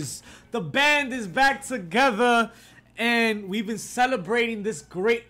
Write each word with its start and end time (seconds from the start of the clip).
Ashes. 0.00 0.22
The 0.50 0.60
band 0.60 1.12
is 1.12 1.26
back 1.26 1.64
together, 1.64 2.50
and 2.96 3.48
we've 3.48 3.66
been 3.66 3.78
celebrating 3.78 4.62
this 4.62 4.82
great 4.82 5.24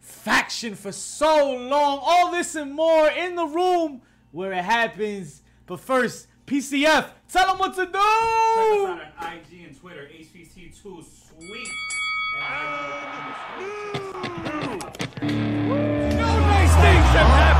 faction 0.00 0.74
for 0.74 0.92
so 0.92 1.52
long. 1.52 2.00
All 2.02 2.30
this 2.30 2.54
and 2.54 2.72
more 2.72 3.08
in 3.08 3.36
the 3.36 3.46
room 3.46 4.02
where 4.32 4.52
it 4.52 4.64
happens. 4.64 5.42
But 5.66 5.80
first, 5.80 6.26
PCF, 6.46 7.08
tell 7.28 7.46
them 7.48 7.58
what 7.58 7.74
to 7.74 7.86
do. 7.86 7.92
Check 7.92 7.98
us 7.98 8.00
out 8.00 9.00
on 9.18 9.32
IG 9.32 9.66
and 9.66 9.80
Twitter, 9.80 10.08
HPC2 10.12 10.82
Sweet. 10.82 11.68
And 12.40 13.34
Nice 16.20 16.74
things 16.74 17.06
have 17.14 17.26
happened. 17.26 17.54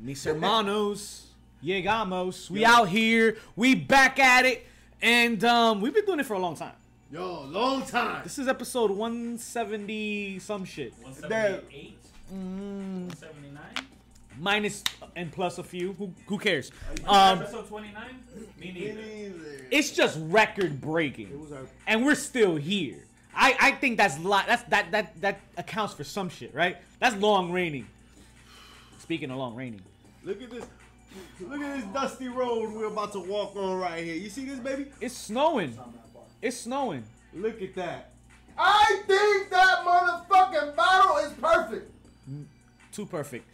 Mis 0.00 0.24
hermanos, 0.24 1.29
llegamos. 1.62 2.50
We 2.50 2.64
out 2.64 2.88
here. 2.88 3.36
We 3.56 3.74
back 3.74 4.18
at 4.18 4.44
it. 4.46 4.66
And 5.02 5.42
um, 5.44 5.80
we've 5.80 5.94
been 5.94 6.04
doing 6.04 6.20
it 6.20 6.26
for 6.26 6.34
a 6.34 6.38
long 6.38 6.56
time. 6.56 6.72
Yo, 7.10 7.42
long 7.44 7.82
time. 7.84 8.22
This 8.22 8.38
is 8.38 8.46
episode 8.48 8.90
170 8.90 10.38
some 10.40 10.64
shit. 10.64 10.92
178, 11.02 11.96
Mm. 12.32 13.08
179. 13.08 13.60
Minus 14.38 14.84
and 15.16 15.32
plus 15.32 15.58
a 15.58 15.64
few. 15.64 15.92
Who, 15.94 16.12
who 16.26 16.38
cares? 16.38 16.70
Um, 17.06 17.40
episode 17.40 17.66
29? 17.68 18.04
Me 18.58 18.72
neither. 18.72 19.66
it's 19.70 19.90
just 19.90 20.16
record 20.22 20.80
breaking. 20.80 21.48
Our- 21.52 21.66
And 21.86 22.04
we're 22.06 22.14
still 22.14 22.56
here. 22.56 23.04
I, 23.34 23.56
I 23.60 23.70
think 23.72 23.96
that's 23.96 24.18
lot 24.20 24.46
that's 24.46 24.62
that 24.64 24.90
that 24.92 25.20
that 25.20 25.40
accounts 25.56 25.94
for 25.94 26.04
some 26.04 26.28
shit, 26.28 26.54
right? 26.54 26.76
That's 27.00 27.16
long 27.16 27.52
reigning. 27.52 27.86
Speaking 28.98 29.30
of 29.30 29.36
long 29.38 29.54
reigning. 29.54 29.82
Look 30.24 30.40
at 30.42 30.50
this. 30.50 30.64
Look 31.40 31.60
at 31.60 31.76
this 31.76 31.84
dusty 31.92 32.28
road 32.28 32.72
we're 32.72 32.86
about 32.86 33.12
to 33.12 33.20
walk 33.20 33.56
on 33.56 33.78
right 33.78 34.04
here. 34.04 34.14
You 34.14 34.28
see 34.28 34.44
this, 34.44 34.58
baby? 34.58 34.86
It's 35.00 35.16
snowing. 35.16 35.78
It's 36.42 36.58
snowing. 36.58 37.04
Look 37.34 37.60
at 37.62 37.74
that. 37.76 38.10
I 38.58 39.02
think 39.06 39.50
that 39.50 39.78
motherfucking 39.84 40.76
battle 40.76 41.16
is 41.18 41.32
perfect. 41.34 41.90
Too 42.92 43.06
perfect. 43.06 43.46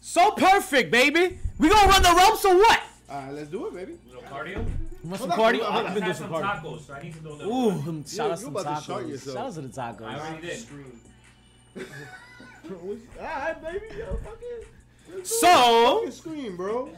So 0.00 0.30
perfect, 0.32 0.90
baby. 0.90 1.38
We 1.58 1.68
gonna 1.68 1.88
run 1.88 2.02
the 2.02 2.14
ropes 2.14 2.44
or 2.44 2.56
what? 2.56 2.82
All 3.10 3.22
right, 3.22 3.32
let's 3.32 3.50
do 3.50 3.66
it, 3.66 3.74
baby. 3.74 3.98
Little 4.06 4.22
cardio? 4.22 4.64
Want 5.04 5.20
some 5.20 5.30
cardio? 5.30 5.62
I've 5.70 5.94
been 5.94 6.02
doing 6.04 6.14
some 6.14 6.30
some 6.30 6.42
cardio. 6.42 6.62
tacos, 6.62 6.86
so 6.86 6.94
I 6.94 7.02
need 7.02 7.14
to 7.14 7.20
do 7.20 7.28
a 7.28 7.32
little. 7.32 7.52
Ooh, 7.52 7.72
mm, 7.72 8.08
shout 8.08 8.16
Yeah, 8.16 8.32
out 8.32 8.38
you 8.38 8.44
some 8.44 8.56
about 8.56 8.84
to 8.84 8.92
tacos. 8.92 9.08
yourself. 9.08 9.36
Shout 9.36 9.46
out 9.46 9.54
to 9.54 9.60
the 9.62 10.04
I 10.04 10.18
already 10.18 10.46
did. 10.46 10.66
All 12.70 13.24
right, 13.24 13.62
baby. 13.62 13.86
Yo, 13.98 14.16
fuck 14.22 14.38
it. 14.42 14.68
Let's 15.08 15.30
do 15.30 15.30
it. 15.36 15.40
So, 15.40 15.96
Fucking 15.98 16.12
scream, 16.12 16.56
bro. 16.56 16.90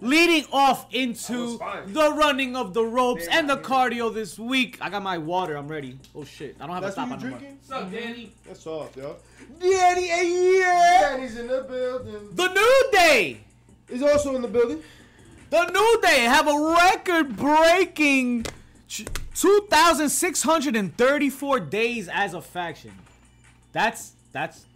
leading 0.00 0.44
off 0.52 0.86
into 0.94 1.58
the 1.88 2.12
running 2.14 2.54
of 2.56 2.72
the 2.74 2.84
ropes 2.84 3.24
Yeah, 3.26 3.38
and 3.38 3.48
the 3.50 3.56
yeah. 3.56 3.62
cardio 3.62 4.12
this 4.14 4.38
week. 4.38 4.78
I 4.80 4.88
got 4.90 5.02
my 5.02 5.18
water. 5.18 5.56
I'm 5.56 5.66
ready. 5.68 5.98
Oh 6.14 6.24
shit! 6.24 6.56
I 6.60 6.66
don't 6.66 6.74
have 6.74 6.82
That's 6.82 6.96
a 6.96 7.00
stop 7.00 7.08
you 7.08 7.14
on 7.14 7.20
no 7.20 7.28
drinking? 7.28 7.58
What's 7.66 7.70
up, 7.82 7.90
Danny? 7.92 8.32
That's 8.46 8.60
soft, 8.62 8.96
yo. 8.96 9.16
Danny, 9.60 10.06
hey, 10.08 10.58
yeah. 10.60 11.00
Danny's 11.16 11.36
in 11.38 11.46
the 11.48 11.62
building. 11.68 12.28
The 12.34 12.48
New 12.52 12.88
Day. 12.92 13.40
Is 13.88 14.02
also 14.02 14.34
in 14.36 14.42
the 14.42 14.48
building. 14.48 14.82
The 15.50 15.64
New 15.70 16.00
Day 16.02 16.20
have 16.24 16.46
a 16.46 16.76
record-breaking 16.76 18.44
2,634 19.34 21.60
days 21.60 22.08
as 22.12 22.34
a 22.34 22.40
faction. 22.42 22.92
That's 23.72 24.12
that's 24.32 24.66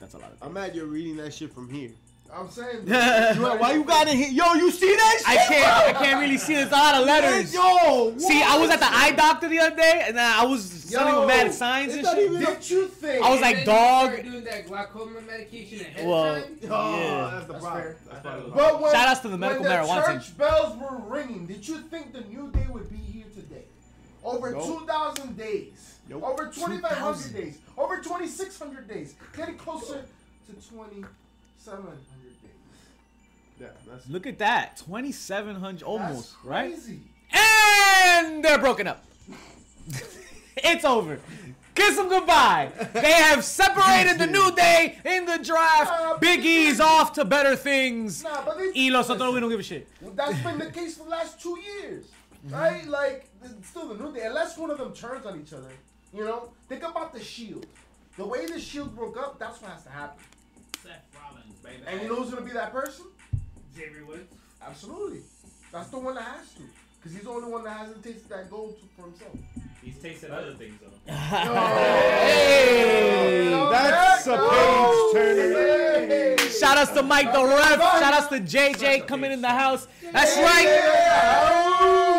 that's 0.00 0.14
a 0.14 0.18
lot. 0.18 0.32
Of 0.32 0.38
I'm 0.42 0.52
mad 0.52 0.74
you're 0.74 0.86
reading 0.86 1.16
that 1.18 1.32
shit 1.34 1.52
from 1.52 1.68
here. 1.70 1.90
I'm 2.32 2.48
saying. 2.48 2.86
You- 2.86 3.42
Why 3.42 3.72
you 3.74 3.82
got 3.84 4.06
it 4.06 4.14
here? 4.14 4.28
Yo, 4.30 4.54
you 4.54 4.70
see 4.70 4.94
that 4.94 5.16
shit? 5.18 5.28
I 5.28 5.36
can't 5.46 5.96
I 5.96 6.04
can't 6.04 6.20
really 6.20 6.38
see. 6.38 6.54
There's 6.54 6.68
a 6.68 6.72
lot 6.72 6.94
of 6.94 7.04
letters. 7.06 7.52
Yo, 7.52 8.16
See, 8.18 8.40
I 8.42 8.56
was 8.56 8.70
at 8.70 8.78
the 8.78 8.86
eye 8.88 9.10
doctor 9.16 9.48
the 9.48 9.58
other 9.58 9.74
day, 9.76 10.04
and 10.06 10.18
I 10.18 10.44
was 10.44 10.62
sending 10.64 11.12
Yo, 11.14 11.26
mad 11.26 11.52
signs 11.52 11.92
and 11.94 12.06
shit. 12.06 12.30
Did 12.30 12.70
you 12.70 12.86
think? 12.86 13.24
I 13.24 13.30
was 13.30 13.40
like, 13.40 13.64
dog. 13.64 14.22
Doing 14.22 14.44
that 14.44 14.66
glaucoma 14.68 15.20
medication 15.22 15.80
ahead 15.80 16.06
Well, 16.06 16.36
of 16.36 16.44
time. 16.44 16.58
Oh, 16.70 17.00
Yeah. 17.00 17.30
that's 17.32 17.46
the 17.46 17.52
That's 17.54 17.64
problem. 17.64 17.82
fair. 17.82 17.96
That's 18.08 18.20
probably 18.22 18.50
But 18.52 18.80
when, 18.80 18.92
Shout 18.92 19.08
outs 19.08 19.20
to 19.20 19.28
the 19.28 19.38
medical 19.38 19.62
when 19.64 19.72
marijuana 19.72 20.06
the 20.06 20.12
team. 20.12 20.20
church 20.20 20.38
bells 20.38 20.76
were 20.78 20.96
ringing, 21.08 21.46
did 21.46 21.66
you 21.66 21.78
think 21.78 22.12
the 22.12 22.20
new 22.22 22.50
day 22.52 22.66
would 22.70 22.88
be 22.90 22.96
here 22.96 23.26
today? 23.34 23.64
Over 24.22 24.52
Nope. 24.52 24.80
2,000 24.80 25.36
days. 25.36 25.89
Nope. 26.10 26.24
Over 26.24 26.46
2,500 26.46 27.32
days. 27.32 27.58
Over 27.78 27.98
2,600 27.98 28.88
days. 28.88 29.14
Getting 29.36 29.56
closer 29.56 30.04
to 30.46 30.52
2,700 30.52 31.92
days. 31.92 32.40
Yeah, 33.60 33.68
that's 33.86 34.08
Look 34.08 34.26
at 34.26 34.38
that, 34.38 34.78
2,700 34.78 35.82
almost, 35.84 36.32
That's 36.32 36.44
right? 36.44 36.72
crazy. 36.72 37.00
And 37.32 38.42
they're 38.44 38.58
broken 38.58 38.88
up. 38.88 39.04
it's 40.56 40.84
over. 40.84 41.20
Kiss 41.74 41.96
them 41.96 42.08
goodbye. 42.08 42.72
They 42.92 43.12
have 43.12 43.44
separated 43.44 44.18
the 44.18 44.26
new 44.26 44.50
day 44.56 44.98
in 45.04 45.26
the 45.26 45.38
draft. 45.38 46.20
Big 46.20 46.44
E's 46.44 46.80
off 46.80 47.12
to 47.12 47.24
better 47.24 47.54
things. 47.54 48.24
Nah, 48.24 48.44
but 48.44 48.58
they, 48.58 48.72
Y 48.74 48.88
los 48.90 49.08
otros 49.08 49.32
we 49.32 49.40
don't 49.40 49.50
give 49.50 49.60
a 49.60 49.62
shit. 49.62 49.86
That's 50.16 50.40
been 50.40 50.58
the 50.58 50.70
case 50.70 50.96
for 50.96 51.04
the 51.04 51.10
last 51.10 51.40
two 51.40 51.58
years, 51.60 52.06
right? 52.48 52.86
Like, 52.86 53.28
it's 53.44 53.68
still 53.68 53.88
the 53.94 54.02
new 54.02 54.12
day. 54.12 54.26
Unless 54.26 54.58
one 54.58 54.70
of 54.70 54.78
them 54.78 54.92
turns 54.92 55.24
on 55.24 55.40
each 55.40 55.52
other, 55.52 55.70
you 56.12 56.24
know. 56.24 56.50
Think 56.68 56.82
about 56.82 57.12
the 57.12 57.20
Shield. 57.22 57.66
The 58.16 58.26
way 58.26 58.46
the 58.46 58.58
Shield 58.60 58.94
broke 58.96 59.16
up, 59.16 59.38
that's 59.38 59.60
what 59.62 59.70
has 59.72 59.84
to 59.84 59.90
happen. 59.90 60.22
Seth 60.82 61.04
Rollins, 61.14 61.54
baby. 61.62 61.76
And 61.86 62.02
you 62.02 62.08
know 62.08 62.16
who's 62.16 62.30
gonna 62.30 62.44
be 62.44 62.52
that 62.52 62.72
person? 62.72 63.06
Xavier 63.74 64.04
Woods. 64.04 64.32
Absolutely. 64.66 65.20
That's 65.72 65.88
the 65.88 65.98
one 65.98 66.14
that 66.16 66.24
has 66.24 66.52
to, 66.54 66.62
because 66.98 67.12
he's 67.16 67.24
the 67.24 67.30
only 67.30 67.50
one 67.50 67.64
that 67.64 67.76
hasn't 67.78 68.02
tasted 68.02 68.28
that 68.28 68.50
gold 68.50 68.76
for 68.96 69.06
himself. 69.06 69.32
He's 69.82 69.96
tasted 69.98 70.30
other 70.30 70.52
things, 70.54 70.74
though. 70.80 71.12
Hey, 72.20 73.48
that's 73.70 74.26
a 74.26 74.36
page 74.36 75.12
turner. 75.14 76.06
Hey. 76.06 76.36
Shout 76.58 76.76
outs 76.76 76.90
to 76.90 77.02
Mike 77.02 77.32
the 77.32 77.42
ref. 77.44 77.78
Shout 77.80 78.12
outs 78.14 78.26
to 78.26 78.40
JJ 78.40 79.06
coming 79.06 79.32
in 79.32 79.40
the 79.40 79.48
house. 79.48 79.86
That's 80.12 80.36
right. 80.36 82.09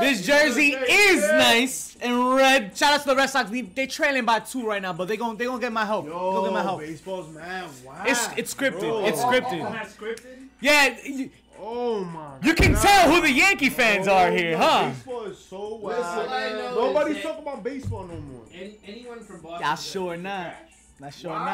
This 0.00 0.26
jersey 0.26 0.72
is 0.72 1.22
nice 1.32 1.96
and 2.00 2.34
red. 2.34 2.76
Shout 2.76 2.94
outs 2.94 3.02
to 3.04 3.10
the 3.10 3.16
Red 3.16 3.26
Sox. 3.28 3.50
They, 3.50 3.60
they 3.62 3.86
trailing 3.86 4.24
by 4.24 4.40
two 4.40 4.66
right 4.66 4.80
now, 4.82 4.92
but 4.92 5.08
they 5.08 5.16
gon' 5.16 5.36
they 5.36 5.44
gonna 5.44 5.60
get 5.60 5.72
my 5.72 5.84
help. 5.84 6.06
They 6.06 6.10
gonna 6.10 6.42
get 6.48 6.52
my 6.54 6.60
Yo, 6.60 6.64
help. 6.66 6.80
baseball's 6.80 7.34
mad. 7.34 7.68
Wow. 7.84 8.02
It's 8.06 8.28
it's 8.36 8.54
scripted. 8.54 8.80
Bro. 8.80 9.04
It's 9.06 9.18
Isn't 9.18 9.30
scripted. 9.30 9.66
Oh, 9.68 9.72
that 9.72 9.88
scripted? 9.88 10.46
Yeah, 10.60 10.96
you, 11.04 11.30
Oh 11.62 12.02
my. 12.04 12.38
you 12.42 12.54
can 12.54 12.72
God. 12.72 12.82
tell 12.82 13.12
who 13.12 13.20
the 13.20 13.30
Yankee 13.30 13.68
fans 13.68 14.08
Oh, 14.08 14.14
are 14.14 14.30
here, 14.30 14.56
huh? 14.56 14.88
Baseball 14.88 15.24
is 15.24 15.38
so 15.38 15.74
wild. 15.76 16.02
All 16.04 16.30
I 16.32 16.50
Nobody's 16.74 17.22
talking 17.22 17.42
about 17.42 17.62
baseball 17.62 18.04
no 18.06 18.16
more. 18.16 18.42
any, 18.54 18.78
anyone 18.86 19.20
from 19.20 19.40
Boston. 19.42 19.60
Yeah, 19.60 19.74
is 19.74 19.80
a 19.80 19.82
sure 19.82 20.14
piece 20.14 20.22
not. 20.24 20.42
trash. 20.46 20.56
Not 21.00 21.14
sure 21.14 21.30
Wow. 21.30 21.44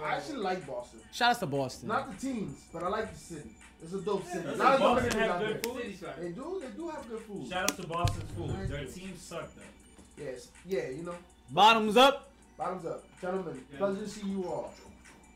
now. 0.00 0.04
I 0.04 0.14
actually 0.16 0.38
like 0.38 0.66
Boston. 0.66 1.00
Shout 1.12 1.30
outs 1.30 1.38
to 1.40 1.46
Boston. 1.46 1.88
Not 1.88 2.10
the 2.20 2.26
teams, 2.26 2.56
but 2.72 2.82
I 2.82 2.88
like 2.88 3.12
the 3.12 3.18
city. 3.18 3.50
It's 3.82 3.92
a 3.92 3.98
dope 4.00 4.24
city. 4.26 4.44
Doesn't 4.44 4.58
Not 4.58 4.74
as 4.74 4.80
Boston 4.80 5.08
many 5.08 5.20
have 5.20 5.30
out 5.30 5.40
good 5.40 5.62
there. 5.62 5.72
food? 5.72 6.16
They 6.20 6.28
do. 6.28 6.62
They 6.62 6.76
do 6.76 6.88
have 6.88 7.08
good 7.08 7.20
food. 7.22 7.48
Shout 7.48 7.70
out 7.70 7.76
to 7.80 7.86
Boston's 7.86 8.30
food. 8.36 8.68
Their 8.68 8.84
team 8.84 9.12
sucked, 9.18 9.56
though. 9.56 10.24
Yes. 10.24 10.48
Yeah. 10.66 10.88
You 10.90 11.02
know. 11.02 11.14
Bottoms 11.50 11.96
up. 11.96 12.30
Bottoms 12.56 12.86
up, 12.86 13.02
gentlemen. 13.20 13.60
Pleasure 13.76 14.00
to 14.00 14.08
see 14.08 14.26
you 14.26 14.44
all. 14.46 14.72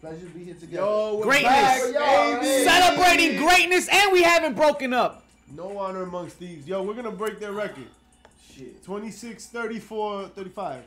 Pleasure 0.01 0.21
to 0.21 0.27
be 0.27 0.45
here 0.45 0.55
together. 0.55 0.83
Yo, 0.83 1.17
we're 1.17 1.23
Greatness. 1.25 1.51
back, 1.53 1.81
Yo, 1.81 2.35
baby. 2.35 2.47
hey. 2.47 2.65
Celebrating 2.65 3.37
greatness, 3.39 3.89
and 3.91 4.13
we 4.13 4.23
haven't 4.23 4.55
broken 4.55 4.93
up. 4.93 5.25
No 5.55 5.77
honor 5.79 6.03
amongst 6.03 6.37
thieves. 6.37 6.69
Yo, 6.69 6.83
we're 6.83 6.95
gonna 6.95 7.11
break 7.11 7.41
their 7.41 7.53
record. 7.53 7.87
Shit. 8.55 8.85
26, 8.85 9.47
34, 9.47 10.29
35. 10.29 10.83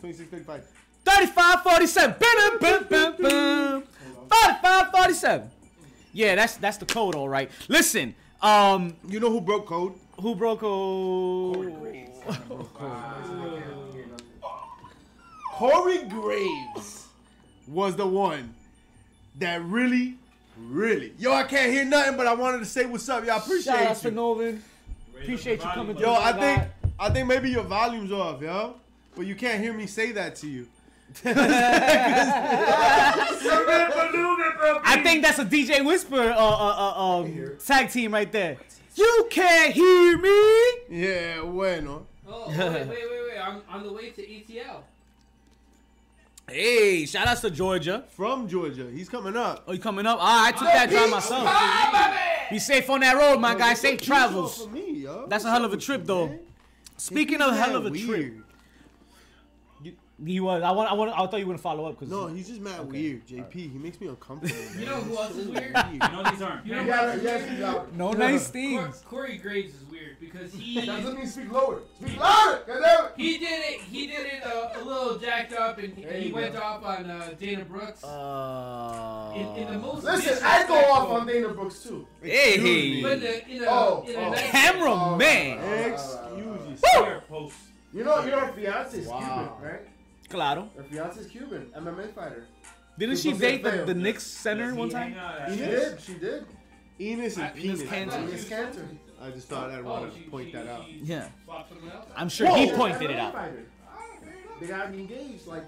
26, 0.00 0.30
35. 0.30 0.64
35 1.04 1.62
47. 1.62 2.16
Bum, 2.18 2.58
bum, 2.58 2.86
bum, 2.88 3.14
bum. 3.20 3.82
35 4.30 4.90
47. 4.92 5.50
Yeah, 6.16 6.34
that's 6.34 6.56
that's 6.56 6.78
the 6.78 6.86
code, 6.86 7.14
all 7.14 7.28
right. 7.28 7.50
Listen, 7.68 8.14
um, 8.40 8.96
You 9.06 9.20
know 9.20 9.30
who 9.30 9.42
broke 9.42 9.66
code? 9.66 9.92
who 10.18 10.34
broke 10.34 10.60
code? 10.60 11.56
Corey 11.56 11.72
Graves 11.78 12.38
Corey 15.52 16.04
Graves 16.04 17.06
was 17.68 17.96
the 17.96 18.06
one 18.06 18.54
that 19.38 19.62
really, 19.64 20.14
really. 20.58 21.12
Yo, 21.18 21.34
I 21.34 21.42
can't 21.42 21.70
hear 21.70 21.84
nothing, 21.84 22.16
but 22.16 22.26
I 22.26 22.32
wanted 22.32 22.60
to 22.60 22.64
say 22.64 22.86
what's 22.86 23.06
up. 23.10 23.26
Y'all 23.26 23.36
appreciate 23.36 23.74
Shout 23.74 23.86
outs 23.86 24.00
to. 24.00 24.10
Novin. 24.10 24.60
Appreciate 25.20 25.62
you 25.62 25.68
coming 25.68 25.96
volume, 25.96 25.96
through. 25.98 26.06
Yo, 26.06 26.14
I 26.14 26.32
think. 26.32 26.62
I 26.98 27.10
think 27.10 27.28
maybe 27.28 27.50
your 27.50 27.64
volume's 27.64 28.10
off, 28.10 28.40
yo. 28.40 28.76
But 29.14 29.26
you 29.26 29.34
can't 29.34 29.62
hear 29.62 29.74
me 29.74 29.86
say 29.86 30.12
that 30.12 30.36
to 30.36 30.46
you. 30.46 30.66
I 34.88 35.00
think 35.02 35.22
that's 35.22 35.38
a 35.38 35.44
DJ 35.44 35.84
Whisper 35.84 36.20
uh, 36.20 36.36
uh, 36.36 36.94
uh, 36.96 37.18
um, 37.20 37.56
tag 37.64 37.90
team 37.90 38.12
right 38.14 38.30
there. 38.30 38.56
You 38.94 39.26
can't 39.30 39.72
hear 39.74 40.18
me. 40.18 40.70
Yeah, 40.88 41.42
bueno. 41.42 42.06
Oh, 42.28 42.48
wait, 42.48 42.58
wait, 42.58 42.88
wait, 42.88 42.88
wait. 42.88 43.38
I'm 43.42 43.62
on 43.70 43.82
the 43.84 43.92
way 43.92 44.10
to 44.10 44.22
ETL. 44.36 44.84
Hey, 46.48 47.04
shout 47.06 47.26
outs 47.26 47.40
to 47.42 47.50
Georgia. 47.50 48.04
From 48.10 48.48
Georgia. 48.48 48.88
He's 48.92 49.08
coming 49.08 49.36
up. 49.36 49.64
Oh, 49.66 49.72
you 49.72 49.80
coming 49.80 50.06
up? 50.06 50.18
Ah, 50.20 50.46
I 50.46 50.52
took 50.52 50.60
that 50.62 50.88
drive 50.88 51.10
myself. 51.10 51.48
Be 52.50 52.58
safe 52.60 52.88
on 52.88 53.00
that 53.00 53.16
road, 53.16 53.40
my 53.40 53.52
Yo, 53.52 53.58
guy. 53.58 53.74
Safe 53.74 53.90
some 53.90 53.98
peace 53.98 54.10
off 54.10 54.16
travels. 54.30 54.60
of 54.62 54.72
me, 54.72 54.92
yo. 55.00 55.26
That's 55.26 55.44
a 55.44 55.50
hell 55.50 55.64
of 55.64 55.72
a 55.72 55.76
trip, 55.76 56.04
though. 56.04 56.28
man? 56.28 56.38
Speaking 56.96 57.42
of 57.42 57.54
hell 57.56 57.74
of 57.76 57.86
a 57.86 57.90
trip, 57.90 58.08
weird. 58.08 58.42
He 60.24 60.40
was. 60.40 60.62
I 60.62 60.70
want. 60.70 60.90
I 60.90 60.94
want. 60.94 61.10
I 61.12 61.16
thought 61.26 61.40
you 61.40 61.46
were 61.46 61.52
gonna 61.52 61.58
follow 61.58 61.84
up 61.86 61.98
because 61.98 62.10
No, 62.10 62.26
he's 62.28 62.48
just 62.48 62.60
mad 62.60 62.90
weird. 62.90 63.26
JP, 63.26 63.52
he 63.52 63.68
makes 63.78 64.00
me 64.00 64.08
uncomfortable. 64.08 64.54
Man. 64.60 64.78
You 64.80 64.86
know 64.86 64.96
who 64.96 65.16
else 65.16 65.36
is 65.36 65.48
weird? 65.48 65.76
You 65.92 65.98
know 65.98 66.22
these 66.30 66.40
aren't. 66.42 66.64
You 66.66 66.74
know 66.74 66.80
You 66.80 66.86
gotta, 66.86 67.16
you 67.18 67.22
gotta 67.24 67.42
speak 67.46 67.58
louder. 67.60 67.86
no 67.94 68.12
Yeah. 68.12 68.18
nice 68.18 68.44
Cor- 68.46 68.52
things. 68.52 69.02
Corey 69.06 69.36
Graves 69.36 69.74
is 69.74 69.84
weird 69.90 70.16
because 70.18 70.52
he 70.54 70.76
That 70.80 70.86
doesn't 70.86 71.16
mean 71.18 71.26
speak 71.26 71.52
lower. 71.52 71.80
Speak 72.00 72.18
louder. 72.18 73.12
He 73.16 73.36
did 73.38 73.60
it 73.74 73.80
he 73.82 74.06
did 74.06 74.26
it 74.26 74.46
uh, 74.46 74.70
a 74.74 74.82
little 74.84 75.18
jacked 75.18 75.52
up 75.52 75.76
and 75.78 75.94
There 75.96 76.12
he 76.14 76.32
went 76.32 76.54
go. 76.54 76.60
off 76.60 76.82
on 76.84 77.10
uh, 77.10 77.34
Dana 77.38 77.64
Brooks. 77.66 78.02
Uh, 78.02 79.32
in, 79.36 79.46
in 79.66 79.72
the 79.74 79.78
most 79.78 80.04
Listen, 80.04 80.38
I 80.44 80.66
go 80.66 80.76
off 80.76 81.08
on 81.10 81.26
Dana 81.26 81.48
Brooks 81.50 81.82
too. 81.82 82.06
Hey, 82.22 82.54
Excuse 82.54 83.02
but 83.02 83.12
in 83.12 83.20
me. 83.20 83.26
a, 83.26 83.56
in 83.58 83.64
a, 83.64 83.66
Oh, 83.68 84.04
in 84.08 84.14
a 84.16 84.18
oh. 84.18 84.30
nice 84.30 84.50
Cameraman. 84.50 85.92
Excuse 85.92 86.80
Fire 86.94 87.22
post. 87.28 87.56
You 87.92 88.04
know, 88.04 88.24
you 88.24 88.30
know 88.30 88.40
her 88.40 88.52
fiance 88.52 88.98
is 88.98 89.06
Wow. 89.06 89.18
Cuban, 89.58 89.70
right? 89.72 89.80
Claro. 90.28 90.70
Her 90.76 90.82
fiance 90.84 91.20
is 91.20 91.26
Cuban, 91.28 91.70
MMA 91.76 92.12
fighter. 92.14 92.46
Didn't 92.98 93.16
She 93.16 93.32
she 93.32 93.38
date 93.38 93.62
the, 93.62 93.70
failed. 93.72 93.88
the 93.88 93.94
Knicks 93.94 94.24
center 94.24 94.74
one 94.74 94.88
time? 94.88 95.12
hang 95.12 95.50
She 95.52 95.64
did, 95.64 96.00
she 96.00 96.14
did. 96.14 96.44
Enes 96.98 97.34
and 97.36 97.42
uh, 97.42 97.46
I- 97.46 97.50
penis. 97.50 97.82
Enes 97.82 98.44
Kanter. 98.46 98.86
I 99.20 99.30
just 99.30 99.48
thought 99.48 99.70
I'd 99.70 99.80
Oh, 99.80 99.84
want 99.84 100.14
she- 100.14 100.24
to 100.24 100.30
point 100.30 100.46
she- 100.48 100.52
that 100.56 100.66
out. 100.66 100.84
Yeah. 100.90 101.28
swapped 101.44 101.68
someone 101.68 101.90
else? 101.94 102.06
I'm 102.16 102.28
sure 102.28 102.56
he 102.56 102.70
pointed 102.72 103.10
it 103.10 103.18
out. 103.18 103.34
They 104.60 104.66
got 104.66 104.86
engaged 104.86 105.46
like 105.46 105.64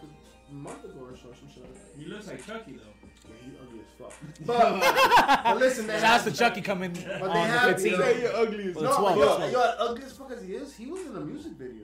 a 0.50 0.52
month 0.54 0.84
ago 0.84 1.00
or 1.10 1.16
so, 1.16 1.28
some 1.38 1.48
shit 1.52 1.62
like 1.62 1.74
that. 1.74 1.82
He 1.98 2.06
looks 2.06 2.26
like 2.26 2.46
Chucky 2.46 2.72
though. 2.72 3.08
Yeah, 3.28 3.34
he 3.44 3.52
ugly 3.62 3.80
as 3.80 3.86
fuck. 3.98 4.12
But, 4.46 5.44
but 5.44 5.56
listen, 5.58 5.86
they 5.86 5.94
Shout 5.94 6.04
out 6.04 6.10
have- 6.22 6.24
to 6.24 6.32
Chucky 6.38 6.62
coming 6.62 6.92
But 6.92 7.04
they 7.04 7.10
on 7.18 7.48
the 7.48 7.58
have, 7.58 7.76
15th. 7.76 7.84
you 7.84 7.90
know- 7.90 7.98
Say 8.04 8.20
you're 8.22 8.36
ugly 8.36 8.68
as 8.70 8.74
Well, 8.74 8.84
No, 8.84 8.90
the 9.20 9.26
fuck. 9.26 9.38
12th, 9.40 9.52
yo, 9.52 9.58
yo, 9.60 9.74
ugly 9.78 10.04
as 10.04 10.12
fuck 10.16 10.30
as 10.32 10.42
he 10.42 10.52
is, 10.54 10.74
he 10.74 10.86
was 10.86 11.06
in 11.06 11.16
a 11.16 11.20
music 11.20 11.52
video. 11.52 11.82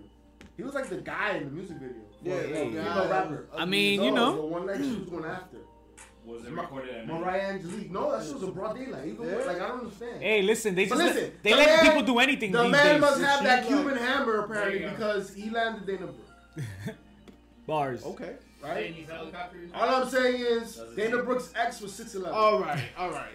He 0.56 0.62
was 0.62 0.74
like 0.74 0.88
the 0.88 0.96
guy 0.98 1.36
in 1.36 1.44
the 1.46 1.50
music 1.50 1.76
video. 1.78 1.96
Yeah, 2.22 2.34
For 2.34 2.44
a 2.44 2.48
the 2.48 2.54
female 2.70 3.08
rapper. 3.08 3.48
I 3.56 3.64
mean, 3.64 4.02
you 4.02 4.10
know. 4.12 4.36
The 4.36 4.42
one 4.46 4.66
that 4.66 4.76
she 4.76 4.82
was 4.94 5.08
going 5.08 5.24
after. 5.24 5.58
Was 6.24 6.44
it 6.46 6.52
Ma- 6.52 6.62
recorded 6.62 6.94
at 6.94 7.06
Mariah 7.06 7.58
Angeliq. 7.58 7.90
No, 7.90 8.10
that 8.12 8.24
shit 8.24 8.32
was 8.34 8.42
a 8.44 8.46
broad 8.52 8.76
daylight. 8.76 9.06
Even 9.08 9.28
Yeah. 9.28 9.34
like 9.44 9.60
I 9.60 9.68
don't 9.68 9.80
understand. 9.80 10.22
Hey, 10.22 10.40
listen, 10.40 10.74
they 10.74 10.86
just 10.86 10.96
listen, 10.96 11.22
let, 11.22 11.42
they 11.42 11.50
the 11.50 11.56
let 11.58 11.66
man- 11.66 11.84
people 11.96 12.02
do 12.14 12.18
anything 12.18 12.50
the 12.52 12.62
these 12.62 12.72
man 12.72 12.92
days. 12.94 13.00
must 13.02 13.20
have 13.20 13.44
that 13.44 13.66
Cuban 13.66 13.96
hammer 13.96 14.40
apparently 14.40 14.78
There 14.78 14.90
you 14.90 14.96
go. 14.96 14.96
because 14.96 15.34
he 15.34 15.50
landed 15.50 15.86
Dana 15.86 16.06
Brooke, 16.06 16.96
Bars. 17.66 18.04
Okay. 18.04 18.36
right? 18.62 18.86
And 18.86 18.94
he's. 18.94 19.08
All 19.10 19.88
I'm 20.02 20.08
saying 20.08 20.40
is 20.40 20.80
Dana 20.96 21.16
seem- 21.16 21.24
Brooks' 21.26 21.52
ex 21.56 21.80
was 21.82 21.92
six 21.92 22.14
eleven. 22.14 22.34
All 22.34 22.58
right. 22.60 22.82
All 22.96 23.10
right. 23.10 23.32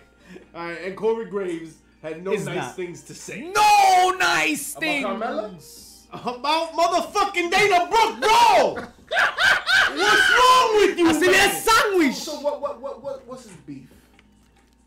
All 0.55 0.65
right. 0.67 0.81
And 0.83 0.97
Corey 0.97 1.25
Graves 1.25 1.75
had 2.01 2.23
no 2.23 2.31
It's 2.31 2.45
nice 2.45 2.55
not. 2.55 2.75
things 2.75 3.03
to 3.03 3.13
say 3.13 3.51
No 3.55 4.15
nice 4.19 4.71
About 4.71 4.79
thing. 4.79 5.03
Carmella? 5.03 5.61
About 6.11 6.73
motherfucking 6.73 7.51
Dana 7.51 7.87
Brooke, 7.89 8.19
bro. 8.19 8.73
What's 9.95 10.29
wrong 10.29 10.75
with 10.75 10.97
you? 10.97 11.07
I 11.07 11.13
see 11.13 11.19
man? 11.25 11.31
that 11.31 11.61
sandwich. 11.63 12.15
So 12.15 12.39
what? 12.41 12.61
What? 12.61 12.81
What? 12.81 13.03
What? 13.03 13.27
What's 13.27 13.43
his 13.43 13.53
beef? 13.65 13.89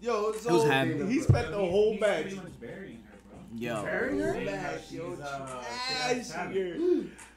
Yo, 0.01 0.33
Who's 0.33 0.43
so 0.43 0.67
happy? 0.69 1.07
he 1.07 1.21
spent 1.21 1.51
the 1.51 1.59
He- 1.61 1.71
whole 1.71 1.93
he's 1.93 2.01
match. 2.01 2.35
much 2.35 2.61
burying 2.61 3.03
her, 3.09 3.19
bro. 3.31 3.39
Yo. 3.55 3.83
Burying 3.85 4.19
her? 4.21 4.33
Saying 4.35 4.49
how 4.49 4.53
Back, 4.73 4.81
yo, 4.91 5.15
trash 5.17 6.53
here. 6.53 6.79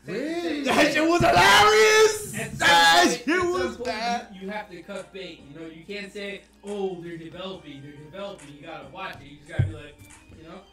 That 0.05 0.93
shit 0.93 1.07
was 1.09 1.21
hilarious. 1.21 2.35
At 2.39 2.49
some 2.49 2.57
That 2.59 3.21
shit 3.25 3.43
was 3.43 3.77
bad. 3.77 4.27
You, 4.33 4.41
you 4.41 4.49
have 4.49 4.69
to 4.69 4.81
cut 4.83 5.13
bait. 5.13 5.43
You 5.51 5.59
know, 5.59 5.65
you 5.67 5.83
can't 5.87 6.11
say, 6.11 6.41
"Oh, 6.63 7.01
they're 7.01 7.17
developing, 7.17 7.81
they're 7.81 7.91
developing." 8.05 8.49
You 8.55 8.61
gotta 8.65 8.87
watch 8.89 9.15
it. 9.21 9.27
You 9.31 9.37
just 9.37 9.49
gotta 9.49 9.63
be 9.67 9.73
like, 9.73 9.95
you 9.99 10.07
know. 10.07 10.15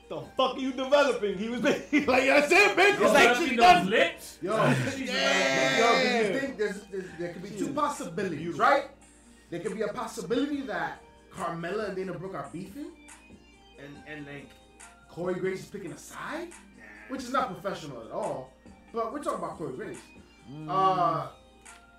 The 0.09 0.21
fuck 0.37 0.57
are 0.57 0.59
you 0.59 0.73
developing? 0.73 1.39
He 1.39 1.49
was 1.49 1.63
like, 1.63 1.91
that's 1.91 2.53
it, 2.53 2.77
bitch. 2.77 2.91
It's 2.95 3.01
It's 3.01 3.01
like- 3.01 3.29
like 3.29 3.37
She 3.37 3.49
she's 3.49 3.57
those 3.59 3.59
done. 3.59 3.91
lips. 3.91 4.39
Yo, 4.43 4.55
Yeah. 4.57 5.79
yo, 5.79 6.03
do 6.29 6.35
you 6.35 6.41
think 6.41 6.59
there's, 6.59 6.81
there's 6.91 7.05
there 7.19 7.33
could 7.33 7.43
be 7.43 7.51
two 7.51 7.73
possibilities, 7.73 8.59
right? 8.59 8.85
There 9.51 9.61
could 9.61 9.75
be 9.75 9.83
a 9.83 9.89
possibility 9.89 10.61
that 10.63 11.03
Carmella 11.35 11.89
and 11.89 11.97
Dana 11.97 12.13
Brooke 12.15 12.35
are 12.35 12.49
beefing, 12.53 12.91
and 13.79 13.93
and 14.07 14.27
like 14.27 14.49
Corey 15.09 15.35
Graves 15.35 15.61
is 15.61 15.67
picking 15.67 15.93
a 15.93 15.99
side, 15.99 16.49
which 17.09 17.23
is 17.23 17.33
not 17.33 17.49
professional 17.53 18.03
at 18.05 18.11
all. 18.11 18.53
But 18.93 19.13
we're 19.13 19.23
talking 19.23 19.39
about 19.39 19.57
Corey 19.59 19.75
Graves. 19.75 20.01
Uh, 20.69 21.29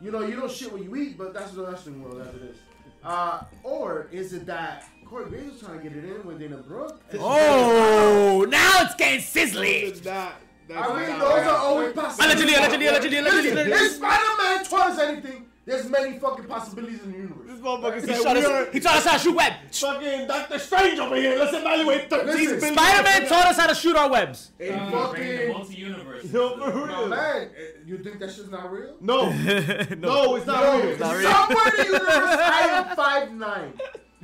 you 0.02 0.12
know, 0.12 0.22
you 0.22 0.36
don't 0.36 0.52
shit 0.52 0.72
what 0.72 0.84
you 0.84 0.96
eat, 0.96 1.18
but 1.18 1.34
that's 1.34 1.52
the 1.52 1.66
wrestling 1.66 2.04
world 2.04 2.22
as 2.22 2.36
it 2.36 2.42
is. 2.44 2.58
Uh, 3.04 3.44
or 3.64 4.08
is 4.12 4.34
it 4.34 4.46
that 4.46 4.86
Corey 5.06 5.26
Graves 5.30 5.56
is 5.56 5.62
trying 5.62 5.78
to 5.80 5.84
get 5.90 5.98
it 5.98 6.06
in 6.06 6.26
with 6.26 6.40
Dana 6.40 6.58
Brooke? 6.58 7.02
Oh, 7.20 8.46
now 8.50 8.82
it's 8.82 8.96
getting 8.96 9.20
sizzly. 9.20 9.84
It's 9.84 10.04
not. 10.06 10.36
That's 10.70 10.90
I 10.90 10.96
mean, 10.96 11.20
those 11.20 11.46
are 11.46 11.58
always 11.58 11.94
possibilities. 11.94 12.44
Allegedly, 12.44 12.56
allegedly, 12.56 12.88
allegedly, 12.88 13.18
allegedly, 13.18 13.50
Listen, 13.50 13.58
allegedly. 13.58 13.86
If 13.88 13.94
Spider-Man 13.96 14.64
taught 14.66 14.92
us 14.92 15.00
anything, 15.00 15.46
there's 15.66 15.90
many 15.90 16.20
fucking 16.20 16.46
possibilities 16.46 17.02
in 17.04 17.12
the 17.12 17.18
universe. 17.18 17.48
This 17.48 17.60
motherfucker 17.60 18.02
He 18.02 18.08
said 18.08 18.22
taught, 18.24 18.36
we 18.36 18.42
us, 18.44 18.48
are 18.50 18.72
he 18.72 18.80
taught 18.82 18.96
us 18.98 19.06
how 19.06 19.14
to 19.14 19.20
shoot 19.20 19.36
web. 19.36 19.54
fucking 19.72 20.28
Doctor 20.28 20.60
Strange 20.60 21.00
over 21.00 21.16
here. 21.16 21.40
Let's 21.40 21.54
evaluate 21.56 22.10
13 22.10 22.28
Listen, 22.28 22.56
billion. 22.60 22.74
Spider-Man 22.74 23.28
taught 23.30 23.46
us 23.48 23.58
how 23.58 23.68
to 23.68 23.76
shoot 23.76 23.96
our 23.96 24.10
webs. 24.10 24.52
A 24.60 24.72
Uh, 24.74 25.12
Bringing 25.12 25.30
the 25.32 25.38
fucking 25.38 25.54
multi-universe. 25.54 26.26
Yo, 26.26 26.50
for 26.58 26.58
no, 26.60 26.86
real. 26.86 27.08
man, 27.08 27.50
you 27.86 27.98
think 28.00 28.20
that 28.20 28.32
shit's 28.32 28.50
not 28.50 28.72
real? 28.72 28.96
No, 29.02 29.30
no, 29.98 30.36
it's 30.36 30.46
not 30.46 30.64
No, 30.64 30.82
real. 30.82 30.98
not 31.00 31.16
real. 31.16 31.32
somewhere 31.32 31.68
in 31.70 31.78
the 31.78 31.86
universe, 31.86 32.10
I 32.10 32.68
am 32.90 32.96
five 32.96 33.32
nine. 33.34 33.74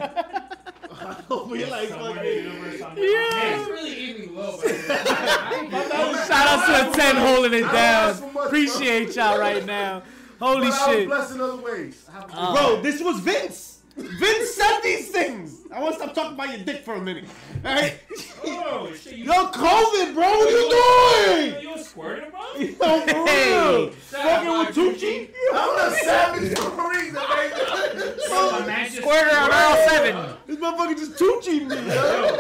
I 0.02 1.16
don't 1.30 1.50
realize 1.52 1.90
Somewhere 1.90 2.10
in 2.10 2.16
fucking. 2.16 2.44
universe, 2.44 2.82
I'm- 2.82 2.98
Yeah. 2.98 3.60
It's 3.60 3.70
really 3.70 4.10
aiming 4.10 4.36
low. 4.36 4.58
By 4.58 4.62
the 4.64 4.68
way. 4.68 4.86
I 4.90 5.60
ain't 5.62 5.72
gonna 5.72 5.90
lie. 5.90 6.26
Shout 6.28 6.48
out 6.48 6.84
to 6.86 6.92
a 6.92 6.94
10 6.94 7.16
holding 7.16 7.54
it 7.54 7.62
down. 7.62 7.72
ask 8.10 8.20
for 8.20 8.26
much, 8.26 8.34
bro. 8.34 8.46
Appreciate 8.46 9.16
y'all 9.16 9.40
right 9.40 9.66
now. 9.66 10.04
Holy 10.40 10.70
But 10.70 10.74
I 10.74 10.88
was 10.88 10.96
shit. 10.98 11.08
blessed 11.08 11.36
in 11.36 11.42
other 11.42 11.56
ways. 11.58 12.06
Uh, 12.34 12.54
Bro, 12.54 12.82
this 12.82 13.02
was 13.02 13.20
Vince. 13.20 13.80
Vince 13.98 14.54
said 14.56 14.80
these 14.82 15.10
things. 15.10 15.58
I 15.74 15.82
want 15.82 15.96
to 15.96 16.02
stop 16.02 16.16
talking 16.16 16.34
about 16.34 16.50
your 16.56 16.66
dick 16.66 16.86
for 16.86 16.94
a 16.94 17.02
minute. 17.02 17.26
Alright? 17.66 18.00
Oh, 18.46 18.92
shit, 18.96 19.18
you, 19.18 19.26
Yo, 19.26 19.48
COVID, 19.52 20.14
bro, 20.14 20.24
what 20.24 20.48
are 20.48 21.42
you 21.42 21.52
doing? 21.52 21.62
you 21.64 21.74
a 21.76 21.78
squirter, 21.84 22.32
bro? 22.32 22.40
Yo, 22.60 22.68
for 22.74 23.26
real. 23.26 23.90
Fucking 23.92 24.58
with 24.60 24.76
Tucci? 24.76 25.30
I'm 25.54 25.76
the 25.76 25.96
savage 25.98 26.58
for 26.58 26.70
a 26.70 26.90
reason, 26.90 27.16
baby. 27.16 28.66
Man, 28.66 28.90
Squirter 28.90 29.38
on 29.38 29.52
aisle 29.52 29.90
7. 29.90 30.36
This 30.48 30.58
motherfucker 30.58 30.96
just 30.98 31.12
Tucci 31.20 31.68
me, 31.68 31.76
yo. 31.76 31.82
Yo, 31.86 32.38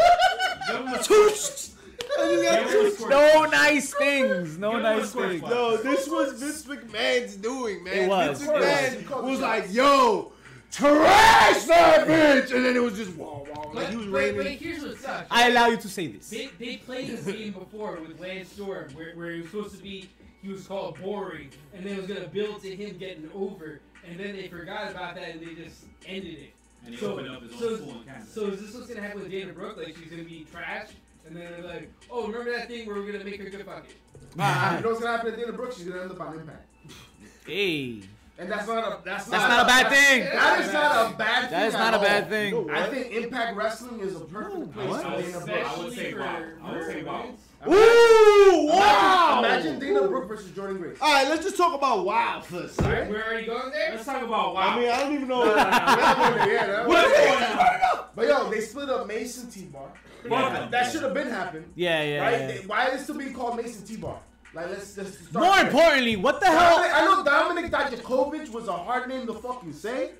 give 0.67 0.75
him 0.77 0.88
a 0.93 0.97
Tucci. 1.00 1.68
No 2.23 3.45
nice 3.45 3.93
things. 3.93 4.57
No 4.57 4.73
Give 4.73 4.81
nice 4.83 5.11
things. 5.11 5.41
No, 5.41 5.77
this 5.77 6.07
was 6.07 6.33
Vince 6.33 6.63
McMahon's 6.65 7.35
doing, 7.35 7.83
man. 7.83 7.93
It 7.97 8.09
was. 8.09 8.41
Vince 8.41 8.51
It 8.51 9.05
McMahon 9.05 9.21
was. 9.23 9.31
was. 9.31 9.39
like, 9.39 9.73
yo, 9.73 10.31
trash 10.71 11.63
that 11.63 12.07
bitch. 12.07 12.53
And 12.53 12.65
then 12.65 12.75
it 12.75 12.81
was 12.83 12.95
just, 12.97 13.11
whoa, 13.15 13.45
whoa. 13.51 13.61
Like, 13.71 13.73
But, 13.73 13.89
he 13.91 13.95
was 13.97 14.05
but, 14.07 14.35
but 14.35 14.45
here's 14.47 14.83
what 14.83 14.97
sucks. 14.97 15.27
I 15.31 15.49
allow 15.49 15.67
you 15.67 15.77
to 15.77 15.88
say 15.89 16.07
this. 16.07 16.29
They, 16.29 16.49
they 16.59 16.77
played 16.77 17.07
this 17.09 17.23
game 17.25 17.53
before 17.53 17.99
with 18.01 18.19
Lance 18.19 18.51
Storm, 18.51 18.89
where, 18.93 19.13
where 19.15 19.31
he 19.31 19.41
was 19.41 19.51
supposed 19.51 19.77
to 19.77 19.83
be, 19.83 20.09
he 20.41 20.49
was 20.51 20.65
called 20.67 20.99
boring, 21.01 21.49
and 21.73 21.85
then 21.85 21.93
it 21.95 21.97
was 21.97 22.07
gonna 22.07 22.27
build 22.29 22.61
to 22.61 22.73
him 22.75 22.97
getting 22.97 23.29
over, 23.35 23.81
and 24.07 24.17
then 24.19 24.35
they 24.35 24.47
forgot 24.47 24.89
about 24.91 25.15
that 25.15 25.29
and 25.35 25.41
they 25.41 25.53
just 25.53 25.83
ended 26.07 26.33
it. 26.39 26.53
And 26.85 26.95
he 26.95 26.99
So- 27.01 27.11
opened 27.11 27.29
up 27.29 27.43
his 27.43 27.51
own 27.53 27.59
so- 27.59 27.75
school 27.77 27.91
in 27.91 28.03
Kansas. 28.05 28.33
So 28.33 28.45
is 28.47 28.61
this 28.61 28.73
what's 28.73 28.88
gonna 28.88 29.01
happen 29.01 29.19
with 29.21 29.29
Dana 29.31 29.51
Brooke? 29.51 29.75
Like 29.77 29.97
she's 29.97 30.09
gonna 30.09 30.23
be 30.23 30.47
trash, 30.51 30.88
and 31.27 31.35
then 31.35 31.51
they're 31.51 31.63
like, 31.63 31.91
oh, 32.11 32.27
remember 32.27 32.51
that 32.57 32.67
thing 32.67 32.88
where 32.88 32.95
we're 32.95 33.11
gonna 33.11 33.23
make 33.23 33.41
her 33.41 33.49
good 33.49 33.65
fucking? 33.65 33.91
You 34.35 34.38
know 34.38 34.89
what's 34.89 34.99
gonna 34.99 35.17
happen 35.17 35.33
at 35.33 35.39
Dana 35.39 35.53
Brooks? 35.53 35.77
She's 35.77 35.85
gonna 35.88 36.01
end 36.01 36.11
up 36.11 36.21
on 36.21 36.33
Impact, 36.39 36.65
Hey. 37.45 38.01
and 38.38 38.51
that's 38.51 38.67
not 38.67 38.77
a 38.83 38.99
that's, 39.03 39.25
That's 39.25 39.43
not 39.43 39.63
a 39.63 39.67
bad 39.67 39.89
thing. 39.89 40.23
That 40.25 40.59
is 40.65 40.73
not 40.73 41.13
a 41.13 41.17
bad 41.17 41.41
thing. 41.43 41.51
That 41.51 41.67
is 41.67 41.73
at 41.75 41.79
not 41.79 41.93
a 41.93 41.99
bad 41.99 42.29
thing. 42.29 42.67
No. 42.67 42.73
I 42.73 42.89
think 42.89 43.11
Impact 43.11 43.55
Wrestling 43.57 43.99
is 44.01 44.15
a 44.15 44.19
perfect 44.21 44.73
place 44.73 44.89
what? 44.89 45.01
for 45.01 45.07
I 45.07 45.15
would 45.15 45.25
Dana 45.25 45.39
say- 45.41 45.45
Brooks. 45.45 45.69
I 45.69 45.77
would 45.83 45.93
say 45.93 46.11
for- 46.11 46.19
wow. 46.19 46.43
I 46.63 46.71
would 46.71 46.85
say 46.85 46.99
for 47.01 47.05
wow. 47.07 47.25
Ooh, 47.67 48.67
wow. 48.67 49.39
Imagine 49.39 49.79
Dana 49.79 50.07
Brooke 50.07 50.29
versus 50.29 50.49
Jordynne 50.51 50.77
Grace. 50.79 50.97
All 51.01 51.11
right, 51.13 51.27
let's 51.27 51.43
just 51.43 51.57
talk 51.57 51.73
about 51.77 52.05
WoW 52.05 52.39
for 52.39 52.55
a 52.57 52.69
Alright, 52.81 53.09
we're 53.09 53.21
already 53.21 53.45
going 53.47 53.71
there. 53.71 53.91
Let's 53.91 54.05
talk 54.05 54.23
about 54.23 54.53
wow. 54.55 54.61
I 54.61 54.79
mean, 54.79 54.89
I 54.89 54.99
don't 55.01 55.13
even 55.15 55.27
know. 55.27 55.43
That- 55.55 56.88
What's 56.88 57.17
going 57.17 57.43
on? 57.43 58.05
But 58.15 58.27
yo, 58.27 58.49
they 58.49 58.61
split 58.61 58.89
up 58.89 59.07
Mace 59.07 59.41
and 59.43 59.51
T-Bar. 59.51 59.91
Yeah. 60.29 60.67
That 60.71 60.91
should 60.91 61.03
have 61.03 61.13
been 61.13 61.29
happened, 61.29 61.65
Yeah, 61.75 62.01
yeah. 62.03 62.21
right? 62.21 62.39
yeah. 62.39 62.47
They- 62.47 62.57
Why 62.67 62.88
is 62.88 63.01
it 63.01 63.03
still 63.03 63.17
being 63.17 63.33
called 63.33 63.57
Mace 63.57 63.77
and 63.77 63.88
T-Bar? 63.88 64.17
Like, 64.53 64.69
let's 64.69 64.95
just 64.95 65.29
start 65.29 65.45
More 65.45 65.55
there. 65.55 65.65
importantly, 65.67 66.15
what 66.15 66.39
the 66.39 66.47
Dominic, 66.47 66.91
hell? 66.91 67.01
I 67.01 67.05
know 67.05 67.23
Dominik 67.23 67.69
Dijakovic 67.69 68.49
was 68.51 68.67
a 68.67 68.73
hard 68.73 69.07
name 69.07 69.27
to 69.27 69.33
fucking 69.35 69.73
say. 69.73 70.11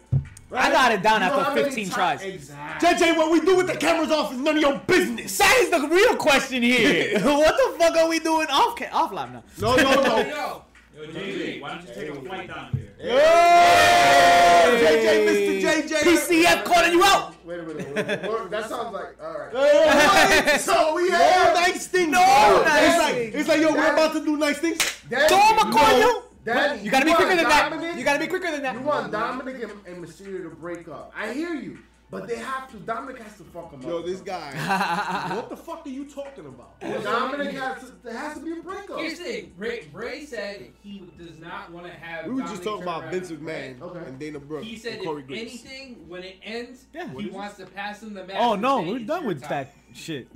Right? 0.52 0.66
I 0.66 0.72
got 0.72 0.92
it 0.92 1.02
down 1.04 1.22
You 1.22 1.28
after 1.28 1.64
15 1.64 1.86
ti- 1.86 1.92
tries. 1.92 2.22
Exactly. 2.24 2.90
JJ, 2.90 3.18
what 3.18 3.32
we 3.32 3.40
do 3.42 3.56
with 3.58 3.68
the 3.68 3.76
cameras 3.78 4.12
off 4.12 4.32
is 4.32 4.40
none 4.40 4.56
of 4.56 4.62
your 4.62 4.80
business. 4.88 5.38
That 5.38 5.58
is 5.62 5.70
the 5.70 5.88
real 5.88 6.16
question 6.16 6.64
here. 6.64 7.20
what 7.24 7.56
the 7.56 7.78
fuck 7.80 7.96
are 7.98 8.08
we 8.08 8.20
doing 8.20 8.48
off 8.50 8.76
ca- 8.78 8.90
off 8.92 9.12
live 9.12 9.32
now? 9.32 9.44
No, 9.60 9.76
no, 9.76 9.82
Yo, 9.94 10.02
no. 10.02 10.18
yo, 10.18 10.64
Yo, 10.96 11.06
JJ, 11.12 11.62
why 11.62 11.70
don't 11.70 11.88
you 11.88 11.94
take 11.94 12.10
a 12.10 12.22
flight 12.22 12.48
down 12.48 12.72
here? 12.72 12.89
Hey, 13.00 14.76
JJ, 14.84 15.62
Mr. 15.64 15.88
JJ. 15.88 15.94
PCF 16.04 16.64
calling 16.66 16.92
you 16.92 17.02
out. 17.04 17.34
Wait 17.46 17.60
a 17.60 17.64
minute. 17.64 17.96
Wait, 17.96 18.06
wait, 18.08 18.22
wait, 18.22 18.50
that 18.52 18.68
sounds 18.70 18.94
like 18.94 19.16
all 19.24 19.38
right. 19.38 20.60
so 20.60 20.94
we 20.96 21.08
No 21.10 21.16
have 21.16 21.54
nice 21.56 21.88
things. 21.88 22.12
No 22.12 22.20
bro. 22.20 22.64
nice 22.64 22.84
It's 22.84 22.98
like 23.00 23.16
things. 23.16 23.36
it's 23.36 23.48
like 23.50 23.62
yo, 23.62 23.72
we're 23.74 23.94
about 23.94 24.14
to 24.14 24.24
do 24.26 24.36
nice 24.38 24.58
things. 24.58 24.78
Daddy, 25.10 25.28
Toma, 25.34 25.66
you 25.66 25.78
coño! 25.78 26.04
want- 26.14 26.26
Daddy, 26.46 26.82
You 26.84 26.92
gotta 26.92 27.06
be 27.06 27.14
quicker 27.14 27.36
than 27.36 27.48
that. 27.48 27.98
You 27.98 28.04
gotta 28.04 28.20
be 28.20 28.28
quicker 28.28 28.52
than 28.52 28.62
that. 28.64 28.76
You 28.76 28.82
want 28.82 29.12
Dominic 29.12 29.64
and, 29.64 29.72
and 29.88 30.04
Mysterio 30.06 30.44
to 30.44 30.56
break 30.56 30.88
up. 30.90 31.14
I 31.16 31.32
hear 31.34 31.54
you. 31.54 31.80
But 32.12 32.28
they 32.28 32.38
have 32.38 32.72
to. 32.72 32.78
Dominic 32.78 33.22
has 33.22 33.38
to 33.38 33.44
fuck 33.44 33.72
him 33.72 33.82
Yo, 33.82 34.00
up. 34.00 34.06
Yo, 34.06 34.12
this 34.12 34.22
guy. 34.22 34.52
what 35.36 35.50
the 35.50 35.56
fuck 35.58 35.86
are 35.86 35.90
you 35.90 36.06
talking 36.10 36.46
about? 36.48 36.80
Dominic 36.82 37.52
has 37.56 37.82
to. 37.82 37.92
There 38.04 38.18
has 38.18 38.38
to 38.40 38.44
be 38.44 38.54
a 38.54 38.64
breakup. 38.64 38.98
Here's 39.00 39.20
the 39.20 39.26
thing. 39.26 39.54
Bray, 39.58 39.88
Bray 39.94 40.26
said 40.26 40.72
he 40.82 41.04
does 41.20 41.38
not 41.40 41.72
want 41.72 41.86
to 41.86 41.92
have. 41.94 42.26
We 42.26 42.34
were 42.34 42.42
just 42.42 42.64
talking 42.64 42.82
about 42.82 43.04
around, 43.04 43.12
Vince? 43.12 43.32
McMahon 43.32 43.82
Okay. 43.82 44.00
and 44.08 44.18
Dana 44.18 44.40
Brooke. 44.40 44.64
He 44.64 44.76
said 44.76 44.94
and 44.96 45.04
Corey 45.06 45.22
if 45.22 45.28
Graves. 45.28 45.42
anything, 45.66 46.10
when 46.10 46.24
it 46.24 46.38
ends, 46.44 46.86
Yeah. 46.94 47.10
he 47.14 47.30
wants 47.30 47.58
to 47.58 47.68
pass 47.68 48.02
him 48.02 48.16
the 48.16 48.26
match. 48.26 48.38
Oh 48.40 48.56
no, 48.56 48.82
we're 48.82 49.00
done 49.00 49.26
with 49.28 49.42
time." 49.42 49.50
that 49.50 49.74
shit. 49.94 50.28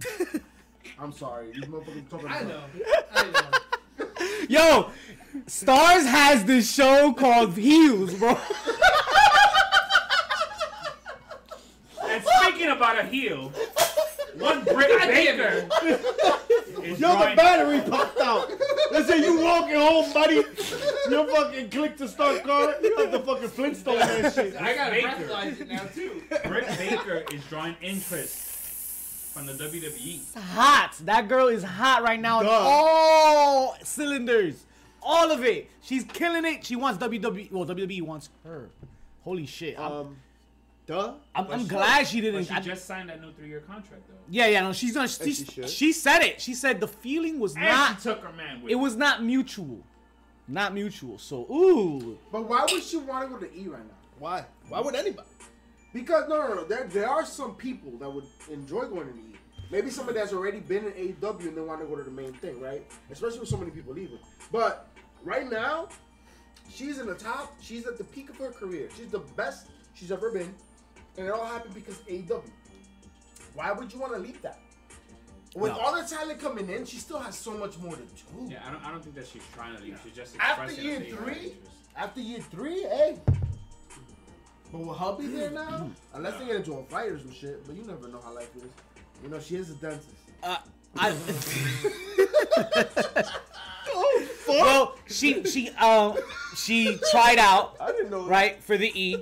I'm 1.00 1.12
sorry. 1.12 1.52
These 1.54 1.66
motherfuckers 1.66 2.08
talking 2.10 2.28
I 2.28 2.40
about. 2.42 2.76
know. 2.76 2.86
I 3.16 3.32
know. 3.32 4.06
Yo, 4.48 4.92
Starz 5.48 6.06
has 6.06 6.46
this 6.46 6.72
show 6.72 7.14
called 7.14 7.54
Heels, 7.58 8.14
bro. 8.14 8.38
And 12.14 12.24
speaking 12.42 12.70
about 12.70 13.00
a 13.00 13.04
heel, 13.04 13.50
one 14.38 14.64
Britt 14.64 15.00
Baker 15.02 15.68
it. 15.84 16.84
is 16.84 17.00
Yo, 17.00 17.08
the 17.10 17.14
drawing. 17.14 17.36
battery 17.36 17.82
popped 17.90 18.20
out. 18.20 18.52
Let's 18.92 19.08
say 19.08 19.20
you 19.20 19.40
walking 19.42 19.76
home, 19.76 20.12
buddy. 20.14 20.36
You 20.36 21.28
fucking 21.36 21.70
click 21.70 21.98
to 21.98 22.08
start 22.08 22.44
car. 22.44 22.76
You 22.82 22.98
have 22.98 23.12
to 23.12 23.20
fucking 23.20 23.50
Flintstone 23.50 24.00
that 24.00 24.34
shit. 24.34 24.56
I 24.62 24.74
got 24.76 24.86
to 24.86 24.92
Baker. 24.92 25.08
breathalyze 25.10 25.62
it 25.62 25.68
now 25.70 25.84
too. 25.86 26.22
Britt 26.48 26.68
Baker 26.78 27.24
is 27.34 27.44
drawing 27.46 27.76
interest 27.82 28.38
from 29.34 29.46
the. 29.48 29.54
WWE. 29.54 30.20
hot. 30.36 30.96
That 31.06 31.28
girl 31.28 31.48
is 31.48 31.64
hot 31.64 32.04
right 32.04 32.20
now. 32.20 32.40
on 32.40 32.46
Duh. 32.46 32.52
All 32.52 33.76
cylinders. 33.84 34.66
All 35.02 35.32
of 35.32 35.44
it. 35.44 35.70
She's 35.82 36.04
killing 36.06 36.46
it. 36.46 36.66
She 36.66 36.76
wants 36.76 37.04
WWE. 37.04 37.52
Well, 37.52 37.66
WWE 37.66 38.02
wants 38.04 38.30
her. 38.46 38.70
Holy 39.24 39.46
shit. 39.46 39.78
I'm, 39.80 39.92
Um, 39.92 40.18
duh. 40.86 41.14
I'm, 41.36 41.48
I'm 41.52 41.60
she- 41.62 41.68
glad 41.68 42.08
she 42.08 42.22
didn't. 42.22 42.46
she 42.46 42.52
I- 42.54 42.60
just 42.60 42.86
signed 42.86 43.10
that 43.10 43.22
new 43.22 43.32
three-year 43.34 43.62
contract, 43.62 44.04
though. 44.08 44.16
yeah, 44.30 44.48
yeah, 44.48 44.62
no, 44.62 44.74
she's 44.74 44.94
gonna. 44.94 45.08
She, 45.08 45.34
she 45.34 45.46
should. 45.46 45.70
she 45.70 45.94
said 45.94 46.22
it. 46.22 46.42
She 46.42 46.54
said 46.54 46.80
the 46.80 46.88
feeling 46.88 47.40
was 47.40 47.56
And 47.56 47.66
not. 47.66 47.98
she 47.98 48.04
took 48.04 48.22
her 48.24 48.32
man 48.34 48.62
with 48.62 48.72
It 48.72 48.76
her. 48.76 48.82
was 48.82 48.96
not 48.96 49.24
mutual. 49.24 49.80
Not 50.48 50.74
mutual. 50.74 51.18
So, 51.18 51.44
ooh. 51.50 52.18
But 52.32 52.50
why 52.50 52.66
would 52.70 52.84
she 52.84 52.98
want 52.98 53.30
to 53.30 53.34
go 53.34 53.40
to 53.40 53.58
E 53.58 53.68
right 53.68 53.80
now? 53.86 53.94
Why? 54.20 54.46
Why 54.68 54.82
would 54.82 54.94
anybody? 54.96 55.28
Because 55.94 56.28
no, 56.28 56.38
no, 56.48 56.54
no. 56.56 56.64
There, 56.66 56.86
there 56.86 57.10
are 57.10 57.26
some 57.26 57.56
people 57.56 57.92
that 58.00 58.10
would 58.12 58.26
enjoy 58.52 58.86
going 58.86 59.08
to 59.08 59.14
the 59.14 59.20
E. 59.20 59.36
Maybe 59.72 59.90
somebody 59.90 60.20
that's 60.20 60.34
already 60.34 60.60
been 60.60 60.86
in 60.86 60.92
AEW 61.14 61.48
and 61.48 61.58
they 61.58 61.62
want 61.62 61.80
to 61.82 61.88
go 61.88 61.96
to 61.96 62.04
the 62.04 62.12
main 62.12 62.34
thing, 62.34 62.60
right? 62.60 62.84
Especially 63.10 63.40
with 63.40 63.50
so 63.50 63.58
many 63.58 63.72
people 63.72 63.94
leaving. 63.94 64.20
But 64.52 64.88
right 65.24 65.50
now, 65.50 65.88
she's 66.70 67.00
in 67.00 67.08
the 67.08 67.16
top. 67.16 67.56
She's 67.62 67.86
at 67.88 67.98
the 67.98 68.04
peak 68.04 68.30
of 68.30 68.38
her 68.38 68.52
career. 68.52 68.90
She's 68.98 69.08
the 69.08 69.20
best 69.20 69.68
she's 69.94 70.12
ever 70.12 70.30
been, 70.32 70.54
and 71.18 71.28
it 71.28 71.32
all 71.32 71.46
happened 71.46 71.74
because 71.74 72.00
AW. 72.10 72.42
Why 73.56 73.72
would 73.72 73.94
you 73.94 74.00
want 74.00 74.14
to 74.14 74.20
leave 74.20 74.42
that? 74.42 74.60
With 75.56 75.72
No. 75.74 75.80
all 75.80 75.96
the 75.96 76.08
talent 76.08 76.40
coming 76.40 76.68
in, 76.70 76.86
she 76.86 76.98
still 76.98 77.20
has 77.20 77.38
so 77.38 77.52
much 77.52 77.78
more 77.78 77.96
to 77.96 78.02
do. 78.02 78.48
Yeah, 78.48 78.62
I 78.68 78.72
don't, 78.72 78.84
I 78.86 78.90
don't 78.92 79.04
think 79.04 79.16
that 79.16 79.28
she's 79.28 79.44
trying 79.54 79.76
to 79.78 79.84
leave. 79.84 80.00
She's 80.04 80.16
just 80.16 80.36
After 80.40 80.64
expressing 80.64 80.86
year 80.86 80.98
a 80.98 81.02
favor 81.02 81.18
of 81.18 81.24
three? 81.38 81.54
After 81.96 82.20
year 82.22 82.40
three, 82.50 82.82
hey. 82.82 83.20
But 84.72 84.80
will 84.82 84.94
hubby 84.96 85.28
there 85.28 85.52
now? 85.52 85.92
Unless 86.16 86.40
they 86.40 86.48
get 86.48 86.56
into 86.56 86.74
a 86.74 86.84
fight 86.86 87.10
or 87.10 87.20
some 87.20 87.32
shit. 87.32 87.64
But 87.68 87.76
you 87.76 87.84
never 87.84 88.08
know 88.08 88.20
how 88.24 88.34
life 88.34 88.50
is. 88.56 88.64
You 89.22 89.30
know, 89.30 89.40
she 89.40 89.58
is 89.58 89.70
a 89.70 89.76
dentist. 89.76 90.10
Uh, 90.42 90.58
I. 90.98 91.14
well, 94.48 94.96
she 95.08 95.44
she 95.46 95.70
um 95.72 96.18
she 96.56 96.98
tried 97.12 97.38
out 97.38 97.76
I 97.80 97.92
didn't 97.92 98.12
know. 98.12 98.26
right 98.26 98.62
for 98.64 98.78
the 98.78 98.92
E. 99.00 99.16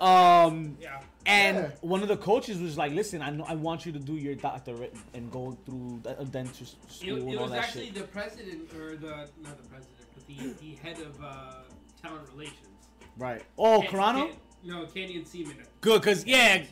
Um, 0.00 0.76
Yeah. 0.80 1.00
And 1.28 1.56
Yeah. 1.58 1.70
one 1.82 2.02
of 2.02 2.08
the 2.08 2.16
coaches 2.16 2.58
was 2.60 2.76
like, 2.76 2.92
"Listen, 2.92 3.22
I 3.22 3.30
know 3.30 3.44
I 3.46 3.54
want 3.54 3.84
you 3.86 3.92
to 3.92 3.98
do 3.98 4.14
your 4.14 4.34
doctorate 4.34 4.94
and 5.14 5.30
go 5.30 5.56
through 5.64 6.02
a 6.06 6.24
dentist 6.24 6.76
school 6.90 7.16
it 7.16 7.22
and 7.22 7.36
all 7.36 7.42
was 7.44 7.52
that 7.52 7.64
actually 7.64 7.86
shit." 7.86 7.94
the 7.94 8.04
president, 8.04 8.72
or 8.74 8.96
the 8.96 9.28
not 9.42 9.62
the 9.62 9.68
president, 9.68 10.06
but 10.14 10.26
the, 10.26 10.54
the 10.60 10.74
head 10.76 10.98
of 11.00 11.22
uh, 11.22 11.54
talent 12.02 12.28
relations. 12.32 12.66
Right. 13.18 13.42
Oh, 13.58 13.82
Can- 13.82 13.90
Carano. 13.90 14.28
Can- 14.30 14.36
no, 14.68 14.86
Canyon 14.86 15.24
Ceman. 15.24 15.54
Good, 15.80 16.02
cause 16.02 16.24
yeah, 16.26 16.62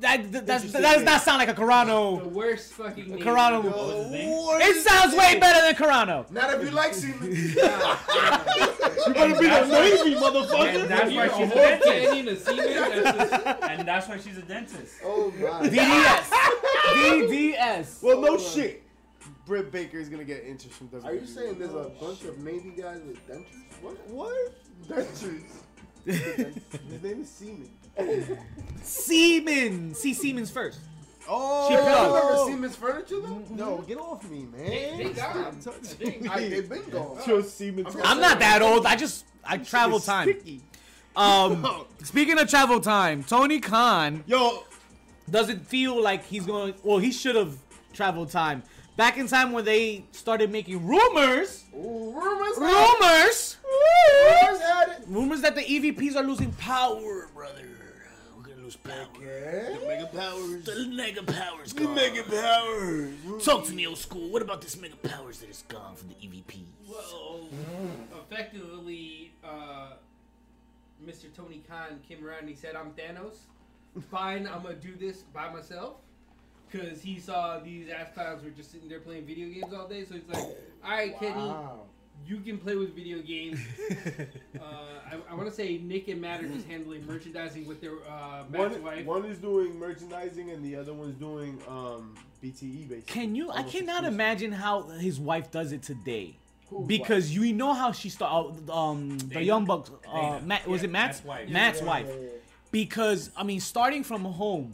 that, 0.00 0.32
that 0.32 0.46
that's, 0.46 0.72
that 0.72 0.82
does 0.82 1.02
not 1.02 1.20
sound 1.22 1.38
like 1.38 1.48
a 1.48 1.52
The 1.54 1.60
Carano. 1.62 2.24
worst 2.30 2.72
fucking 2.72 3.08
name. 3.10 3.18
Carano. 3.20 3.62
the 3.62 3.70
What 3.70 3.86
was 3.86 3.94
world. 3.94 4.12
name? 4.12 4.60
It 4.62 4.82
sounds 4.82 5.14
way 5.14 5.38
better 5.38 5.60
than 5.60 5.74
Carano. 5.74 6.30
Not 6.30 6.54
if 6.54 6.62
you 6.64 6.70
like 6.70 6.94
semen. 6.94 7.30
You 9.06 9.12
better 9.12 9.34
be 9.38 9.46
the 9.46 9.66
Navy, 9.66 10.14
motherfucker. 10.14 10.80
And 10.80 10.90
that's 10.90 11.12
why 11.12 11.28
she's 11.28 11.50
a 11.50 11.52
a 11.52 11.54
dentist. 11.54 11.84
Canyon 11.84 12.28
of 12.28 12.38
Seaman. 12.38 12.64
That's 13.02 13.30
just, 13.30 13.62
And 13.62 13.88
that's 13.88 14.08
why 14.08 14.18
she's 14.18 14.38
a 14.38 14.42
dentist. 14.42 14.94
oh 15.04 15.30
my. 15.38 15.68
DDS. 15.68 16.30
DDS. 16.94 18.02
well, 18.02 18.20
no 18.20 18.26
Hold 18.28 18.40
shit. 18.40 18.82
Britt 19.46 19.70
Baker 19.70 19.98
is 19.98 20.08
gonna 20.08 20.24
get 20.24 20.44
interest 20.44 20.76
from 20.76 20.88
WWE. 20.88 21.04
Are 21.04 21.14
you 21.14 21.26
saying 21.26 21.58
there's 21.58 21.74
a 21.74 21.90
bunch 22.00 22.22
of 22.24 22.38
Navy 22.38 22.72
guys 22.76 23.00
with 23.06 23.26
dentures? 23.28 23.82
What? 23.82 24.08
what? 24.08 24.54
Dentures. 24.88 25.42
His 26.04 27.02
name 27.02 27.20
is 27.22 27.30
Seaman. 27.30 27.70
Seaman. 28.82 29.94
See 29.94 30.14
Siemens 30.14 30.50
first. 30.50 30.80
Oh, 31.28 31.68
She 31.68 31.74
You 31.74 31.80
plugged. 31.80 32.14
remember 32.14 32.50
Siemens 32.52 32.76
Furniture 32.76 33.20
though? 33.20 33.42
No, 33.50 33.78
get 33.78 33.98
off 33.98 34.28
me, 34.28 34.40
man. 34.40 34.66
They- 34.98 35.04
they 35.04 35.10
got 35.14 35.34
him. 35.36 35.44
I 35.58 35.64
touching 35.64 35.82
think. 35.84 36.22
me. 36.22 36.28
I, 36.28 36.48
they've 36.48 36.68
been 36.68 36.88
gone. 36.90 37.18
Your 37.26 37.42
Seaman. 37.42 37.86
I'm 37.86 38.02
I'm 38.02 38.20
not 38.20 38.38
that 38.40 38.60
old. 38.62 38.84
I 38.86 38.96
just 38.96 39.24
I 39.44 39.56
travel 39.58 40.00
time. 40.00 40.28
Sticky. 40.28 40.62
Um, 41.16 41.86
speaking 42.02 42.38
of 42.38 42.48
travel 42.50 42.80
time, 42.80 43.22
Tony 43.24 43.60
Khan 43.60 44.24
Yo, 44.26 44.64
doesn't 45.30 45.66
feel 45.66 46.00
like 46.02 46.24
he's 46.26 46.44
going. 46.44 46.74
Well, 46.82 46.98
he 46.98 47.10
should 47.12 47.36
have 47.36 47.56
traveled 47.94 48.30
time. 48.30 48.62
Back 48.96 49.18
in 49.18 49.26
time 49.26 49.50
when 49.52 49.64
they 49.64 50.04
started 50.12 50.52
making 50.52 50.86
rumors, 50.86 51.64
Ooh, 51.74 52.12
rumors. 52.12 52.56
rumors, 52.58 53.56
Rumors 53.66 54.60
had 54.60 54.88
it. 54.90 55.04
rumors 55.08 55.40
that 55.40 55.56
the 55.56 55.62
EVPs 55.62 56.14
are 56.14 56.22
losing 56.22 56.52
power, 56.52 57.28
brother. 57.34 57.62
We're 58.36 58.42
gonna 58.44 58.62
lose 58.62 58.76
power. 58.76 59.08
Yeah. 59.20 59.78
Mega 59.88 60.06
Powers. 60.14 60.64
The 60.64 60.86
mega 60.86 61.22
powers 61.24 61.72
The 61.72 61.84
gone. 61.84 61.94
Mega 61.96 62.22
Powers. 62.22 63.44
Talk 63.44 63.64
to 63.66 63.72
me, 63.72 63.84
old 63.86 63.98
school. 63.98 64.28
What 64.30 64.42
about 64.42 64.60
this 64.62 64.80
mega 64.80 64.96
powers 64.96 65.40
that 65.40 65.50
is 65.50 65.64
gone 65.68 65.96
from 65.96 66.08
the 66.10 66.14
EVPs? 66.14 66.62
Well, 66.88 67.48
effectively, 68.30 69.32
uh, 69.42 69.94
Mr. 71.04 71.34
Tony 71.34 71.62
Khan 71.68 71.98
came 72.08 72.24
around 72.24 72.40
and 72.40 72.48
he 72.48 72.54
said, 72.54 72.76
"I'm 72.76 72.92
Thanos. 72.92 73.38
Fine, 74.10 74.46
I'm 74.46 74.62
gonna 74.62 74.74
do 74.76 74.94
this 74.94 75.22
by 75.32 75.52
myself." 75.52 75.96
Because 76.70 77.02
he 77.02 77.18
saw 77.20 77.58
these 77.60 77.88
ass 77.88 78.08
clowns 78.14 78.42
were 78.42 78.50
just 78.50 78.72
sitting 78.72 78.88
there 78.88 79.00
playing 79.00 79.26
video 79.26 79.48
games 79.48 79.72
all 79.72 79.86
day, 79.88 80.04
so 80.04 80.14
he's 80.14 80.24
like, 80.28 80.42
"All 80.84 80.90
right, 80.90 81.18
Kenny, 81.18 81.34
Wow. 81.34 81.82
you 82.26 82.38
can 82.40 82.58
play 82.58 82.74
with 82.76 82.94
video 82.94 83.20
games." 83.20 83.60
uh, 84.60 84.64
I, 85.10 85.16
I 85.30 85.34
want 85.34 85.48
to 85.48 85.54
say 85.54 85.78
Nick 85.78 86.08
and 86.08 86.20
Matt 86.20 86.42
are 86.42 86.48
just 86.48 86.66
handling 86.66 87.06
merchandising 87.06 87.66
with 87.66 87.80
their 87.80 87.92
uh, 88.08 88.44
Matt's 88.50 88.74
One, 88.74 88.82
wife. 88.82 89.06
one 89.06 89.24
is 89.26 89.38
doing 89.38 89.78
merchandising 89.78 90.50
and 90.50 90.64
the 90.64 90.76
other 90.76 90.92
one's 90.94 91.14
doing 91.16 91.58
um, 91.68 92.14
BTE 92.42 92.88
basically. 92.88 93.02
Can 93.06 93.34
you? 93.34 93.50
I 93.50 93.62
cannot 93.62 93.70
exclusive. 94.04 94.14
imagine 94.14 94.52
how 94.52 94.82
his 94.88 95.20
wife 95.20 95.50
does 95.50 95.72
it 95.72 95.82
today. 95.82 96.36
Who, 96.70 96.86
Because 96.86 97.30
you 97.34 97.52
know 97.52 97.72
how 97.74 97.92
she 97.92 98.08
started. 98.08 98.68
Um, 98.70 99.18
the 99.18 99.42
young 99.42 99.64
bucks. 99.64 99.90
Uh, 100.10 100.20
Dana. 100.32 100.40
Matt 100.46 100.66
was 100.66 100.80
Yeah, 100.82 100.88
it 100.88 100.90
Matt's 100.90 101.18
Matt's 101.18 101.24
wife. 101.26 101.48
Matt's 101.50 101.80
Yeah, 101.80 101.86
wife. 101.86 102.06
yeah, 102.08 102.14
yeah. 102.22 102.28
Because 102.72 103.30
I 103.36 103.44
mean, 103.44 103.60
starting 103.60 104.02
from 104.02 104.24
home, 104.24 104.72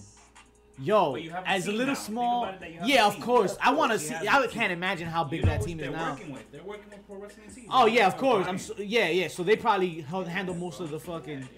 yo, 0.78 1.12
But 1.12 1.22
you 1.22 1.30
haven't 1.30 1.48
as 1.48 1.66
a 1.66 1.72
little 1.72 1.94
now. 1.94 2.00
Small, 2.00 2.42
about 2.44 2.54
it 2.54 2.60
that 2.60 2.68
you 2.68 2.74
haven't 2.74 2.88
yeah, 2.88 3.06
of 3.06 3.20
course. 3.20 3.56
Yeah, 3.58 3.68
I 3.68 3.72
want 3.74 3.92
to 3.92 3.98
see. 3.98 4.14
I 4.14 4.46
can't 4.46 4.72
imagine 4.72 5.06
how 5.08 5.24
big 5.24 5.40
You 5.40 5.46
know 5.46 5.52
that 5.52 5.62
team 5.62 5.80
is 5.80 5.90
now. 5.90 6.14
with. 6.28 6.52
They're 6.52 6.62
working 6.62 6.90
with 6.90 7.06
Pro 7.06 7.16
Wrestling 7.16 7.50
Tees. 7.54 7.66
Oh 7.70 7.86
yeah, 7.86 8.06
of 8.06 8.16
course. 8.16 8.46
I'm 8.46 8.58
so, 8.58 8.74
yeah, 8.78 9.08
yeah. 9.08 9.28
So 9.28 9.42
they 9.42 9.56
probably 9.56 10.00
held- 10.02 10.28
handle 10.28 10.54
most 10.54 10.80
of 10.80 10.90
the 10.90 11.00
fucking 11.00 11.48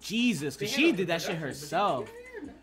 Jesus, 0.00 0.56
cause 0.56 0.70
she 0.70 0.92
did 0.92 1.06
that 1.08 1.20
shit 1.22 1.38
production, 1.38 1.40
but 1.40 1.46
herself. 1.48 2.10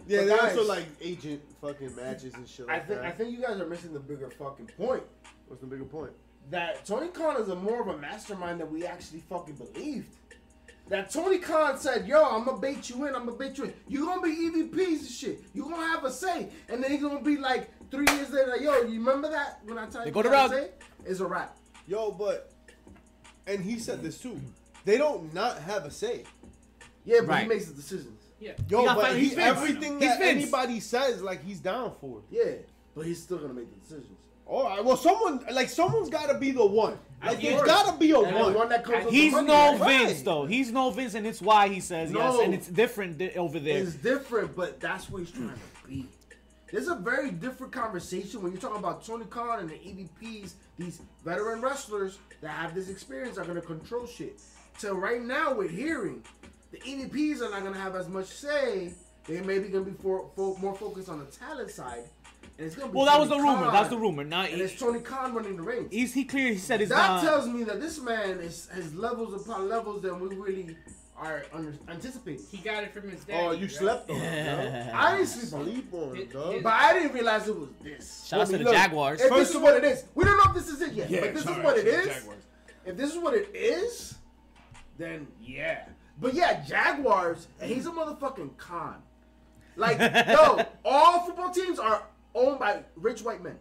Yeah, 0.08 0.20
But 0.22 0.25
they 0.25 0.39
also 0.39 0.63
like 0.68 0.86
agent 1.01 1.42
fucking 1.62 1.96
matches 1.96 2.34
and 2.34 2.48
shit 2.48 2.68
I 2.68 2.80
think 2.80 3.00
that. 3.01 3.06
I 3.06 3.12
think 3.12 3.32
you 3.32 3.42
guys 3.42 3.60
are 3.60 3.68
missing 3.68 3.94
the 3.94 4.00
bigger 4.00 4.30
fucking 4.30 4.68
point. 4.78 5.04
What's 5.48 5.62
the 5.62 5.68
bigger 5.68 5.86
point? 5.86 6.12
That 6.50 6.84
Tony 6.86 7.10
Khan 7.10 7.39
is 7.42 7.50
a 7.50 7.56
more 7.56 7.80
of 7.82 7.88
a 7.88 7.98
mastermind 7.98 8.60
than 8.60 8.74
we 8.74 8.86
actually 8.86 9.20
fucking 9.30 9.56
believed. 9.56 10.16
That 10.89 11.12
Tony 11.12 11.38
Khan 11.38 11.77
said, 11.77 12.08
"Yo, 12.08 12.24
I'm 12.24 12.46
gonna 12.46 12.58
bait 12.60 12.89
you 12.89 13.05
in. 13.05 13.15
I'm 13.15 13.25
gonna 13.25 13.38
bait 13.38 13.58
you 13.58 13.65
in. 13.65 13.74
You're 13.88 14.05
gonna 14.08 14.22
be 14.22 14.29
EVPs 14.31 15.00
and 15.01 15.08
shit. 15.08 15.43
You 15.53 15.63
gonna 15.63 15.75
have 15.77 16.03
a 16.03 16.12
say." 16.12 16.50
And 16.67 16.84
then 16.84 16.91
he's 16.91 17.01
gonna 17.01 17.22
be 17.22 17.38
like 17.38 17.69
three 17.91 18.05
years 18.12 18.31
later, 18.31 18.48
like, 18.50 18.62
"Yo, 18.62 18.74
you 18.81 19.00
remember 19.00 19.29
that 19.29 19.60
when 19.65 19.77
I 19.77 19.86
tell 19.88 20.01
They 20.01 20.08
you 20.08 20.13
go 20.13 20.24
to 20.24 20.29
you 20.29 20.50
say?" 20.50 20.72
It's 21.05 21.19
a 21.19 21.27
wrap. 21.27 21.55
Yo, 21.88 22.12
but 22.12 22.51
and 23.46 23.63
he 23.63 23.77
said 23.79 24.01
this 24.01 24.19
too. 24.19 24.39
They 24.86 24.98
don't 24.98 25.31
not 25.34 25.60
have 25.60 25.86
a 25.86 25.91
say. 25.91 26.24
Yeah, 27.05 27.19
but 27.22 27.29
Right. 27.29 27.43
he 27.43 27.48
makes 27.50 27.65
the 27.67 27.74
decisions. 27.74 28.19
Yeah. 28.39 28.53
Yo, 28.67 28.81
He 28.81 28.86
but 28.88 29.01
five- 29.01 29.15
he, 29.15 29.29
he's 29.29 29.38
everything 29.38 30.00
that 30.00 30.19
Vince. 30.19 30.43
anybody 30.43 30.79
says, 30.79 31.22
like 31.22 31.43
he's 31.43 31.60
down 31.60 31.93
for. 32.01 32.19
it. 32.19 32.24
Yeah, 32.31 32.51
but 32.96 33.05
he's 33.05 33.22
still 33.22 33.38
gonna 33.38 33.53
make 33.53 33.69
the 33.69 33.79
decisions. 33.79 34.17
All 34.50 34.63
right. 34.63 34.84
Well, 34.84 34.98
someone 34.98 35.46
like 35.51 35.70
someone's 35.70 36.10
got 36.10 36.27
to 36.29 36.38
be 36.39 36.51
the 36.51 36.65
one. 36.65 36.98
Like 37.24 37.36
Of 37.36 37.41
there's 37.41 37.56
course. 37.58 37.68
got 37.68 37.94
to 37.94 38.00
be 38.00 38.12
a 38.12 38.20
And 38.20 38.36
one. 38.36 38.53
one 38.56 38.70
that 38.70 38.84
comes 38.84 39.06
with 39.06 39.13
He's 39.13 39.32
the 39.34 39.41
no 39.41 39.77
money, 39.77 39.79
right? 39.79 40.08
Vince 40.08 40.22
though. 40.24 40.46
He's 40.46 40.72
no 40.72 40.89
Vince, 40.89 41.13
and 41.13 41.27
it's 41.27 41.41
why 41.41 41.68
he 41.68 41.79
says 41.79 42.12
yes, 42.12 42.18
No. 42.18 42.41
and 42.41 42.53
it's 42.53 42.68
different 42.68 43.20
th- 43.20 43.36
over 43.38 43.60
there. 43.60 43.77
It's 43.84 43.94
different, 43.96 44.56
but 44.56 44.79
that's 44.79 45.10
what 45.10 45.20
he's 45.20 45.32
trying 45.32 45.50
to 45.50 45.88
be. 45.88 46.08
There's 46.72 46.88
a 46.88 46.96
very 46.96 47.32
different 47.32 47.74
conversation 47.74 48.41
when 48.41 48.51
you're 48.51 48.62
talking 48.62 48.77
about 48.77 49.06
Tony 49.06 49.25
Khan 49.25 49.60
and 49.60 49.70
the 49.70 49.75
EVPs, 49.75 50.53
these 50.77 51.01
veteran 51.25 51.62
wrestlers 51.62 52.18
that 52.41 52.50
have 52.50 52.74
this 52.74 52.89
experience 52.89 53.38
are 53.38 53.46
gonna 53.46 53.62
control 53.62 54.08
shit. 54.08 54.39
So 54.77 54.94
right 54.96 55.22
now 55.22 55.53
we're 55.53 55.68
hearing 55.68 56.24
the 56.72 56.77
EVPs 56.79 57.41
are 57.41 57.50
not 57.51 57.63
gonna 57.63 57.77
have 57.79 57.96
as 57.96 58.08
much 58.08 58.27
say. 58.27 58.94
They 59.27 59.41
may 59.41 59.60
be 59.60 59.68
gonna 59.68 59.84
be 59.86 59.91
for, 60.01 60.29
for, 60.36 60.58
more 60.60 60.75
focused 60.75 61.10
on 61.10 61.20
the 61.20 61.25
talent 61.25 61.70
side, 61.72 62.03
and 62.60 62.68
it's 62.68 62.75
gonna 62.75 62.92
be. 62.92 62.98
Well, 62.98 63.06
that 63.08 63.20
was 63.20 63.30
the 63.30 63.38
rumor. 63.38 63.63
Khan, 63.66 63.74
That's 63.74 63.89
the 63.89 63.98
rumor. 63.98 64.24
Now 64.24 64.42
And 64.44 64.62
it's 64.62 64.78
Tony 64.80 65.00
Khan 65.00 65.34
running 65.34 65.56
the 65.56 65.63
reins. 65.63 65.92
he's 65.92 66.13
he 66.13 66.25
clear. 66.25 66.51
He 66.51 66.58
said 66.60 66.82
it's 66.82 66.92
That 66.92 67.08
not. 67.08 67.24
tells 67.24 67.48
me 67.48 67.63
that 67.63 67.80
this 67.82 68.00
man 68.01 68.39
is 68.39 68.68
has 68.74 68.94
levels 68.94 69.34
upon 69.42 69.68
levels 69.70 70.01
that 70.04 70.13
we 70.20 70.28
really 70.36 70.75
are 71.18 71.46
under, 71.54 71.74
anticipating. 71.89 72.46
He 72.51 72.58
got 72.58 72.84
it 72.84 72.94
from 72.94 73.10
his 73.10 73.24
dad. 73.24 73.44
Oh, 73.44 73.51
you 73.51 73.68
slept 73.68 74.10
on 74.10 74.18
it, 74.18 74.94
I 74.94 75.16
didn't 75.18 75.28
sleep 75.28 75.54
on 75.54 75.62
it. 75.68 75.72
Sleep 75.74 75.94
on 75.94 76.16
it, 76.16 76.20
It- 76.20 76.34
dog. 76.34 76.63
But 76.63 76.74
I 76.74 76.94
didn't 76.94 77.13
realize 77.13 77.48
it 77.48 77.58
was 77.58 77.70
this. 77.82 78.25
Shout 78.28 78.42
out 78.42 78.48
to 78.48 78.58
the 78.58 78.63
look, 78.66 78.74
Jaguars. 78.74 79.22
If 79.22 79.30
First 79.30 79.39
this 79.39 79.50
is 79.51 79.58
what 79.58 79.75
it 79.75 79.84
is, 79.86 80.04
we 80.16 80.24
don't 80.25 80.38
know 80.38 80.44
if 80.51 80.54
this 80.54 80.70
is 80.70 80.82
it 80.82 80.94
yet. 80.94 81.10
but 81.10 81.34
this 81.34 81.44
is 81.46 81.63
what 81.63 81.78
it 81.78 81.88
is. 81.88 82.06
Jaguars. 82.08 82.44
If 82.86 82.98
this 82.98 83.12
is 83.13 83.18
what 83.20 83.34
it 83.34 83.50
is, 83.56 84.16
then 84.98 85.28
yeah. 85.42 85.86
But 86.22 86.34
yeah, 86.34 86.62
Jaguars, 86.66 87.48
and 87.62 87.72
he's 87.72 87.86
a 87.86 87.92
motherfucking 87.92 88.58
con. 88.58 88.96
Like, 89.78 89.98
yo, 90.28 90.62
all 90.84 91.25
football 91.25 91.51
teams 91.51 91.80
are 91.80 92.04
owned 92.36 92.60
by 92.60 92.84
rich 92.96 93.22
white 93.22 93.44
men. 93.44 93.58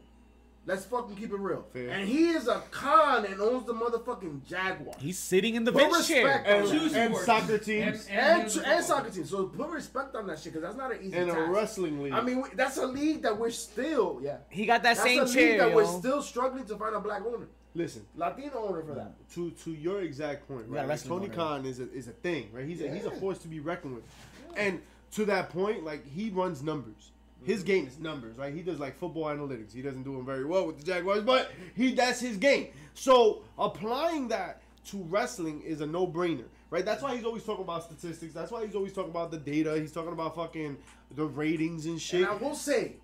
Let's 0.67 0.85
fucking 0.85 1.17
keep 1.17 1.31
it 1.33 1.39
real. 1.39 1.65
Fair. 1.73 1.89
And 1.89 2.07
he 2.07 2.29
is 2.29 2.47
a 2.47 2.63
con 2.71 3.25
and 3.25 3.41
owns 3.41 3.65
the 3.67 3.73
motherfucking 3.73 4.45
Jaguar. 4.47 4.95
He's 4.99 5.19
sitting 5.19 5.55
in 5.55 5.65
the 5.65 5.73
Put 5.73 5.91
Vince 5.91 6.07
chair. 6.07 6.25
respect 6.27 6.47
And, 6.47 6.65
on 6.67 6.71
Two 6.71 6.89
that. 6.91 7.07
and 7.07 7.17
soccer 7.17 7.57
teams 7.59 8.07
And- 8.11 8.19
And, 8.19 8.43
and- 8.43 8.67
and, 8.67 8.85
soccer 8.85 9.09
teams. 9.09 9.31
So 9.31 9.45
put 9.47 9.71
respect 9.71 10.15
on 10.15 10.27
that 10.27 10.39
shit 10.39 10.53
because 10.53 10.61
that's 10.63 10.77
not 10.77 10.93
an 10.93 10.99
easy 11.03 11.17
and 11.17 11.31
a 11.31 11.41
wrestling 11.45 12.03
league. 12.03 12.13
I 12.13 12.21
mean, 12.21 12.43
we- 12.43 12.51
that's 12.55 12.77
a 12.77 12.87
league 12.87 13.23
that 13.23 13.39
we're 13.39 13.49
still, 13.51 14.21
yeah. 14.23 14.39
He 14.51 14.67
got 14.67 14.83
that 14.83 14.97
That's 14.97 15.09
same 15.09 15.23
a 15.23 15.25
league 15.25 15.35
chair, 15.35 15.59
that 15.59 15.71
yo. 15.71 15.77
we're 15.77 15.87
still 16.01 16.21
struggling 16.21 16.67
to 16.67 16.77
find 16.77 16.95
a 16.95 17.01
black 17.01 17.23
owner, 17.25 17.47
listen. 17.75 18.05
Latino 18.15 18.67
owner 18.69 18.83
for 18.83 18.95
that. 18.95 19.13
To 19.37 19.51
to 19.53 19.71
your 19.71 20.03
exact 20.03 20.47
point, 20.49 20.69
We 20.69 20.75
got 20.75 20.81
right? 20.81 20.89
Like, 20.91 21.03
Tony 21.05 21.27
owner. 21.29 21.35
Khan 21.35 21.65
is 21.65 21.81
a 21.81 21.91
is 21.93 22.09
a 22.09 22.13
thing, 22.13 22.51
right? 22.53 22.67
He's 22.67 22.83
a, 22.83 22.91
he's 22.95 23.07
a 23.07 23.11
force 23.13 23.39
to 23.39 23.49
be 23.49 23.61
reckoned 23.61 23.95
with, 23.95 24.05
and 24.55 24.83
to 25.13 25.25
that 25.25 25.49
point, 25.49 25.83
like 25.83 26.07
he 26.07 26.29
runs 26.29 26.63
numbers. 26.63 27.13
His 27.45 27.63
game 27.63 27.87
is 27.87 27.99
numbers, 27.99 28.37
right? 28.37 28.53
He 28.53 28.63
does 28.63 28.79
like 28.81 28.97
football 28.99 29.25
analytics. 29.25 29.73
He 29.73 29.83
doesn't 29.83 30.03
do 30.03 30.13
them 30.17 30.27
very 30.27 30.45
well 30.45 30.67
with 30.67 30.79
the 30.79 30.85
Jaguars, 30.85 31.23
but 31.23 31.51
he 31.75 31.95
that's 31.95 32.21
his 32.21 32.37
game. 32.37 32.69
So 32.95 33.43
applying 33.59 34.29
that 34.29 34.63
to 34.87 35.03
wrestling 35.05 35.63
is 35.63 35.81
a 35.81 35.87
no 35.87 36.07
brainer, 36.07 36.47
right? 36.71 36.85
That's 36.85 37.03
why 37.03 37.15
he's 37.15 37.25
always 37.25 37.45
talking 37.45 37.65
about 37.65 37.85
statistics. 37.85 38.35
That's 38.35 38.51
why 38.51 38.65
he's 38.67 38.75
always 38.75 38.93
talking 38.93 39.11
about 39.11 39.31
the 39.31 39.39
data. 39.39 39.79
He's 39.79 39.93
talking 39.93 40.13
about 40.13 40.35
fucking 40.35 40.77
the 41.15 41.27
ratings 41.27 41.87
and 41.87 42.01
shit. 42.01 42.23
And 42.23 42.31
I 42.31 42.35
will 42.35 42.55
say, 42.55 42.97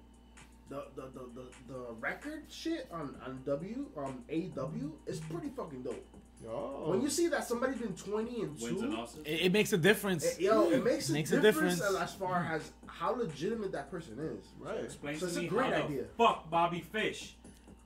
the 0.68 0.84
the, 0.96 1.02
the, 1.02 1.28
the, 1.34 1.72
the 1.72 1.92
record 2.00 2.44
shit 2.48 2.88
on, 2.90 3.16
on 3.24 3.40
W 3.46 3.86
um, 3.96 4.04
on 4.04 4.24
AEW 4.30 4.92
is 5.06 5.20
pretty 5.20 5.50
fucking 5.56 5.82
dope. 5.82 6.04
Oh. 6.48 6.90
When 6.90 7.00
you 7.02 7.08
see 7.10 7.28
that 7.28 7.44
somebody's 7.46 7.78
been 7.78 7.94
twenty 7.94 8.42
and 8.42 8.60
Wins 8.60 8.80
two, 8.80 8.86
losses. 8.90 9.20
It, 9.24 9.46
it 9.46 9.52
makes 9.52 9.72
a 9.72 9.78
difference. 9.78 10.24
it, 10.24 10.40
yo, 10.40 10.70
it 10.70 10.84
makes 10.84 11.08
a 11.08 11.12
Makes 11.12 11.32
a 11.32 11.40
difference, 11.40 11.76
difference. 11.80 12.00
as 12.02 12.14
far 12.14 12.46
as 12.52 12.70
how 12.86 13.14
legitimate 13.16 13.72
that 13.72 13.90
person 13.90 14.18
is. 14.18 14.44
right. 14.60 14.84
Explain 14.84 15.14
So 15.16 15.20
to 15.20 15.26
it's 15.26 15.36
a 15.36 15.40
me 15.42 15.48
great 15.48 15.72
how 15.72 15.82
idea. 15.84 16.04
fuck 16.18 16.48
Bobby 16.50 16.80
Fish 16.80 17.34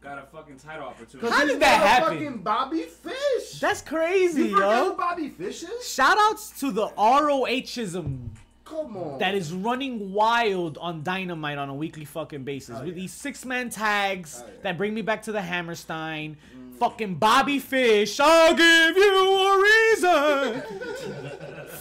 got 0.01 0.18
a 0.18 0.23
fucking 0.27 0.57
title 0.59 0.87
opportunity. 0.87 1.29
How 1.29 1.40
He's 1.42 1.53
did 1.53 1.61
that 1.62 1.87
happen? 1.87 2.18
Fucking 2.18 2.38
Bobby 2.42 2.83
Fish. 2.83 3.59
That's 3.61 3.81
crazy, 3.83 4.42
you 4.42 4.55
forget 4.55 4.68
yo. 4.79 4.85
who 4.90 4.97
Bobby 4.97 5.29
Fish 5.29 5.62
is? 5.64 5.88
Shout 5.88 6.16
outs 6.18 6.59
to 6.61 6.71
the 6.71 6.88
ROHism 6.88 8.29
Come 8.64 8.97
on. 8.97 9.18
that 9.18 9.35
is 9.35 9.53
running 9.53 10.12
wild 10.12 10.77
on 10.79 11.03
Dynamite 11.03 11.59
on 11.59 11.68
a 11.71 11.75
weekly 11.75 12.05
fucking 12.05 12.44
basis 12.44 12.77
Oh, 12.77 12.81
with 12.85 12.88
yeah. 12.90 13.03
these 13.03 13.12
six 13.12 13.44
man 13.44 13.71
tags 13.71 14.42
Oh, 14.44 14.47
yeah. 14.49 14.55
that 14.62 14.77
bring 14.79 14.92
me 14.94 15.03
back 15.03 15.23
to 15.23 15.33
the 15.33 15.40
Hammerstein. 15.42 16.37
Mm. 16.57 16.58
Fucking 16.79 17.17
Bobby 17.17 17.59
Fish, 17.59 18.21
I'll 18.21 18.55
give 18.55 18.97
you 18.97 19.12
a 19.12 19.62
reason. 19.62 20.62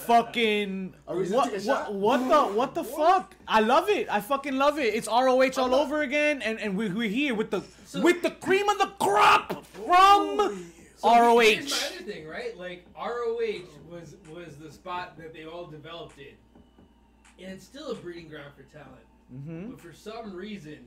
fucking 0.06 0.94
A 1.06 1.16
reason 1.16 1.32
to 1.32 1.36
what, 1.36 1.52
what, 1.52 1.62
shot? 1.62 1.94
what 1.94 2.28
the 2.28 2.42
what 2.56 2.74
the 2.74 2.82
fuck? 2.84 3.36
I 3.46 3.60
love 3.60 3.88
it. 3.88 4.08
I 4.10 4.20
fucking 4.20 4.56
love 4.56 4.78
it. 4.78 4.94
It's 4.94 5.06
ROH 5.06 5.50
all 5.56 5.74
over 5.74 6.02
again, 6.02 6.42
and 6.42 6.58
and 6.58 6.76
we, 6.76 6.88
we're 6.88 7.08
here 7.08 7.34
with 7.34 7.50
the 7.50 7.62
So- 7.84 8.00
with 8.02 8.22
the 8.22 8.30
cream 8.32 8.68
of 8.68 8.78
the 8.78 8.86
crop 8.98 9.64
from 9.66 10.66
So 10.96 11.08
ROH. 11.08 11.40
Here's 11.40 11.70
my 11.70 11.76
other 11.96 12.04
thing, 12.12 12.26
right? 12.26 12.58
Like 12.58 12.84
ROH 12.96 13.60
was 13.88 14.16
was 14.34 14.56
the 14.56 14.72
spot 14.72 15.16
that 15.18 15.32
they 15.32 15.44
all 15.44 15.66
developed 15.66 16.18
in, 16.18 16.34
and 17.44 17.52
it's 17.52 17.64
still 17.64 17.92
a 17.92 17.94
breeding 17.94 18.28
ground 18.28 18.52
for 18.56 18.64
talent. 18.76 19.04
Mhm. 19.32 19.70
But 19.70 19.80
for 19.80 19.92
some 19.92 20.34
reason, 20.34 20.86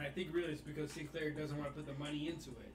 and 0.00 0.08
I 0.08 0.10
think 0.10 0.28
really 0.32 0.52
it's 0.52 0.60
because 0.62 0.90
Sinclair 0.90 1.30
doesn't 1.30 1.56
want 1.58 1.70
to 1.74 1.82
put 1.82 1.86
the 1.86 2.02
money 2.02 2.28
into 2.28 2.50
it. 2.50 2.74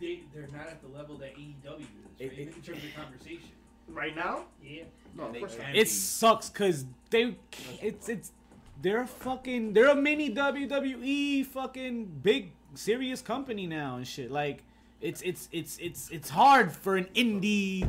They 0.00 0.20
they're 0.34 0.48
not 0.56 0.68
at 0.68 0.80
the 0.80 0.88
level 0.88 1.16
that 1.18 1.34
AEW 1.36 1.80
is 1.80 1.86
It- 2.18 2.28
right? 2.28 2.38
it- 2.38 2.56
in 2.56 2.62
terms 2.62 2.82
of 2.84 2.94
conversation. 2.96 3.50
right 3.88 4.14
now? 4.14 4.44
Yeah. 4.62 4.82
No, 5.16 5.32
They 5.32 5.38
course 5.40 5.56
not. 5.56 5.66
can 5.66 5.76
It 5.76 5.88
sucks 5.88 6.50
because 6.50 6.84
they, 7.10 7.36
it's 7.82 8.08
it's, 8.08 8.32
they're 8.82 9.00
a 9.02 9.06
fucking, 9.06 9.72
they're 9.72 9.88
a 9.88 9.94
mini 9.96 10.28
WWE 10.34 11.44
fucking 11.46 12.20
big 12.22 12.52
serious 12.74 13.22
company 13.22 13.66
now 13.66 13.96
and 13.96 14.06
shit. 14.06 14.30
Like, 14.30 14.62
it's 15.00 15.22
it's 15.22 15.48
it's 15.52 15.78
it's 15.78 16.10
it's 16.10 16.28
hard 16.28 16.70
for 16.70 16.96
an 16.96 17.06
indie, 17.14 17.88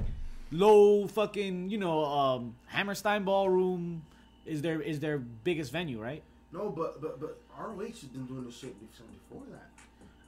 low 0.52 1.06
fucking, 1.08 1.70
you 1.70 1.78
know, 1.78 2.06
um, 2.06 2.56
Hammerstein 2.68 3.24
Ballroom 3.26 4.04
is 4.46 4.62
their 4.62 4.82
is 4.82 5.00
their 5.02 5.18
biggest 5.20 5.72
venue, 5.72 6.02
right? 6.02 6.24
No, 6.54 6.70
but 6.70 7.02
but 7.02 7.20
but 7.20 7.38
ROH 7.60 7.80
has 7.88 8.00
been 8.04 8.26
doing 8.26 8.46
this 8.46 8.58
shit 8.58 8.76
since 8.96 9.10
before 9.30 9.44
that. 9.52 9.70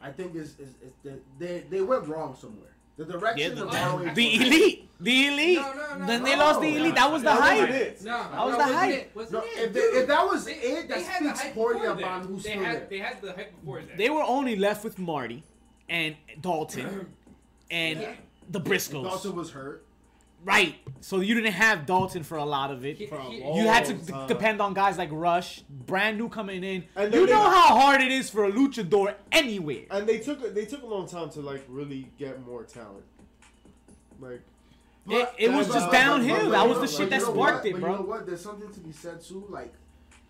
I 0.02 0.12
think 0.12 0.36
is 0.36 0.60
is, 0.60 0.70
is 0.84 0.94
that 1.04 1.22
they 1.40 1.64
they 1.70 1.82
went 1.82 2.08
wrong 2.08 2.36
somewhere. 2.36 2.68
The 2.98 3.06
Yeah, 3.06 3.12
direction 3.20 3.56
the, 3.56 3.66
of 3.66 3.72
the, 3.72 3.78
ROH. 3.78 4.14
the 4.14 4.36
elite, 4.36 4.90
the 5.00 5.28
elite. 5.28 5.60
No, 5.60 5.74
no, 5.74 5.98
no, 6.00 6.06
then 6.08 6.24
they 6.24 6.36
no. 6.36 6.40
lost 6.46 6.62
the 6.62 6.76
elite. 6.76 6.96
That 6.96 7.12
was 7.12 7.22
the 7.22 7.30
That 7.30 7.40
was 7.40 7.50
hype. 7.50 7.70
it. 7.70 8.02
No, 8.04 8.12
That 8.12 8.46
was 8.46 8.52
the 8.52 8.58
wasn't 8.60 8.76
hype. 8.76 9.16
Wasn't 9.16 9.34
No, 9.34 9.44
if, 9.46 9.74
they, 9.74 9.80
if 9.80 10.08
that 10.08 10.26
was 10.26 10.46
They- 10.46 10.52
it, 10.54 10.88
they 10.90 11.02
that 11.04 11.20
the 11.24 11.36
speaks 11.36 11.54
poorly 11.56 11.80
before 11.80 11.92
about 11.94 12.22
that. 12.22 12.28
who's 12.30 12.44
they 12.44 12.50
still 12.52 12.64
had, 12.64 12.76
there. 12.76 12.88
They 12.90 12.98
had 13.00 13.22
the 13.22 13.32
hype 13.34 13.60
before 13.60 13.82
that. 13.82 13.98
They 13.98 14.10
were 14.10 14.24
only 14.24 14.56
left 14.58 14.84
with 14.84 15.00
Marty 15.00 15.44
and 15.90 16.16
Dalton 16.42 17.08
and 17.72 18.00
Yeah. 18.02 18.14
the 18.50 18.60
Briscoes. 18.62 19.04
Dawson 19.04 19.36
was 19.36 19.52
hurt. 19.52 19.86
Right. 20.44 20.76
So 21.02 21.20
you 21.20 21.36
didn't 21.36 21.54
have 21.54 21.86
Dalton 21.86 22.24
for 22.24 22.38
a 22.38 22.46
lot 22.46 22.72
of 22.72 22.84
it. 22.86 22.98
He- 22.98 23.06
he- 23.06 23.38
You 23.38 23.68
had 23.68 23.86
to 23.86 23.94
d- 23.94 24.14
depend 24.28 24.60
on 24.62 24.74
guys 24.74 24.98
like 24.98 25.10
Rush, 25.12 25.62
brand 25.70 26.18
new 26.18 26.30
coming 26.30 26.64
in. 26.64 26.84
And 26.96 27.14
you 27.14 27.22
know 27.22 27.26
they- 27.28 27.34
how 27.34 27.80
hard 27.80 28.02
it 28.02 28.12
is 28.12 28.30
for 28.30 28.46
a 28.46 28.52
luchador 28.52 29.14
anywhere. 29.32 29.86
And 29.92 30.08
they 30.08 30.18
took 30.20 30.44
a, 30.44 30.50
they 30.50 30.66
took 30.66 30.82
a 30.82 30.88
long 30.88 31.08
time 31.08 31.30
to 31.32 31.42
like 31.42 31.64
really 31.70 32.10
get 32.18 32.44
more 32.46 32.64
talent. 32.64 33.04
Like 34.20 34.42
It, 35.08 35.30
it 35.40 35.50
was 35.52 35.68
But- 35.68 35.74
just 35.74 35.86
but- 35.88 35.92
downhill. 35.92 36.36
but- 36.46 36.52
that 36.52 36.58
but- 36.60 36.70
was 36.70 36.78
the 36.78 36.82
but 36.82 36.90
shit 36.90 37.00
you 37.02 37.06
that 37.10 37.20
know 37.22 37.34
sparked 37.34 37.58
what? 37.58 37.66
it, 37.66 37.72
but 37.74 37.82
bro. 37.82 37.92
you 37.92 37.98
know 38.00 38.06
what? 38.06 38.26
There's 38.26 38.42
something 38.42 38.72
to 38.72 38.80
be 38.80 38.92
said 38.92 39.22
too. 39.22 39.46
Like, 39.50 39.74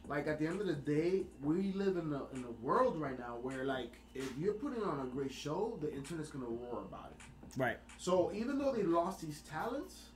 like 0.07 0.27
at 0.27 0.39
the 0.39 0.47
end 0.47 0.59
of 0.61 0.67
the 0.67 0.73
day, 0.73 1.23
we 1.41 1.71
live 1.73 1.95
in 1.97 2.11
a 2.13 2.23
in 2.35 2.43
a 2.45 2.51
world 2.65 2.99
right 2.99 3.17
now 3.19 3.37
where 3.41 3.63
like 3.65 3.91
if 4.15 4.29
you're 4.37 4.53
putting 4.55 4.83
on 4.83 4.99
a 5.01 5.05
great 5.09 5.31
show, 5.33 5.77
the 5.81 5.93
internet's 5.93 6.29
gonna 6.31 6.45
roar 6.45 6.81
about 6.81 7.11
it. 7.17 7.23
Right. 7.57 7.77
So 7.97 8.31
even 8.33 8.57
though 8.57 8.73
they 8.73 8.83
lost 8.83 9.21
these 9.21 9.41
talents, 9.41 10.09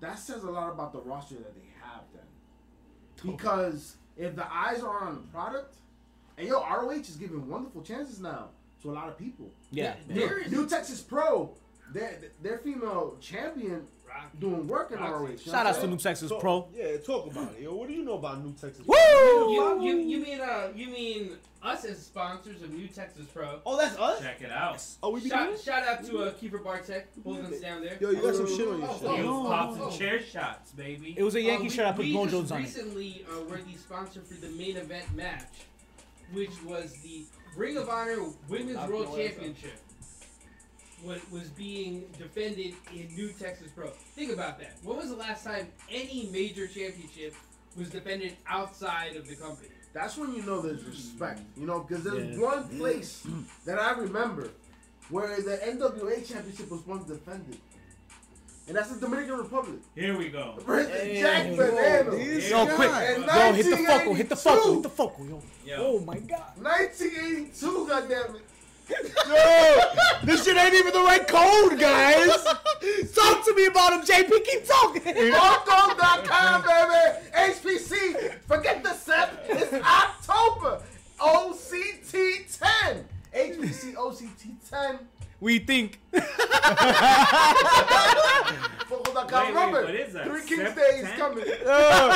that 0.00 0.18
says 0.18 0.44
a 0.44 0.50
lot 0.50 0.70
about 0.70 0.92
the 0.92 1.00
roster 1.00 1.36
that 1.36 1.54
they 1.54 1.68
have 1.82 2.02
then. 2.12 3.32
Because 3.32 3.96
if 4.16 4.36
the 4.36 4.52
eyes 4.52 4.82
are 4.82 5.04
on 5.04 5.14
the 5.14 5.20
product, 5.32 5.76
and 6.36 6.48
yo, 6.48 6.60
ROH 6.60 6.90
is 6.90 7.16
giving 7.16 7.48
wonderful 7.48 7.82
chances 7.82 8.20
now 8.20 8.48
to 8.82 8.90
a 8.90 8.92
lot 8.92 9.08
of 9.08 9.18
people. 9.18 9.50
Yeah. 9.70 9.94
There 10.08 10.40
is 10.40 10.52
New 10.52 10.68
Texas 10.68 11.00
Pro, 11.00 11.54
their 11.92 12.18
their 12.42 12.58
female 12.58 13.16
champion 13.20 13.86
Rok-C. 13.86 13.93
Doing 14.38 14.66
work 14.66 14.90
in 14.90 14.98
Rok-C. 14.98 15.12
ROH. 15.12 15.20
you 15.26 15.30
know 15.30 15.36
Shout 15.36 15.54
what 15.54 15.66
outs 15.66 15.78
to? 15.78 15.86
New 15.86 15.96
Texas 15.96 16.28
talk- 16.30 16.40
Pro. 16.40 16.68
Yeah, 16.74 16.96
talk 16.98 17.30
about 17.30 17.52
it. 17.54 17.62
Yo, 17.62 17.74
what 17.74 17.88
do 17.88 17.94
you 17.94 18.04
know 18.04 18.14
about 18.14 18.44
New 18.44 18.52
Texas? 18.52 18.84
Woo! 18.86 18.94
You, 18.96 19.80
you, 19.82 19.96
you 19.98 20.18
mean 20.20 20.40
uh 20.40 20.68
you 20.74 20.88
mean 20.88 21.36
us 21.62 21.84
as 21.84 22.04
sponsors 22.04 22.62
of 22.62 22.72
New 22.72 22.88
Texas 22.88 23.26
Pro? 23.32 23.60
Oh, 23.64 23.76
that's 23.78 23.96
us. 23.98 24.20
Check 24.20 24.42
it 24.42 24.50
out. 24.50 24.82
Oh, 25.02 25.10
we 25.10 25.20
be 25.20 25.28
doing 25.28 25.40
Shout, 25.40 25.52
it? 25.54 25.60
shout 25.60 25.82
out 25.88 26.04
to 26.04 26.18
uh, 26.24 26.32
Keeper 26.32 26.58
Bartek 26.58 27.06
holding 27.22 27.46
us 27.46 27.60
down 27.60 27.80
there. 27.82 27.96
Yo, 28.00 28.10
you 28.10 28.20
got 28.22 28.34
some 28.34 28.46
shit 28.46 28.68
on 28.68 28.80
your 28.80 28.88
Oh, 28.90 28.98
shirt. 29.00 29.16
He 29.18 29.22
oh, 29.22 29.40
was 29.40 29.48
pops 29.48 29.76
oh. 29.80 29.88
and 29.88 29.98
chair 29.98 30.20
shots, 30.22 30.72
baby. 30.72 31.14
It 31.16 31.22
was 31.22 31.34
a 31.36 31.40
Yankee 31.40 31.68
Uh, 31.68 31.70
shirt. 31.70 31.86
I 31.86 31.92
put 31.92 32.04
we 32.04 32.12
Mo 32.12 32.24
just 32.24 32.32
Jones 32.34 32.52
on 32.52 32.58
it. 32.60 32.64
recently 32.64 33.24
uh, 33.30 33.40
were 33.44 33.56
the 33.58 33.76
sponsor 33.78 34.20
for 34.20 34.34
the 34.34 34.48
main 34.50 34.76
event 34.76 35.14
match, 35.14 35.48
which 36.32 36.62
was 36.64 36.96
the 37.02 37.24
Ring 37.56 37.76
of 37.76 37.88
Honor 37.88 38.18
Women's 38.48 38.74
Knock 38.74 38.88
World 38.90 39.16
your 39.16 39.26
ass. 39.26 39.32
Championship, 39.34 39.78
what 41.04 41.20
was 41.30 41.48
being 41.50 42.04
defended 42.18 42.74
in 42.94 43.14
New 43.14 43.28
Texas 43.32 43.70
Pro. 43.74 43.88
Think 44.16 44.32
about 44.32 44.58
that. 44.58 44.76
When 44.82 44.96
was 44.96 45.10
the 45.10 45.16
last 45.16 45.44
time 45.44 45.68
any 45.90 46.28
major 46.32 46.66
championship 46.66 47.34
was 47.76 47.90
defended 47.90 48.36
outside 48.46 49.16
of 49.16 49.28
the 49.28 49.36
company? 49.36 49.68
That's 49.92 50.16
when 50.16 50.34
you 50.34 50.42
know 50.42 50.60
there's 50.60 50.82
respect. 50.84 51.40
You 51.56 51.66
know, 51.66 51.80
because 51.80 52.02
there's 52.04 52.36
Yeah. 52.36 52.42
one 52.42 52.68
place 52.78 53.22
that 53.64 53.78
I 53.78 53.92
remember 53.92 54.50
where 55.10 55.40
the 55.40 55.56
NWA 55.66 56.22
championship 56.22 56.70
was 56.70 56.80
once 56.86 57.06
defended. 57.06 57.58
And 58.66 58.74
that's 58.74 58.90
the 58.90 58.98
Dominican 58.98 59.36
Republic. 59.36 59.80
Here 59.94 60.16
we 60.16 60.30
go. 60.30 60.58
Right? 60.64 60.88
Hey, 60.88 61.20
Jack 61.20 61.48
whoa, 61.50 61.56
Banana. 61.56 62.16
Yo, 62.16 62.66
quick. 62.74 62.90
In 63.16 63.22
Yo, 63.22 63.52
hit 63.52 63.66
the 63.70 63.76
focal, 63.76 64.14
hit 64.14 64.28
the 64.30 64.36
focal, 64.36 64.72
1982. 64.72 64.72
hit 64.72 64.82
the 64.82 64.88
focal, 64.88 65.26
yo. 65.26 65.42
Yo. 65.66 65.76
Oh 65.86 66.00
my 66.00 66.18
god. 66.18 66.56
1982, 66.56 67.86
goddammit. 67.90 68.40
Yo, 68.90 69.80
this 70.24 70.44
shit 70.44 70.56
ain't 70.56 70.74
even 70.74 70.92
the 70.92 71.00
right 71.00 71.26
code, 71.26 71.78
guys. 71.78 72.44
Talk 73.14 73.44
to 73.44 73.54
me 73.54 73.66
about 73.66 73.92
him, 73.94 74.02
JP. 74.02 74.44
Keep 74.44 74.66
talking. 74.66 75.02
Foco.com, 75.32 76.62
baby. 76.62 77.18
HPC. 77.34 78.34
Forget 78.46 78.82
the 78.82 78.92
SEP. 78.94 79.44
It's 79.48 79.72
October. 79.72 80.82
OCT 81.18 82.58
10. 82.58 83.04
HPC 83.34 83.94
OCT 83.94 84.54
10. 84.70 84.98
we 85.40 85.58
think. 85.60 86.00
Foco.com. 88.86 89.26
Wait, 89.32 89.32
wait, 89.32 89.48
Remember, 89.48 89.82
what 89.84 89.94
is 89.94 90.12
that? 90.12 90.26
Three 90.26 90.44
Kings 90.44 90.60
Sep- 90.62 90.76
Day 90.76 90.98
is 91.00 91.08
10? 91.08 91.18
coming. 91.18 91.44
Oh. 91.66 92.10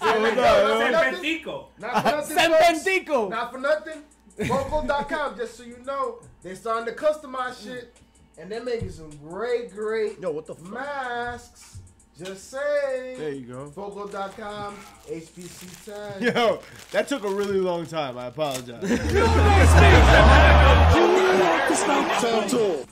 hold 0.00 0.26
on, 0.26 0.92
Nothing? 0.92 1.14
Serpentico. 1.14 1.64
Not 1.78 2.02
for 2.02 2.10
nothing, 2.10 2.36
folks. 2.36 2.84
Serpentico. 2.84 3.30
Not 3.30 3.52
for 3.52 3.58
nothing. 3.58 4.02
Foco.com, 4.46 5.36
just 5.36 5.56
so 5.56 5.62
you 5.62 5.78
know, 5.84 6.20
they 6.42 6.54
starting 6.54 6.92
to 6.94 7.00
customize 7.00 7.62
shit. 7.62 7.96
And 8.38 8.50
they're 8.50 8.64
making 8.64 8.90
some 8.90 9.10
great, 9.28 9.70
great 9.74 10.18
Yo, 10.18 10.30
what 10.30 10.46
the 10.46 10.54
fuck? 10.54 10.72
masks. 10.72 11.79
Just 12.18 12.50
say. 12.50 13.14
There 13.16 13.30
you 13.32 13.46
go. 13.46 13.70
Foco.com, 13.70 14.76
HPC 15.08 16.20
10. 16.20 16.34
Yo, 16.34 16.60
that 16.92 17.08
took 17.08 17.24
a 17.24 17.28
really 17.30 17.58
long 17.58 17.86
time. 17.86 18.18
I 18.18 18.26
apologize. 18.26 18.82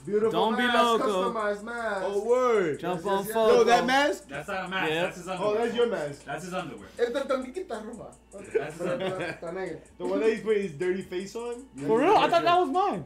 Beautiful 0.05 0.31
Don't 0.31 0.55
be 0.57 0.63
mask, 0.63 0.75
loco. 1.05 1.31
Customized 1.31 1.63
mask. 1.63 2.01
oh 2.05 2.23
word. 2.25 2.79
Jump 2.79 3.01
Yes, 3.03 3.07
on 3.07 3.17
yes, 3.19 3.27
yes. 3.27 3.35
Yo, 3.35 3.63
that 3.63 3.85
mask. 3.85 4.27
That's 4.27 4.47
not 4.47 4.65
a 4.65 4.67
mask. 4.67 4.89
Yeah. 4.91 5.01
That's 5.03 5.17
his 5.17 5.27
underwear. 5.27 5.49
Oh, 5.51 5.57
that's 5.63 5.75
your 5.75 5.87
mask. 5.87 6.25
That's 6.25 6.43
his 6.45 6.53
underwear. 6.53 6.87
Esta 6.97 7.19
tanguita 7.21 7.85
roja. 7.85 8.13
That's 8.53 8.77
his 8.77 8.81
underwear. 8.87 9.79
The 9.97 10.05
one 10.05 10.19
that 10.21 10.29
he's 10.29 10.41
putting 10.41 10.63
his 10.63 10.71
dirty 10.73 11.01
face 11.03 11.35
on. 11.35 11.65
For 11.85 11.99
real? 11.99 12.15
I 12.17 12.27
thought 12.29 12.43
that 12.43 12.59
was 12.59 12.69
mine. 12.69 13.05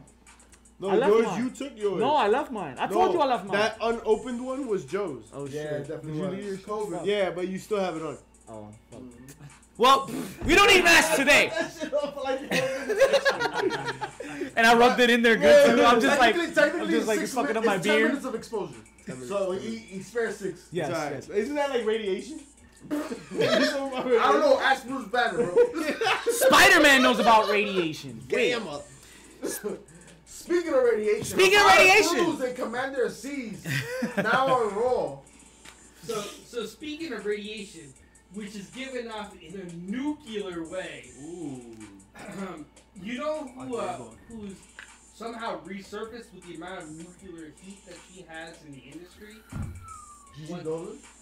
No, 0.84 0.90
I 0.90 0.96
left 0.96 1.12
yours. 1.12 1.26
mine. 1.26 1.44
You 1.44 1.50
took 1.50 1.78
yours. 1.78 2.00
No, 2.00 2.14
I 2.14 2.28
left 2.28 2.50
mine. 2.52 2.76
I 2.78 2.86
No, 2.86 2.92
told 2.92 3.12
you 3.14 3.20
I 3.20 3.26
left 3.26 3.46
mine. 3.46 3.56
That 3.58 3.78
unopened 3.80 4.44
one 4.44 4.66
was 4.66 4.84
Joe's. 4.84 5.24
oh 5.32 5.46
Yeah, 5.46 5.62
shit. 5.62 5.88
definitely 5.88 6.12
Did 6.12 6.16
you 6.16 6.22
was. 6.22 6.32
leave 6.36 6.44
your 6.44 6.56
COVID. 6.58 7.06
Yeah, 7.06 7.30
but 7.30 7.48
you 7.48 7.58
still 7.58 7.80
have 7.80 7.96
it 7.96 8.02
on. 8.02 8.18
Oh, 8.48 8.68
fuck. 8.90 9.00
Well, 9.76 10.08
we 10.44 10.54
don't 10.54 10.68
need 10.68 10.84
masks 10.84 11.16
today. 11.16 11.50
And 14.56 14.66
I 14.68 14.76
rubbed 14.76 15.00
it 15.00 15.10
in 15.10 15.20
there 15.22 15.34
good 15.36 15.76
too. 15.78 15.84
I'm 15.84 16.00
just 16.00 16.18
like, 16.20 16.34
Technically- 16.36 16.54
technically 16.54 16.86
I'm 16.86 16.90
just 16.92 17.06
like 17.08 17.18
six 17.18 17.30
it's 17.30 17.34
fucking 17.34 17.56
up 17.56 17.64
my 17.64 17.74
it's 17.76 17.84
10 17.86 17.96
beard. 17.96 18.08
minutes 18.10 18.26
of 18.26 18.34
exposure. 18.36 18.74
So 19.26 19.50
he, 19.52 19.76
he 19.78 20.00
spares 20.00 20.36
six. 20.36 20.68
Yes, 20.70 20.88
It's 20.90 20.96
alright. 20.98 21.12
yes. 21.14 21.28
Isn't 21.28 21.54
that 21.56 21.70
like 21.70 21.84
radiation? 21.84 22.38
I 22.90 22.94
I 22.94 22.98
don't 24.32 24.40
know. 24.40 24.60
Ask 24.60 24.86
Bruce 24.86 25.08
Banner, 25.08 25.44
bro. 25.44 25.56
Spider-Man 26.30 27.02
knows 27.02 27.18
about 27.18 27.48
radiation. 27.48 28.20
Wait. 28.30 28.54
Damn. 30.34 30.42
Speaking 30.46 30.74
of 30.74 30.82
radiation. 30.82 31.24
Speaking 31.24 31.58
of 31.60 31.66
radiation. 31.66 32.24
Crews 32.24 32.40
and 32.40 32.56
Commander 32.56 33.06
Azeez 33.06 34.16
now 34.22 34.46
on 34.48 34.74
Raw. 34.74 35.18
So, 36.02 36.20
so 36.46 36.66
speaking 36.66 37.12
of 37.12 37.24
radiation, 37.24 37.94
which 38.34 38.54
is 38.54 38.66
given 38.70 39.10
off 39.10 39.34
in 39.40 39.58
a 39.60 39.72
nuclear 39.90 40.64
way, 40.68 41.10
Ooh. 41.22 41.60
you 43.02 43.18
know 43.18 43.44
who 43.56 43.76
uh, 43.76 44.00
who's 44.28 44.54
somehow 45.14 45.60
resurfaced 45.64 46.32
with 46.34 46.44
the 46.46 46.56
amount 46.56 46.82
of 46.82 46.90
nuclear 46.90 47.52
heat 47.62 47.84
that 47.86 47.96
she 48.12 48.24
has 48.28 48.56
in 48.66 48.72
the 48.72 48.80
industry? 48.80 49.36
What? 50.48 50.66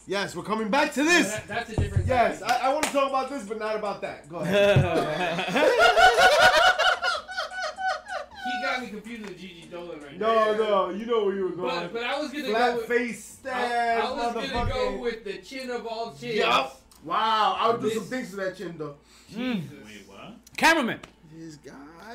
Yes, 0.06 0.34
we're 0.34 0.42
coming 0.42 0.70
back 0.70 0.92
to 0.94 1.02
Well, 1.04 1.22
this. 1.22 1.32
that- 1.32 1.46
that's 1.48 1.70
a 1.70 1.76
different. 1.76 2.06
Yes. 2.06 2.40
I, 2.42 2.68
I 2.68 2.72
want 2.72 2.86
to 2.86 2.92
talk 2.92 3.10
about 3.10 3.28
this, 3.28 3.44
but 3.44 3.58
not 3.58 3.76
about 3.76 4.00
that. 4.00 4.26
Go 4.28 4.38
ahead. 4.38 4.78
he 8.62 8.68
got 8.68 8.82
me 8.82 8.88
confused 8.88 9.22
with 9.28 9.38
Gigi 9.38 9.68
Dolan 9.70 10.00
right 10.00 10.18
no, 10.18 10.52
now. 10.52 10.58
no, 10.58 10.90
you 10.90 11.06
know 11.06 11.24
where 11.24 11.34
you 11.34 11.44
were 11.44 11.50
going. 11.56 11.68
But, 11.68 11.92
but 11.92 12.02
I 12.04 12.18
was 12.20 12.30
gonna 12.32 12.44
go 12.52 12.76
with, 12.76 12.86
face 12.86 13.38
I, 13.44 14.00
I 14.00 14.10
was 14.12 14.34
gonna 14.50 14.70
go 14.72 15.00
with 15.00 15.24
the 15.24 15.38
chin 15.38 15.70
of 15.70 15.86
all 15.86 16.12
chins. 16.14 16.36
Yup. 16.36 16.80
Wow, 17.04 17.56
I 17.58 17.70
would 17.70 17.80
do 17.80 17.88
This- 17.88 17.98
some 17.98 18.04
things 18.06 18.30
to 18.30 18.36
that 18.36 18.56
chin 18.56 18.74
though. 18.78 18.94
Jesus. 19.28 19.40
Hmm. 19.70 19.84
Wait, 19.86 20.04
what? 20.08 20.34
Cameraman. 20.56 21.00
This 21.34 21.56
guy, 21.56 21.72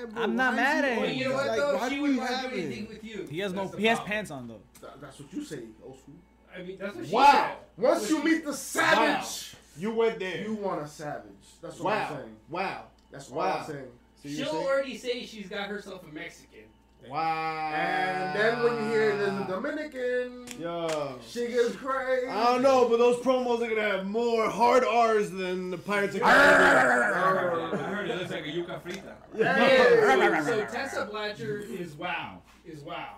bro. 0.10 0.23
I'm 0.23 0.36
not 0.36 0.55
mad 0.55 0.86
at 0.86 0.91
Well, 0.91 0.91
him. 0.91 0.99
always 0.99 1.17
you 1.17 1.25
know 1.27 1.33
what 1.36 1.47
like, 1.47 1.57
though? 1.57 1.75
why 1.77 1.89
She 1.89 1.95
do 1.95 2.01
wouldn't 2.01 2.19
we 2.21 2.25
have 2.27 2.51
do 2.51 2.57
anything 2.57 2.88
with 2.88 3.03
you. 3.03 3.27
He 3.29 3.39
has 3.39 3.51
no. 3.53 3.62
That's 3.63 3.71
the 3.75 3.77
He 3.81 3.86
has 3.88 3.99
pants 4.01 4.31
on 4.31 4.47
though. 4.47 4.62
That- 4.81 5.01
That's 5.01 5.19
what 5.19 5.33
you 5.33 5.43
say, 5.43 5.60
old 5.83 5.99
school. 5.99 6.15
I 6.55 6.62
mean, 6.63 6.77
that's 6.79 6.95
what 6.95 7.05
she 7.05 7.12
Wow. 7.13 7.31
said. 7.77 7.83
Once 7.83 8.10
you 8.10 8.23
meet 8.23 8.45
the 8.45 8.53
savage, 8.53 9.55
You 9.77 9.91
went 9.91 10.19
there. 10.19 10.41
you 10.43 10.53
want 10.53 10.81
a 10.81 10.88
savage. 10.88 11.23
That's 11.62 11.79
what 11.79 11.93
I'm 11.93 12.15
saying. 12.17 12.36
Wow. 12.49 12.83
That's 13.12 13.29
what 13.29 13.45
Wow. 13.45 13.57
I'm 13.60 13.65
saying. 13.71 13.88
So 14.23 14.30
She'll 14.30 14.45
saying- 14.51 14.67
already 14.67 14.97
say 14.97 15.25
she's 15.25 15.47
got 15.47 15.67
herself 15.69 16.01
a 16.10 16.13
Mexican. 16.13 16.60
Wow. 17.08 17.71
And 17.73 18.38
then 18.38 18.63
when 18.63 18.73
you 18.84 18.89
hear 18.89 19.15
there's 19.15 19.39
a 19.41 19.45
Dominican, 19.45 20.45
Yo. 20.60 21.17
she 21.25 21.47
gets 21.47 21.75
crazy. 21.75 22.27
I 22.27 22.43
don't 22.45 22.62
know, 22.63 22.89
but 22.89 22.97
those 22.97 23.17
promos 23.17 23.62
are 23.62 23.69
gonna 23.69 23.82
have 23.82 24.06
more 24.08 24.49
hard 24.49 24.84
R's 24.84 25.30
than 25.32 25.69
the 25.69 25.77
Pirates 25.77 26.15
of 26.15 26.23
I 26.23 26.34
Caribbean. 26.34 27.80
heard 27.86 28.10
it 28.10 28.17
looks 28.17 28.32
like 28.32 28.45
a 28.45 28.49
yuca 28.49 28.82
frita. 28.82 29.13
Hey. 29.38 30.41
So, 30.43 30.51
so 30.51 30.65
Tessa 30.65 31.06
Blanchard 31.10 31.69
is 31.69 31.93
wow. 31.93 32.39
Is 32.65 32.82
wow. 32.82 33.17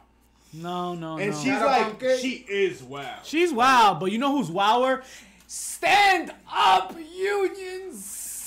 No, 0.53 0.93
no, 0.93 1.17
And 1.17 1.17
no. 1.17 1.17
And 1.17 1.35
she's 1.35 1.59
like, 1.61 1.83
pumpkin? 1.83 2.17
she 2.19 2.45
is 2.49 2.83
wow. 2.83 3.19
She's 3.23 3.51
wow, 3.53 3.97
but 3.99 4.11
you 4.11 4.17
know 4.19 4.35
who's 4.37 4.51
wower? 4.51 5.01
Stand 5.47 6.31
up, 6.53 6.95
Union 7.15 7.91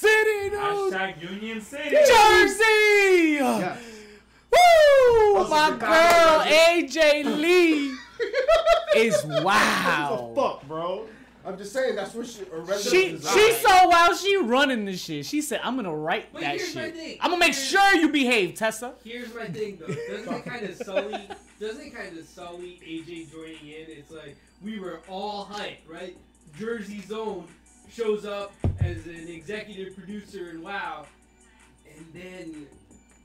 City, 0.02 0.50
dude. 0.50 0.52
Hashtag 0.58 1.22
Union 1.30 1.60
City. 1.60 1.90
Jersey. 1.90 3.34
Yeah. 3.38 3.76
Woo! 4.52 5.36
Also 5.38 5.50
My 5.50 5.70
Chicago 5.70 5.78
girl 5.78 6.38
Magic. 6.44 6.90
AJ 6.90 7.38
Lee 7.40 7.94
is 8.96 9.22
What 9.24 9.36
the 9.36 9.42
wow. 9.44 10.32
fuck, 10.34 10.68
bro? 10.68 11.06
I'm 11.44 11.58
just 11.58 11.72
saying 11.72 11.96
that's 11.96 12.14
what 12.14 12.26
she. 12.26 12.42
A 12.42 12.44
She 12.44 12.54
resident 12.54 13.22
she's 13.34 13.56
so 13.58 13.88
wild. 13.88 14.16
She 14.16 14.36
running 14.36 14.84
this 14.84 15.02
shit. 15.02 15.26
She 15.26 15.40
said, 15.42 15.60
"I'm 15.64 15.74
gonna 15.74 15.92
write 15.94 16.32
But 16.32 16.42
that 16.42 16.56
here's 16.56 16.72
my 16.74 16.82
shit. 16.82 16.94
thing. 16.94 17.18
I'm 17.20 17.30
gonna 17.30 17.40
make 17.40 17.54
Here's- 17.54 17.68
sure 17.68 17.94
you 17.96 18.10
behave, 18.10 18.54
Tessa." 18.54 18.94
Here's 19.02 19.34
my 19.34 19.46
thing 19.46 19.78
though. 19.80 19.88
Doesn't 19.92 20.32
it 20.34 20.44
kind 20.44 20.64
of 20.66 20.76
sully? 20.76 21.28
Doesn't 21.58 21.80
it 21.84 21.94
kind 21.94 22.16
of 22.16 22.24
sully 22.26 22.78
AJ 22.86 23.32
joining 23.32 23.56
in? 23.66 23.86
It's 23.88 24.12
like 24.12 24.36
we 24.62 24.78
were 24.78 25.00
all 25.08 25.46
hyped, 25.46 25.78
right? 25.88 26.16
Jersey 26.56 27.00
Zone 27.00 27.48
shows 27.92 28.24
up 28.24 28.52
as 28.80 29.06
an 29.06 29.28
executive 29.28 29.94
producer 29.96 30.50
in 30.50 30.62
WoW, 30.62 31.06
and 31.94 32.06
then 32.14 32.66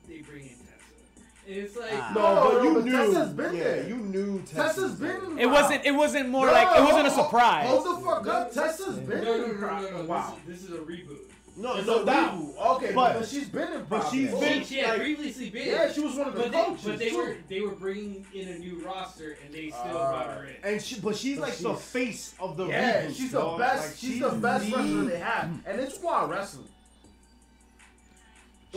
they 0.08 0.18
bring 0.20 0.42
in 0.42 0.48
Tessa. 0.48 1.24
And 1.46 1.56
it's 1.56 1.76
like, 1.76 1.90
Ah. 1.94 2.12
No, 2.14 2.34
No, 2.34 2.52
but 2.52 2.62
you 2.64 2.74
but 2.74 2.84
knew. 2.84 2.92
Tessa's 3.14 3.32
been 3.32 3.56
yeah, 3.56 3.64
there. 3.64 3.88
you 3.88 3.96
knew 3.96 4.38
Tessa's, 4.42 4.54
Tessa's 4.54 4.94
been. 4.96 5.38
It 5.38 5.46
wasn't. 5.46 5.84
It 5.86 5.92
wasn't 5.92 6.28
more 6.28 6.46
No, 6.46 6.52
like 6.52 6.78
it 6.78 6.82
wasn't 6.84 7.06
a 7.06 7.10
surprise. 7.10 7.66
Hold 7.68 7.86
the 8.00 8.04
fuck 8.04 8.26
up. 8.26 8.52
Tessa's 8.52 8.96
no, 8.98 9.02
been 9.06 9.24
no, 9.24 9.36
no, 9.38 9.44
in 9.44 9.50
no, 9.52 9.56
Pro- 9.56 9.80
no, 9.80 9.90
no. 9.90 10.04
Wow. 10.04 10.36
This, 10.46 10.62
is, 10.62 10.68
this 10.68 10.70
is 10.70 10.76
a 10.76 10.82
reboot. 10.82 11.18
No, 11.58 11.74
It's 11.76 11.86
no 11.88 12.02
a 12.02 12.06
doubt. 12.06 12.34
reboot. 12.34 12.56
Okay, 12.76 12.92
But- 12.94 13.18
but, 13.18 13.28
she's 13.28 13.48
been 13.48 13.72
in. 13.72 13.84
but 13.86 14.08
she's 14.10 14.30
Providence. 14.30 14.40
been- 14.54 14.62
She, 14.64 14.74
she 14.74 14.80
had 14.80 14.90
like- 14.90 14.98
previously 15.00 15.50
been. 15.50 15.66
Yeah, 15.66 15.92
she 15.92 16.00
was 16.00 16.14
one 16.14 16.28
of 16.28 16.34
the 16.34 16.40
but 16.42 16.52
they, 16.52 16.62
coaches. 16.64 16.84
but 16.84 16.98
they 17.00 17.10
too. 17.10 17.16
were 17.16 17.36
they 17.48 17.60
were 17.62 17.70
bringing 17.74 18.26
in 18.32 18.48
a 18.48 18.58
new 18.58 18.78
roster, 18.86 19.36
and 19.44 19.52
they 19.52 19.70
still 19.70 19.80
Ah. 19.98 20.10
brought 20.12 20.36
her 20.36 20.44
in. 20.44 20.54
And 20.62 20.80
she, 20.80 21.00
but 21.00 21.16
she's 21.16 21.38
But 21.38 21.48
like 21.48 21.58
the 21.58 21.74
face 21.74 22.34
of 22.38 22.56
the 22.56 22.66
Yeah, 22.66 23.06
reboot, 23.06 23.16
she's 23.16 23.32
the 23.32 23.56
best. 23.58 23.86
Like, 23.88 23.96
she's, 23.96 24.20
the 24.20 24.28
best 24.30 24.66
the- 24.70 24.76
wrestler 24.76 25.04
they 25.06 25.18
have, 25.18 25.50
and 25.66 25.80
it's 25.80 25.98
wild 26.00 26.30
wrestling. 26.30 26.68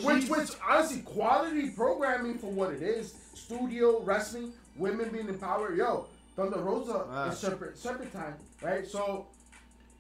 Which, 0.02 0.24
She's- 0.24 0.30
which 0.30 0.50
honestly, 0.68 1.02
quality 1.02 1.70
programming 1.72 2.40
for 2.40 2.48
what 2.50 2.72
it 2.74 2.82
is. 2.82 3.14
Studio 3.36 4.02
wrestling, 4.02 4.54
women 4.76 5.10
being 5.10 5.28
empowered. 5.28 5.78
Yo, 5.78 6.08
Thunder 6.36 6.60
Rosa 6.60 7.06
Ah. 7.12 7.30
is 7.30 7.38
separate, 7.38 7.78
separate 7.78 8.12
time, 8.14 8.36
right? 8.62 8.88
So, 8.88 9.28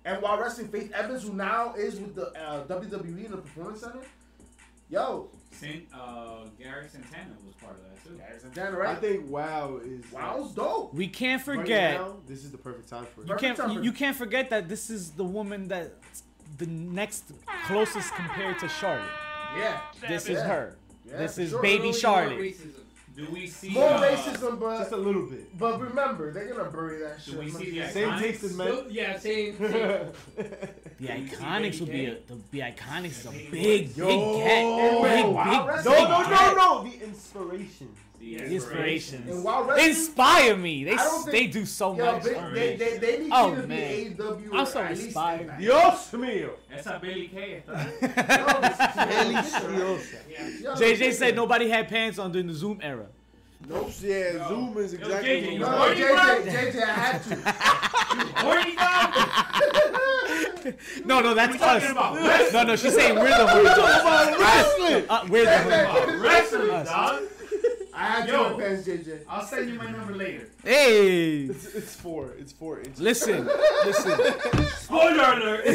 and 0.05 0.21
while 0.21 0.39
wrestling, 0.39 0.67
Faith 0.69 0.91
Evans, 0.93 1.23
who 1.23 1.33
now 1.33 1.73
is 1.75 1.99
with 1.99 2.15
the 2.15 2.27
uh, 2.39 2.65
WWE 2.65 3.25
in 3.25 3.31
the 3.31 3.37
Performance 3.37 3.81
Center. 3.81 3.99
Yo, 4.89 5.29
Saint, 5.51 5.85
uh, 5.93 6.45
Gary 6.59 6.85
Santana 6.91 7.29
was 7.45 7.55
part 7.55 7.77
of 7.77 7.83
that 7.83 8.03
too. 8.03 8.17
Guys 8.17 8.43
and 8.43 8.53
Dan, 8.53 8.75
I 8.75 8.95
think 8.95 9.29
WoW 9.29 9.79
is. 9.83 10.03
Wow's 10.11 10.51
dope. 10.53 10.93
We 10.93 11.07
can't 11.07 11.45
right 11.47 11.59
forget. 11.59 11.93
now, 11.99 12.17
this 12.27 12.43
is 12.43 12.51
the 12.51 12.57
perfect 12.57 12.89
time 12.89 13.05
for 13.15 13.21
it. 13.21 13.27
You 13.27 13.33
Perfect 13.35 13.57
can't. 13.57 13.71
You, 13.71 13.77
for- 13.79 13.83
you 13.85 13.91
can't 13.93 14.17
forget 14.17 14.49
that 14.49 14.67
this 14.67 14.89
is 14.89 15.11
the 15.11 15.23
woman 15.23 15.69
that 15.69 15.93
the 16.57 16.65
next 16.65 17.31
closest 17.67 18.13
compared 18.15 18.59
to 18.59 18.67
Charlotte. 18.67 19.05
Yeah. 19.57 19.79
This 20.07 20.27
is 20.27 20.41
her. 20.41 20.75
Yeah, 21.05 21.17
this 21.17 21.37
is 21.37 21.49
sure. 21.51 21.61
baby 21.61 21.77
Really 21.77 21.91
more 21.91 21.93
Charlotte. 21.99 22.55
Racism. 23.13 23.15
Do 23.27 23.33
we 23.33 23.47
see 23.47 23.69
More 23.69 23.89
uh, 23.89 24.01
racism, 24.01 24.59
but 24.59 24.77
Just 24.79 24.91
a 24.91 24.97
little 24.97 25.25
bit. 25.27 25.57
but 25.57 25.79
remember 25.81 26.31
they're 26.33 26.47
gonna 26.53 26.69
bury 26.71 26.99
that 27.03 27.21
shit. 27.21 27.33
Do 27.33 27.39
we 27.39 27.45
as 27.47 27.53
much 27.53 27.61
see 27.63 27.71
the 27.71 27.81
as- 27.81 27.93
Same 27.93 28.09
Iconics? 28.09 28.19
tasted 28.21 28.55
men. 28.55 28.67
Still- 28.67 28.91
yeah, 28.91 29.19
same. 29.19 29.57
same. 29.57 30.07
The 31.01 31.07
Can 31.07 31.21
you 31.23 31.27
see 31.29 31.35
Iconics 31.35 31.79
would 31.81 31.91
be 31.91 32.05
a 32.05 32.11
the, 32.27 32.37
the 32.51 32.59
Iconics 32.59 33.05
is 33.05 33.25
a 33.25 33.29
Baby 33.31 33.49
big, 33.51 33.97
Yo. 33.97 34.05
big 34.07 34.43
cat. 34.45 35.25
Big, 35.25 35.33
wow, 35.33 35.43
big, 35.43 35.67
that's- 35.67 35.85
No, 35.85 35.91
big 35.91 36.09
no, 36.09 36.23
cat. 36.23 36.55
no, 36.55 36.83
no. 36.83 36.89
The 36.91 37.03
inspiration. 37.05 37.89
The 38.19 38.35
The 38.37 38.45
inspirations. 38.55 39.29
And 39.31 39.43
while 39.43 39.63
wrestling, 39.63 39.89
Inspire 39.89 40.55
me. 40.55 40.83
They 40.83 40.91
I 40.93 40.95
don't 40.97 41.31
they 41.31 41.47
do 41.47 41.65
so 41.65 41.95
yo, 41.97 42.05
much. 42.05 42.23
they, 42.23 42.33
they, 42.53 42.75
they, 42.75 42.97
they 42.99 43.17
need 43.23 43.31
Oh, 43.33 43.55
to 43.55 43.65
man. 43.65 43.67
be 43.67 44.13
AEW. 44.15 44.49
I'm 44.53 44.65
so 44.67 44.85
inspired. 44.85 45.41
Impact. 45.41 45.59
Dios 45.59 46.11
mío. 46.11 46.49
Esa 46.71 46.99
Billie 47.01 47.27
Kay 47.29 47.63
está. 47.65 47.73
¿eh? 47.81 49.07
Deliciosa. 49.09 50.77
JJ 50.77 51.13
said 51.13 51.35
nobody 51.35 51.67
had 51.67 51.87
pants 51.87 52.19
on 52.19 52.31
during 52.31 52.45
the 52.47 52.53
Zoom 52.53 52.79
era. 52.83 53.07
Nope. 53.69 53.91
Yeah, 54.01 54.47
Zoom 54.47 54.77
is 54.77 54.93
Yo, 54.93 54.99
exactly 54.99 55.29
JJ, 55.29 55.43
what 55.43 55.53
you 55.53 55.59
No, 55.59 55.67
we're 55.67 55.71
no, 55.71 55.77
horny, 55.77 56.01
talking 56.01 56.51
JJ, 56.51 56.71
JJ, 56.71 56.75
I 56.83 56.85
had 56.93 57.23
to. 57.23 57.35
Horny 58.41 58.75
dog? 60.65 60.75
No, 61.05 61.19
no, 61.21 61.33
that's 61.33 61.53
We 61.53 61.59
talking 61.59 61.95
us. 61.97 62.53
No, 62.53 62.63
no, 62.63 62.75
she's 62.75 62.93
saying 62.95 63.15
we're 63.15 63.29
the 63.29 63.47
horny 63.47 63.63
dogs. 63.69 64.01
about. 64.01 64.39
Wrestling. 64.39 65.05
Uh, 65.09 65.25
we're 65.29 65.45
the 65.45 65.57
horny 65.59 65.71
dogs. 65.77 66.09
About 66.09 66.21
wrestling, 66.21 66.67
dog. 66.85 67.21
I 67.93 68.05
had 68.05 68.27
Yo. 68.29 68.55
wear 68.55 68.69
pants, 68.69 68.87
JJ. 68.87 69.19
I'll 69.29 69.45
send 69.45 69.69
you 69.69 69.75
my 69.77 69.91
number 69.91 70.13
later. 70.15 70.47
Hey, 70.63 71.43
It's, 71.43 71.65
it's 71.75 71.95
four. 71.95 72.31
It's 72.39 72.51
four 72.53 72.79
inches. 72.79 72.99
listen, 72.99 73.45
listen, 73.85 74.17
Spoiler 74.79 75.33
alert. 75.33 75.65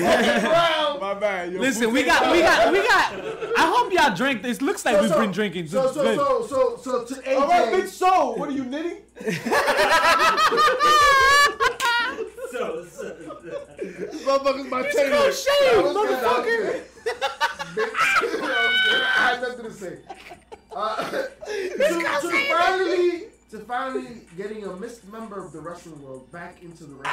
My 1.00 1.14
bad. 1.14 1.52
Yo, 1.52 1.60
listen. 1.60 1.92
We 1.92 2.02
got, 2.04 2.32
we 2.32 2.40
got, 2.40 2.72
we 2.72 2.78
got. 2.78 3.12
I 3.58 3.66
hope 3.74 3.92
y'all 3.92 4.14
drink. 4.14 4.42
This 4.42 4.60
looks 4.62 4.84
like 4.84 4.96
So, 4.96 5.02
we've 5.02 5.10
so- 5.10 5.20
been 5.20 5.30
drinking. 5.32 5.68
So, 5.68 5.92
so, 5.92 6.02
Good. 6.02 6.18
so, 6.18 6.46
so, 6.46 6.76
so, 6.82 7.04
to 7.04 7.14
AJ. 7.22 7.36
All 7.36 7.48
right, 7.48 7.72
bitch. 7.74 7.88
So, 7.88 8.32
what 8.32 8.48
are 8.48 8.52
you 8.52 8.64
knitting? 8.64 8.98
so, 12.50 12.84
so, 12.84 13.14
This 13.78 14.22
motherfucker's 14.24 14.70
my 14.70 14.82
tailor. 14.90 15.10
Go 15.10 15.30
shave, 15.30 15.46
That 15.62 15.82
was 15.82 15.92
good, 15.94 16.08
that 16.10 16.22
was 16.22 16.46
motherfucker. 16.46 16.80
Bitch, 17.74 17.92
that 18.32 18.40
was 18.40 18.80
good. 18.90 19.02
I 19.02 19.04
had 19.28 19.40
nothing 19.42 19.64
to 19.64 19.72
say. 19.72 19.98
Uh, 20.74 21.10
to, 21.10 21.28
to 21.78 22.46
finally, 22.50 23.24
to 23.50 23.58
finally 23.60 24.20
getting 24.36 24.64
a 24.64 24.76
missed 24.76 25.06
member 25.10 25.42
of 25.44 25.52
the 25.52 25.60
wrestling 25.60 26.02
world 26.02 26.30
back 26.32 26.62
into 26.62 26.84
the 26.84 26.94
wrestling 26.94 27.04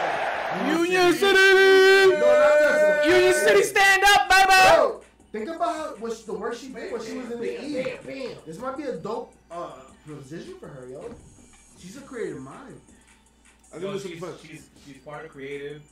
world. 0.00 0.26
Union 0.68 1.12
City. 1.12 1.34
No, 1.34 2.20
not 2.20 3.06
Union 3.06 3.34
City, 3.34 3.62
stand 3.62 4.02
up, 4.06 4.28
baby. 4.28 4.52
Yo, 4.52 5.00
think 5.32 5.48
about 5.48 5.74
how 5.76 5.94
was 5.96 6.24
the 6.24 6.34
work 6.34 6.54
she 6.54 6.68
did 6.68 6.92
when 6.92 7.02
she 7.04 7.16
was 7.18 7.30
in 7.30 7.40
the 7.40 7.64
E. 7.64 8.34
This 8.46 8.58
might 8.58 8.76
be 8.76 8.84
a 8.84 8.96
dope 8.96 9.34
uh, 9.50 9.72
position 10.06 10.54
for 10.58 10.68
her, 10.68 10.88
yo. 10.88 11.14
She's 11.78 11.96
a 11.96 12.00
creative 12.00 12.40
mind. 12.40 12.80
I 13.72 13.78
think 13.78 13.82
Yo, 13.84 13.92
this 13.92 14.02
she's, 14.06 14.18
fun. 14.20 14.32
she's, 14.42 14.68
she's 14.84 14.96
part 14.98 15.24
of 15.24 15.30
creative. 15.30 15.82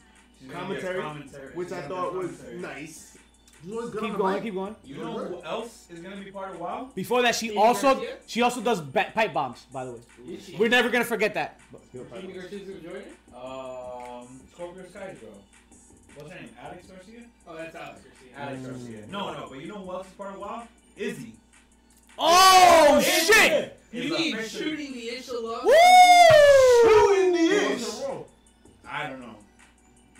She's 0.40 0.50
Commentary, 0.50 1.00
commentary. 1.02 1.52
which 1.54 1.68
She's 1.68 1.76
I 1.78 1.82
thought 1.82 2.14
was 2.14 2.42
nice. 2.54 3.17
She's 3.64 3.72
always 3.72 3.90
Keep 3.92 4.16
going, 4.16 4.34
mic. 4.34 4.42
keep 4.44 4.54
going. 4.54 4.76
You 4.84 4.96
know 4.98 5.18
who 5.18 5.42
else 5.42 5.86
is 5.90 5.98
gonna 6.00 6.16
be 6.16 6.30
part 6.30 6.54
of 6.54 6.60
WoW? 6.60 6.90
Before 6.94 7.22
that, 7.22 7.34
she 7.34 7.48
Jimmy 7.48 7.58
also 7.60 7.94
Garcia? 7.94 8.16
she 8.26 8.42
also 8.42 8.60
does 8.60 8.80
ba- 8.80 9.10
pipe 9.14 9.32
bombs. 9.34 9.66
By 9.72 9.84
the 9.84 9.92
way, 9.92 10.00
we're 10.58 10.68
never 10.68 10.88
gonna 10.90 11.04
forget 11.04 11.34
that. 11.34 11.58
Jimmy 11.92 12.32
Garcia's 12.34 12.62
gonna 12.62 12.80
join 12.80 12.96
it? 12.96 13.14
Um, 13.34 14.40
Scorpio 14.54 14.84
Sky 14.90 15.16
Girl. 15.20 15.30
What's 16.14 16.30
her 16.30 16.40
name? 16.40 16.50
Alex 16.62 16.86
Garcia? 16.86 17.20
Oh, 17.48 17.56
that's 17.56 17.74
Alex 17.74 18.00
Garcia. 18.02 18.36
Alex 18.36 18.62
Garcia. 18.66 19.06
No, 19.10 19.32
no, 19.32 19.46
but 19.50 19.60
you 19.60 19.66
know 19.68 19.78
who 19.78 19.90
else 19.92 20.06
is 20.06 20.12
part 20.14 20.34
of 20.34 20.40
WoW? 20.40 20.68
Izzy. 20.96 21.32
Oh 22.18 22.98
Izzy 22.98 23.32
shit! 23.32 23.80
is 23.92 24.04
You 24.04 24.18
need 24.18 24.34
officially- 24.34 24.64
shooting 24.64 24.92
the 24.92 25.08
inch 25.16 25.28
of. 25.28 25.42
Woo! 25.64 25.72
Shooting 26.82 27.32
the 27.32 27.38
Who's 27.38 27.82
ish. 27.82 27.98
in 27.98 28.04
a 28.04 28.08
row? 28.08 28.26
I 28.88 29.06
don't 29.08 29.20
know. 29.20 29.34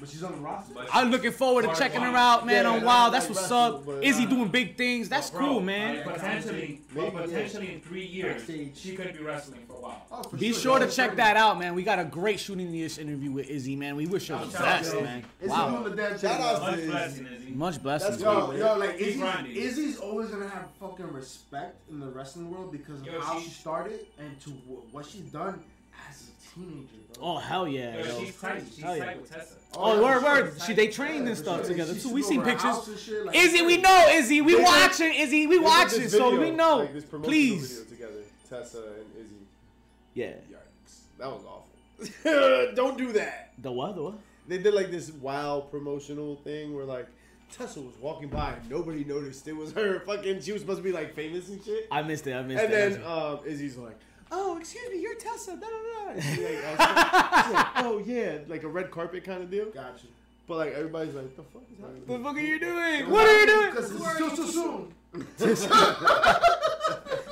But 0.00 0.08
she's 0.08 0.22
on 0.22 0.30
the 0.32 0.38
roster. 0.38 0.74
But 0.74 0.88
I'm 0.92 1.11
looking 1.11 1.32
forward 1.32 1.62
to 1.64 1.74
checking 1.74 2.00
her 2.00 2.16
out, 2.16 2.46
man. 2.46 2.64
Yeah, 2.64 2.70
on 2.70 2.78
that- 2.80 2.87
Wow, 2.87 3.11
that 3.11 3.22
that's 3.22 3.28
what's 3.37 3.50
up. 3.50 3.84
but, 3.84 4.04
Izzy 4.04 4.26
uh, 4.26 4.28
doing 4.28 4.48
big 4.48 4.76
things. 4.76 5.08
That's 5.08 5.28
Bro, 5.30 5.40
cool, 5.40 5.61
man. 5.61 6.06
uh, 6.08 6.12
Potentially, 6.12 6.80
Maybe, 6.94 7.11
but 7.11 7.24
potentially 7.24 7.74
in 7.74 7.80
three 7.80 8.06
years, 8.06 8.34
Backstage. 8.37 8.76
she 8.76 8.94
could 8.94 9.12
be 9.18 9.24
wrestling 9.24 9.61
for 9.66 9.72
a 9.74 9.80
while. 9.80 10.06
Oh, 10.12 10.22
for 10.22 10.37
Be 10.37 10.52
sure. 10.52 10.61
sure 10.61 10.78
to 10.78 10.87
check 10.88 11.16
that 11.16 11.37
out, 11.37 11.58
man. 11.58 11.74
We 11.74 11.82
got 11.82 11.98
a 11.98 12.04
great 12.04 12.38
shooting 12.38 12.70
the 12.70 12.84
ish 12.84 12.98
interview 12.98 13.32
with 13.32 13.48
Izzy, 13.50 13.74
man. 13.74 13.96
We 13.96 14.06
wish 14.06 14.28
her 14.28 14.38
the 14.38 14.46
best, 14.56 14.92
to 14.92 15.00
man. 15.02 15.24
Izzy 15.40 15.50
Wow. 15.50 15.70
doing 15.80 15.96
the 15.96 16.02
damn. 16.02 16.18
Shout 16.18 16.40
out 16.40 16.54
to 16.56 16.61
Much 16.70 16.78
Izzy. 16.78 16.90
blessing, 16.90 17.26
Izzy. 17.37 17.50
Much 17.50 17.82
blessings. 17.82 18.11
That's 18.18 18.22
Yo, 18.22 18.46
man. 18.48 18.58
yo, 18.58 18.76
like 18.78 18.98
Keep 18.98 19.08
Izzy's. 19.08 19.56
Izzy's 19.56 19.98
always 19.98 20.28
gonna 20.28 20.48
have 20.48 20.68
fucking 20.78 21.12
respect 21.12 21.76
in 21.90 21.98
the 21.98 22.06
wrestling 22.06 22.50
world 22.52 22.70
because 22.70 23.00
of 23.00 23.06
Yo, 23.06 23.20
how 23.20 23.38
she- 23.40 23.46
she 23.46 23.50
started 23.50 24.06
and 24.18 24.38
to 24.42 24.50
what 24.92 25.06
she's 25.06 25.22
done 25.32 25.48
as 25.48 25.54
a 25.56 25.77
teenager, 26.66 26.88
bro. 27.14 27.23
Oh 27.27 27.37
hell 27.38 27.66
yeah, 27.68 27.99
Yo, 27.99 28.05
yo. 28.05 28.21
she's 28.25 28.37
tight. 28.40 28.62
She's 28.75 28.83
Hell 28.85 28.97
yeah. 28.97 29.05
tight 29.05 29.21
with 29.21 29.31
Tessa. 29.31 29.55
Oh, 29.75 29.94
yeah, 29.97 30.03
word, 30.03 30.23
word. 30.23 30.53
sure. 30.57 30.66
She 30.66 30.73
they 30.75 30.88
trained 30.88 31.25
Yeah, 31.25 31.29
and 31.31 31.37
stuff 31.38 31.61
sure. 31.61 31.68
together 31.68 31.94
She 31.94 32.01
too. 32.09 32.14
We 32.14 32.23
to 32.23 32.27
seen 32.29 32.37
go 32.40 32.42
over 32.51 32.51
her 32.59 32.75
pictures. 32.75 33.03
shit, 33.03 33.27
like, 33.27 33.37
Izzy, 33.37 33.62
we 33.62 33.75
shit. 33.75 33.83
know 33.83 34.07
Izzy. 34.12 34.40
We 34.40 34.53
They 34.53 34.59
did- 34.59 34.64
watching 34.66 35.14
Izzy. 35.14 35.47
We 35.47 35.59
watching, 35.59 36.01
this 36.01 36.12
so 36.12 36.38
we 36.40 36.51
know. 36.51 36.77
like, 36.79 36.92
this 36.94 37.05
Please. 37.05 37.79
video 37.81 37.90
together, 37.97 38.23
Tessa 38.49 38.79
and 38.79 39.25
Izzy. 39.25 39.35
Yeah. 40.14 40.27
Yikes, 40.51 40.99
that 41.18 41.27
was 41.29 41.42
awful. 41.44 42.75
Don't 42.75 42.97
do 42.97 43.12
that. 43.12 43.53
The 43.59 43.71
what? 43.73 43.94
The 43.97 44.03
what? 44.03 44.14
They 44.47 44.59
did 44.59 44.73
like 44.75 44.90
this 44.90 45.11
wild 45.12 45.71
promotional 45.71 46.37
thing 46.37 46.75
where 46.75 46.85
like 46.87 47.07
Tessa 47.53 47.81
was 47.81 47.94
walking 48.01 48.29
by 48.29 48.53
and 48.53 48.71
nobody 48.71 49.05
noticed 49.05 49.47
it 49.49 49.57
was 49.57 49.73
her. 49.73 50.01
Fucking, 50.07 50.40
she 50.40 50.53
was 50.53 50.62
supposed 50.62 50.79
to 50.79 50.83
be 50.85 50.92
like 50.92 51.14
famous 51.14 51.49
and 51.49 51.62
shit. 51.62 51.87
I 51.90 52.03
missed 52.03 52.27
it. 52.27 52.33
I 52.35 52.42
missed 52.42 52.62
And 52.64 52.73
it. 52.73 52.92
And 52.92 52.94
then 52.94 53.03
um, 53.05 53.40
Izzy's 53.47 53.77
like, 53.77 53.99
"Oh, 54.30 54.58
excuse 54.58 54.90
me, 54.90 55.00
you're 55.00 55.14
Tessa." 55.16 55.52
Da, 55.56 55.66
da, 55.66 55.66
da. 55.66 56.08
And 56.08 56.18
like, 56.18 56.24
she's 56.26 57.54
like, 57.54 57.66
"Oh 57.76 58.02
yeah," 58.04 58.38
like 58.48 58.62
a 58.62 58.68
red 58.68 58.90
carpet 58.90 59.24
kind 59.24 59.42
of 59.42 59.50
deal. 59.50 59.66
Gotcha. 59.66 60.06
But 60.46 60.56
like 60.58 60.72
everybody's 60.74 61.14
like, 61.14 61.36
"The 61.36 61.42
fuck 61.42 61.62
is 61.72 61.78
happening?" 61.78 62.04
the 62.06 62.18
fuck 62.24 62.36
are 62.36 62.40
you 62.40 62.58
doing? 62.58 63.10
What 63.10 63.28
are 63.28 63.40
you 63.40 63.46
doing? 63.46 63.70
Because 63.70 63.90
it's 63.94 64.14
still 64.14 64.36
too 64.36 64.46
soon. 64.46 64.94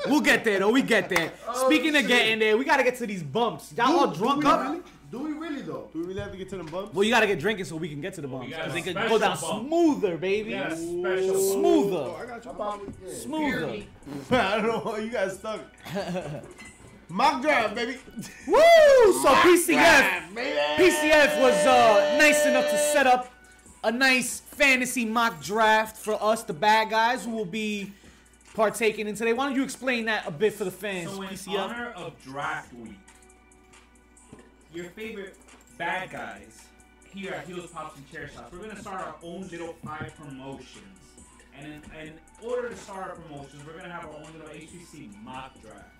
We'll 0.09 0.21
get 0.21 0.45
there 0.45 0.61
though. 0.61 0.71
We 0.71 0.83
get 0.83 1.09
there. 1.09 1.33
Oh, 1.49 1.67
Speaking 1.67 1.97
of 1.97 2.07
getting 2.07 2.39
there, 2.39 2.57
we 2.57 2.65
gotta 2.65 2.85
get 2.85 2.97
to 2.99 3.07
these 3.07 3.23
bumps. 3.23 3.73
Y'all 3.77 3.99
all 3.99 4.07
Do- 4.09 4.19
drunk 4.19 4.43
do 4.43 4.47
we 4.47 4.53
up? 4.53 4.61
really? 4.61 4.83
Do 5.11 5.19
we 5.21 5.33
really 5.33 5.63
though? 5.63 5.89
Do 5.93 6.01
we 6.01 6.07
really 6.07 6.21
have 6.21 6.33
to 6.33 6.37
get 6.37 6.49
to 6.51 6.57
the 6.59 6.65
bumps? 6.65 6.95
Well, 6.95 7.05
you 7.05 7.11
gotta 7.11 7.27
get 7.27 7.39
drinking 7.39 7.65
so 7.65 7.77
we 7.77 7.89
can 7.89 8.01
get 8.01 8.15
to 8.15 8.21
the 8.21 8.29
bumps 8.29 8.49
because 8.49 8.71
a 8.71 8.75
they 8.75 8.83
can 8.83 8.95
go 8.95 9.19
down 9.19 9.37
bump. 9.41 9.67
smoother, 9.67 10.17
baby. 10.17 10.51
We 10.51 10.55
got 10.59 10.73
a 10.73 10.77
special 10.77 11.35
bump. 11.35 11.53
Smoother. 11.53 11.97
Oh, 11.97 12.19
I 12.21 12.27
got 12.27 12.45
you. 12.45 12.53
How 12.53 12.81
yeah. 13.05 13.15
Smoother. 13.15 13.83
I 14.31 14.61
don't 14.61 14.85
know. 14.85 14.97
You 14.97 15.11
guys 15.11 15.35
stuck. 15.35 15.61
Mock 17.09 17.41
draft, 17.43 17.75
baby. 17.75 17.99
Woo! 18.47 18.55
So 19.23 19.29
PCF, 19.35 20.35
baby. 20.35 20.59
PCF 20.77 21.41
was 21.41 21.55
uh, 21.67 22.17
nice 22.19 22.45
enough 22.47 22.69
to 22.71 22.79
set 22.79 23.07
up 23.07 23.31
a 23.85 23.93
nice 23.93 24.41
fantasy 24.41 25.05
mock 25.05 25.41
draft 25.43 25.97
for 25.97 26.21
us, 26.21 26.43
the 26.43 26.53
bad 26.53 26.91
guys, 26.91 27.25
who 27.25 27.31
will 27.31 27.45
be 27.45 27.93
partaking 28.55 29.07
in 29.07 29.15
today. 29.15 29.33
Why 29.33 29.47
don't 29.47 29.55
you 29.55 29.63
explain 29.63 30.07
that 30.07 30.27
a 30.27 30.31
bit 30.33 30.55
for 30.55 30.65
the 30.65 30.71
fans, 30.71 31.11
So 31.13 31.23
in 31.23 31.29
PCF? 31.29 31.59
honor 31.59 31.91
of 31.95 32.21
Draft 32.25 32.73
Week, 32.75 32.99
your 34.75 34.87
favorite 34.87 35.37
bad 35.79 36.11
guys 36.11 36.63
here 37.15 37.33
at 37.35 37.47
Heels, 37.47 37.71
Pops, 37.71 37.97
and 37.97 38.11
Chair 38.11 38.29
Shots, 38.35 38.53
we're 38.53 38.59
gonna 38.67 38.81
start 38.81 39.01
our 39.01 39.15
own 39.23 39.47
little 39.49 39.75
five 39.85 40.13
promotions. 40.17 40.83
And 41.59 41.67
in, 41.73 41.83
in 42.09 42.13
order 42.43 42.69
to 42.69 42.77
start 42.77 43.11
our 43.11 43.15
promotions, 43.17 43.63
we're 43.67 43.79
gonna 43.79 43.93
have 43.93 44.05
our 44.07 44.13
own 44.15 44.27
little 44.37 44.49
HPC 44.49 45.11
mock 45.23 45.61
draft. 45.63 45.96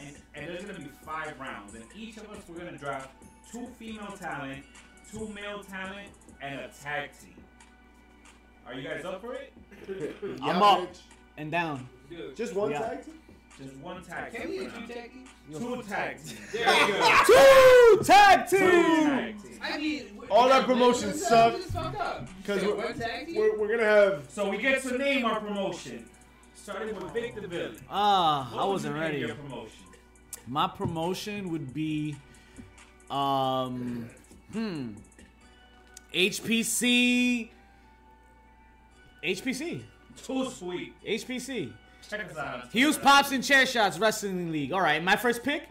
And, 0.00 0.16
and 0.34 0.48
there's 0.48 0.64
gonna 0.64 0.78
be 0.78 0.90
five 1.04 1.38
rounds. 1.40 1.74
And 1.74 1.84
each 1.94 2.16
of 2.16 2.30
us, 2.30 2.38
we're 2.48 2.56
gonna 2.58 2.76
draft 2.76 3.10
two 3.50 3.66
female 3.78 4.14
talent, 4.18 4.64
two 5.10 5.28
male 5.28 5.62
talent, 5.62 6.08
and 6.40 6.60
a 6.60 6.68
tag 6.82 7.10
team. 7.20 7.34
Are 8.66 8.74
you 8.74 8.82
guys 8.86 9.04
up 9.04 9.20
for 9.20 9.34
it? 9.34 9.52
I'm 10.42 10.42
Yeah, 10.46 10.60
up. 10.60 10.80
bitch. 10.92 10.98
And 11.38 11.50
down. 11.50 11.88
Dude, 12.10 12.36
Just 12.36 12.54
one 12.54 12.70
Yeah. 12.70 12.80
tag 12.80 13.04
team? 13.04 13.14
Just 13.58 13.76
one 13.76 14.02
tag 14.04 14.34
can 14.34 14.50
we 14.50 14.58
team. 14.58 14.70
get 14.70 14.74
two 14.86 14.86
tag 14.94 15.10
teams? 15.12 15.58
Two 15.58 15.82
tag 15.88 16.16
teams. 16.18 16.52
There 16.52 16.86
you 16.88 16.92
go. 16.92 17.22
Two 17.26 18.04
tag 18.04 18.48
Two 18.50 18.58
tag 18.58 19.42
teams. 19.42 19.58
I 19.62 19.78
mean, 19.78 20.20
All 20.30 20.44
we 20.44 20.48
that 20.50 20.58
got 20.58 20.66
promotion 20.66 21.08
one 21.10 21.18
sucked. 21.18 21.56
tag 21.56 21.62
team, 21.62 21.70
fucked 21.72 22.00
up. 22.00 22.28
'Cause 22.46 22.60
Say 22.60 22.66
we're- 22.66 22.78
one 22.84 22.98
tag 22.98 23.26
team? 23.26 23.36
We're, 23.36 23.58
we're 23.58 23.68
gonna 23.68 23.84
have. 23.88 24.24
So 24.28 24.50
we 24.50 24.58
get 24.58 24.82
to 24.82 24.98
name 24.98 25.24
our 25.24 25.40
promotion. 25.40 26.04
Starting 26.66 26.96
with 26.96 27.12
Vic 27.12 27.40
the 27.40 27.46
Billy. 27.46 27.76
Ah, 27.88 28.48
What 28.50 28.60
I 28.60 28.64
wasn't 28.64 28.96
ready. 28.96 29.18
Your 29.18 29.36
promotion. 29.36 29.84
My 30.48 30.66
promotion 30.66 31.50
would 31.50 31.72
be, 31.72 32.16
um, 33.08 34.10
hmm, 34.52 34.94
HPC. 36.12 37.50
HPC. 39.22 39.80
Too 40.20 40.50
sweet. 40.50 40.92
HPC. 41.06 41.72
Check 42.10 42.28
us 42.32 42.36
out. 42.36 42.72
Heels 42.72 42.98
Pops 42.98 43.30
and 43.30 43.44
Chair 43.44 43.64
Shots 43.64 44.00
Wrestling 44.00 44.50
League. 44.50 44.72
All 44.72 44.80
right, 44.80 45.00
my 45.04 45.14
first 45.14 45.44
pick, 45.44 45.68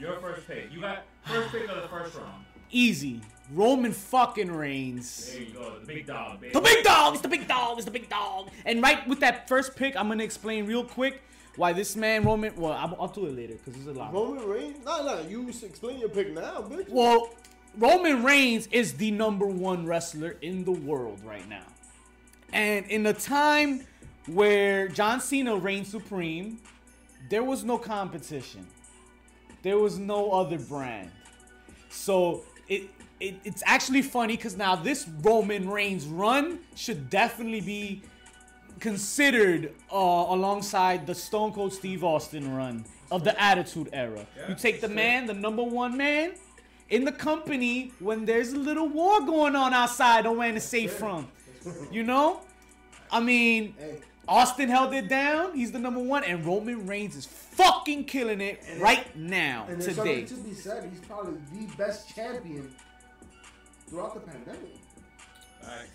Your 0.00 0.18
first 0.22 0.46
pick. 0.46 0.72
You 0.72 0.80
got 0.80 1.02
first 1.24 1.52
pick 1.52 1.68
of 1.68 1.82
the 1.82 1.88
first 1.88 2.16
round. 2.16 2.46
easy. 2.70 3.20
Roman 3.52 3.92
fucking 3.92 4.50
Reigns. 4.50 5.32
There 5.32 5.42
you 5.42 5.54
go, 5.54 5.78
the 5.78 5.86
big 5.86 6.06
dog, 6.06 6.40
baby. 6.40 6.52
The 6.52 6.60
big 6.60 6.84
dog, 6.84 7.14
it's 7.14 7.22
the 7.22 7.28
big 7.28 7.46
dog, 7.46 7.76
it's 7.78 7.84
the 7.84 7.90
big 7.90 8.08
dog. 8.08 8.48
And 8.64 8.82
right 8.82 9.06
with 9.06 9.20
that 9.20 9.48
first 9.48 9.76
pick, 9.76 9.96
I'm 9.96 10.08
gonna 10.08 10.24
explain 10.24 10.66
real 10.66 10.84
quick 10.84 11.22
why 11.56 11.72
this 11.72 11.94
man 11.94 12.24
Roman. 12.24 12.54
Well, 12.56 12.72
I'll, 12.72 12.96
I'll 13.00 13.08
do 13.08 13.26
it 13.26 13.36
later 13.36 13.54
because 13.54 13.74
there's 13.74 13.96
a 13.96 13.98
lot. 13.98 14.12
Roman 14.12 14.48
Reigns? 14.48 14.84
Nah, 14.84 15.02
nah. 15.02 15.20
You 15.20 15.48
explain 15.48 15.98
your 15.98 16.08
pick 16.08 16.32
now, 16.32 16.62
bitch. 16.62 16.88
Well, 16.88 17.30
Roman 17.76 18.22
Reigns 18.22 18.66
is 18.68 18.94
the 18.94 19.10
number 19.10 19.46
one 19.46 19.86
wrestler 19.86 20.36
in 20.42 20.64
the 20.64 20.72
world 20.72 21.20
right 21.24 21.48
now. 21.48 21.66
And 22.52 22.86
in 22.86 23.06
a 23.06 23.12
time 23.12 23.84
where 24.26 24.88
John 24.88 25.20
Cena 25.20 25.56
reigned 25.56 25.86
supreme, 25.86 26.60
there 27.28 27.42
was 27.42 27.64
no 27.64 27.78
competition. 27.78 28.66
There 29.62 29.78
was 29.78 29.98
no 29.98 30.30
other 30.30 30.58
brand. 30.58 31.10
So 31.90 32.44
it, 32.68 32.90
it 33.24 33.34
it's 33.44 33.62
actually 33.66 34.02
funny 34.02 34.36
because 34.36 34.56
now 34.56 34.76
this 34.76 35.08
Roman 35.22 35.68
Reigns 35.68 36.06
run 36.06 36.58
should 36.74 37.10
definitely 37.10 37.60
be 37.60 38.02
considered 38.80 39.72
uh, 39.92 39.96
alongside 39.96 41.06
the 41.06 41.14
Stone 41.14 41.52
Cold 41.52 41.72
Steve 41.72 42.04
Austin 42.04 42.54
run 42.54 42.84
of 43.10 43.24
the 43.24 43.40
Attitude 43.40 43.88
Era. 43.92 44.26
you 44.48 44.54
take 44.54 44.80
the 44.80 44.88
man, 44.88 45.26
the 45.26 45.34
number 45.34 45.62
one 45.62 45.96
man, 45.96 46.34
in 46.90 47.04
the 47.04 47.12
company 47.12 47.92
when 48.00 48.24
there's 48.24 48.52
a 48.52 48.58
little 48.58 48.88
war 48.88 49.20
going 49.24 49.56
on 49.56 49.72
outside, 49.72 50.24
no 50.24 50.34
man 50.34 50.54
to 50.54 50.60
save 50.60 50.90
from. 50.90 51.28
You 51.90 52.02
know? 52.02 52.40
I 53.10 53.20
mean, 53.20 53.74
Hey, 53.78 54.00
Austin 54.26 54.68
held 54.68 54.92
it 54.94 55.08
down. 55.08 55.54
He's 55.54 55.72
the 55.72 55.78
number 55.78 56.00
one, 56.00 56.24
and 56.24 56.44
Roman 56.44 56.86
Reigns 56.86 57.16
is 57.16 57.26
fucking 57.26 58.04
killing 58.04 58.40
it 58.40 58.62
right 58.78 59.14
now, 59.16 59.66
and 59.68 59.80
today. 59.80 60.24
to 60.24 60.34
be 60.34 60.54
said. 60.54 60.88
He's 60.90 61.00
probably 61.00 61.34
the 61.52 61.76
best 61.76 62.14
champion 62.14 62.74
throughout 63.88 64.14
the 64.14 64.20
pandemic. 64.20 64.76
Nice. 65.62 65.88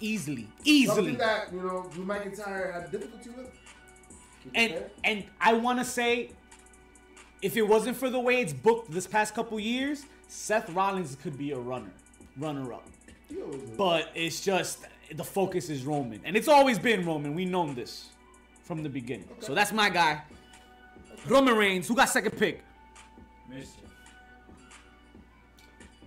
Easily, 0.00 0.48
easily. 0.64 0.96
Something 0.96 1.16
that 1.18 1.52
you 1.52 1.60
know 1.62 1.88
Drew 1.92 2.04
McIntyre 2.04 2.72
had 2.72 2.90
difficulty 2.90 3.30
with. 3.30 3.50
Keep 4.44 4.52
And 4.54 4.72
fair. 4.72 4.90
and 5.04 5.24
I 5.40 5.54
want 5.54 5.78
to 5.78 5.84
say, 5.84 6.30
if 7.42 7.56
it 7.56 7.62
wasn't 7.62 7.96
for 7.96 8.10
the 8.10 8.20
way 8.20 8.40
it's 8.40 8.52
booked 8.52 8.90
this 8.90 9.06
past 9.06 9.34
couple 9.34 9.58
years, 9.58 10.04
Seth 10.28 10.68
Rollins 10.70 11.16
could 11.22 11.38
be 11.38 11.52
a 11.52 11.58
runner, 11.58 11.92
runner 12.36 12.72
up. 12.74 12.86
He 13.28 13.40
always 13.40 13.62
is. 13.62 13.70
But 13.70 14.10
it's 14.14 14.40
just 14.44 14.84
the 15.14 15.24
focus 15.24 15.70
is 15.70 15.84
Roman, 15.84 16.20
and 16.24 16.36
it's 16.36 16.48
always 16.48 16.78
been 16.78 17.04
Roman. 17.06 17.34
We 17.34 17.44
known 17.46 17.74
this 17.74 18.08
from 18.64 18.82
the 18.82 18.88
beginning. 18.90 19.28
So 19.40 19.54
that's 19.54 19.72
my 19.72 19.88
guy, 19.88 20.22
Roman 21.26 21.56
Reigns. 21.56 21.88
Who 21.88 21.94
got 21.96 22.08
second 22.10 22.32
pick? 22.36 22.62
Mischief. 23.48 23.72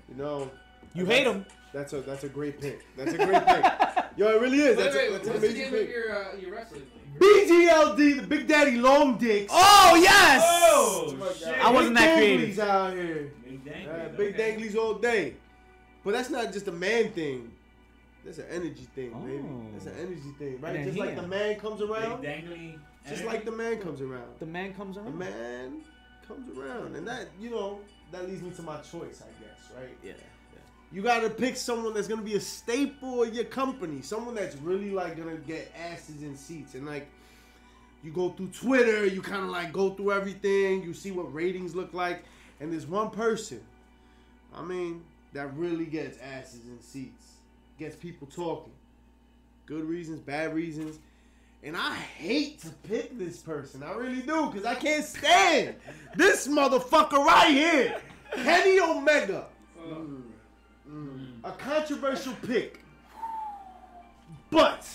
You 0.10 0.16
know. 0.16 0.52
You 0.94 1.06
hate 1.06 1.26
him. 1.28 1.46
That's 1.74 1.94
a 1.94 2.02
that's 2.02 2.24
a 2.24 2.30
great 2.30 2.60
pick. 2.60 2.86
That's 2.98 3.14
a 3.14 3.18
great 3.18 3.46
pick. 3.46 3.64
Yo, 4.18 4.28
it 4.36 4.42
really 4.42 4.60
is. 4.60 4.76
Wait, 4.76 4.84
That's, 4.84 4.96
wait, 4.96 5.08
a, 5.10 5.12
that's 5.14 5.28
an 5.28 5.34
what's 5.34 5.42
the 5.42 5.48
amazing 5.48 5.58
name 5.72 5.74
of 5.74 5.80
pick. 5.80 5.90
your 5.90 6.16
uh, 6.16 6.36
your 6.42 6.52
wrestling? 6.56 6.82
BGLD, 7.20 8.22
the 8.22 8.28
Big 8.28 8.48
Daddy 8.48 8.78
Long 8.78 9.18
Dicks. 9.18 9.52
Oh 9.56 10.00
yes. 10.02 10.42
Oh, 10.46 11.34
shit. 11.38 11.48
I 11.64 11.72
wasn't 11.72 11.96
Big 11.96 12.04
that 12.06 12.18
creative. 12.18 12.50
danglies 12.56 12.60
out 12.60 12.94
here. 12.94 13.32
Big 13.46 13.66
dang. 13.66 13.88
Uh, 13.88 14.10
big 14.18 14.36
danglies 14.38 14.76
all 14.76 14.96
day. 14.96 15.36
But 16.04 16.12
that's 16.14 16.30
not 16.30 16.52
just 16.54 16.68
a 16.68 16.72
man 16.72 17.12
thing. 17.12 17.52
That's 18.26 18.38
an 18.40 18.46
energy 18.50 18.88
thing, 18.96 19.12
baby. 19.26 19.44
Oh. 19.44 19.66
That's 19.74 19.86
an 19.86 19.96
energy 20.00 20.32
thing, 20.38 20.60
right? 20.62 20.76
And 20.76 20.86
Just 20.86 20.98
like 20.98 21.16
the 21.16 21.28
man 21.28 21.60
comes 21.60 21.82
around. 21.82 22.22
Big 22.22 22.30
around. 22.30 22.44
dangly. 22.44 22.80
Just 23.08 23.24
like 23.26 23.46
the 23.46 23.52
man 23.52 23.78
comes 23.80 24.02
around. 24.02 24.28
The 24.40 24.46
man 24.46 24.74
comes 24.74 24.98
around. 24.98 25.06
The 25.14 25.18
man 25.18 25.82
comes 26.28 26.58
around. 26.58 26.96
And 26.96 27.08
that, 27.08 27.28
you 27.40 27.50
know, 27.50 27.80
that 28.12 28.28
leads 28.28 28.42
me 28.42 28.52
to 28.52 28.62
my 28.62 28.78
choice, 28.82 29.24
I 29.24 29.32
guess, 29.44 29.72
right? 29.76 29.90
Yeah. 30.04 30.14
You 30.92 31.04
gotta 31.04 31.30
pick 31.30 31.56
someone 31.56 31.94
that's 31.94 32.08
gonna 32.08 32.22
be 32.22 32.36
a 32.36 32.40
staple 32.40 33.24
of 33.24 33.34
your 33.34 33.46
company, 33.46 34.02
someone 34.02 34.34
that's 34.34 34.56
really 34.58 34.90
like 34.90 35.18
gonna 35.18 35.38
get 35.38 35.72
asses 35.78 36.24
in 36.24 36.36
seats. 36.36 36.74
And 36.74 36.86
like, 36.86 37.08
you 38.04 38.12
go 38.12 38.30
through 38.30 38.48
Twitter, 38.48 39.06
you 39.06 39.22
kind 39.22 39.44
of 39.44 39.50
like 39.50 39.72
go 39.72 39.92
through 39.92 40.14
everything, 40.14 40.84
you 40.84 40.94
see 40.94 41.12
what 41.12 41.34
ratings 41.34 41.76
look 41.76 41.94
like, 41.94 42.24
and 42.60 42.72
there's 42.72 42.88
one 42.88 43.12
person, 43.12 43.62
I 44.56 44.64
mean, 44.64 45.04
that 45.34 45.54
really 45.56 45.86
gets 45.86 46.18
asses 46.20 46.66
in 46.66 46.82
seats, 46.82 47.34
gets 47.78 47.96
people 47.96 48.28
talking, 48.28 48.74
good 49.66 49.84
reasons, 49.84 50.20
bad 50.20 50.56
reasons. 50.56 50.98
And 51.62 51.76
I 51.76 51.94
hate 51.94 52.62
to 52.62 52.70
pick 52.70 53.18
this 53.20 53.40
person. 53.40 53.84
I 53.84 53.92
really 53.92 54.22
do, 54.22 54.50
because 54.50 54.66
I 54.66 54.76
can't 54.76 55.04
stand 55.04 55.76
this 56.16 56.48
motherfucker 56.48 57.24
right 57.24 57.52
here. 57.52 57.98
Kenny 58.34 58.80
Omega. 58.80 59.48
A 61.44 61.52
controversial 61.52 62.34
pick. 62.46 62.84
But 64.50 64.88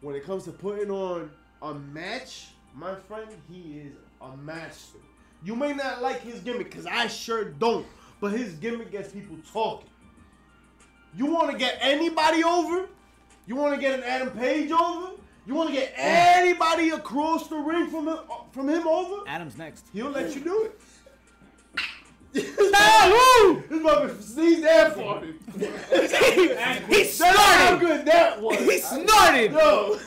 when 0.00 0.14
it 0.14 0.24
comes 0.24 0.44
to 0.44 0.52
putting 0.52 0.90
on 0.90 1.30
a 1.62 1.74
match, 1.74 2.48
my 2.74 2.94
friend, 2.94 3.28
he 3.50 3.80
is 3.80 3.92
a 4.20 4.36
master. 4.36 4.98
You 5.44 5.54
may 5.54 5.72
not 5.72 6.02
like 6.02 6.22
his 6.22 6.40
gimmick, 6.40 6.70
because 6.70 6.86
I 6.86 7.06
sure 7.06 7.44
don't. 7.44 7.86
But 8.20 8.32
his 8.32 8.54
gimmick 8.54 8.90
gets 8.90 9.12
people 9.12 9.36
talking. 9.52 9.90
You 11.16 11.26
want 11.26 11.52
to 11.52 11.58
get 11.58 11.78
anybody 11.80 12.42
over? 12.42 12.88
You 13.46 13.56
want 13.56 13.74
to 13.74 13.80
get 13.80 13.98
an 13.98 14.04
Adam 14.04 14.30
Page 14.30 14.70
over? 14.70 15.12
You 15.46 15.54
want 15.54 15.68
to 15.68 15.74
get 15.74 15.92
oh. 15.98 16.02
anybody 16.02 16.90
across 16.90 17.48
the 17.48 17.56
ring 17.56 17.90
from 17.90 18.08
him, 18.08 18.18
from 18.52 18.68
him 18.68 18.86
over? 18.86 19.28
Adam's 19.28 19.58
next. 19.58 19.86
He'll 19.92 20.10
let 20.10 20.34
you 20.34 20.40
do 20.40 20.64
it. 20.64 20.80
Woo! 22.34 23.62
This 23.68 23.82
motherfucker 23.82 24.22
sneezed 24.22 24.64
and 24.64 24.92
farted. 24.94 25.34
he 25.56 27.04
That's 27.04 27.20
how 27.20 27.66
snorted. 27.68 27.80
good 27.86 28.04
that 28.06 28.40
was. 28.42 28.58
He 28.58 28.78
snorted. 28.78 29.52
Yo, 29.52 29.98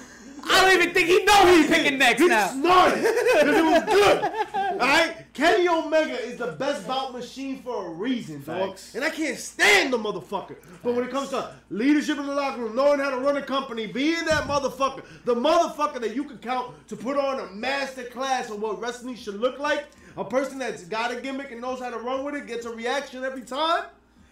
I 0.44 0.62
don't 0.62 0.82
even 0.82 0.94
think 0.94 1.08
he 1.08 1.24
know 1.24 1.46
he's 1.48 1.68
picking 1.68 1.98
next 1.98 2.22
he 2.22 2.28
now. 2.28 2.48
He 2.48 2.60
snorted 2.60 3.02
because 3.02 3.58
it 3.58 3.63
was 3.63 3.84
good. 3.86 4.24
All 4.72 4.78
right, 4.78 5.16
Kenny 5.38 5.69
Omega 5.69 6.19
is 6.19 6.39
the 6.39 6.54
best 6.54 6.88
bout 6.88 7.13
machine 7.13 7.62
for 7.62 7.86
a 7.86 7.89
reason, 7.91 8.41
dog. 8.43 8.80
And 8.95 9.04
I 9.04 9.12
can't 9.12 9.38
stand 9.38 9.93
the 9.93 9.97
motherfucker. 10.00 10.56
But 10.82 10.95
when 10.95 11.06
it 11.06 11.12
comes 11.12 11.30
to 11.30 11.54
leadership 11.69 12.17
in 12.17 12.26
the 12.26 12.34
locker 12.34 12.63
room, 12.63 12.76
knowing 12.76 13.00
how 13.00 13.12
to 13.12 13.19
run 13.19 13.38
a 13.38 13.43
company, 13.43 13.86
being 13.86 14.26
that 14.26 14.45
motherfucker, 14.45 15.06
the 15.26 15.36
motherfucker 15.36 16.02
that 16.02 16.15
you 16.15 16.23
can 16.23 16.39
count 16.39 16.73
to 16.88 16.95
put 16.95 17.17
on 17.17 17.39
a 17.39 17.52
master 17.52 18.06
class 18.06 18.50
of 18.50 18.60
what 18.60 18.82
wrestling 18.82 19.15
should 19.15 19.39
look 19.39 19.60
like, 19.60 19.86
a 20.17 20.26
person 20.26 20.58
that's 20.58 20.86
got 20.86 21.12
a 21.12 21.21
gimmick 21.21 21.52
and 21.52 21.62
knows 21.62 21.82
how 21.82 21.91
to 21.91 22.00
run 22.00 22.23
with 22.23 22.34
it, 22.34 22.47
gets 22.47 22.65
a 22.65 22.71
reaction 22.71 23.23
every 23.23 23.43
time, 23.43 23.84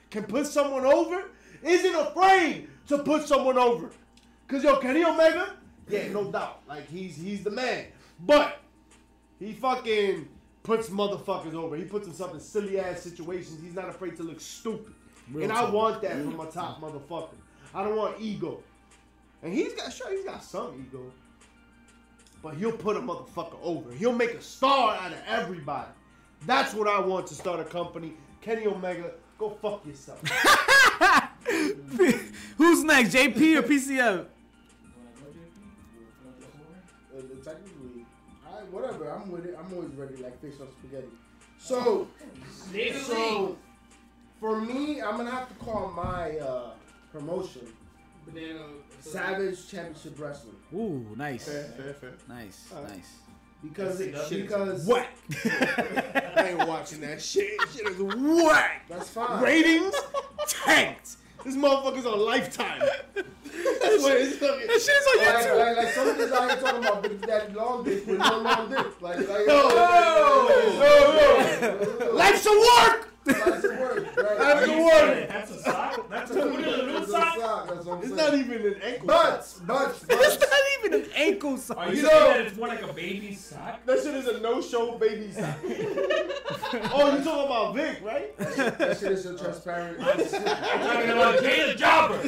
can 0.10 0.24
put 0.24 0.48
someone 0.48 0.86
over, 0.86 1.26
isn't 1.62 1.96
afraid 1.96 2.68
to 2.88 2.98
put 2.98 3.28
someone 3.28 3.60
over. 3.60 3.91
Cause 4.48 4.63
yo, 4.63 4.78
Kenny 4.78 5.06
Omega, 5.06 5.54
yeah, 5.88 6.08
no 6.08 6.32
doubt, 6.32 6.63
like 6.68 6.88
he's 6.89 7.15
he's 7.15 7.44
the 7.44 7.52
man. 7.52 7.86
But 8.20 8.60
he 9.38 9.54
fucking 9.54 10.30
puts 10.65 10.89
motherfuckers 10.89 11.54
over. 11.54 11.75
He 11.78 11.84
puts 11.84 12.08
himself 12.08 12.34
in 12.34 12.39
silly 12.39 12.80
ass 12.80 13.01
situations. 13.01 13.62
He's 13.63 13.75
not 13.75 13.88
afraid 13.88 14.17
to 14.17 14.23
look 14.23 14.41
stupid. 14.41 14.93
and 15.34 15.51
I 15.51 15.69
want 15.69 16.01
that 16.01 16.13
from 16.13 16.39
a 16.39 16.47
top 16.47 16.82
motherfucker. 16.82 17.36
I 17.73 17.84
don't 17.84 17.95
want 17.95 18.19
ego. 18.19 18.62
And 19.43 19.54
he's 19.54 19.73
got 19.73 19.93
sure 19.93 20.12
he's 20.12 20.25
got 20.25 20.43
some 20.43 20.86
ego. 20.88 21.12
But 22.41 22.56
he'll 22.56 22.71
put 22.71 22.97
a 22.97 22.99
motherfucker 22.99 23.58
over. 23.62 23.91
He'll 23.93 24.12
make 24.12 24.32
a 24.32 24.41
star 24.41 24.95
out 24.95 25.12
of 25.12 25.19
everybody. 25.28 25.89
That's 26.45 26.73
what 26.73 26.88
I 26.88 26.99
want 26.99 27.28
to 27.28 27.36
start 27.36 27.60
a 27.60 27.63
company. 27.63 28.13
Kenny 28.41 28.65
Omega, 28.65 29.12
go 29.38 29.51
fuck 29.51 29.86
yourself. 29.86 30.19
Who's 32.58 32.84
next, 32.84 33.13
JP 33.13 33.58
or 33.58 33.63
PCO? 33.63 34.25
Uh, 38.65 38.78
whatever. 38.78 39.10
I'm 39.12 39.32
with 39.32 39.45
it. 39.45 39.58
I'm 39.60 39.73
always 39.73 39.91
ready, 39.95 40.15
like 40.17 40.39
fish 40.41 40.56
on 40.62 40.67
spaghetti. 40.80 41.08
So, 41.58 42.08
so 43.06 43.58
for 44.39 44.62
me, 44.62 45.01
I'm 45.01 45.17
gonna 45.17 45.32
have 45.32 45.47
to 45.49 45.56
call 45.56 45.91
my 45.95 46.38
uh, 46.38 46.71
promotion 47.12 47.67
Banana. 48.25 48.59
Savage 48.99 49.70
Championship 49.70 50.20
Wrestling 50.20 50.55
Ooh, 50.74 51.05
nice, 51.16 51.45
fair, 51.47 51.63
fair, 51.78 51.93
fair. 51.93 52.13
nice, 52.28 52.66
Alright. 52.76 52.89
nice. 52.95 53.11
because 53.61 54.01
it, 54.01 54.16
Shit 54.28 54.32
is 54.39 54.41
because 54.41 54.88
Whack. 54.88 55.16
I 56.36 56.55
ain't 56.57 56.68
watching 56.68 57.01
that 57.01 57.22
shit. 57.22 57.51
Shit 57.72 57.88
is 57.88 57.99
whack. 57.99 58.82
that's 58.89 59.09
fine. 59.09 59.43
Ratings 59.43 59.93
tanked. 60.47 61.18
This 61.46 61.56
motherfucker's 61.56 62.06
on 62.08 62.20
lifetime. 62.20 62.82
That's 63.14 64.02
what 64.04 64.18
it's 64.18 64.36
fucking. 64.38 64.68
That 64.68 64.82
shit's 64.82 65.08
on 65.08 65.18
Like, 65.18 65.28
YouTube. 65.46 65.58
like, 65.60 65.78
like 65.78 65.88
some 65.93 66.08
of 66.10 66.18
this 66.18 66.32
I 66.32 66.50
ain't 66.52 66.60
talking 66.60 66.80
about 66.84 67.04
Big 67.04 67.22
Daddy 67.26 67.54
Long 67.54 67.84
Dick 67.84 68.06
with 68.08 68.18
no 68.20 68.38
long 68.39 68.70
dick. 68.70 69.02
Like, 69.02 69.18
like 69.20 69.46
Oh, 69.48 70.82
Life's 70.82 70.86
a 70.86 71.70
work. 71.70 72.14
Life's 72.14 72.46
a 72.46 72.50
work, 72.52 73.10
right? 73.28 73.38
Life's 73.48 73.66
a 73.66 73.68
work. 73.70 73.74
Said 74.04 75.18
it. 75.18 75.30
That's 75.30 75.52
a 75.52 75.60
sock. 75.62 76.10
That's 76.10 76.32
a 76.32 76.34
It's 76.48 76.68
little 76.68 76.98
a 76.98 77.08
sock. 77.08 77.36
sock, 77.39 77.68
that's 77.70 77.86
what 77.86 77.93
I'm 77.98 78.00
It's 78.04 78.16
saying. 78.16 78.32
not 78.32 78.34
even 78.39 78.66
an 78.68 78.82
ankle. 78.82 79.08
But, 79.08 79.54
but, 79.66 79.96
It's 80.10 80.39
not 80.39 80.50
even 80.80 80.93
an 81.02 81.08
ankle 81.16 81.58
sock. 81.58 81.78
Are 81.78 81.89
you 81.89 81.96
You 82.02 82.08
saying 82.08 82.20
know- 82.24 82.28
that 82.34 82.41
it's 82.48 82.58
more 82.58 82.68
like 82.68 82.82
a 82.84 82.93
baby 82.93 83.36
sock? 83.36 83.86
That 83.86 84.00
shit 84.04 84.16
is 84.16 84.28
a 84.28 84.39
no-show 84.41 84.98
baby 84.98 85.32
sock. 85.32 85.56
oh, 85.64 87.16
you 87.18 87.24
talking 87.24 87.46
about 87.46 87.76
Vic, 87.76 88.00
right? 88.04 88.38
That 88.38 88.98
shit 89.00 89.12
is 89.14 89.24
so 89.24 89.38
transparent. 89.38 90.00
I'm 90.02 90.18
talking 90.82 91.10
about 91.12 91.39
Jay 91.41 91.72
the 91.72 91.76
Jobber. 91.78 92.20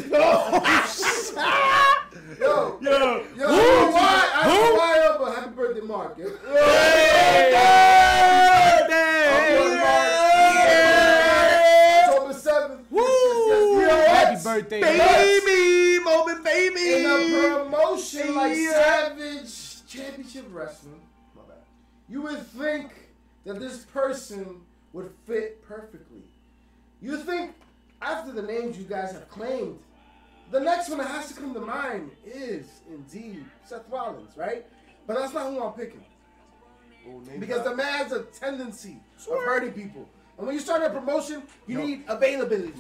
Yo, 2.40 2.78
Yo, 2.82 2.82
yo, 2.82 2.92
I 2.92 3.24
don't 3.38 3.48
know 3.48 3.92
why, 3.92 4.32
I 4.36 4.44
don't 4.48 4.62
know 4.64 4.76
why, 4.76 5.00
uh, 5.00 5.18
but 5.18 5.36
happy 5.36 5.56
birthday, 5.56 5.82
Mark. 5.82 6.18
yo. 6.18 6.28
October 8.68 10.07
birthday, 14.48 14.82
baby, 14.82 16.04
moment, 16.04 16.44
baby. 16.44 16.94
In 16.94 17.06
a 17.06 17.64
promotion 17.64 18.36
like 18.36 18.56
Yeah. 18.58 18.72
Savage 18.72 19.86
Championship 19.88 20.46
Wrestling, 20.52 21.02
my 21.36 21.42
bad, 21.48 21.58
you 22.10 22.22
would 22.22 22.46
think 22.48 22.92
that 23.46 23.60
this 23.60 23.86
person 23.86 24.62
would 24.94 25.12
fit 25.26 25.62
perfectly. 25.68 26.24
You 27.02 27.18
think 27.18 27.54
after 28.02 28.32
the 28.32 28.42
names 28.42 28.78
you 28.78 28.84
guys 28.84 29.12
have 29.12 29.30
claimed, 29.30 29.80
the 30.52 30.60
next 30.60 30.90
one 30.90 31.00
that 31.00 31.08
has 31.08 31.28
to 31.30 31.34
come 31.34 31.54
to 31.54 31.60
mind 31.60 32.12
is 32.26 32.68
indeed 32.90 33.44
Seth 33.66 33.90
Rollins, 33.90 34.36
right? 34.38 34.66
But 35.06 35.18
that's 35.18 35.34
not 35.34 35.52
who 35.52 35.62
I'm 35.62 35.74
picking. 35.74 36.04
Oh, 37.08 37.22
Because 37.40 37.64
the 37.64 37.76
man 37.76 37.94
has 38.04 38.12
a 38.12 38.24
tendency 38.24 38.98
of 39.30 39.40
hurting 39.44 39.72
people. 39.72 40.08
And 40.38 40.46
when 40.46 40.56
you 40.56 40.62
start 40.62 40.84
a 40.84 40.90
promotion, 40.90 41.44
you 41.66 41.82
need 41.82 42.04
availability. 42.08 42.74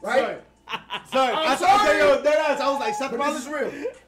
Right? 0.00 0.18
Sorry, 0.20 0.36
I'm 0.68 0.90
I 1.12 1.56
sorry. 1.56 1.56
sorry. 1.56 1.98
Yo, 1.98 2.22
dead 2.22 2.36
ass. 2.38 2.60
I 2.60 2.70
was 2.70 2.80
like, 2.80 2.94
Seth 2.94 3.10
But 3.10 3.20
Rollins. 3.20 3.44
this 3.44 3.54
is 3.54 3.60
real. 3.60 3.72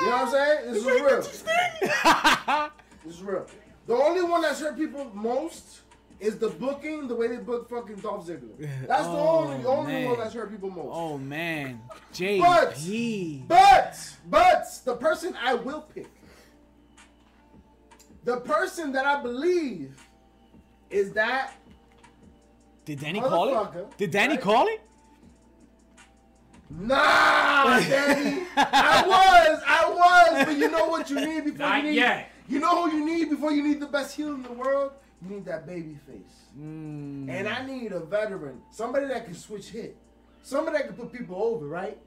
You 0.00 0.06
know 0.06 0.12
what 0.12 0.22
I'm 0.26 0.30
saying? 0.30 0.72
This 0.72 0.84
is 0.84 0.84
real. 0.86 2.70
This 3.04 3.14
is 3.16 3.22
real. 3.22 3.46
The 3.86 3.94
only 3.94 4.22
one 4.22 4.42
that's 4.42 4.60
hurt 4.60 4.76
people 4.76 5.10
most 5.14 5.80
is 6.20 6.38
the 6.38 6.48
booking, 6.48 7.06
the 7.08 7.14
way 7.14 7.28
they 7.28 7.36
book 7.36 7.68
fucking 7.68 7.96
Dolph 7.96 8.26
Ziggler. 8.26 8.58
That's 8.86 9.02
the 9.04 9.08
Oh, 9.10 9.44
only, 9.44 9.62
the 9.62 9.68
only 9.68 9.92
man. 9.92 10.08
one 10.10 10.18
that's 10.18 10.34
hurt 10.34 10.50
people 10.50 10.70
most. 10.70 10.88
Oh 10.90 11.18
man, 11.18 11.80
But- 11.88 12.74
JP. 12.74 13.46
But, 13.48 13.98
but 14.28 14.64
the 14.84 14.96
person 14.96 15.36
I 15.42 15.54
will 15.54 15.82
pick, 15.82 16.08
the 18.24 18.38
person 18.40 18.92
that 18.92 19.06
I 19.06 19.22
believe 19.22 19.96
is 20.90 21.12
that 21.12 21.52
Did 22.84 23.00
Danny 23.00 23.20
call 23.20 23.70
it? 23.72 23.96
Did 23.98 24.10
Danny 24.10 24.34
right? 24.34 24.40
call 24.42 24.66
it? 24.68 24.80
Nah, 26.70 27.78
Danny. 27.80 28.42
I 28.56 29.02
was, 29.06 29.62
I 29.66 29.88
was, 30.34 30.44
but 30.46 30.56
you 30.56 30.70
know 30.70 30.86
what 30.88 31.08
you 31.10 31.16
need 31.24 31.44
before 31.44 31.58
Not 31.66 31.82
you 31.84 31.90
need. 31.90 31.96
yet. 31.96 32.30
You 32.48 32.58
know 32.60 32.88
who 32.88 32.96
you 32.98 33.04
need 33.04 33.30
before 33.30 33.52
you 33.52 33.62
need 33.62 33.80
the 33.80 33.86
best 33.86 34.16
heel 34.16 34.34
in 34.34 34.42
the 34.42 34.52
world. 34.52 34.92
You 35.22 35.30
need 35.36 35.44
that 35.46 35.66
baby 35.66 35.96
face, 36.06 36.22
Mm. 36.58 37.28
and 37.30 37.48
I 37.48 37.64
need 37.66 37.92
a 37.92 38.00
veteran, 38.00 38.60
somebody 38.70 39.06
that 39.08 39.24
can 39.24 39.34
switch 39.34 39.68
hit, 39.70 39.96
somebody 40.42 40.78
that 40.78 40.86
can 40.88 40.96
put 40.96 41.12
people 41.12 41.42
over, 41.42 41.66
right? 41.66 41.98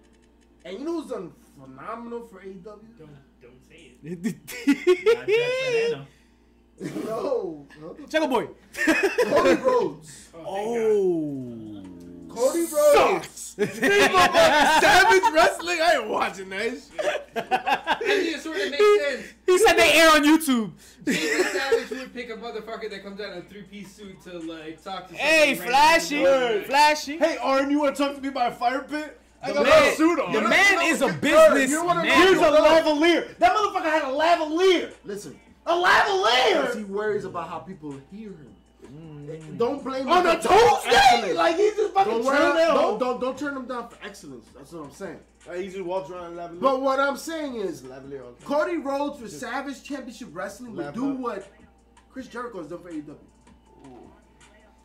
And 0.65 0.77
you 0.79 0.85
know 0.85 1.01
who's 1.01 1.11
done 1.11 1.31
phenomenal 1.59 2.27
for 2.27 2.39
AEW? 2.41 2.63
Don't 2.63 3.11
don't 3.41 3.61
say 3.67 3.93
it. 4.03 4.35
Not 5.15 5.27
Jeff 5.27 5.51
Banana. 5.91 6.07
no, 7.05 7.67
no, 7.81 7.95
Check 8.07 8.29
boy. 8.29 8.47
Cody 9.25 9.55
Rhodes. 9.61 10.29
Oh. 10.35 11.78
Cody 12.39 12.65
Rhodes. 12.73 13.55
Savage 13.59 15.33
Wrestling. 15.33 15.79
I 15.81 15.95
ain't 15.99 16.07
watching 16.07 16.49
that 16.49 16.71
shit. 16.71 17.27
I 17.35 17.95
think 17.99 18.35
it 18.35 18.41
sort 18.41 18.57
of 18.57 18.71
makes 18.71 19.05
sense. 19.07 19.33
He 19.45 19.57
said 19.57 19.73
they 19.73 19.91
air 19.93 20.09
on 20.11 20.23
YouTube. 20.23 20.71
Jesus 21.05 21.51
Savage 21.51 21.89
would 21.89 22.13
pick 22.13 22.29
a 22.29 22.33
motherfucker 22.33 22.89
that 22.89 23.03
comes 23.03 23.19
out 23.19 23.33
in 23.33 23.39
a 23.39 23.41
three-piece 23.41 23.91
suit 23.93 24.21
to 24.23 24.39
like 24.39 24.81
talk 24.83 25.07
to. 25.09 25.15
Hey, 25.15 25.55
flashy, 25.55 26.23
randomly. 26.23 26.63
flashy. 26.65 27.17
Hey, 27.17 27.37
Arn, 27.37 27.69
you 27.69 27.79
want 27.79 27.95
to 27.95 28.03
talk 28.03 28.15
to 28.15 28.21
me 28.21 28.29
about 28.29 28.53
a 28.53 28.55
fire 28.55 28.81
pit? 28.83 29.19
I 29.41 29.47
The 29.49 29.53
got 29.55 29.63
man- 29.67 29.83
my 29.89 29.91
suit 29.95 30.19
on. 30.19 30.31
the 30.33 30.39
You 30.41 30.47
man 30.49 30.75
know 30.75 30.81
is 30.81 31.01
a 31.01 31.13
business 31.13 31.71
you 31.71 31.83
wanna 31.85 32.03
know- 32.03 32.09
man. 32.09 32.27
Here's 32.27 32.39
a 32.39 32.41
lavalier. 32.43 33.37
That 33.37 33.55
motherfucker 33.55 33.83
had 33.83 34.03
a 34.03 34.07
lavalier. 34.07 34.93
Listen, 35.05 35.39
A 35.65 35.73
lavalier. 35.73 36.61
because 36.61 36.75
he 36.75 36.83
worries 36.83 37.23
about 37.25 37.47
how 37.49 37.59
people 37.59 37.91
hear 38.11 38.29
him. 38.29 38.48
Don't 39.57 39.83
blame 39.83 40.01
him 40.03 40.09
On 40.09 40.25
a 40.25 40.41
for- 40.41 40.47
for 40.49 40.89
Tuesday? 40.89 41.33
Like 41.33 41.55
he's 41.57 41.75
just 41.75 41.93
fucking 41.93 42.11
Don't, 42.13 42.25
worry, 42.25 42.37
chilling 42.37 42.55
don't, 42.67 42.99
don't, 42.99 43.21
don't 43.21 43.37
turn 43.37 43.55
him 43.57 43.65
down 43.67 43.89
for 43.89 43.97
excellence. 44.03 44.45
That's 44.55 44.71
what 44.71 44.85
I'm 44.85 44.91
saying. 44.91 45.19
Uh, 45.49 45.53
he 45.53 45.67
just 45.67 45.81
walks 45.81 46.09
around 46.09 46.35
lavalier. 46.35 46.59
But 46.59 46.81
what 46.81 46.99
I'm 46.99 47.17
saying 47.17 47.55
is, 47.55 47.81
lavalier. 47.83 48.21
okay. 48.21 48.43
Cody 48.45 48.77
Rhodes 48.77 49.19
for 49.19 49.27
Savage 49.27 49.83
Championship 49.83 50.29
Wrestling 50.33 50.75
would 50.75 50.93
do 50.93 51.05
what 51.05 51.47
Chris 52.11 52.27
Jericho 52.27 52.57
has 52.59 52.67
done 52.67 52.79
for 52.81 52.91
AEW. 52.91 53.15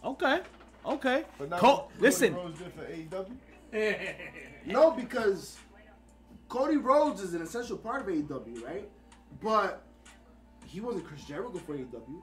Okay. 0.04 0.40
Okay. 0.86 1.24
But 1.38 1.50
now, 1.50 1.58
Co- 1.58 1.76
Cody 1.76 1.94
listen. 1.98 2.34
Rhodes 2.34 2.58
did 2.58 2.72
for 2.72 2.82
AEW. 2.84 3.36
No, 4.66 4.92
because 4.92 5.58
Cody 6.48 6.76
Rhodes 6.78 7.20
is 7.20 7.34
an 7.34 7.42
essential 7.42 7.76
part 7.76 8.00
of 8.00 8.06
AEW, 8.08 8.64
right? 8.64 8.88
But 9.42 9.82
he 10.66 10.80
wasn't 10.80 11.04
Chris 11.06 11.22
Jericho 11.24 11.58
for 11.58 11.74
AEW. 11.76 12.22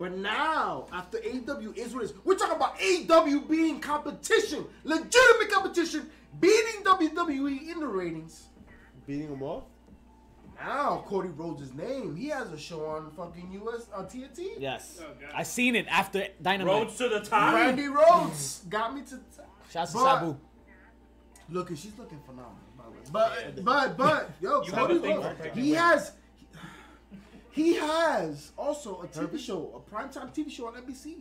But 0.00 0.16
now, 0.16 0.86
after 0.94 1.18
AEW 1.18 1.76
is 1.76 1.92
what 1.94 2.04
it 2.04 2.06
is, 2.06 2.14
we're 2.24 2.34
talking 2.34 2.56
about 2.56 2.78
AEW 2.78 3.46
being 3.46 3.80
competition, 3.80 4.64
legitimate 4.82 5.50
competition, 5.50 6.08
beating 6.40 6.82
WWE 6.84 7.68
in 7.70 7.80
the 7.80 7.86
ratings. 7.86 8.44
Beating 9.06 9.28
them 9.28 9.42
off. 9.42 9.64
Now 10.58 11.04
Cody 11.06 11.28
Rhodes' 11.28 11.74
name. 11.74 12.16
He 12.16 12.28
has 12.28 12.50
a 12.50 12.58
show 12.58 12.86
on 12.86 13.10
fucking 13.10 13.52
US 13.62 13.88
on 13.94 14.06
uh, 14.06 14.08
TNT. 14.08 14.52
Yes. 14.58 15.02
Oh, 15.02 15.06
God. 15.20 15.32
I 15.34 15.42
seen 15.42 15.76
it 15.76 15.86
after 15.86 16.28
Dynamite. 16.40 16.74
Rhodes 16.74 16.96
to 16.96 17.10
the 17.10 17.20
top. 17.20 17.54
Brandi 17.54 17.94
Rhodes 17.94 18.62
got 18.70 18.94
me 18.94 19.02
to. 19.02 19.16
T- 19.16 19.22
Shouts 19.70 19.92
to 19.92 19.98
Sabu. 19.98 20.36
Looking, 21.50 21.76
she's 21.76 21.96
looking 21.98 22.20
phenomenal. 22.20 22.56
By 22.78 22.84
the 22.84 22.90
way. 22.90 23.62
But 23.62 23.64
but 23.64 23.96
but 23.98 24.30
yo, 24.40 24.62
You 24.62 24.72
Cody 24.72 24.94
have 24.94 25.02
a 25.04 25.06
thing 25.06 25.16
Rhodes, 25.16 25.28
for 25.28 25.34
pregnant 25.34 25.58
he 25.58 25.72
has 25.72 26.12
he 27.52 27.74
has 27.76 28.52
also 28.56 29.02
a 29.02 29.06
TV 29.08 29.38
show, 29.38 29.82
a 29.86 29.94
primetime 29.94 30.32
TV 30.34 30.50
show 30.50 30.66
on 30.68 30.74
NBC. 30.74 31.16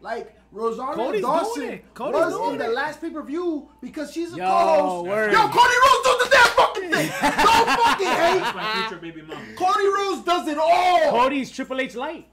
Like 0.00 0.36
Rosario 0.50 0.94
Cody's 0.96 1.20
Dawson 1.22 1.60
doing 1.62 1.82
was 1.96 2.34
doing 2.34 2.52
in 2.54 2.58
the 2.58 2.64
it. 2.64 2.74
last 2.74 3.00
pay 3.00 3.10
per 3.10 3.22
view 3.22 3.68
because 3.80 4.10
she's 4.12 4.32
a 4.32 4.36
Yo, 4.36 4.44
co-host. 4.44 5.08
word. 5.08 5.32
Yo, 5.32 5.38
Cody 5.38 5.76
Rhodes 5.84 6.02
does 6.02 6.18
the 6.24 6.28
damn 6.32 6.56
fucking 6.56 6.90
thing. 6.90 7.08
Don't 7.20 7.78
fucking 7.78 8.06
That's 8.06 8.44
hate. 8.46 8.54
my 8.56 8.86
future 8.88 9.00
baby 9.00 9.22
mama. 9.22 9.40
Cody 9.56 9.86
Rhodes 9.86 10.24
does 10.24 10.48
it 10.48 10.58
all. 10.58 11.10
Cody's 11.10 11.52
Triple 11.52 11.80
H 11.80 11.94
light. 11.94 12.26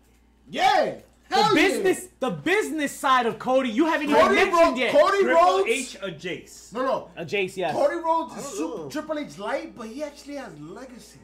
Yeah. 0.50 0.96
The 1.30 1.36
Hell 1.36 1.56
yeah. 1.56 1.62
business, 1.68 2.08
the 2.20 2.32
business 2.32 2.92
side 2.92 3.28
of 3.28 3.38
Cody, 3.38 3.70
you 3.70 3.86
haven't 3.86 4.10
even 4.10 4.16
Cody 4.20 4.34
mentioned 4.36 4.58
Rhodes. 4.66 4.80
yet. 4.80 4.92
Cody 4.92 5.22
Triple 5.22 5.48
Rhodes. 5.48 5.70
H 5.70 5.96
a 6.02 6.08
Jace. 6.08 6.74
No, 6.74 6.82
no. 6.82 7.12
Uh, 7.16 7.22
Jace, 7.24 7.56
yes. 7.56 7.72
Cody 7.76 7.98
Rhodes 7.98 8.36
is 8.36 8.46
super. 8.46 8.90
Triple 8.90 9.20
H 9.20 9.38
light, 9.38 9.76
but 9.78 9.86
he 9.90 10.02
actually 10.02 10.38
has 10.38 10.60
legacy. 10.60 11.20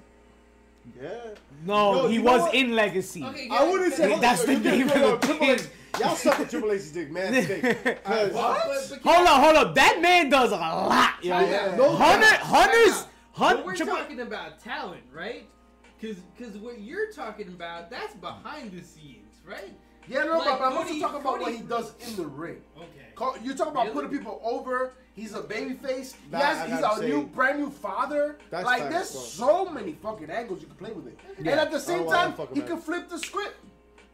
Yeah. 1.01 1.09
no, 1.65 2.03
Yo, 2.03 2.07
he 2.07 2.19
was 2.19 2.53
in 2.53 2.75
Legacy. 2.75 3.23
Okay, 3.23 3.49
I 3.51 3.69
wouldn't 3.69 3.93
say 3.93 4.11
Hey, 4.13 4.19
that's 4.19 4.43
the 4.45 4.53
you 4.53 4.59
can 4.61 4.77
name 4.79 4.89
throw 4.89 5.13
of 5.15 5.21
the 5.21 5.27
Triple. 5.27 5.47
H- 5.51 5.67
Y'all 5.99 6.15
suck 6.15 6.39
at 6.41 6.49
Triple 6.49 6.71
H's 6.71 6.91
dick, 6.91 7.11
man. 7.11 7.33
It's 7.33 7.47
big. 7.47 8.03
'Cause- 8.03 8.33
What? 8.33 9.01
Hold 9.03 9.27
on, 9.27 9.41
hold 9.41 9.55
on. 9.67 9.73
That 9.73 9.99
man 10.01 10.29
does 10.29 10.51
a 10.51 10.55
lot, 10.57 11.23
yo. 11.23 11.39
Yeah. 11.39 11.75
No, 11.77 11.95
Hunter, 11.95 12.25
Hunter's, 12.37 13.03
But 13.03 13.07
Hunter, 13.45 13.63
we're 13.63 13.75
Triple, 13.75 13.95
talking 13.97 14.19
about 14.21 14.59
talent, 14.59 15.03
right? 15.13 15.47
Because 15.99 16.17
because 16.37 16.57
what 16.57 16.79
you're 16.81 17.11
talking 17.11 17.47
about, 17.47 17.89
that's 17.89 18.13
behind 18.15 18.71
the 18.71 18.83
scenes, 18.83 19.39
right? 19.45 19.73
Yeah, 20.07 20.23
no, 20.25 20.37
Like, 20.37 20.59
but 20.59 20.61
I'm 20.65 20.77
also 20.77 20.99
talking 20.99 21.21
about 21.21 21.39
what 21.39 21.51
he 21.53 21.61
does 21.61 21.93
in 22.07 22.15
the 22.15 22.27
ring. 22.27 22.61
Okay. 22.77 23.39
You're 23.43 23.55
talking 23.55 23.71
about 23.71 23.85
Really? 23.87 23.93
putting 23.93 24.09
people 24.11 24.39
over. 24.43 24.93
He's 25.15 25.33
a 25.33 25.41
baby 25.41 25.73
face. 25.75 26.13
Nah, 26.31 26.39
has, 26.39 26.57
I 26.59 26.67
he's 26.67 26.79
gotta 26.81 26.95
a 26.95 27.03
say- 27.03 27.09
new, 27.09 27.23
brand 27.27 27.59
new 27.59 27.69
father. 27.69 28.37
That's 28.49 28.65
like, 28.65 28.81
facts, 28.83 28.93
there's 29.13 29.37
bro. 29.37 29.63
so 29.65 29.69
many 29.71 29.93
fucking 29.93 30.29
angles 30.29 30.61
you 30.61 30.67
can 30.67 30.75
play 30.75 30.91
with 30.91 31.07
it. 31.07 31.17
Yeah. 31.41 31.51
And 31.51 31.59
at 31.61 31.71
the 31.71 31.79
same 31.79 32.05
time, 32.07 32.33
he 32.53 32.59
him 32.59 32.67
can 32.67 32.77
flip 32.77 33.07
the 33.09 33.17
script 33.17 33.55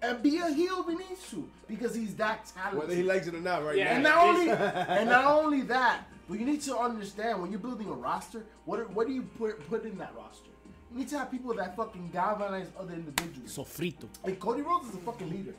and 0.04 0.22
be 0.22 0.38
a 0.38 0.49
heel 0.52 0.86
if 0.88 0.88
he 0.88 0.95
needs 1.10 1.30
to 1.32 1.49
because 1.68 1.95
he's 1.95 2.16
that 2.16 2.45
talented. 2.56 2.80
Whether 2.80 2.95
he 2.95 3.04
likes 3.04 3.26
it 3.28 3.34
or 3.34 3.39
not, 3.39 3.64
right 3.66 3.78
Yeah. 3.78 3.95
and 3.95 4.04
now. 4.04 4.26
not 4.26 4.28
only 4.36 4.49
and 4.99 5.10
not 5.10 5.26
only 5.26 5.62
that, 5.62 6.08
but 6.30 6.39
you 6.39 6.45
need 6.45 6.62
to 6.62 6.78
understand 6.78 7.41
when 7.41 7.49
you're 7.52 7.60
building 7.60 7.88
a 7.88 7.93
roster, 7.93 8.43
what 8.66 8.80
are- 8.80 8.86
what 8.89 9.08
do 9.08 9.14
you 9.14 9.24
put 9.24 9.68
put 9.70 9.84
in 9.86 9.97
that 9.97 10.14
roster? 10.16 10.49
You 10.91 10.99
need 10.99 11.10
to 11.10 11.18
have 11.18 11.32
people 11.32 11.54
that 11.56 11.76
fucking 11.76 12.10
galvanize 12.14 12.68
other 12.80 12.93
individuals. 12.93 13.56
Sofrito. 13.58 14.08
Like 14.24 14.39
Cody 14.39 14.62
Rhodes 14.62 14.89
is 14.89 14.95
a 14.95 14.99
fucking 14.99 15.30
leader. 15.32 15.56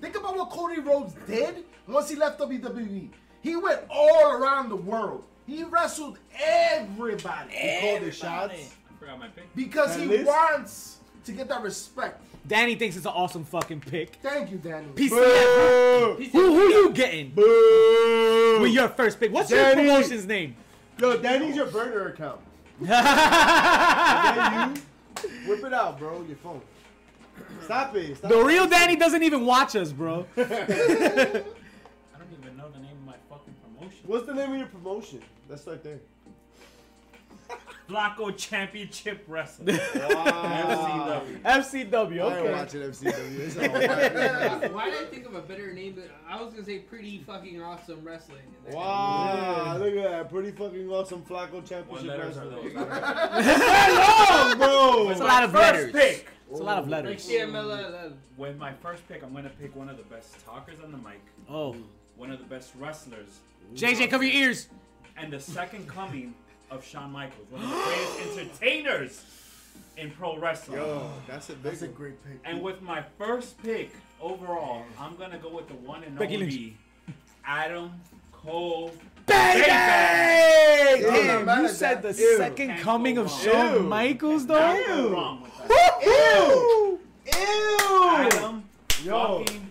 Think 0.00 0.16
about 0.18 0.36
what 0.36 0.50
Cody 0.50 0.80
Rhodes 0.80 1.14
did 1.26 1.64
once 1.88 2.10
he 2.10 2.16
left 2.16 2.38
WWE. 2.40 3.08
He 3.42 3.56
went 3.56 3.80
all 3.90 4.30
around 4.32 4.68
the 4.68 4.76
world. 4.76 5.24
He 5.46 5.62
wrestled 5.64 6.18
everybody 6.42 7.50
He 7.54 7.80
called 7.80 8.02
the 8.02 8.10
shots. 8.12 8.54
I 8.54 8.98
forgot 8.98 9.18
my 9.20 9.28
pick. 9.28 9.54
because 9.54 9.96
That 9.96 10.02
he 10.02 10.06
list? 10.08 10.26
wants 10.26 10.96
to 11.24 11.32
get 11.32 11.48
that 11.48 11.62
respect. 11.62 12.22
Danny 12.48 12.74
thinks 12.76 12.96
it's 12.96 13.06
an 13.06 13.12
awesome 13.14 13.44
fucking 13.44 13.80
pick. 13.80 14.16
Thank 14.22 14.50
you, 14.52 14.58
Danny. 14.58 14.86
PCF. 14.94 15.10
Boo! 15.10 16.16
He 16.22 16.28
Who, 16.30 16.54
who 16.54 16.62
you 16.68 16.90
getting 16.92 17.30
Boo! 17.30 18.58
with 18.62 18.72
your 18.72 18.88
first 18.88 19.18
pick? 19.20 19.32
What's 19.32 19.50
your 19.50 19.72
promotion's 19.74 20.26
name? 20.26 20.54
Yo, 20.98 21.16
Danny's 21.18 21.56
your 21.56 21.66
burner 21.66 22.08
account. 22.08 22.40
Is 22.80 22.88
that 22.88 24.76
you? 25.24 25.30
Whip 25.48 25.64
it 25.64 25.72
out, 25.72 25.98
bro. 25.98 26.22
Your 26.26 26.36
phone. 26.36 26.60
Stop 27.64 27.94
it. 27.96 28.16
Stop 28.16 28.30
The 28.30 28.38
it. 28.40 28.44
real 28.46 28.66
Danny 28.66 28.96
doesn't 28.96 29.22
even 29.22 29.44
watch 29.44 29.74
us, 29.76 29.92
bro. 29.92 30.26
What's 34.06 34.26
the 34.26 34.34
name 34.34 34.52
of 34.52 34.58
your 34.58 34.66
promotion? 34.68 35.20
That's 35.48 35.66
right 35.66 35.82
there. 35.82 35.98
Flacco 37.88 38.36
Championship 38.36 39.24
Wrestling. 39.28 39.78
Wow. 39.94 41.22
FCW. 41.44 41.90
FCW, 41.90 42.32
I 42.32 42.38
ain't 42.40 42.52
watching 42.52 42.80
FCW. 42.80 43.38
It's 43.38 43.56
all 43.56 43.62
right. 43.68 44.60
Why, 44.62 44.68
why 44.68 44.90
did 44.90 45.02
I 45.02 45.04
think 45.06 45.26
of 45.26 45.34
a 45.36 45.40
better 45.40 45.72
name? 45.72 46.02
I 46.28 46.42
was 46.42 46.52
gonna 46.52 46.64
say 46.64 46.78
pretty 46.80 47.18
fucking 47.18 47.62
awesome 47.62 48.02
wrestling. 48.04 48.40
and 48.66 48.74
that- 48.74 48.76
Wow, 48.76 49.76
look 49.78 49.94
at 49.94 50.10
that. 50.10 50.30
Pretty 50.30 50.50
fucking 50.50 50.88
awesome 50.90 51.22
Flacco 51.22 51.52
What 51.54 51.66
championship 51.66 52.08
letters 52.08 52.36
are 52.38 52.46
wrestling. 52.48 52.74
those? 52.74 52.86
long, 54.30 54.58
bro. 54.58 55.10
It's 55.10 55.20
a 55.20 55.24
lot 55.24 55.44
of 55.44 55.52
First 55.52 55.62
letters. 55.62 55.92
pick. 55.92 56.28
It's 56.50 56.60
a 56.60 56.62
lot 56.62 56.78
of 56.78 56.88
letters. 56.88 57.28
CML, 57.28 58.12
With 58.36 58.56
my 58.58 58.72
first 58.74 59.06
pick, 59.08 59.22
I'm 59.22 59.32
gonna 59.32 59.48
pick 59.60 59.76
one 59.76 59.88
of 59.88 59.96
the 59.96 60.02
best 60.04 60.44
talkers 60.44 60.78
on 60.82 60.90
the 60.90 60.98
mic, 60.98 61.20
Oh. 61.48 61.76
One 62.16 62.30
of 62.30 62.38
the 62.38 62.44
best 62.44 62.72
wrestlers, 62.78 63.40
JJ, 63.74 64.10
cover 64.10 64.24
your 64.24 64.34
ears. 64.48 64.68
and 65.16 65.32
the 65.32 65.40
second 65.40 65.88
coming 65.88 66.34
of 66.70 66.84
Shawn 66.84 67.10
Michaels, 67.12 67.46
one 67.50 67.62
of 67.62 67.68
the 67.70 67.76
greatest 67.76 68.38
entertainers 68.60 69.24
in 69.96 70.10
pro 70.12 70.38
wrestling. 70.38 70.78
Yo, 70.78 71.10
that's 71.26 71.48
a 71.50 71.52
big 71.54 71.62
That's 71.62 71.82
a 71.82 71.88
great 71.88 72.22
pick. 72.24 72.38
And 72.44 72.60
with 72.62 72.80
my 72.82 73.02
first 73.18 73.62
pick 73.62 73.90
overall, 74.20 74.84
I'm 74.98 75.16
gonna 75.16 75.38
go 75.38 75.48
with 75.50 75.68
the 75.68 75.74
one 75.74 76.04
and 76.04 76.18
Becky 76.18 76.34
only 76.36 76.76
Adam 77.44 77.92
Cole. 78.32 78.92
Baby! 79.26 79.70
I'm 79.70 81.26
not 81.26 81.44
Damn, 81.46 81.62
you 81.62 81.68
said 81.68 82.02
that. 82.02 82.14
the 82.16 82.22
Ew. 82.22 82.36
second 82.36 82.68
Can't 82.68 82.80
coming 82.80 83.18
of 83.18 83.26
wrong. 83.26 83.40
Shawn 83.40 83.74
Ew. 83.74 83.80
Michaels, 83.80 84.46
though? 84.46 84.84
go 84.86 85.08
wrong 85.10 85.42
with 85.42 85.68
that. 85.68 86.00
Ew! 86.02 87.00
Ew! 87.26 88.08
Adam 88.08 88.64
Yo. 89.02 89.38
fucking 89.38 89.70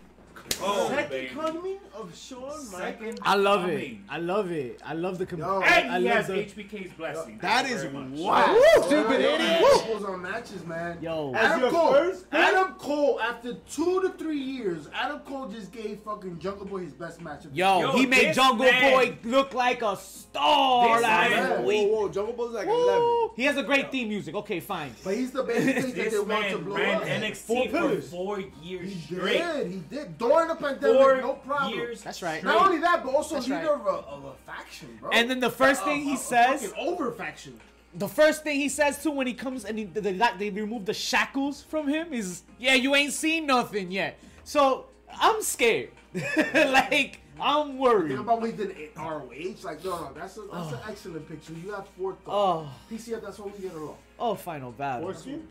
Cole, 0.59 0.87
Second 0.89 1.09
baby. 1.09 1.33
coming 1.33 1.77
of 1.97 2.15
Shawn 2.15 2.71
Michaels. 2.71 3.15
I 3.21 3.35
love 3.35 3.67
it. 3.69 3.97
I 4.09 4.17
love 4.17 4.51
it. 4.51 4.81
I 4.85 4.93
love 4.93 5.17
the 5.17 5.25
com- 5.25 5.39
Yo. 5.39 5.61
And 5.61 5.91
I 5.91 5.99
he 5.99 6.05
love 6.05 6.17
has 6.17 6.27
the 6.27 6.33
HBK's 6.33 6.93
blessing. 6.93 7.37
That 7.41 7.65
Thank 7.65 7.69
you 7.69 7.75
is 7.75 7.81
very 7.83 7.93
much. 7.93 8.19
wow. 8.19 8.53
Woo, 8.53 8.83
Stupid 8.83 9.19
idiot. 9.21 9.41
Adam 9.41 9.79
Cole's 9.79 10.03
on 10.05 10.21
matches, 10.21 10.65
man. 10.65 10.97
Yo. 11.01 11.33
As 11.33 11.45
Adam 11.45 11.59
your 11.61 11.71
Cole. 11.71 11.93
first 11.93 12.29
pick? 12.29 12.39
Adam 12.39 12.73
Cole, 12.73 13.19
after 13.21 13.53
two 13.69 14.01
to 14.01 14.09
three 14.17 14.39
years, 14.39 14.87
Adam 14.93 15.19
Cole 15.19 15.47
just 15.47 15.71
gave 15.71 15.99
fucking 15.99 16.39
Jungle 16.39 16.65
Boy 16.65 16.79
his 16.81 16.93
best 16.93 17.21
match. 17.21 17.45
Of 17.45 17.55
Yo, 17.55 17.79
Yo, 17.79 17.91
he 17.93 18.05
made 18.05 18.29
this 18.29 18.35
Jungle 18.35 18.65
man- 18.65 18.91
Boy 18.93 19.17
look 19.23 19.53
like 19.53 19.81
a 19.81 19.95
star 19.97 20.95
This 20.97 21.03
last 21.03 21.29
man- 21.31 21.63
week. 21.65 21.87
Whoa, 21.89 22.01
whoa, 22.01 22.09
Jungle 22.09 22.33
Boy's 22.33 22.51
like 22.53 22.67
Woo. 22.67 22.83
11. 22.89 23.29
He 23.35 23.43
has 23.45 23.57
a 23.57 23.63
great 23.63 23.91
theme 23.91 24.09
music. 24.09 24.35
Okay, 24.35 24.59
fine. 24.59 24.93
But 25.03 25.15
he's 25.15 25.31
the 25.31 25.43
baby 25.43 25.73
face 25.73 25.85
that 25.85 25.95
This 25.95 26.13
they 26.13 26.19
want 26.19 26.45
to 26.49 26.55
man 26.57 26.63
blow 26.63 26.75
ran 26.75 26.95
up. 26.97 27.03
NXT 27.03 27.35
Four 27.45 27.65
for 27.65 27.71
pillars. 27.71 28.09
four 28.09 28.39
years 28.61 28.89
He 28.93 28.99
straight. 29.15 29.37
did. 29.37 29.67
He 29.71 29.77
did 29.89 30.17
during 30.17 30.47
the 30.49 30.55
pandemic. 30.55 30.97
Four 30.97 31.17
no 31.17 31.33
problem. 31.33 31.79
Years. 31.85 32.01
That's 32.01 32.21
right. 32.21 32.39
straight. 32.39 32.53
Not 32.53 32.65
only 32.67 32.79
that, 32.81 33.03
but 33.03 33.13
also 33.13 33.35
That's 33.35 33.47
leader 33.47 33.73
right. 33.73 33.75
of, 33.75 33.85
a, 33.85 33.89
of 33.89 34.25
a 34.25 34.33
faction, 34.45 34.97
bro. 34.99 35.11
And 35.11 35.29
then 35.29 35.39
the 35.39 35.49
first 35.49 35.81
A- 35.81 35.85
thing 35.85 36.01
a- 36.01 36.03
he 36.03 36.13
a 36.15 36.17
says, 36.17 36.73
over 36.77 37.11
faction. 37.11 37.59
the 37.93 38.07
first 38.07 38.43
thing 38.43 38.59
he 38.59 38.69
says 38.69 39.01
too 39.01 39.11
when 39.11 39.27
he 39.27 39.33
comes 39.33 39.65
and 39.65 39.77
he, 39.77 39.85
they, 39.85 40.11
they, 40.13 40.31
they 40.37 40.49
remove 40.49 40.85
the 40.85 40.93
shackles 40.93 41.61
from 41.63 41.87
him 41.87 42.13
is, 42.13 42.43
yeah, 42.59 42.73
you 42.73 42.95
ain't 42.95 43.13
seen 43.13 43.45
nothing 43.45 43.91
yet. 43.91 44.17
So 44.43 44.85
I'm 45.09 45.41
scared. 45.41 45.91
like 46.37 47.21
I'm 47.39 47.67
Think 47.67 47.79
worried. 47.79 48.19
about 48.19 48.41
what 48.41 48.49
he 48.49 48.55
did 48.55 48.71
in 48.71 48.89
ROH. 48.95 49.55
Like, 49.63 49.83
no, 49.83 49.99
no, 49.99 50.11
that's 50.15 50.37
a, 50.37 50.41
that's 50.41 50.71
an 50.71 50.79
oh. 50.81 50.85
excellent 50.87 51.27
picture. 51.27 51.53
You 51.53 51.71
have 51.71 51.87
forethought. 51.97 52.23
Oh, 52.33 52.69
PCF, 52.89 53.21
that's 53.21 53.39
what 53.39 53.53
we 53.53 53.67
get 53.67 53.75
along. 53.75 53.97
oh, 54.19 54.35
final 54.35 54.71
battle. 54.71 55.11
Foreskin? 55.11 55.45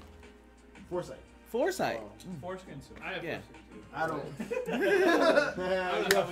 Foresight. 0.89 1.19
Foresight. 1.55 2.01
Oh, 2.03 2.11
foreskin 2.41 2.81
too. 2.81 2.97
I 3.01 3.13
have 3.13 3.23
Yeah. 3.23 3.39
I 3.95 4.09
don't. 4.09 4.19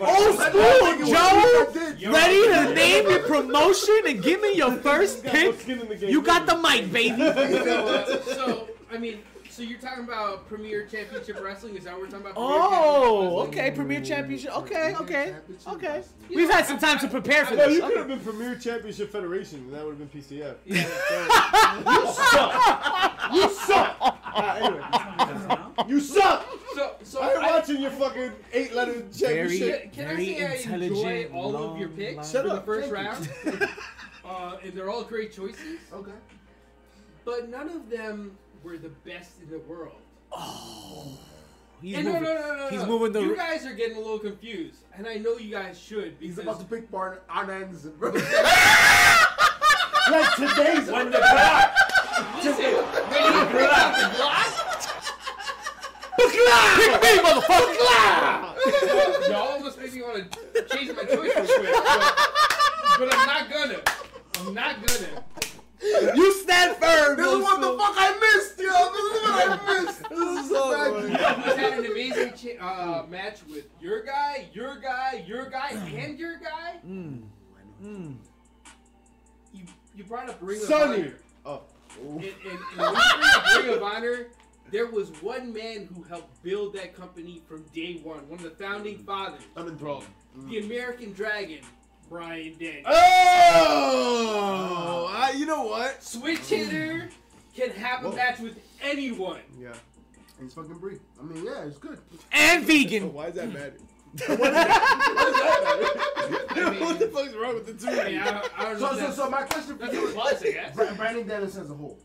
Old 0.03 0.35
school, 0.35 1.07
Joe. 1.07 1.71
Ready 2.11 2.43
right. 2.49 2.67
to 2.67 2.75
name 2.75 3.09
your 3.09 3.21
promotion 3.21 4.01
and 4.05 4.21
give 4.21 4.41
me 4.41 4.57
your 4.57 4.73
first 4.89 5.23
Got 5.23 5.33
pick? 5.33 5.61
skin 5.61 5.79
in 5.79 5.87
the 5.89 5.95
game. 5.95 6.11
You 6.11 6.23
got 6.23 6.47
the 6.49 6.57
mic, 6.57 6.91
baby. 6.93 7.19
so 8.35 8.67
I 8.91 8.99
mean, 8.99 9.21
so 9.53 9.63
you're 9.63 9.79
talking 9.79 10.05
about 10.05 10.49
Premier 10.49 10.87
Championship 10.87 11.39
Wrestling? 11.43 11.77
Is 11.77 11.85
that 11.85 11.93
what 11.93 12.01
we're 12.03 12.07
talking 12.07 12.27
about? 12.27 12.35
Premier 12.35 12.59
Oh, 12.63 13.41
okay, 13.49 13.71
Premier 13.71 14.01
Championship. 14.01 14.57
Okay, 14.59 14.95
okay, 14.97 15.33
Championship 15.33 15.73
okay. 15.75 15.87
Wrestling. 15.89 16.29
We've 16.35 16.51
had 16.51 16.65
some 16.67 16.79
time 16.79 16.99
to 17.01 17.09
prepare 17.09 17.45
for 17.45 17.55
No, 17.57 17.69
this. 17.69 17.77
you 17.77 17.83
could 17.87 17.97
have 17.99 18.09
been 18.09 18.21
Premier 18.21 18.55
Championship 18.57 19.13
Federation, 19.13 19.59
and 19.61 19.75
that 19.75 19.85
would 19.85 19.99
have 19.99 20.11
been 20.13 20.23
PCF. 20.23 20.57
Yeah. 20.65 20.77
you 21.93 22.13
suck. 22.13 23.33
You 23.35 23.51
suck. 23.51 24.19
Ah, 24.35 24.57
anyway, 24.57 25.91
you 25.91 26.01
suck. 26.01 26.47
So, 26.75 26.97
so 27.03 27.21
I 27.21 27.33
ain't 27.33 27.39
I, 27.45 27.51
watching 27.59 27.83
your 27.83 27.91
fucking 27.91 28.33
eight-letter 28.55 28.93
Very- 29.11 29.59
championship. 29.59 29.93
can 29.93 30.07
I 30.07 30.09
Very 30.17 30.25
say 30.25 30.43
I 30.43 30.53
enjoy 30.55 30.73
intelligent, 30.81 31.35
all 31.35 31.55
of 31.57 31.79
your 31.79 31.89
picks 31.91 32.17
line. 32.17 32.25
for 32.25 32.31
Shut 32.33 32.45
the 32.47 32.61
first 32.63 32.91
round? 32.91 33.31
uh, 34.25 34.57
and 34.65 34.73
they're 34.73 34.89
all 34.89 35.05
great 35.05 35.35
choices, 35.35 35.81
Okay. 35.93 36.13
but 37.27 37.51
none 37.51 37.69
of 37.69 37.91
them 37.91 38.39
were 38.63 38.79
the 38.79 38.89
best 38.89 39.33
in 39.43 39.51
the 39.51 39.59
world. 39.61 39.97
Oh, 40.33 41.19
he's 41.81 41.97
And 41.97 42.07
no, 42.07 42.13
moving. 42.15 42.29
no, 42.29 42.35
no, 42.41 42.57
no, 42.57 42.69
he's 42.71 42.81
no. 42.81 42.87
moving 42.87 43.13
the- 43.13 43.21
You 43.21 43.37
guys 43.37 43.67
are 43.67 43.75
getting 43.75 43.97
a 43.97 44.01
little 44.01 44.19
confused, 44.19 44.79
and 44.95 45.07
I 45.07 45.17
know 45.17 45.37
you 45.37 45.51
guys 45.51 45.79
should 45.79 46.17
He's 46.21 46.37
because 46.37 46.57
about 46.57 46.61
to 46.61 46.65
pick 46.77 46.91
Barn 46.91 47.19
Arn 47.29 47.51
Anderson, 47.51 47.93
bro. 47.99 48.11
Like 48.13 48.25
today's 50.37 50.91
When 50.91 51.11
the 51.11 51.19
block. 51.19 51.75
listen, 52.43 52.65
when 52.65 53.25
you 53.25 53.45
bring 53.51 53.69
the 53.69 54.11
block, 54.17 54.49
Pick 56.19 56.33
me, 57.03 57.09
motherfucker! 57.19 59.29
y'all 59.29 59.49
almost 59.53 59.77
make 59.79 59.93
me 59.95 60.01
want 60.03 60.31
to 60.33 60.63
change 60.77 60.89
my 60.97 61.05
choice 61.05 61.35
real 61.35 61.45
quick, 61.45 61.75
but, 61.85 62.17
but 62.99 63.09
I'm 63.15 63.27
not 63.27 63.51
gonna. 63.51 63.81
I'm 64.39 64.55
not 64.55 64.75
gonna. 64.87 65.09
You 66.15 66.33
stand 66.35 66.77
firm, 66.77 67.17
this 67.17 67.27
is 67.27 67.39
what 67.43 67.61
the 67.61 67.77
fuck 67.77 67.95
I 67.97 68.19
missed, 68.21 68.59
yo. 68.59 68.93
This 68.93 69.05
is 69.13 69.23
what 69.23 69.61
I 69.61 69.83
missed. 69.83 70.09
This 70.09 70.45
is 70.45 70.51
so 70.51 70.71
bad. 70.93 71.45
He's 71.45 71.57
had 71.57 71.79
an 71.79 71.87
amazing 71.91 72.33
cha- 72.59 72.65
uh, 72.65 73.07
match 73.09 73.39
with 73.51 73.65
your 73.81 74.03
guy, 74.03 74.49
your 74.53 74.77
guy, 74.79 75.25
your 75.27 75.47
guy, 75.51 75.71
and 75.97 76.19
your 76.19 76.39
guy. 76.39 76.77
Mm. 76.87 77.23
Mm. 77.83 78.17
You 79.53 79.65
you 79.97 80.05
brought 80.05 80.29
up 80.29 80.39
Ring 80.41 80.61
Sonny. 80.61 81.01
of 81.01 81.07
Honor. 81.45 81.61
Oh. 82.01 82.15
And, 82.17 82.25
and, 82.25 82.35
and 82.79 82.97
bring 83.55 83.67
Ring 83.67 83.77
of 83.77 83.83
Honor, 83.83 84.27
there 84.71 84.87
was 84.87 85.11
one 85.21 85.53
man 85.53 85.89
who 85.95 86.03
helped 86.05 86.43
build 86.43 86.75
that 86.75 86.95
company 86.97 87.43
from 87.49 87.65
day 87.75 88.01
one. 88.03 88.29
One 88.29 88.39
of 88.39 88.45
the 88.45 88.51
founding 88.65 88.99
fathers, 88.99 89.43
I'm 89.57 89.69
enthralled. 89.69 90.05
the 90.47 90.59
American 90.61 91.13
Dragon, 91.13 91.59
Bryan 92.17 92.55
Danielson. 92.59 92.85
Oh, 93.65 95.11
I, 95.11 95.31
you 95.31 95.47
know 95.47 95.63
what? 95.63 96.03
Switch 96.03 96.41
hitter 96.41 97.09
can 97.57 97.71
have 97.71 98.05
a 98.05 98.11
Whoa. 98.11 98.17
match 98.17 98.39
with 98.39 98.59
anyone. 98.83 99.41
Yeah. 99.59 99.73
And 100.39 100.45
it's 100.47 100.55
fucking 100.55 100.75
Brie. 100.77 100.99
I 101.19 101.23
mean, 101.25 101.43
yeah, 101.43 101.65
it's 101.65 101.79
good. 101.79 101.99
And 102.33 102.67
So 102.67 102.69
vegan. 102.73 103.15
why 103.15 103.29
is 103.29 103.35
that 103.37 103.51
matter? 103.51 103.73
what 104.27 104.31
is 104.31 104.39
that? 104.41 104.79
I 106.51 106.71
mean- 106.71 106.81
what 106.85 106.99
the 106.99 107.07
fuck's 107.09 107.35
wrong 107.35 107.55
with 107.55 107.67
the 107.67 107.73
two? 107.87 107.99
I 107.99 108.05
mean, 108.11 108.19
I, 108.21 108.47
I. 108.59 108.77
So, 108.77 108.95
so, 108.95 109.11
so 109.11 109.31
my 109.31 109.45
question 109.45 109.79
for 109.79 109.87
you 109.87 110.09
a 110.09 110.13
plus, 110.13 110.43
I 110.43 110.51
guess. 110.53 110.77
Bra- 110.77 110.93
Brandon 110.93 111.27
Dennis 111.27 111.57
as 111.57 111.71
a 111.71 111.75
whole. 111.75 111.99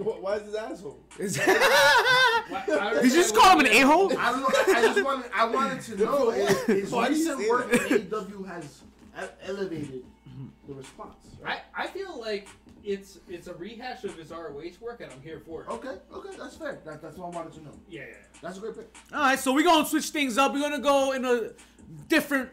Wh- 0.00 0.22
Why 0.22 0.34
is 0.36 0.44
this 0.44 0.54
asshole? 0.54 0.98
Why- 1.16 2.94
Did 3.02 3.04
you 3.04 3.10
just 3.10 3.34
call 3.34 3.58
him 3.58 3.60
an 3.66 3.66
what- 3.66 3.76
a-hole? 3.82 4.18
I 4.18 4.30
don't 4.32 4.40
know. 4.40 4.48
I 4.74 4.82
just 4.82 5.04
wanted. 5.04 5.30
I 5.34 5.44
wanted 5.46 5.80
to 5.82 5.96
know 5.96 6.30
if 6.30 6.66
his 6.66 6.90
Why 6.90 7.08
do 7.08 7.14
you 7.14 7.20
recent 7.20 7.40
say 7.40 7.48
work 7.50 7.70
that? 7.70 7.90
in 7.92 8.06
AEW 8.06 8.46
has 8.48 8.82
e- 9.20 9.26
elevated 9.46 10.04
the 10.68 10.74
response. 10.74 11.14
Right? 11.40 11.60
I, 11.74 11.84
I 11.84 11.86
feel 11.88 12.18
like 12.20 12.48
it's 12.84 13.18
it's 13.28 13.46
a 13.46 13.54
rehash 13.54 14.04
of 14.04 14.16
his 14.16 14.30
ROH 14.30 14.62
work, 14.80 15.00
and 15.00 15.12
I'm 15.12 15.20
here 15.22 15.40
for 15.46 15.62
it. 15.62 15.68
Okay. 15.70 15.96
Okay. 16.14 16.36
That's 16.38 16.56
fair. 16.56 16.80
That, 16.84 17.00
that's 17.02 17.16
what 17.16 17.32
I 17.32 17.36
wanted 17.36 17.52
to 17.54 17.64
know. 17.64 17.72
Yeah, 17.88 18.02
yeah. 18.08 18.14
That's 18.42 18.56
a 18.58 18.60
great 18.60 18.74
pick. 18.76 18.94
All 19.12 19.20
right, 19.20 19.38
so 19.38 19.52
we're 19.52 19.64
gonna 19.64 19.86
switch 19.86 20.10
things 20.10 20.38
up. 20.38 20.52
We're 20.52 20.60
gonna 20.60 20.78
go 20.80 21.12
in 21.12 21.24
a 21.24 21.50
different 22.08 22.50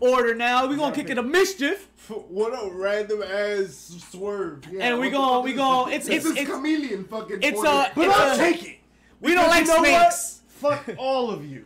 order 0.00 0.34
now. 0.34 0.66
We're 0.68 0.76
gonna 0.76 0.94
kick 0.94 1.10
it 1.10 1.18
a 1.18 1.22
mischief, 1.22 1.88
What 2.08 2.52
a 2.52 2.70
random 2.72 3.22
ass 3.22 3.96
swerve. 4.10 4.64
Yeah, 4.70 4.84
and 4.88 5.00
we 5.00 5.06
what 5.08 5.10
the 5.12 5.16
gon' 5.16 5.34
fuck 5.38 5.44
we 5.44 5.50
is 5.52 5.56
gon' 5.56 5.90
this? 5.90 5.96
it's 5.96 6.08
it's 6.08 6.24
is 6.26 6.36
it's 6.36 6.50
chameleon 6.50 7.04
fucking. 7.04 7.38
it's 7.42 7.58
order. 7.58 7.68
a 7.70 7.92
But 7.94 8.06
it's 8.08 8.16
I'll 8.16 8.34
a- 8.34 8.38
take 8.38 8.64
it. 8.68 8.78
we 9.20 9.34
don't 9.34 9.48
like 9.48 9.62
you 9.66 9.68
know 9.68 9.78
snakes. 9.82 10.42
What? 10.60 10.84
Fuck 10.86 10.96
all 10.98 11.30
of 11.30 11.44
you. 11.44 11.64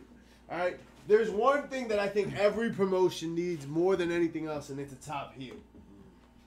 All 0.49 0.57
right. 0.57 0.77
There's 1.07 1.29
one 1.29 1.67
thing 1.67 1.87
that 1.89 1.99
I 1.99 2.07
think 2.07 2.37
every 2.37 2.69
promotion 2.71 3.33
needs 3.35 3.65
more 3.67 3.95
than 3.95 4.11
anything 4.11 4.47
else, 4.47 4.69
and 4.69 4.79
it's 4.79 4.93
a 4.93 4.95
top 4.97 5.33
heel. 5.35 5.55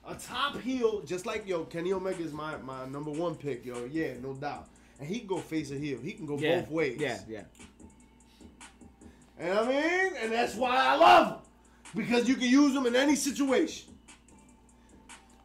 A 0.07 0.15
top 0.15 0.59
heel, 0.61 1.01
just 1.01 1.25
like 1.25 1.47
yo, 1.47 1.63
Kenny 1.65 1.91
Omega 1.91 2.21
is 2.23 2.31
my, 2.31 2.55
my 2.57 2.85
number 2.85 3.09
one 3.11 3.35
pick, 3.35 3.65
yo. 3.65 3.85
Yeah, 3.91 4.13
no 4.21 4.33
doubt. 4.33 4.67
And 4.99 5.07
he 5.09 5.19
can 5.19 5.27
go 5.27 5.37
face 5.39 5.71
a 5.71 5.75
heel. 5.75 5.99
He 6.01 6.13
can 6.13 6.25
go 6.25 6.37
Yeah, 6.37 6.61
both 6.61 6.69
ways. 6.71 6.97
Yeah, 6.99 7.19
yeah. 7.27 7.41
And 9.37 9.51
I 9.59 9.67
mean, 9.67 10.13
and 10.21 10.31
that's 10.31 10.55
why 10.55 10.75
I 10.77 10.95
love 10.95 11.27
him. 11.27 11.37
Because 11.93 12.27
you 12.27 12.35
can 12.35 12.49
use 12.49 12.73
them 12.73 12.85
in 12.85 12.95
any 12.95 13.15
situation. 13.15 13.93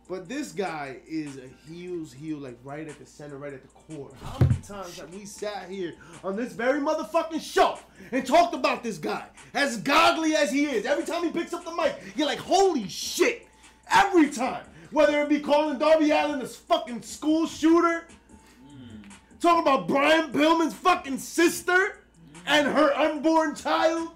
But 0.08 0.28
this 0.28 0.50
guy 0.50 0.96
is 1.06 1.36
a 1.36 1.48
heels 1.70 2.12
heel, 2.12 2.38
like 2.38 2.58
right 2.64 2.88
at 2.88 2.98
the 2.98 3.06
center, 3.06 3.36
right 3.36 3.52
at 3.52 3.62
the 3.62 3.68
core. 3.68 4.10
How 4.20 4.38
many 4.40 4.60
times 4.60 4.98
have 4.98 5.14
we 5.14 5.24
sat 5.24 5.68
here 5.68 5.94
on 6.24 6.34
this 6.34 6.52
very 6.52 6.80
motherfucking 6.80 7.40
show 7.40 7.78
and 8.10 8.26
talked 8.26 8.52
about 8.52 8.82
this 8.82 8.98
guy? 8.98 9.26
As 9.54 9.76
godly 9.76 10.34
as 10.34 10.50
he 10.50 10.64
is, 10.64 10.84
every 10.84 11.04
time 11.04 11.22
he 11.22 11.30
picks 11.30 11.52
up 11.52 11.64
the 11.64 11.72
mic, 11.72 11.94
you're 12.16 12.26
like, 12.26 12.40
holy 12.40 12.88
shit. 12.88 13.46
Every 13.88 14.30
time. 14.30 14.64
Whether 14.90 15.22
it 15.22 15.28
be 15.28 15.38
calling 15.38 15.78
Darby 15.78 16.10
Allin 16.10 16.40
a 16.40 16.46
fucking 16.46 17.02
school 17.02 17.46
shooter, 17.46 18.08
talking 19.40 19.62
about 19.62 19.86
Brian 19.86 20.32
Pillman's 20.32 20.74
fucking 20.74 21.18
sister 21.18 22.00
and 22.46 22.66
her 22.66 22.92
unborn 22.94 23.54
child. 23.54 24.08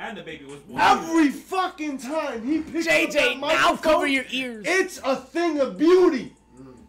And 0.00 0.16
the 0.16 0.22
baby 0.22 0.46
was 0.46 0.60
born. 0.60 0.80
Every 0.80 1.28
fucking 1.28 1.98
time 1.98 2.42
he 2.44 2.60
picks 2.60 2.86
up 2.86 2.92
that 2.94 3.10
JJ, 3.10 3.34
now 3.34 3.40
microphone, 3.40 3.78
cover 3.78 4.06
your 4.06 4.24
ears. 4.30 4.64
It's 4.66 4.98
a 5.04 5.14
thing 5.14 5.60
of 5.60 5.76
beauty. 5.76 6.32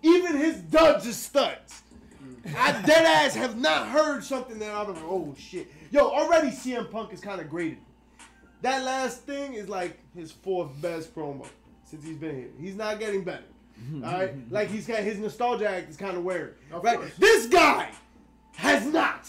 Even 0.02 0.38
his 0.38 0.56
duds 0.62 1.06
are 1.08 1.12
studs. 1.12 1.84
I 2.58 2.72
dead 2.84 3.06
ass 3.06 3.36
have 3.36 3.58
not 3.60 3.90
heard 3.90 4.24
something 4.24 4.58
that 4.60 4.74
I'm 4.74 4.94
like, 4.94 5.04
oh 5.04 5.36
shit. 5.38 5.68
Yo, 5.92 6.10
already 6.10 6.48
CM 6.52 6.90
Punk 6.90 7.12
is 7.14 7.20
kind 7.20 7.42
of 7.42 7.50
graded. 7.50 7.78
That 8.62 8.84
last 8.84 9.24
thing 9.24 9.56
is 9.56 9.68
like 9.68 10.00
his 10.16 10.32
fourth 10.32 10.70
best 10.82 11.14
promo 11.14 11.46
since 11.84 12.06
he's 12.06 12.18
been 12.18 12.36
here. 12.38 12.50
He's 12.60 12.76
not 12.76 12.98
getting 13.00 13.24
better. 13.24 13.44
All 13.96 14.02
right, 14.02 14.34
like 14.52 14.70
he's 14.70 14.88
got 14.88 15.00
his 15.00 15.18
nostalgia 15.18 15.70
act 15.70 15.90
is 15.90 15.98
kind 15.98 16.16
of 16.16 16.24
wearing. 16.24 16.54
Of 16.72 16.84
Right, 16.84 16.98
course. 16.98 17.12
this 17.18 17.48
guy 17.48 17.92
has 18.56 18.86
not. 18.86 19.28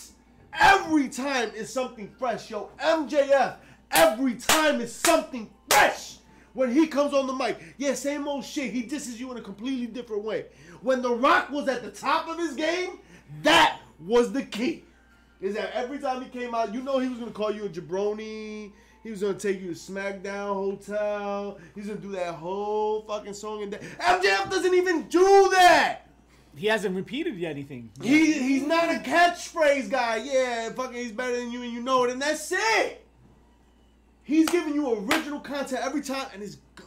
Every 0.58 1.08
time 1.08 1.50
is 1.54 1.72
something 1.72 2.08
fresh, 2.18 2.50
yo. 2.50 2.70
MJF. 2.78 3.56
Every 3.92 4.34
time 4.34 4.80
is 4.80 4.94
something 4.94 5.50
fresh. 5.70 6.16
When 6.54 6.72
he 6.72 6.86
comes 6.86 7.14
on 7.14 7.26
the 7.26 7.32
mic, 7.32 7.58
yeah, 7.78 7.94
same 7.94 8.28
old 8.28 8.44
shit. 8.44 8.72
He 8.72 8.82
disses 8.82 9.18
you 9.18 9.30
in 9.32 9.38
a 9.38 9.42
completely 9.42 9.86
different 9.86 10.22
way. 10.22 10.46
When 10.82 11.00
The 11.00 11.14
Rock 11.14 11.50
was 11.50 11.68
at 11.68 11.82
the 11.82 11.90
top 11.90 12.28
of 12.28 12.38
his 12.38 12.54
game, 12.54 12.98
that 13.42 13.78
was 13.98 14.32
the 14.32 14.42
key. 14.42 14.84
Is 15.40 15.54
that 15.54 15.72
every 15.74 15.98
time 15.98 16.22
he 16.22 16.28
came 16.28 16.54
out, 16.54 16.72
you 16.74 16.82
know 16.82 16.98
he 16.98 17.08
was 17.08 17.18
gonna 17.18 17.32
call 17.32 17.52
you 17.52 17.64
a 17.64 17.68
jabroni. 17.68 18.72
He 19.02 19.10
was 19.10 19.22
gonna 19.22 19.34
take 19.34 19.60
you 19.60 19.74
to 19.74 19.74
SmackDown 19.74 20.54
Hotel. 20.54 21.58
He's 21.74 21.86
gonna 21.86 21.98
do 21.98 22.12
that 22.12 22.34
whole 22.34 23.02
fucking 23.02 23.34
song 23.34 23.62
and 23.62 23.72
that. 23.72 23.82
MJF 23.82 24.50
doesn't 24.50 24.74
even 24.74 25.08
do 25.08 25.48
that. 25.52 26.02
He 26.54 26.66
hasn't 26.66 26.94
repeated 26.94 27.42
anything. 27.42 27.90
He 28.02 28.32
he's 28.32 28.66
not 28.66 28.90
a 28.90 28.98
catchphrase 28.98 29.90
guy. 29.90 30.16
Yeah, 30.18 30.70
fucking 30.70 30.94
he's 30.94 31.12
better 31.12 31.36
than 31.36 31.50
you 31.50 31.62
and 31.62 31.72
you 31.72 31.82
know 31.82 32.04
it, 32.04 32.10
and 32.10 32.22
that's 32.22 32.52
it. 32.52 33.01
He's 34.24 34.48
giving 34.48 34.74
you 34.74 34.94
original 35.06 35.40
content 35.40 35.82
every 35.84 36.02
time, 36.02 36.26
and 36.32 36.42
it's 36.42 36.56
good. 36.76 36.86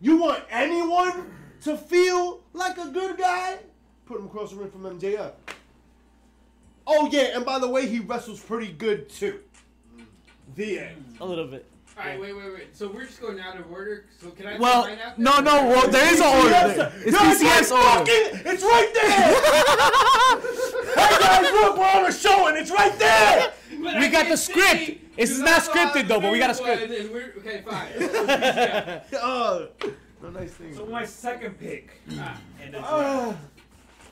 You 0.00 0.16
want 0.16 0.42
anyone 0.50 1.30
to 1.62 1.76
feel 1.76 2.40
like 2.52 2.78
a 2.78 2.88
good 2.88 3.16
guy? 3.18 3.58
Put 4.06 4.18
him 4.18 4.26
across 4.26 4.50
the 4.50 4.56
ring 4.56 4.70
from 4.70 4.82
MJF. 4.98 5.32
Oh 6.86 7.08
yeah, 7.12 7.36
and 7.36 7.44
by 7.44 7.58
the 7.58 7.68
way, 7.68 7.86
he 7.86 8.00
wrestles 8.00 8.40
pretty 8.40 8.72
good 8.72 9.08
too. 9.08 9.40
The 10.56 10.80
end. 10.80 11.16
A 11.20 11.24
little 11.24 11.46
bit. 11.46 11.66
All 11.96 12.04
right, 12.06 12.18
wait, 12.18 12.34
wait, 12.34 12.52
wait. 12.54 12.76
So 12.76 12.88
we're 12.90 13.04
just 13.04 13.20
going 13.20 13.38
out 13.38 13.56
of 13.58 13.70
order. 13.70 14.06
So 14.20 14.30
can 14.30 14.46
I? 14.46 14.58
Well, 14.58 14.82
mine 14.84 14.98
after? 14.98 15.20
no, 15.22 15.40
no. 15.40 15.66
Well, 15.68 15.88
there 15.88 16.12
is 16.12 16.20
an 16.20 16.26
order. 16.26 16.92
It's 16.96 17.12
Yo, 17.12 17.18
PCS 17.18 17.70
right 17.70 17.98
order. 17.98 18.10
fucking- 18.10 18.52
It's 18.52 18.62
right 18.62 18.90
there. 18.94 19.28
hey 20.96 21.18
guys, 21.20 21.52
look, 21.52 21.76
we're 21.76 21.84
on 22.00 22.06
a 22.06 22.12
show, 22.12 22.46
and 22.48 22.56
it's 22.56 22.70
right 22.70 22.98
there. 22.98 23.52
But 23.82 23.96
We 23.98 24.06
I 24.06 24.08
got 24.08 24.28
the 24.28 24.36
say, 24.36 24.52
script. 24.52 25.00
It's 25.16 25.32
'cause 25.32 25.40
not 25.40 25.62
scripted, 25.62 26.08
though, 26.08 26.20
but 26.20 26.32
we 26.32 26.38
got 26.38 26.50
a 26.50 26.54
script. 26.54 26.88
one, 26.88 26.98
and 27.00 27.10
we're, 27.10 27.34
okay, 27.38 27.62
fine. 27.62 27.88
Yeah. 28.00 29.02
Oh, 29.20 29.68
no 30.22 30.30
nice 30.30 30.52
thing. 30.52 30.74
So 30.74 30.86
my 30.86 31.04
second 31.04 31.58
pick, 31.58 32.00
mm. 32.08 32.18
Ah, 32.20 32.38
and 32.62 32.74
it's. 32.74 32.84
Oh. 32.88 33.30
Uh, 33.30 33.36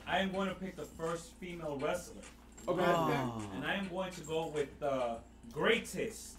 I 0.07 0.19
am 0.19 0.31
going 0.33 0.49
to 0.49 0.55
pick 0.55 0.75
the 0.75 0.83
first 0.85 1.31
female 1.39 1.77
wrestler, 1.81 2.21
Okay. 2.67 2.83
Oh. 2.85 3.41
and 3.55 3.65
I 3.65 3.75
am 3.75 3.87
going 3.87 4.11
to 4.11 4.21
go 4.21 4.47
with 4.47 4.77
the 4.79 5.17
greatest, 5.53 6.35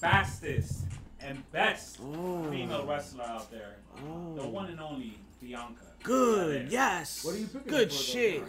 fastest, 0.00 0.84
and 1.20 1.42
best 1.52 1.98
Oh. 2.02 2.50
female 2.50 2.86
wrestler 2.86 3.24
out 3.24 3.50
there, 3.50 3.76
oh. 3.98 4.34
the 4.34 4.42
Oh. 4.42 4.48
one 4.48 4.66
and 4.70 4.80
only 4.80 5.18
Bianca. 5.42 5.82
Good. 6.02 6.72
Yes. 6.72 7.22
What 7.24 7.34
are 7.34 7.38
you 7.38 7.46
picking 7.48 7.68
Good 7.68 7.92
for, 7.92 8.12
though? 8.14 8.46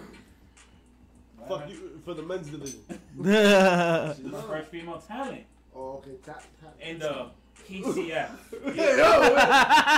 Shit. 1.40 1.48
Fuck 1.48 1.70
you 1.70 2.02
for 2.06 2.14
the 2.14 2.24
men's 2.24 2.48
division. 2.50 2.80
She's 3.18 4.32
the 4.32 4.44
first 4.48 4.70
female 4.70 5.02
talent 5.08 5.44
Oh, 5.76 5.98
okay. 5.98 6.12
Tap, 6.26 6.44
tap. 6.62 6.76
in 6.82 6.98
the 7.00 7.28
PCF. 7.70 8.30
Hey, 8.76 8.98
yo, 8.98 9.20
what, 9.20 9.34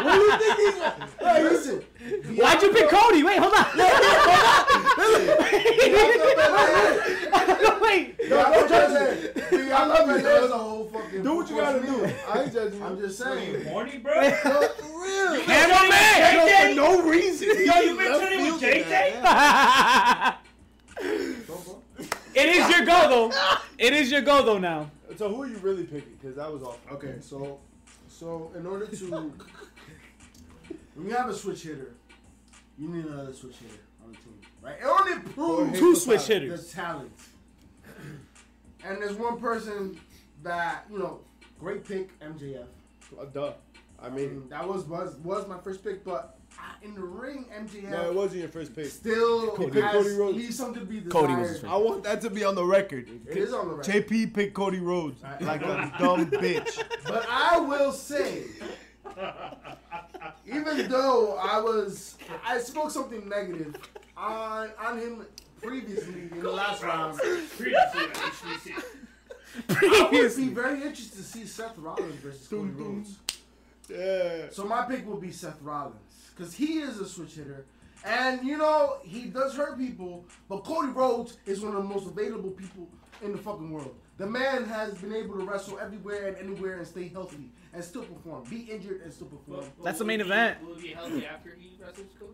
what 0.03 0.13
do 0.13 0.19
you 0.19 0.37
think 0.37 0.55
he's? 0.59 0.77
Hey, 1.19 1.43
listen. 1.43 1.81
Why'd 2.35 2.61
you 2.61 2.71
pick 2.73 2.89
Cody? 2.89 3.23
Wait, 3.23 3.37
hold 3.39 3.53
on. 3.53 3.65
Wait. 7.81 8.15
No, 8.29 8.39
I'm 8.39 8.51
not 8.51 8.69
judging. 8.69 9.71
I 9.71 9.85
love 9.85 10.07
you. 10.09 10.21
There's 10.21 10.51
a 10.51 10.57
whole 10.57 10.85
fucking. 10.89 11.23
Do 11.23 11.35
what 11.35 11.49
you 11.49 11.55
gotta 11.57 11.79
do. 11.81 12.05
I 12.27 12.41
ain't 12.43 12.53
judging 12.53 12.79
you. 12.79 12.85
I'm 12.85 12.97
just 12.99 13.19
What 13.19 13.29
are 13.29 13.39
you, 13.39 13.51
saying. 13.53 13.65
horny, 13.65 13.97
bro? 13.97 14.13
No, 14.21 14.29
for 14.29 15.03
real. 15.03 15.41
Cameraman. 15.43 16.33
Yo, 16.35 16.41
for 16.69 16.75
no 16.75 17.09
reason. 17.09 17.47
Yo, 17.49 17.53
you 17.81 17.97
been 17.97 18.11
Left 18.11 18.23
turning 18.23 18.51
with 18.51 18.61
field 18.61 18.85
JJ? 18.85 20.35
That, 20.99 21.47
Don't 21.47 21.65
go. 21.65 21.81
it 22.35 22.49
is 22.49 22.69
your 22.69 22.85
go 22.85 23.09
though. 23.29 23.37
It 23.77 23.93
is 23.93 24.11
your 24.11 24.21
go 24.21 24.43
though 24.43 24.57
now. 24.57 24.91
So 25.17 25.29
who 25.33 25.41
are 25.43 25.47
you 25.47 25.57
really 25.57 25.83
picking? 25.83 26.13
Because 26.19 26.35
that 26.37 26.51
was 26.51 26.61
off. 26.63 26.77
Okay, 26.91 27.15
so, 27.19 27.59
so 28.07 28.51
in 28.55 28.65
order 28.65 28.85
to, 28.85 29.33
when 30.95 31.07
you 31.07 31.13
have 31.15 31.29
a 31.29 31.33
switch 31.33 31.63
hitter, 31.63 31.93
you 32.77 32.87
need 32.89 33.05
another 33.05 33.33
switch 33.33 33.55
hitter 33.57 33.81
on 34.03 34.11
the 34.11 34.17
team, 34.17 34.39
right? 34.61 34.75
It 34.79 34.85
only 34.85 35.19
proves 35.33 35.79
Two 35.79 35.93
the 35.93 35.99
switch 35.99 36.19
top. 36.21 36.27
the 36.27 36.33
hitters. 36.35 36.71
talent. 36.71 37.11
And 38.85 39.01
there's 39.01 39.15
one 39.15 39.39
person 39.39 39.99
that 40.43 40.85
you 40.91 40.99
know, 40.99 41.19
great 41.59 41.83
pick, 41.85 42.17
MJF. 42.21 42.65
Uh, 43.19 43.25
duh. 43.25 43.53
I 44.01 44.07
I 44.07 44.09
mean, 44.09 44.29
mean, 44.39 44.49
that 44.49 44.65
was 44.67 44.85
was 44.85 45.15
was 45.17 45.47
my 45.47 45.57
first 45.59 45.83
pick, 45.83 46.05
but 46.05 46.38
in 46.81 46.93
the 46.95 47.01
ring, 47.01 47.45
MJF 47.53 47.89
no, 47.89 48.09
it 48.09 48.13
wasn't 48.13 48.39
your 48.39 48.49
first 48.49 48.75
pick. 48.75 48.85
still 48.85 49.51
Cody. 49.51 49.81
has 49.81 49.91
Cody 49.91 50.15
Rhodes. 50.15 50.37
leaves 50.37 50.57
something 50.57 50.79
to 50.81 50.85
be 50.85 50.99
desired. 51.01 51.11
Cody 51.11 51.35
was 51.35 51.49
his 51.49 51.63
I 51.65 51.75
want 51.75 52.03
that 52.03 52.21
to 52.21 52.29
be 52.29 52.43
on 52.43 52.55
the 52.55 52.63
record. 52.65 53.09
It 53.29 53.37
is 53.37 53.53
on 53.53 53.67
the 53.67 53.73
record. 53.75 54.07
JP 54.07 54.33
picked 54.33 54.53
Cody 54.53 54.79
Rhodes 54.79 55.21
Alright. 55.23 55.41
like 55.41 55.61
a 55.61 55.93
dumb 55.99 56.27
bitch. 56.31 56.81
But 57.03 57.25
I 57.29 57.59
will 57.59 57.91
say, 57.91 58.43
even 60.45 60.89
though 60.89 61.37
I 61.37 61.59
was, 61.59 62.17
I 62.45 62.59
spoke 62.59 62.91
something 62.91 63.27
negative 63.27 63.75
on 64.15 64.69
on 64.79 64.97
him 64.99 65.25
previously 65.61 66.29
in 66.31 66.39
the 66.41 66.51
last 66.51 66.81
round. 66.83 67.17
Previously. 67.57 68.75
I 69.69 70.09
would 70.11 70.35
be 70.37 70.47
very 70.49 70.81
interested 70.83 71.17
to 71.17 71.23
see 71.23 71.45
Seth 71.45 71.77
Rollins 71.77 72.15
versus 72.15 72.47
Cody 72.47 72.69
Rhodes. 72.71 73.17
Yeah. 73.89 74.45
So 74.51 74.65
my 74.65 74.85
pick 74.85 75.05
will 75.07 75.17
be 75.17 75.31
Seth 75.31 75.61
Rollins 75.61 75.95
because 76.39 76.53
he 76.53 76.79
is 76.79 76.99
a 76.99 77.07
switch 77.07 77.33
hitter, 77.33 77.65
and 78.05 78.47
you 78.47 78.57
know 78.57 78.97
he 79.03 79.25
does 79.25 79.55
hurt 79.55 79.77
people. 79.77 80.25
But 80.47 80.63
Cody 80.63 80.91
Rhodes 80.91 81.37
is 81.45 81.59
one 81.59 81.75
of 81.75 81.83
the 81.83 81.89
most 81.89 82.07
available 82.07 82.51
people 82.51 82.87
in 83.21 83.33
the 83.33 83.37
fucking 83.37 83.69
world. 83.69 83.93
The 84.17 84.25
man 84.25 84.63
has 84.65 84.93
been 84.95 85.13
able 85.13 85.37
to 85.37 85.45
wrestle 85.45 85.79
everywhere 85.79 86.27
and 86.27 86.37
anywhere 86.37 86.77
and 86.77 86.87
stay 86.87 87.09
healthy 87.09 87.51
and 87.73 87.83
still 87.83 88.03
perform. 88.03 88.45
Be 88.49 88.61
injured 88.61 89.01
and 89.01 89.13
still 89.13 89.27
perform. 89.27 89.65
That's 89.83 89.97
the 89.97 90.03
will 90.03 90.07
main 90.07 90.19
he 90.19 90.25
event. 90.25 90.65
Will 90.65 90.75
he 90.75 90.81
be 90.89 90.93
healthy 90.93 91.25
after 91.25 91.57
he 91.59 91.71
wrestles 91.81 92.07
Cody? 92.17 92.33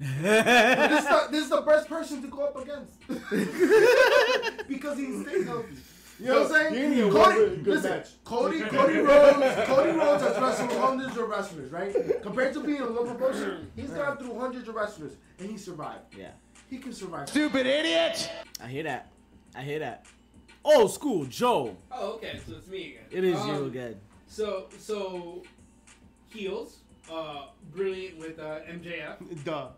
This, 0.00 1.04
is 1.04 1.08
the, 1.08 1.28
this 1.30 1.44
is 1.44 1.50
the 1.50 1.60
best 1.60 1.88
person 1.88 2.22
to 2.22 2.28
go 2.28 2.44
up 2.46 2.56
against 2.56 2.98
because 4.68 4.98
he 4.98 5.22
stays 5.22 5.46
healthy. 5.46 5.76
You 6.22 6.28
know 6.28 6.42
what 6.42 6.52
I'm 6.52 6.72
saying? 6.72 7.10
gonna 7.10 7.24
Cody, 7.24 7.56
good 7.56 7.66
listen, 7.66 7.90
match. 7.90 8.08
Cody, 8.24 8.60
Cody 8.60 8.98
Rhodes, 8.98 9.66
Cody 9.66 9.90
Rhodes 9.90 10.22
has 10.22 10.40
wrestled 10.40 10.72
hundreds 10.78 11.16
of 11.16 11.28
wrestlers, 11.28 11.72
right? 11.72 12.22
Compared 12.22 12.54
to 12.54 12.60
being 12.60 12.80
a 12.80 12.92
one 12.92 13.08
promotion, 13.08 13.72
he's 13.74 13.90
gone 13.90 14.16
through 14.18 14.38
hundreds 14.38 14.68
of 14.68 14.76
wrestlers 14.76 15.16
and 15.40 15.50
he 15.50 15.56
survived. 15.56 16.14
Yeah. 16.16 16.28
He 16.70 16.78
can 16.78 16.92
survive. 16.92 17.28
Stupid 17.28 17.66
idiot. 17.66 18.30
I 18.62 18.68
hear 18.68 18.84
that. 18.84 19.10
I 19.56 19.62
hear 19.62 19.80
that. 19.80 20.06
Old 20.64 20.92
school 20.92 21.24
Joe. 21.24 21.76
Oh, 21.90 22.12
okay. 22.12 22.38
So 22.46 22.54
it's 22.56 22.68
me 22.68 22.92
again. 22.92 23.04
It 23.10 23.24
is 23.24 23.40
Um, 23.40 23.48
you 23.56 23.64
again. 23.64 24.00
So, 24.28 24.68
so 24.78 25.42
heels, 26.28 26.78
uh, 27.12 27.46
brilliant 27.74 28.18
with 28.18 28.38
uh, 28.38 28.60
MJF. 28.70 29.44
Duh. 29.44 29.68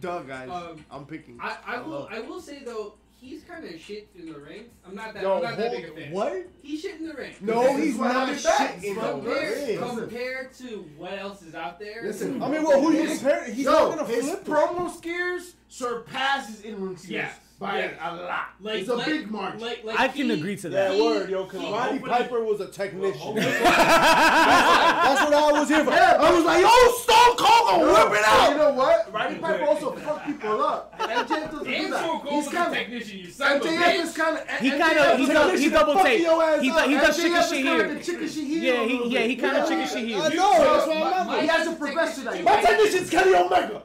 Duh, 0.00 0.22
guys. 0.22 0.50
Um, 0.50 0.84
I'm 0.90 1.06
picking. 1.06 1.38
I, 1.40 1.56
I 1.64 1.80
will 1.80 1.90
love. 1.90 2.08
I 2.10 2.18
will 2.18 2.40
say 2.40 2.64
though 2.64 2.94
he's 3.22 3.42
kind 3.44 3.64
of 3.64 3.80
shit 3.80 4.08
in 4.18 4.26
the 4.32 4.38
ring. 4.38 4.64
I'm 4.86 4.94
not 4.94 5.14
that 5.14 5.22
Yo, 5.22 5.36
I'm 5.36 5.42
not 5.42 5.56
that 5.56 5.70
big 5.70 5.84
a 5.84 5.92
fan. 5.92 6.10
what? 6.12 6.46
He's 6.62 6.80
shit 6.80 7.00
in 7.00 7.06
the 7.06 7.14
ring. 7.14 7.32
No, 7.40 7.76
he's 7.76 7.96
not 7.98 8.12
happened 8.28 8.40
shit 8.40 8.84
in 8.84 8.94
the 8.96 9.00
Compared, 9.00 9.68
ring. 9.68 9.78
compared 9.78 10.52
to 10.54 10.64
what 10.96 11.12
else 11.18 11.42
is 11.42 11.54
out 11.54 11.78
there. 11.78 12.02
Listen, 12.02 12.42
I 12.42 12.48
mean, 12.50 12.64
well, 12.64 12.80
who 12.82 12.92
you 12.92 13.04
His- 13.04 13.18
compare? 13.20 13.44
He's 13.44 13.64
Yo, 13.64 13.70
not 13.72 13.96
gonna 13.98 14.08
his 14.12 14.26
flip. 14.28 14.44
promo 14.44 14.90
skills 14.94 15.54
surpasses 15.68 16.56
his 16.56 16.64
in-ring 16.64 16.96
skills 16.96 17.10
Yes. 17.10 17.34
By 17.62 17.78
Yeah. 17.78 18.10
a 18.10 18.16
lot. 18.16 18.46
Like 18.60 18.80
it's 18.80 18.88
a 18.88 18.94
like, 18.94 19.06
big 19.06 19.30
march. 19.30 19.60
Like, 19.60 19.84
like 19.84 19.98
I 19.98 20.08
can 20.08 20.26
he- 20.26 20.32
agree 20.32 20.56
to 20.56 20.68
Yeah, 20.68 20.88
that. 20.88 20.94
he- 20.94 21.00
word, 21.02 21.30
yo, 21.30 21.44
because 21.44 21.60
Roddy 21.62 21.70
hopefully- 21.98 22.10
Piper 22.10 22.44
was 22.44 22.60
a 22.60 22.66
technician. 22.66 23.18
Hopefully- 23.20 23.46
That's 23.46 25.22
what 25.22 25.34
I 25.34 25.52
was 25.52 25.68
here 25.68 25.84
for. 25.84 25.90
Yeah, 25.90 26.16
I 26.20 26.32
was 26.32 26.44
like, 26.44 26.62
yo, 26.62 26.92
Stone 26.98 27.36
Cold 27.36 27.70
gonna 27.70 27.82
No, 27.84 28.10
whip 28.10 28.18
it 28.18 28.24
but 28.26 28.50
You 28.50 28.56
know 28.56 28.72
what? 28.74 29.12
Roddy 29.12 29.34
Piper 29.36 29.64
also 29.64 29.92
fucked 29.92 30.26
people 30.26 30.62
up. 30.62 30.94
MJF 31.00 31.28
doesn't 31.28 31.64
do 31.64 31.90
that. 31.90 32.26
He's 32.28 32.48
kind 32.48 32.66
of 32.68 32.72
technician, 32.74 33.18
you 33.18 33.30
son 33.30 33.56
of 33.56 33.62
a 33.64 33.68
MJF 33.68 34.04
is 34.04 34.16
kind 34.16 34.38
of 34.38 34.48
He 34.60 34.70
kind 34.70 34.98
of 34.98 35.18
he, 35.18 35.26
dou- 35.26 35.56
he 35.56 35.70
double 35.70 35.94
Fuck 35.94 36.02
take. 36.04 36.18
He, 36.18 36.24
he 36.24 36.70
does 36.70 37.16
chicken 37.16 37.32
MJF 37.32 37.38
is 37.42 37.48
shit 37.48 37.62
kinda 37.64 37.84
here. 37.84 37.94
the 37.94 38.00
chicken 38.04 38.28
shit. 38.28 38.44
Yeah, 38.44 38.84
he 38.84 39.08
yeah 39.08 39.20
he 39.20 39.36
kind 39.36 39.56
of 39.56 39.68
chicken 39.68 39.86
shit 39.86 39.96
I 39.98 40.00
here. 40.00 40.18
know, 40.18 40.52
that's 40.58 40.86
what 40.86 40.98
My- 40.98 41.12
I'm 41.18 41.26
my- 41.26 41.40
He 41.40 41.46
has 41.46 41.66
a 41.68 41.72
professor 41.72 42.20
that 42.22 42.42
My 42.44 42.60
technician's 42.60 43.10
Kenny 43.10 43.34
Omega. 43.34 43.82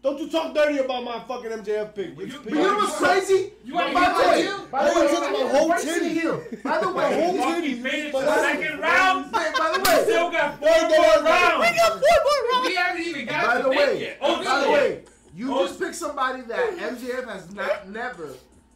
Don't 0.00 0.18
you 0.20 0.28
talk 0.30 0.54
dirty 0.54 0.78
about 0.78 1.02
my 1.02 1.18
fucking 1.26 1.50
MJF 1.50 1.92
pick. 1.94 2.16
You- 2.18 2.26
you 2.26 2.38
But 2.44 2.52
you 2.52 2.58
know 2.62 2.76
what's 2.76 2.98
pick. 2.98 3.08
crazy? 3.08 3.52
You 3.64 3.74
By 3.74 3.92
want 3.92 4.16
the 4.22 4.28
way, 4.28 4.42
you? 4.44 4.58
by 4.70 4.84
the 4.84 4.90
I 4.90 5.00
way, 5.00 5.08
took 5.08 5.20
my 5.20 5.58
whole 5.58 5.74
titty. 5.74 6.08
Hill. 6.20 6.42
By 6.62 6.78
the 6.78 6.86
My 6.86 6.92
way, 6.92 7.20
whole 7.20 7.36
Fucking 7.38 7.54
titty. 7.62 7.74
finished 7.82 8.12
But 8.12 8.20
the 8.20 8.26
that's- 8.26 8.60
second 8.60 8.78
round. 8.80 9.32
by 9.32 9.38
the 9.52 9.80
way, 9.90 10.02
Still 10.04 10.30
got 10.30 10.58
four 10.60 10.68
Wait, 10.68 10.82
more 10.88 11.00
wait, 11.00 11.16
wait. 11.16 11.24
rounds. 11.24 12.66
We 12.66 12.74
haven't 12.74 13.02
even 13.02 13.26
got 13.26 13.46
by 13.46 13.60
the 13.62 13.68
way, 13.70 14.00
yet. 14.00 14.18
Oh, 14.20 14.44
by 14.44 14.60
the 14.64 14.70
way, 14.70 15.04
you 15.34 15.52
Oh. 15.58 15.66
just 15.66 15.80
picked 15.80 15.94
somebody 15.96 16.42
that 16.42 16.78
MJF 16.78 17.24
has 17.28 17.52
not 17.52 17.88
never, 17.88 18.28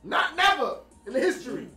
not 0.02 0.36
never 0.36 0.76
in 1.06 1.12
the 1.12 1.20
history 1.20 1.68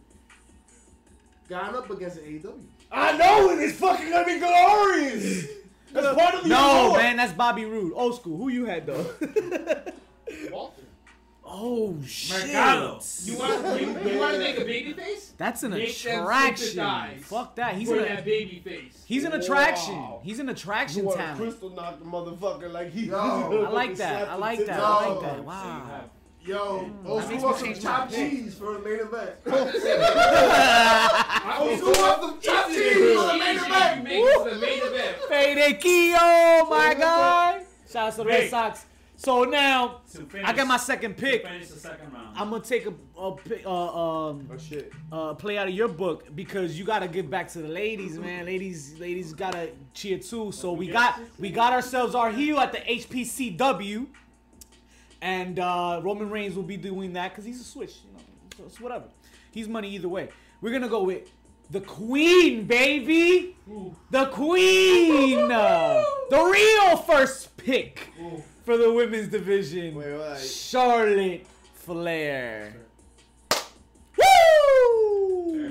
gone 1.50 1.76
up 1.76 1.90
against 1.92 2.18
an 2.18 2.24
AEW. 2.26 2.66
I 2.92 3.16
know 3.18 3.52
it 3.52 3.60
is 3.60 3.74
fucking 3.78 4.10
gonna 4.10 4.26
be 4.26 4.40
glorious. 4.40 5.46
That's 6.04 6.18
part 6.18 6.36
of 6.36 6.44
the 6.44 6.50
No 6.50 6.88
allure. 6.90 6.98
man, 6.98 7.18
that's 7.18 7.34
Bobby 7.34 7.66
Roode. 7.66 7.94
Old 7.96 8.16
school. 8.16 8.38
Who 8.38 8.50
you 8.50 8.66
had 8.66 8.86
though? 8.86 9.06
Walter. 10.52 10.82
oh 11.46 11.96
shit. 12.06 12.48
Mercado. 12.48 13.00
You 13.24 13.38
want 13.38 13.82
you, 13.82 13.88
you 14.12 14.20
want 14.20 14.34
to 14.34 14.40
make 14.40 14.58
a 14.60 14.66
baby 14.66 14.94
face? 14.94 15.34
That's 15.38 15.64
an 15.64 15.72
Make 15.72 15.90
attraction. 15.90 17.20
Fuck 17.22 17.56
that. 17.56 17.76
He's 17.76 17.88
for 17.88 17.98
an 17.98 18.04
that 18.04 18.26
baby 18.26 18.60
face. 18.64 19.04
he's 19.06 19.24
an 19.24 19.34
attraction. 19.34 19.96
Wow. 19.96 20.22
He's 20.24 20.40
an 20.40 20.48
You 20.48 20.54
attraction 20.54 21.06
want 21.06 21.18
talent. 21.18 21.38
Crystal 21.38 21.70
knock 21.70 22.00
the 22.00 22.06
motherfucker 22.06 22.72
like 22.72 22.92
he. 22.92 23.06
Yo. 23.08 23.18
I 23.18 23.70
like 23.70 23.96
that. 23.98 24.28
I 24.30 24.36
like 24.36 24.66
that. 24.66 24.80
I 24.80 25.10
like 25.10 25.22
that. 25.22 25.38
No. 25.38 25.44
Wow. 25.44 26.02
Yo, 26.46 26.92
that 27.04 27.10
old 27.10 27.24
school 27.24 27.38
me 27.38 27.44
wants 27.44 27.60
some 27.60 27.68
change 27.70 27.82
chopped 27.82 28.14
cheese 28.14 28.54
for 28.56 28.74
the 28.74 28.80
main 28.80 29.00
event. 29.00 29.32
I 29.48 31.58
Old 31.60 31.80
school 31.80 31.92
wants 31.94 32.22
some 32.22 32.40
chopped 32.42 32.70
cheese 32.72 32.94
for 32.94 33.32
the 33.32 33.38
main 33.40 33.58
event. 33.58 34.04
Makes 34.04 34.44
the 34.44 34.56
main 34.62 34.80
event. 34.84 35.18
Fede 35.28 35.80
Keo, 35.82 36.70
my 36.70 36.94
guy. 36.98 37.64
Shout 37.92 38.08
out 38.08 38.12
to 38.12 38.18
the 38.18 38.26
Red 38.26 38.40
Wait. 38.42 38.50
Sox. 38.52 38.86
So 39.18 39.46
now 39.46 40.02
finish, 40.06 40.46
I 40.46 40.52
got 40.54 40.68
my 40.68 40.76
second 40.78 41.16
to 41.16 41.22
pick. 41.22 41.48
Finish 41.48 41.70
the 41.70 41.80
second 41.80 42.12
round. 42.14 42.38
I'm 42.38 42.50
gonna 42.50 42.62
take 42.64 42.86
a, 42.86 42.94
a 43.18 43.32
pick- 43.36 43.66
uh, 43.66 44.28
um, 44.30 44.48
Oh 44.54 44.58
shit. 44.58 44.92
uh, 45.12 45.34
play 45.36 45.58
out 45.58 45.68
of 45.70 45.74
your 45.74 45.88
book 45.88 46.28
because 46.36 46.78
you 46.78 46.84
gotta 46.86 47.08
give 47.08 47.30
back 47.30 47.48
to 47.54 47.62
the 47.62 47.68
ladies, 47.70 48.20
man. 48.20 48.46
Ladies, 48.46 49.00
ladies 49.00 49.34
gotta 49.34 49.70
cheer 49.94 50.20
too. 50.20 50.52
So 50.52 50.74
we 50.74 50.88
got 50.88 51.20
we 51.40 51.50
got 51.50 51.72
ourselves 51.74 52.14
our 52.14 52.30
heel 52.30 52.60
at 52.60 52.72
the 52.74 52.80
HPCW, 52.80 54.06
and 55.26 55.58
uh, 55.60 56.00
Roman 56.04 56.30
Reigns 56.30 56.56
will 56.56 56.62
be 56.64 56.78
doing 56.78 57.14
that 57.14 57.32
because 57.32 57.46
he's 57.46 57.60
a 57.60 57.64
switch. 57.64 57.96
You 58.06 58.14
know, 58.14 58.20
so 58.58 58.64
it's 58.66 58.80
whatever. 58.80 59.06
He's 59.50 59.68
money 59.68 59.90
either 59.90 60.08
way. 60.08 60.30
We're 60.62 60.72
gonna 60.72 60.88
go 60.88 61.02
with 61.02 61.32
the 61.72 61.82
Queen, 61.82 62.68
baby. 62.68 63.58
The 64.12 64.28
Queen, 64.28 65.48
the 65.48 66.06
real 66.32 66.98
first 66.98 67.58
pick 67.58 68.12
for 68.64 68.78
the 68.78 68.94
women's 68.94 69.30
division. 69.30 69.96
Wait, 69.96 70.14
wait. 70.16 70.40
Charlotte 70.40 71.48
Flair. 71.74 72.76
Woo! 74.18 75.66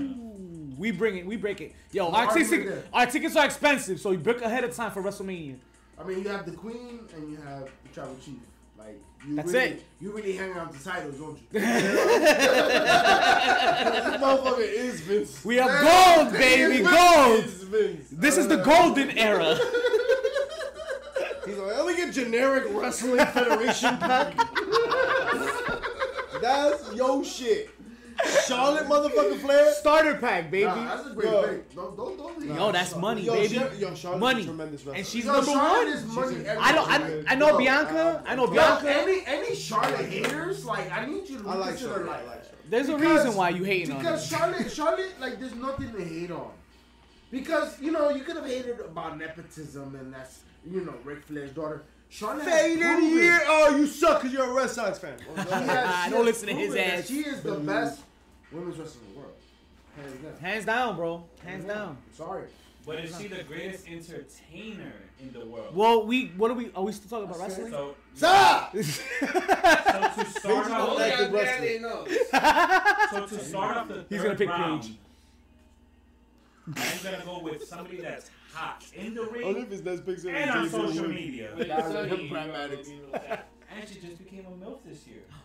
We 0.76 0.90
bring 0.90 1.18
it. 1.18 1.26
We 1.26 1.36
break 1.36 1.60
it. 1.60 1.76
Yo, 1.92 2.08
our 2.08 2.26
argument 2.26 2.50
tickets, 2.50 2.88
our 2.92 3.06
tickets 3.06 3.36
are 3.36 3.44
expensive, 3.44 4.00
so 4.00 4.10
you 4.10 4.18
book 4.18 4.42
ahead 4.42 4.64
of 4.64 4.74
time 4.74 4.90
for 4.90 5.00
WrestleMania. 5.00 5.58
I 5.96 6.02
mean, 6.02 6.24
you 6.24 6.28
have 6.28 6.44
the 6.44 6.50
queen 6.50 7.06
and 7.14 7.30
you 7.30 7.36
have 7.36 7.70
the 7.84 7.88
tribal 7.94 8.16
chief. 8.16 8.34
Like 8.84 9.00
you 9.26 9.36
That's 9.36 9.52
really, 9.52 9.64
it. 9.66 9.82
You 10.00 10.12
really 10.12 10.36
hang 10.36 10.52
out 10.52 10.72
the 10.72 10.78
titles, 10.84 11.16
don't 11.16 11.38
you? 11.38 11.60
This 13.84 14.20
motherfucker 14.20 14.60
is 14.60 15.00
Vince. 15.00 15.44
We 15.44 15.58
are 15.58 15.82
gold, 15.82 16.32
baby, 16.32 16.76
It's 16.76 16.90
gold. 16.90 17.44
Vince. 17.70 18.08
This 18.10 18.36
is 18.36 18.48
the 18.48 18.56
golden 18.58 19.10
era. 19.16 19.56
He's 21.46 21.56
like, 21.56 21.76
let 21.76 21.86
me 21.86 21.96
get 21.96 22.12
generic 22.12 22.64
wrestling 22.70 23.24
federation 23.26 23.96
pack. 23.98 24.34
That's 26.42 26.92
yo 26.94 27.22
shit. 27.22 27.70
Charlotte 28.46 28.86
motherfucking 28.86 29.40
Flair. 29.40 29.72
Starter 29.74 30.14
pack, 30.16 30.50
baby. 30.50 30.64
Nah, 30.66 30.96
that's 30.96 31.06
a 31.08 31.14
great 31.14 31.30
Yo. 31.30 31.42
pick. 31.48 31.74
Don't 31.74 31.96
don't 31.96 32.16
don't 32.18 32.38
leave. 32.40 32.54
Yo, 32.54 32.72
that's 32.72 32.96
money, 32.96 33.22
Yo, 33.22 33.34
baby. 33.34 33.54
Char- 33.56 33.74
yo, 33.74 33.94
Charlotte's 33.94 34.20
Money. 34.20 34.42
a 34.42 34.44
tremendous 34.44 34.80
wrestler. 34.82 34.94
And 34.94 35.06
she's 35.06 35.24
Yo, 35.24 35.32
number 35.32 35.50
Charlotte 35.50 35.86
one. 35.86 35.88
is 35.88 36.04
money. 36.06 36.34
She's- 36.36 36.58
I 36.60 36.72
don't. 36.72 36.88
I, 36.90 37.32
I 37.32 37.34
know 37.34 37.48
Yo, 37.50 37.58
Bianca. 37.58 38.22
I 38.26 38.34
know 38.34 38.44
Yo, 38.46 38.48
Yo, 38.48 38.54
Bianca. 38.54 38.90
any 39.02 39.22
any 39.26 39.54
Charlotte 39.54 40.06
haters, 40.06 40.64
like 40.64 40.90
I 40.92 41.06
need 41.06 41.28
you 41.28 41.38
to 41.42 41.48
I 41.48 41.54
like 41.54 41.78
Charlotte. 41.78 42.06
like 42.06 42.20
I 42.20 42.24
like 42.24 42.44
Charlotte. 42.44 42.50
There's 42.70 42.88
a 42.88 42.96
because- 42.96 43.24
reason 43.24 43.36
why 43.38 43.48
you 43.50 43.64
hating 43.64 43.92
on 43.92 43.98
because. 43.98 44.26
Charlotte, 44.26 44.70
Charlotte, 44.72 45.20
like 45.20 45.38
there's 45.40 45.54
nothing 45.54 45.92
to 45.92 46.04
hate 46.04 46.30
on. 46.30 46.50
Because 47.30 47.80
you 47.80 47.90
know 47.90 48.10
you 48.10 48.22
could 48.22 48.36
have 48.36 48.46
hated 48.46 48.80
about 48.80 49.18
nepotism 49.18 49.94
and 49.96 50.12
that's 50.14 50.40
you 50.70 50.80
know 50.82 50.94
Ric 51.04 51.22
Flair's 51.24 51.50
daughter. 51.50 51.82
Charlotte 52.10 52.44
has 52.44 52.60
Faded 52.62 53.02
year. 53.10 53.40
Oh, 53.46 53.76
you 53.76 53.86
suck 53.88 54.22
because 54.22 54.32
you're 54.32 54.48
a 54.48 54.52
Red 54.52 54.70
Sox 54.70 54.98
fan. 54.98 55.16
She 55.18 55.42
has- 55.50 56.10
Don't 56.12 56.24
listen 56.24 56.46
to 56.48 56.54
his 56.54 56.76
ass. 56.76 57.08
She 57.08 57.20
is 57.20 57.42
the 57.42 57.54
best 57.54 58.02
women's 58.54 58.78
wrestler 58.78 59.02
in 59.08 59.14
the 59.14 59.20
world. 59.20 59.32
Hands 59.96 60.12
down. 60.22 60.36
Hands 60.40 60.64
down, 60.64 60.96
bro. 60.96 61.24
Hands 61.44 61.64
down. 61.64 61.98
Sorry. 62.16 62.44
But 62.86 62.98
is 63.02 63.16
she 63.18 63.28
the 63.28 63.42
greatest 63.44 63.88
entertainer 63.88 64.92
in 65.18 65.32
the 65.32 65.46
world? 65.46 65.74
Well, 65.74 66.04
we. 66.06 66.26
What 66.36 66.50
are 66.50 66.54
we? 66.54 66.70
Are 66.74 66.82
we 66.82 66.92
still 66.92 67.08
talking 67.08 67.30
about 67.34 67.40
wrestling? 67.48 67.70
So, 67.72 67.94
Stop. 68.14 68.72
so 68.76 68.82
to 68.82 68.84
start 70.30 70.70
off, 70.70 70.98
like 70.98 71.16
the 71.16 71.26
on 71.26 71.32
wrestler. 71.32 72.04
So 73.10 73.26
to 73.36 73.42
start 73.44 73.76
off 73.78 73.88
the 73.88 73.94
third 73.94 74.06
He's 74.10 74.22
gonna 74.22 74.34
pick 74.36 74.48
round, 74.50 74.82
Paige. 74.82 74.98
I'm 76.66 77.02
gonna 77.12 77.24
go 77.24 77.38
with 77.40 77.64
somebody 77.64 77.98
that's 77.98 78.30
hot 78.52 78.84
in 78.94 79.14
the 79.14 79.22
Only 79.22 79.38
ring 79.44 79.56
if 79.62 79.70
his 79.70 79.82
next 79.82 80.04
picture 80.04 80.28
and 80.30 80.50
on 80.50 80.68
social 80.68 81.08
media. 81.08 81.50
With 81.56 81.68
Nah, 81.68 81.80
Sonny, 81.82 82.08
him 82.08 82.20
you 82.20 82.30
pragmatics. 82.30 82.88
know, 82.88 82.94
with 83.12 83.28
that. 83.28 83.48
And 83.74 83.88
she 83.88 83.98
just 84.00 84.18
became 84.18 84.44
a 84.46 84.50
MILF 84.64 84.78
this 84.84 85.06
year. 85.06 85.22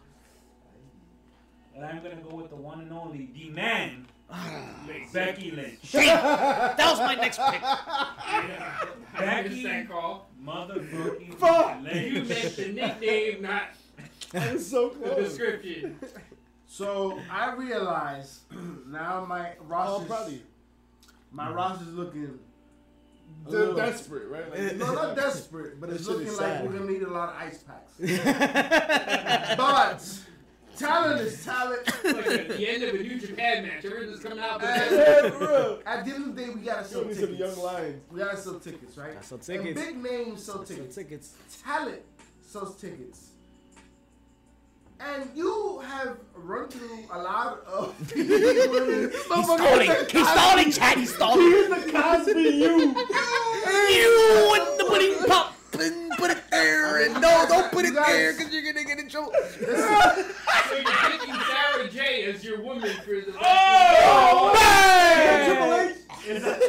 And 1.80 1.86
I'm 1.88 2.04
gonna 2.04 2.18
go 2.18 2.36
with 2.36 2.50
the 2.50 2.58
one 2.58 2.82
and 2.82 2.92
only, 2.92 3.30
the 3.34 3.50
man, 3.52 4.06
Becky 5.14 5.52
Lynch. 5.52 5.80
that 5.94 6.78
was 6.78 7.00
my 7.00 7.16
next 7.16 7.38
pick. 7.38 7.62
I 7.64 8.86
Becky 9.18 9.46
understand, 9.50 9.88
Carl. 9.90 10.28
motherfucking 10.44 11.36
Fuck. 11.36 11.78
You 11.82 11.84
Lynch. 12.24 12.28
meant 12.28 12.56
the 12.58 12.68
nickname, 12.74 13.42
not 13.44 13.64
That's 14.34 14.68
so 14.70 14.90
the 14.90 15.16
description. 15.16 15.98
So 16.68 17.18
I 17.32 17.54
realize 17.54 18.42
now 18.86 19.24
my 19.26 19.52
Oh, 19.62 19.64
roster, 19.66 20.02
I'm 20.02 20.08
proud 20.08 20.28
of 20.28 20.34
you. 20.34 20.40
my 21.32 21.50
roster's 21.50 21.94
looking. 21.94 22.40
a 23.48 23.52
They're 23.52 23.74
desperate, 23.74 24.28
right? 24.28 24.50
Like, 24.52 24.60
eh, 24.60 24.74
No, 24.76 24.94
not 24.94 25.16
desperate, 25.16 25.80
but 25.80 25.90
it's 25.92 26.06
looking 26.08 26.28
like 26.28 26.36
sad. 26.36 26.66
we're 26.66 26.74
gonna 26.78 26.92
need 26.92 27.04
a 27.04 27.10
lot 27.10 27.30
of 27.30 27.36
ice 27.38 27.64
packs. 27.64 27.94
but 29.58 30.20
talent 30.80 31.22
is 31.22 31.44
talent. 31.46 31.86
like 32.04 32.26
at 32.28 32.48
the 32.50 32.68
end 32.70 32.84
of 32.84 32.96
a 32.96 33.04
New 33.04 33.20
Japan 33.20 33.64
match, 33.68 33.86
everything's 33.86 34.20
coming 34.22 34.40
out. 34.40 34.60
But 34.62 34.70
And 34.70 34.92
Yeah, 34.96 35.30
for 35.32 35.40
real. 35.40 35.80
at 35.86 36.06
the 36.06 36.12
end 36.16 36.24
of 36.30 36.36
the 36.36 36.42
day, 36.44 36.50
we 36.50 36.62
gotta 36.62 36.86
sell 36.86 37.02
Show 37.02 37.08
me 37.08 37.14
some 37.14 37.24
tickets. 37.28 37.40
young 37.40 37.58
lions. 37.66 38.02
We 38.12 38.20
gotta 38.20 38.38
sell 38.38 38.60
tickets, 38.60 38.98
right? 38.98 39.14
Gotta 39.14 39.26
sell 39.26 39.38
And 39.38 39.46
tickets. 39.66 39.82
big 39.86 40.04
names 40.04 40.44
sell 40.44 40.56
Some 40.58 40.66
tickets. 40.66 40.96
tickets. 40.96 41.34
Talent 41.64 42.02
sells 42.42 42.76
tickets. 42.80 43.26
And 45.02 45.30
you 45.34 45.80
have 45.80 46.18
run 46.36 46.68
through 46.68 47.06
a 47.10 47.18
lot 47.22 47.62
of 47.66 47.96
women. 48.16 49.10
He's 49.12 49.22
stalling. 49.24 49.92
He's 50.12 50.28
stalling, 50.30 50.72
Chad. 50.74 50.98
He's 50.98 51.16
stalling. 51.16 51.42
He's 51.52 51.70
the 51.70 51.92
Cosby 51.94 52.42
you. 52.42 52.80
You 53.90 54.46
want 54.50 54.78
to 54.80 54.86
put 54.86 55.02
it 55.02 55.26
pop 55.30 55.49
and 55.82 56.12
put 56.18 56.32
it 56.32 56.38
there 56.52 57.04
and 57.06 57.14
no, 57.16 57.46
don't 57.48 57.72
put 57.72 57.86
it 57.86 57.94
guys- 57.96 58.08
there 58.08 58.34
because 58.34 58.54
you're 58.54 58.64
gonna 58.74 58.86
get 58.86 59.00
in 59.00 59.08
trouble. 59.10 59.32
so 59.60 59.66
you're 60.76 60.84
picking 60.84 61.34
Sarah 61.34 61.90
J 61.90 62.24
as 62.26 62.44
your 62.44 62.62
woman 62.62 62.90
for 63.06 63.12
the. 63.16 63.34
Oh! 63.42 64.52
Triple 65.46 65.70
Bang! 65.70 65.90
H. 65.90 65.96
Is 66.28 66.44
that 66.44 66.60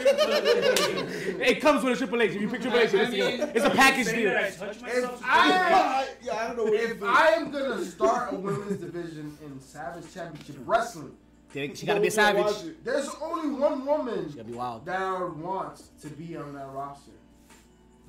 Triple 0.76 1.42
H? 1.42 1.48
It 1.50 1.60
comes 1.60 1.82
with 1.82 1.94
a 1.94 1.96
Triple 1.96 2.22
H. 2.22 2.30
If 2.32 2.40
you 2.40 2.48
pick 2.48 2.60
Triple 2.62 2.78
H, 2.78 2.94
I 2.94 2.98
it's, 3.02 3.10
mean- 3.12 3.50
it's 3.54 3.64
a 3.64 3.70
package 3.70 4.06
deal. 4.06 4.30
I 4.36 4.50
touch 4.50 4.80
myself. 4.80 5.20
If 5.20 5.26
I- 5.26 5.72
I, 5.72 6.08
yeah, 6.22 6.36
I 6.36 6.46
don't 6.48 6.56
know 6.56 6.64
what 6.64 6.74
If 6.74 7.02
I 7.02 7.28
am 7.32 7.50
gonna 7.50 7.84
start 7.84 8.32
a 8.32 8.36
women's 8.36 8.80
division 8.80 9.36
in 9.44 9.60
Savage 9.60 10.12
Championship 10.14 10.56
Wrestling, 10.64 11.12
She 11.52 11.68
gotta 11.86 12.00
be 12.00 12.06
a 12.08 12.10
savage. 12.10 12.54
there's 12.84 13.08
only 13.20 13.50
one 13.58 13.84
woman 13.84 14.28
be 14.46 14.52
wild. 14.52 14.84
that 14.86 15.00
I 15.02 15.22
would 15.22 15.36
want 15.40 15.82
to 16.02 16.08
be 16.08 16.36
on 16.36 16.54
that 16.54 16.68
roster. 16.72 17.10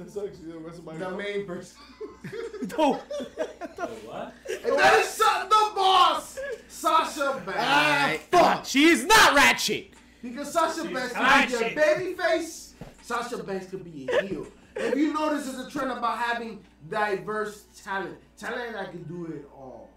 That's 0.01 0.17
actually 0.17 0.51
the 0.51 0.57
rest 0.57 0.79
of 0.79 0.85
my 0.85 0.95
The 0.97 1.11
main 1.11 1.45
person. 1.45 1.77
No. 2.77 2.93
what? 2.93 4.33
And 4.63 4.77
that 4.79 4.99
is 4.99 5.07
Sa- 5.09 5.43
the 5.45 5.71
boss, 5.75 6.37
Sasha 6.67 7.41
Banks. 7.45 7.59
Ah, 7.61 8.13
Fuck. 8.29 8.65
She 8.65 8.85
is 8.85 9.05
not 9.05 9.33
ratchet. 9.35 9.93
Because 10.21 10.51
Sasha 10.53 10.83
She's 10.83 10.91
Banks 10.93 11.13
hot 11.13 11.47
could 11.49 11.59
be 11.59 11.65
a 11.65 11.75
baby 11.75 12.13
face, 12.13 12.75
Sasha 13.01 13.41
Banks 13.43 13.67
could 13.67 13.83
be 13.83 14.07
a 14.11 14.23
heel. 14.25 14.45
If 14.75 14.95
you 14.95 15.13
notice, 15.13 15.45
there's 15.51 15.65
a 15.67 15.69
trend 15.69 15.91
about 15.91 16.17
having 16.17 16.63
diverse 16.89 17.65
talent. 17.83 18.17
Talent 18.37 18.73
that 18.73 18.91
can 18.91 19.03
do 19.03 19.25
it 19.33 19.49
all. 19.53 19.89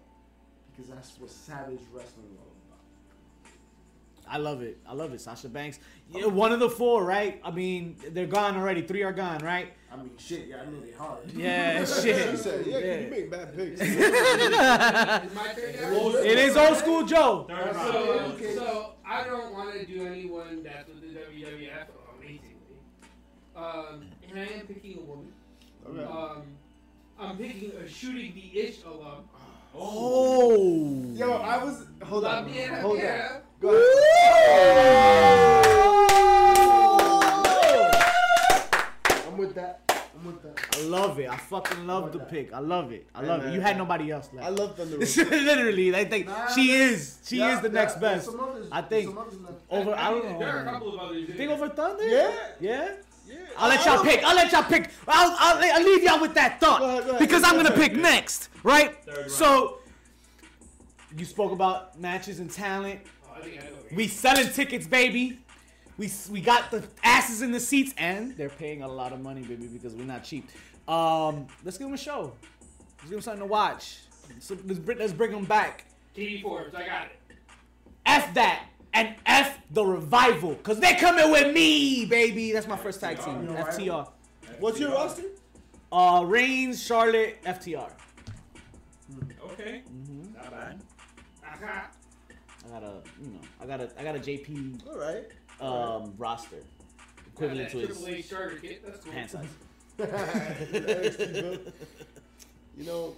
Because 0.75 0.89
that's 0.91 1.19
what 1.19 1.29
Savage 1.29 1.79
Wrestling 1.93 2.25
is 2.33 2.37
all 2.39 2.51
about. 2.67 4.33
I 4.33 4.37
love 4.37 4.61
it. 4.63 4.79
I 4.87 4.93
love 4.93 5.13
it. 5.13 5.21
Sasha 5.21 5.47
Banks. 5.47 5.79
Yeah, 6.09 6.25
one 6.25 6.51
of 6.51 6.59
the 6.59 6.69
four, 6.69 7.05
right? 7.05 7.39
I 7.43 7.51
mean, 7.51 7.95
they're 8.09 8.25
gone 8.25 8.57
already. 8.57 8.81
Three 8.81 9.03
are 9.03 9.13
gone, 9.13 9.39
right? 9.39 9.71
I 9.95 9.97
mean, 10.03 10.11
shit, 10.17 10.47
yeah, 10.49 10.61
I 10.61 10.65
know 10.65 10.81
they 10.81 10.91
hard. 10.91 11.31
Yeah, 11.33 11.79
He 11.79 11.85
shit. 11.85 12.37
said, 12.39 12.65
yeah, 12.65 12.73
'cause 12.73 12.83
Yeah. 12.83 12.99
you 12.99 13.07
make 13.09 13.31
bad 13.31 13.55
picks. 13.55 13.79
Is 13.81 15.33
my 15.33 15.47
turn 15.53 15.75
now? 15.81 16.15
It 16.17 16.37
is 16.37 16.57
old 16.57 16.77
school 16.77 17.05
Joe. 17.05 17.45
Third 17.47 17.57
That's 17.57 17.77
round. 17.77 17.93
so- 18.39 18.55
So, 18.55 18.91
I 19.07 19.23
don't 19.23 19.53
want 19.53 19.73
to 19.79 19.85
do 19.85 20.05
anyone 20.05 20.63
that's 20.63 20.89
with 20.89 21.01
the 21.01 21.07
WWF 21.19 21.87
amazingly. 22.17 22.79
Um, 23.55 24.07
and 24.29 24.39
I 24.39 24.43
am 24.59 24.67
picking 24.67 24.97
a 24.97 25.01
woman. 25.01 25.31
Okay. 25.87 26.03
Um, 26.03 26.41
I'm 27.17 27.37
picking 27.37 27.71
a 27.71 27.87
shooting 27.87 28.33
the 28.33 28.59
ish 28.59 28.83
alum. 28.83 29.23
Oh. 29.77 31.05
Yo, 31.13 31.31
I 31.33 31.63
was. 31.63 31.85
Hold 32.03 32.25
on. 32.25 32.49
Viera 32.49 32.81
Hold 32.81 32.99
on. 32.99 33.41
Go 33.61 33.69
ahead. 33.69 35.25
I'm 39.27 39.37
with 39.55 39.63
that. 39.63 39.81
I'm 40.17 40.25
with 40.25 40.41
that. 40.43 40.77
I 40.77 40.81
love 40.83 41.19
it. 41.19 41.29
I 41.29 41.35
fucking 41.37 41.85
love 41.87 42.11
the 42.13 42.19
pick. 42.19 42.53
I 42.53 42.59
love 42.59 42.91
it. 42.91 43.07
I 43.13 43.21
love 43.21 43.45
it. 43.45 43.53
You 43.53 43.59
had 43.61 43.77
nobody 43.77 44.11
else 44.11 44.29
I 44.41 44.49
love 44.49 44.75
Thunder 44.77 44.97
Rosa. 44.99 45.23
Literally, 45.25 45.95
I 45.95 46.05
think 46.05 46.27
Nah, 46.27 46.47
she 46.53 46.71
is. 46.71 47.19
She 47.25 47.37
Yeah, 47.37 47.55
is 47.55 47.61
the 47.61 47.67
yeah, 47.67 47.73
next 47.73 47.95
there's 47.95 48.25
best. 48.25 48.37
others- 48.39 48.67
I 48.71 48.81
think 48.81 49.09
some 49.09 49.17
others 49.17 49.39
left. 49.41 49.53
over. 49.69 49.93
I 49.95 50.09
don't 50.11 50.25
mean, 50.25 50.39
There 50.39 50.49
are 50.49 50.61
a 50.61 50.65
know. 50.65 50.71
couple 50.71 50.93
of 50.93 50.99
others. 51.09 51.27
You 51.27 51.33
think 51.33 51.51
over 51.51 51.69
Thunder? 51.69 52.07
Yeah. 52.07 52.31
Yeah. 52.59 52.91
Yeah. 53.27 53.35
I'll 53.57 53.69
let 53.69 53.83
y'all 53.85 54.03
pick. 54.03 54.23
I'll 54.23 54.35
let 54.35 54.51
y'all 54.51 54.63
pick. 54.63 54.89
I'll, 55.07 55.35
I'll, 55.39 55.73
I'll 55.77 55.83
leave 55.83 56.03
y'all 56.03 56.21
with 56.21 56.33
that 56.35 56.59
thought 56.59 56.79
Go 56.79 56.85
ahead, 56.89 57.03
go 57.03 57.09
ahead. 57.09 57.19
because 57.19 57.43
I'm 57.43 57.55
gonna 57.55 57.71
pick 57.71 57.95
next, 57.95 58.49
right? 58.63 58.95
So 59.27 59.79
you 61.17 61.25
spoke 61.25 61.51
about 61.51 61.99
matches 61.99 62.39
and 62.39 62.51
talent. 62.51 62.99
Oh, 63.27 63.33
I 63.37 63.41
think 63.41 63.59
I 63.61 63.65
know. 63.65 63.71
We 63.95 64.07
selling 64.07 64.49
tickets, 64.49 64.85
baby. 64.87 65.39
We 65.97 66.11
we 66.29 66.41
got 66.41 66.71
the 66.71 66.83
asses 67.03 67.41
in 67.41 67.51
the 67.51 67.59
seats, 67.59 67.93
and 67.97 68.35
they're 68.35 68.49
paying 68.49 68.83
a 68.83 68.87
lot 68.87 69.13
of 69.13 69.21
money, 69.21 69.41
baby, 69.41 69.67
because 69.67 69.93
we're 69.93 70.03
not 70.03 70.23
cheap. 70.23 70.49
Um, 70.87 71.47
let's 71.63 71.77
give 71.77 71.87
them 71.87 71.93
a 71.93 71.97
show. 71.97 72.33
Let's 72.97 73.03
give 73.03 73.11
them 73.11 73.21
something 73.21 73.41
to 73.41 73.45
watch. 73.45 73.99
So 74.39 74.57
let's 74.65 74.79
bring, 74.79 74.97
let's 74.97 75.13
bring 75.13 75.31
them 75.31 75.45
back. 75.45 75.85
Katie 76.13 76.41
Forbes, 76.41 76.75
I 76.75 76.85
got 76.85 77.05
it. 77.05 77.37
F 78.05 78.33
that 78.33 78.67
and 78.93 79.15
F 79.25 79.57
the 79.71 79.85
revival, 79.85 80.55
cause 80.55 80.79
they're 80.79 80.97
coming 80.97 81.31
with 81.31 81.53
me, 81.53 82.05
baby. 82.05 82.51
That's 82.51 82.67
my 82.67 82.77
first 82.77 82.99
tag 82.99 83.19
team, 83.23 83.47
FTR. 83.47 83.67
FTR. 83.67 84.09
What's 84.59 84.79
your 84.79 84.91
roster? 84.91 85.23
Uh, 85.91 86.23
Reigns, 86.25 86.83
Charlotte, 86.83 87.41
FTR. 87.43 87.89
Okay. 89.51 89.83
Not 90.33 90.51
bad. 90.51 90.81
I 92.65 92.69
got 92.69 92.83
a, 92.83 93.01
you 93.21 93.31
know, 93.31 93.39
I 93.61 93.65
got 93.65 93.81
a, 93.81 93.89
I 93.97 94.03
got 94.03 94.15
a 94.15 94.19
JP 94.19 94.87
All 94.87 94.97
right. 94.97 95.25
Um 95.61 96.13
roster 96.17 96.57
equivalent 97.33 97.69
to 97.71 97.77
his 97.79 97.97
Triple 98.01 98.23
starter 98.23 98.55
kit. 98.57 98.83
That's 98.85 99.03
cool. 99.03 99.13
pant 99.13 99.31
size. 99.31 99.47
You 102.77 102.83
know, 102.85 103.15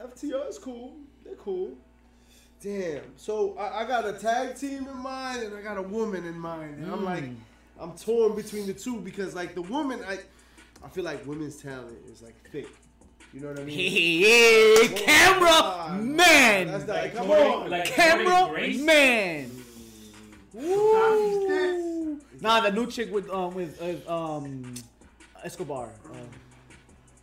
FTR 0.00 0.48
is 0.48 0.58
cool. 0.58 0.96
They're 1.24 1.36
cool. 1.36 1.74
Damn. 2.60 3.02
So 3.16 3.56
I, 3.56 3.82
I 3.84 3.86
got 3.86 4.04
a 4.04 4.12
tag 4.14 4.56
team 4.56 4.88
in 4.88 4.96
mind 4.96 5.44
and 5.44 5.54
I 5.56 5.62
got 5.62 5.78
a 5.78 5.82
woman 5.82 6.26
in 6.26 6.36
mind. 6.38 6.82
And 6.82 6.90
I'm 6.92 7.04
like, 7.04 7.22
Mm. 7.24 7.36
I'm 7.78 7.92
torn 7.96 8.34
between 8.34 8.66
the 8.66 8.74
two 8.74 8.96
because 9.00 9.34
like 9.34 9.54
the 9.54 9.62
woman, 9.62 10.00
I 10.06 10.18
I 10.84 10.88
feel 10.88 11.04
like 11.04 11.24
women's 11.26 11.56
talent 11.62 11.96
is 12.12 12.20
like 12.20 12.34
thick. 12.50 12.66
You 13.32 13.40
know 13.40 13.48
what 13.48 13.60
I 13.60 13.64
mean? 13.64 13.78
Hey, 13.78 14.88
Come 14.88 14.96
camera 14.96 15.48
on. 15.50 16.16
man. 16.16 16.66
That's 16.66 16.86
not, 16.88 16.96
Like 16.96 17.14
come 17.14 17.30
on. 17.30 17.70
like- 17.70 17.84
camera 17.86 18.52
man. 18.84 19.50
Woo. 20.52 20.66
Woo. 20.66 22.20
Nah, 22.40 22.60
the 22.60 22.72
new 22.72 22.86
chick 22.86 23.12
with 23.12 23.28
um 23.30 23.54
with 23.54 23.80
uh, 23.80 24.12
um 24.12 24.74
Escobar. 25.44 25.90
Uh, 26.04 26.16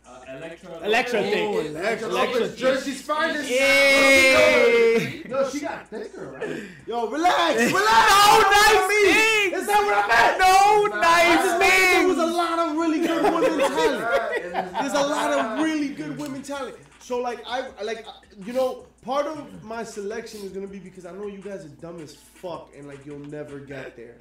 Uh, 0.08 0.36
Elektra. 0.36 0.70
Elektra 0.88 1.20
Oh, 1.20 1.22
thing. 1.22 1.54
Elektra- 1.54 1.80
Elektra 1.82 2.08
Elektra 2.08 2.48
Jersey's 2.56 3.02
finest. 3.02 3.48
Hey. 3.48 5.22
No, 5.28 5.48
she 5.50 5.60
got 5.60 5.86
thicker, 5.88 6.24
right? 6.32 6.62
Yo, 6.86 7.06
relax, 7.08 7.54
relax. 7.60 8.06
no 8.16 8.38
relax. 8.40 8.56
nice 8.56 8.86
things. 8.88 9.60
Is 9.60 9.66
that 9.68 9.80
what 9.84 9.96
I 10.00 10.06
meant? 10.08 10.38
No 10.40 10.56
Nah, 10.96 11.02
I 11.04 11.36
just 11.36 11.46
nice 11.46 11.60
meant 11.60 11.92
there 11.92 12.08
was 12.08 12.18
a 12.18 12.32
lot 12.42 12.58
of 12.64 12.68
really 12.76 13.00
good 13.06 13.22
women 13.22 13.58
talent. 13.76 14.72
There's 14.80 14.96
a 15.04 15.06
lot 15.16 15.30
of 15.38 15.42
really 15.64 15.88
good 16.00 16.16
women 16.18 16.42
talent. 16.42 16.76
So 17.00 17.18
like 17.20 17.40
I 17.46 17.68
like 17.84 18.06
you 18.46 18.52
know 18.54 18.86
part 19.08 19.26
of 19.26 19.64
my 19.64 19.82
selection 19.82 20.42
is 20.42 20.52
gonna 20.52 20.66
be 20.66 20.78
because 20.78 21.06
I 21.06 21.12
know 21.12 21.28
you 21.28 21.38
guys 21.38 21.64
are 21.64 21.68
dumb 21.80 21.98
as 22.00 22.14
fuck 22.14 22.68
and 22.76 22.86
like 22.86 23.06
you'll 23.06 23.18
never 23.20 23.58
get 23.58 23.96
there, 23.96 24.16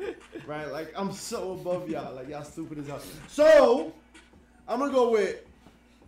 right? 0.46 0.72
Like 0.72 0.94
I'm 0.96 1.12
so 1.12 1.52
above 1.52 1.90
y'all, 1.90 2.16
like 2.16 2.30
y'all 2.30 2.46
stupid 2.46 2.80
as 2.80 2.88
hell. 2.88 3.02
So 3.28 3.94
I'm 4.66 4.80
gonna 4.80 4.94
go 4.94 5.12
with 5.12 5.42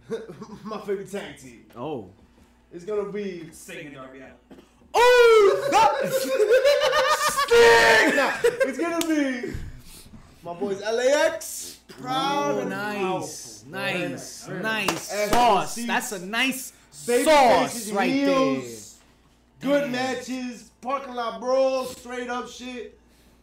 my 0.64 0.80
favorite 0.80 1.12
tag 1.12 1.38
team. 1.38 1.66
Oh. 1.76 2.10
It's 2.72 2.86
gonna 2.86 3.12
be 3.12 3.50
Singing 3.52 3.94
Darby 3.96 4.20
Allin. 4.20 4.32
Oh, 4.94 6.00
Sting. 7.32 8.16
Nah, 8.16 8.32
it's 8.44 8.78
gonna 8.78 9.06
be 9.08 9.54
my 10.42 10.54
boys 10.54 10.80
LAX. 10.82 11.80
Proud 11.90 12.56
Oh, 12.56 12.60
and 12.62 12.70
nice, 12.70 12.98
powerful. 12.98 13.72
nice, 13.72 14.46
Very 14.46 14.64
nice 14.64 15.12
Ass 15.14 15.30
sauce. 15.32 15.76
That's 15.76 16.12
a 16.14 16.26
nice 16.26 16.72
Baby 17.08 17.24
sauce 17.24 17.92
right 17.92 18.10
heels, 18.12 18.98
Good 19.62 19.82
Damn. 19.84 19.92
matches, 19.92 20.72
parking 20.82 21.14
lot 21.16 21.40
brawls, 21.40 21.98
straight 21.98 22.30
up 22.30 22.48
shit. 22.50 22.98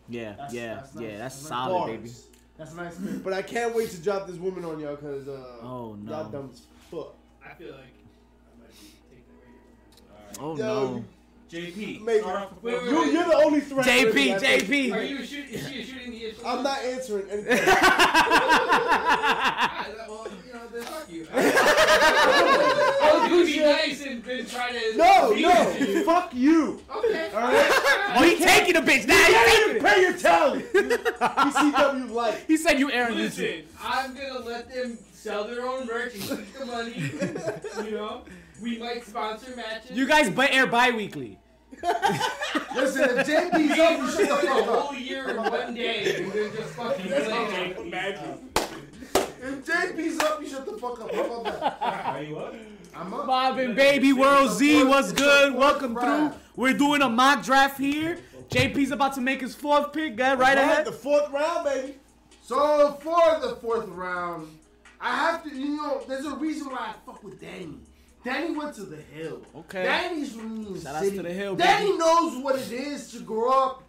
Yeah, 0.08 0.30
That's- 0.32 0.52
yeah, 0.54 0.74
that's 0.74 0.94
yeah. 0.94 1.08
That's 1.18 1.18
That's 1.36 1.48
solid, 1.48 1.72
Bars. 1.72 1.90
baby. 1.90 2.10
That's 2.58 2.74
nice. 2.74 2.94
But 2.96 3.32
I 3.32 3.42
can't 3.42 3.74
wait 3.74 3.90
to 3.90 3.98
drop 4.02 4.26
this 4.26 4.36
woman 4.36 4.64
on 4.64 4.78
y'all 4.80 4.96
because 4.96 5.28
uh, 5.28 5.44
Oh, 5.62 5.96
no. 6.00 6.10
y'all 6.10 6.30
dumb 6.30 6.50
as 6.52 6.62
fuck. 6.90 7.14
I 7.44 7.52
feel 7.54 7.72
like 7.72 7.78
I 7.80 8.60
might 8.60 8.70
be 8.70 8.92
taking 9.10 9.24
it 9.42 10.02
right 10.10 10.38
Oh 10.40 10.56
Yo, 10.56 10.64
no. 10.96 11.04
JP. 11.50 12.00
Maybe. 12.02 12.20
Start 12.20 12.36
off 12.42 12.62
Wait, 12.62 12.74
wait, 12.74 12.84
You, 12.90 13.00
wait. 13.02 13.12
you're 13.12 13.24
the 13.24 13.36
only 13.36 13.60
threat. 13.60 13.86
JP, 13.86 14.14
really, 14.14 14.30
JP. 14.32 14.94
Are 14.94 15.02
you 15.02 15.24
shooting? 15.24 15.54
Is 15.54 15.68
she 15.68 15.82
shooting 15.84 16.10
the 16.12 16.24
ish? 16.24 16.36
I'm 16.44 16.62
not 16.62 16.78
answering 16.82 17.30
anything. 17.30 17.58
Well, 20.08 20.26
you 20.46 20.52
know, 20.52 20.66
then 20.72 20.82
fuck 20.82 21.10
you. 21.10 21.26
I 21.32 23.10
was 23.12 23.30
gonna 23.30 23.44
be 23.44 23.58
nice 23.60 24.04
and 24.06 24.22
then 24.24 24.46
try 24.46 24.70
to. 24.72 24.96
no, 24.96 25.30
no, 25.34 25.70
you. 25.76 26.04
fuck 26.04 26.34
you. 26.34 26.80
Okay. 26.96 27.30
All 27.34 27.40
right. 27.40 28.12
Oh, 28.16 28.22
he 28.22 28.36
taking 28.36 28.74
the 28.74 28.80
bitch 28.80 29.06
now. 29.06 29.16
You 29.16 29.24
He 29.26 29.32
can't 29.32 29.70
even 29.70 29.82
pay 29.84 30.00
your 30.00 30.16
talent. 30.16 30.64
ECW 30.72 32.10
life. 32.10 32.44
He 32.46 32.56
said 32.56 32.78
you 32.78 32.90
Aaron 32.90 33.14
YouTube. 33.14 33.18
Listen, 33.38 33.62
I'm 33.82 34.14
gonna 34.14 34.40
let 34.40 34.72
them 34.72 34.98
sell 35.12 35.44
their 35.44 35.66
own 35.66 35.86
merch 35.86 36.14
and 36.14 36.22
keep 36.22 36.54
the 36.58 36.66
money. 36.66 36.94
you 37.84 37.96
know, 37.96 38.22
we 38.60 38.78
might 38.78 39.04
sponsor 39.04 39.54
matches. 39.56 39.96
You 39.96 40.06
guys 40.06 40.30
but 40.30 40.52
air 40.52 40.66
bi-weekly. 40.66 41.38
Listen, 41.82 43.18
if 43.18 43.26
JP's 43.26 43.78
up, 43.78 43.98
you 43.98 44.04
We're 44.04 44.10
shut 44.10 44.18
the 44.18 44.26
fuck 44.26 44.44
up. 44.44 44.66
whole 44.66 44.94
year 44.94 45.30
in 45.30 45.36
one 45.36 45.74
day 45.74 46.16
and 46.16 46.32
then 46.32 46.52
just 46.54 46.74
fucking 46.74 47.06
play. 47.06 47.74
Imagine. 47.78 48.48
If 49.42 49.66
JP's 49.66 50.18
up, 50.20 50.40
you 50.40 50.48
shut 50.48 50.64
the 50.66 50.78
fuck 50.78 51.00
up. 51.00 51.14
How 51.14 51.22
about 51.40 51.60
that? 51.80 52.06
Are 52.06 52.22
you 52.22 52.38
up? 52.38 52.54
I'm 52.94 53.12
up. 53.12 53.26
Bobbin 53.26 53.74
Baby 53.74 54.12
World 54.12 54.50
Z, 54.52 54.84
what's 54.84 55.12
good? 55.12 55.54
Welcome 55.54 55.94
through. 55.94 56.32
We're 56.54 56.72
doing 56.72 57.02
a 57.02 57.08
mock 57.08 57.44
draft 57.44 57.78
here. 57.78 58.18
JP's 58.48 58.90
about 58.90 59.14
to 59.14 59.20
make 59.20 59.40
his 59.40 59.54
fourth 59.54 59.92
pick. 59.92 60.16
Go 60.16 60.34
right 60.34 60.56
ahead. 60.56 60.86
The 60.86 60.92
fourth 60.92 61.30
round, 61.30 61.64
baby. 61.64 61.94
So 62.42 62.92
for 63.02 63.40
the 63.40 63.56
fourth 63.56 63.88
round, 63.88 64.48
I 65.00 65.14
have 65.16 65.44
to, 65.44 65.50
you 65.50 65.76
know, 65.76 66.02
there's 66.08 66.24
a 66.24 66.36
reason 66.36 66.68
why 66.70 66.90
I 66.90 66.94
fuck 67.04 67.22
with 67.22 67.40
Danny. 67.40 67.80
Danny 68.26 68.56
went 68.56 68.74
to 68.74 68.82
the 68.82 68.96
hill. 68.96 69.40
Okay. 69.54 69.84
Danny's 69.84 70.32
from 70.34 70.56
New 70.62 70.68
York 70.70 70.82
Shout 70.82 70.96
outs 70.96 71.04
City. 71.04 71.16
to 71.18 71.22
the 71.22 71.32
hill, 71.32 71.54
Danny 71.56 71.86
baby. 71.86 71.98
knows 71.98 72.42
what 72.42 72.56
it 72.58 72.72
is 72.72 73.10
to 73.12 73.20
grow 73.20 73.50
up 73.50 73.82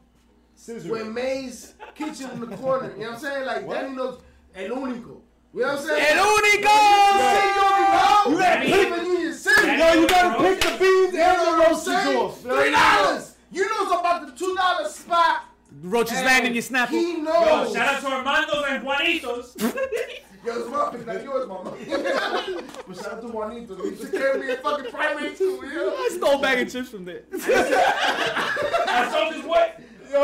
Scissor. 0.55 0.91
with 0.91 1.07
May's 1.07 1.73
kitchen 1.95 2.29
in 2.31 2.39
the 2.41 2.55
corner. 2.57 2.91
You 2.95 3.01
know 3.01 3.05
what 3.07 3.15
I'm 3.15 3.19
saying? 3.19 3.45
Like 3.45 3.65
What? 3.67 3.73
Danny 3.81 3.95
knows 3.95 4.19
El 4.55 4.69
Único. 4.69 5.21
You 5.53 5.61
know 5.61 5.67
what 5.69 5.79
I'm 5.79 5.85
saying? 5.85 6.05
El 6.17 6.25
You 6.25 6.38
Único! 6.38 6.77
say 7.17 7.55
you 7.55 7.61
already 7.61 7.91
know. 7.97 8.31
You 8.31 8.38
gotta 8.38 8.65
You 8.67 8.73
pick- 8.75 8.89
live 8.91 8.99
in 8.99 9.05
Union 9.11 9.33
City. 9.33 9.65
Danny 9.65 9.79
Yo, 9.95 10.01
you 10.01 10.07
gotta 10.07 10.43
pick 10.43 10.59
the 10.61 10.67
beans 10.67 11.13
You 11.13 11.19
and 11.21 11.39
the 11.39 11.43
what 11.43 11.47
I'm 11.47 11.71
roaches 11.71 11.88
off. 12.15 12.41
Three 12.41 12.71
dollars. 12.71 13.35
You 13.51 13.69
know 13.69 13.99
about 13.99 14.25
the 14.27 14.33
two 14.38 14.55
dollar 14.55 14.88
spot. 14.89 15.45
Roaches 15.81 16.17
and 16.17 16.25
landing 16.25 16.53
your 16.53 16.61
snapper. 16.61 16.91
He 16.93 17.13
Yo, 17.17 17.21
knows. 17.23 17.73
shout 17.73 17.88
out 17.95 18.01
to 18.01 18.07
Armando's 18.07 18.65
and 18.69 18.85
Juanitos. 18.85 19.73
Yo, 20.48 20.54
it's 20.62 20.70
my 20.70 20.89
pick, 20.91 21.06
not 21.06 21.22
yours, 21.24 21.45
mama. 21.45 21.72
but 22.88 22.95
shout 22.95 23.14
out 23.16 23.22
to 23.22 23.28
Juanito. 23.28 23.76
He 23.84 23.98
took 23.98 24.12
care 24.14 24.38
me 24.38 24.50
in 24.50 24.58
fucking 24.58 24.91
primary 24.91 25.36
too, 25.36 25.62
yo. 25.74 25.89
I 25.93 26.10
stole 26.16 26.39
bag 26.41 26.66
of 26.66 26.72
chips 26.72 26.88
from 26.88 27.04
there. 27.04 27.24
I 27.34 29.10
saw 29.12 29.30
this 29.30 29.43
what? 29.43 29.82
Yo, 30.10 30.24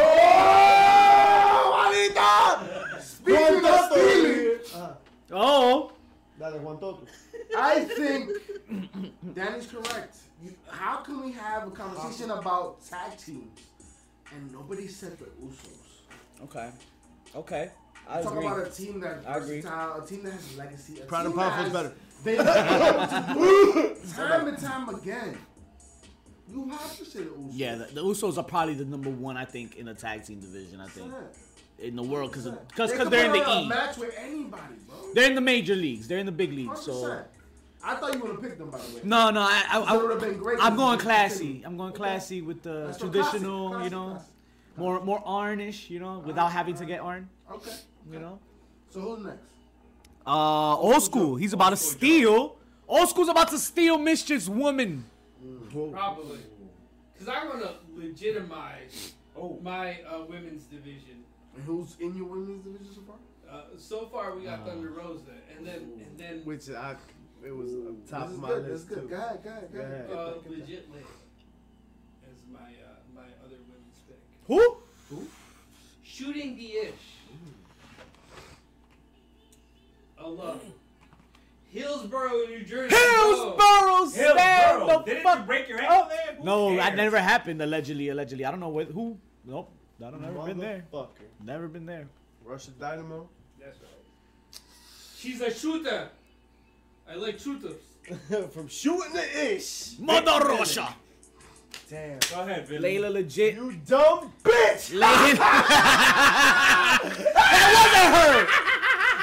Juanito! 1.71 2.99
Speaking 3.01 3.35
Juan 3.35 3.55
of 3.65 3.71
Toto. 3.89 3.99
stealing, 3.99 4.59
Ah, 4.75 4.93
Oh. 5.33 5.91
Dale, 6.39 6.59
Juan 6.59 6.77
Toto. 6.79 7.05
I 7.57 7.81
think 7.83 8.29
Danny's 9.33 9.67
correct. 9.67 10.15
You, 10.41 10.53
how 10.69 10.97
can 10.97 11.21
we 11.21 11.33
have 11.33 11.67
a 11.67 11.71
conversation 11.71 12.31
about 12.31 12.81
tag 12.89 13.17
teams 13.17 13.59
and 14.33 14.51
nobody 14.53 14.87
said 14.87 15.17
the 15.19 15.25
Usos? 15.45 16.45
Okay. 16.45 16.69
Okay. 17.35 17.71
I 18.09 18.21
Talk 18.21 18.33
agree. 18.33 18.45
about 18.47 18.67
a 18.67 18.69
team 18.69 18.99
that's 18.99 19.25
I 19.25 19.37
agree. 19.37 19.61
versatile, 19.61 20.01
a 20.03 20.07
team 20.07 20.23
that 20.23 20.33
has 20.33 20.57
legacy. 20.57 20.99
A 21.01 21.05
Proud 21.05 21.23
team 21.23 21.31
and 21.31 21.39
powerful 21.39 21.65
is 21.65 21.73
better. 21.73 21.93
They 22.23 22.35
time 24.15 24.47
and 24.47 24.57
time 24.57 24.89
again. 24.89 25.37
You 26.51 26.69
have 26.69 26.97
to 26.97 27.05
say 27.05 27.19
the 27.23 27.29
Usos. 27.29 27.49
Yeah, 27.53 27.75
the, 27.75 27.85
the 27.85 28.03
Usos 28.03 28.37
are 28.37 28.43
probably 28.43 28.75
the 28.75 28.85
number 28.85 29.09
one, 29.09 29.37
I 29.37 29.45
think, 29.45 29.75
in 29.77 29.85
the 29.87 29.93
tag 29.93 30.23
team 30.25 30.39
division. 30.39 30.79
I 30.81 30.87
think 30.87 31.11
in 31.79 31.95
the 31.95 32.03
world 32.03 32.31
because 32.31 32.47
because 32.69 32.91
they 32.91 33.05
they're 33.09 33.25
in 33.25 33.31
the 33.31 33.43
on 33.43 33.57
a 33.57 33.61
E. 33.65 33.67
match 33.67 33.97
with 33.97 34.13
anybody, 34.17 34.75
bro. 34.87 34.95
They're 35.13 35.29
in 35.29 35.35
the 35.35 35.41
major 35.41 35.75
leagues. 35.75 36.07
They're 36.07 36.19
in 36.19 36.25
the 36.25 36.31
big 36.31 36.51
leagues. 36.53 36.79
100%. 36.81 36.83
So 36.83 37.23
I 37.83 37.95
thought 37.95 38.13
you 38.13 38.19
would 38.21 38.31
have 38.31 38.41
picked 38.41 38.59
them 38.59 38.69
by 38.69 38.77
the 38.77 38.95
way. 38.95 39.01
no, 39.03 39.29
no, 39.31 39.41
I, 39.41 39.63
I, 39.69 39.79
That 39.93 40.01
would've 40.01 40.19
been 40.21 40.37
great 40.37 40.59
I 40.59 40.67
am 40.67 40.75
going 40.75 40.99
classy. 40.99 41.63
I'm 41.65 41.75
going 41.77 41.89
Okay. 41.89 41.97
classy 41.97 42.41
with 42.41 42.61
the 42.61 42.85
That's 42.87 43.03
what 43.03 43.11
traditional, 43.11 43.69
classic, 43.69 43.83
you 43.85 43.97
know, 43.97 44.09
classic. 44.11 44.27
more 44.77 45.01
more 45.03 45.21
Arnish, 45.23 45.89
you 45.89 45.99
know, 45.99 46.19
without 46.19 46.51
having 46.51 46.75
to 46.75 46.85
get 46.85 46.99
Arn, 47.01 47.27
Okay. 47.51 47.71
You 48.11 48.19
know. 48.19 48.39
So 48.89 48.99
who's 49.01 49.23
next? 49.25 49.39
Uh, 50.25 50.75
old 50.77 51.03
school. 51.03 51.35
He's 51.35 51.53
about 51.53 51.71
to 51.71 51.77
school 51.77 51.97
steal. 51.97 52.55
Old 52.87 53.09
school's 53.09 53.29
about 53.29 53.49
to 53.49 53.57
steal 53.59 53.97
Mischief's 53.97 54.47
woman. 54.49 55.05
Probably. 55.71 56.39
Because 57.13 57.27
I 57.27 57.45
want 57.45 57.61
to 57.61 57.73
legitimize 57.95 59.13
Oh. 59.35 59.59
my 59.63 59.97
uh, 60.03 60.23
women's 60.29 60.63
division. 60.65 61.23
And 61.55 61.63
who's 61.65 61.95
in 61.99 62.15
your 62.15 62.25
women's 62.27 62.63
division 62.63 62.93
so 62.93 63.01
far? 63.01 63.15
Uh, 63.49 63.61
so 63.77 64.05
far, 64.11 64.35
we 64.35 64.43
got 64.45 64.65
Thunder 64.65 64.89
Rosa, 64.89 65.21
and 65.57 65.65
then 65.65 65.75
and 66.05 66.17
then 66.17 66.41
Which 66.45 66.69
I, 66.69 66.95
it 67.45 67.55
was 67.55 67.71
on 67.73 67.97
top 68.09 68.21
this 68.27 68.29
is 68.31 68.35
of 68.37 68.41
my 68.41 68.47
good. 68.49 68.63
This 68.65 68.71
list 68.71 68.83
is 68.83 68.89
good. 68.89 69.01
too. 69.01 69.07
Go 69.09 69.15
ahead, 69.15 69.43
go 69.43 69.49
ahead, 69.49 69.69
go 69.73 69.79
ahead. 69.79 70.07
Go 70.07 70.13
uh, 70.13 70.25
Get 70.25 70.43
that, 70.43 70.49
get 70.49 70.51
that. 70.51 70.59
legit 70.59 70.91
Lit 70.93 71.05
as 72.31 72.37
my 72.51 72.59
uh, 72.59 72.95
my 73.15 73.27
other 73.43 73.57
women's 73.67 73.99
pick. 74.07 74.19
Who? 74.47 74.77
Shooting 76.03 76.55
the 76.55 76.65
ish. 76.67 76.93
Allah. 80.23 80.59
Hillsboro, 81.69 82.29
New 82.47 82.63
Jersey. 82.63 82.95
Hillsboro, 82.95 84.05
stand 84.05 84.39
Hillsboro. 84.39 84.99
the 84.99 85.03
Didn't 85.05 85.23
fuck 85.23 85.39
you 85.39 85.45
break 85.45 85.67
your 85.69 85.81
up. 85.81 85.89
ankle 85.91 86.09
there? 86.09 86.35
Who 86.35 86.43
No, 86.43 86.75
that 86.75 86.85
cares? 86.89 86.97
never 86.97 87.19
happened. 87.19 87.61
Allegedly, 87.61 88.09
allegedly. 88.09 88.45
I 88.45 88.51
don't 88.51 88.59
know 88.59 88.69
what, 88.69 88.87
who. 88.89 89.17
Nope. 89.43 89.71
I 89.99 90.11
don't 90.11 90.21
never 90.21 90.39
been 90.43 90.57
there. 90.59 90.85
Motherfucker. 90.93 91.07
Never 91.43 91.67
been 91.67 91.85
there. 91.85 92.07
Russia 92.45 92.71
Dynamo. 92.79 93.27
That's 93.59 93.77
right. 93.79 94.61
She's 95.17 95.41
a 95.41 95.51
shooter. 95.53 96.09
I 97.09 97.15
like 97.15 97.39
shooters. 97.39 97.77
From 98.53 98.67
shooting 98.67 99.13
the 99.13 99.53
ish. 99.55 99.97
Mother 99.99 100.45
Russia. 100.45 100.93
Damn. 101.89 102.19
Go 102.31 102.41
ahead, 102.41 102.67
Billy. 102.67 102.97
Leyla 102.97 103.11
legit. 103.13 103.55
You 103.55 103.71
dumb 103.87 104.31
bitch. 104.43 104.91
Leyla. 104.91 105.33
it 107.03 107.73
wasn't 107.75 108.13
her. 108.15 108.62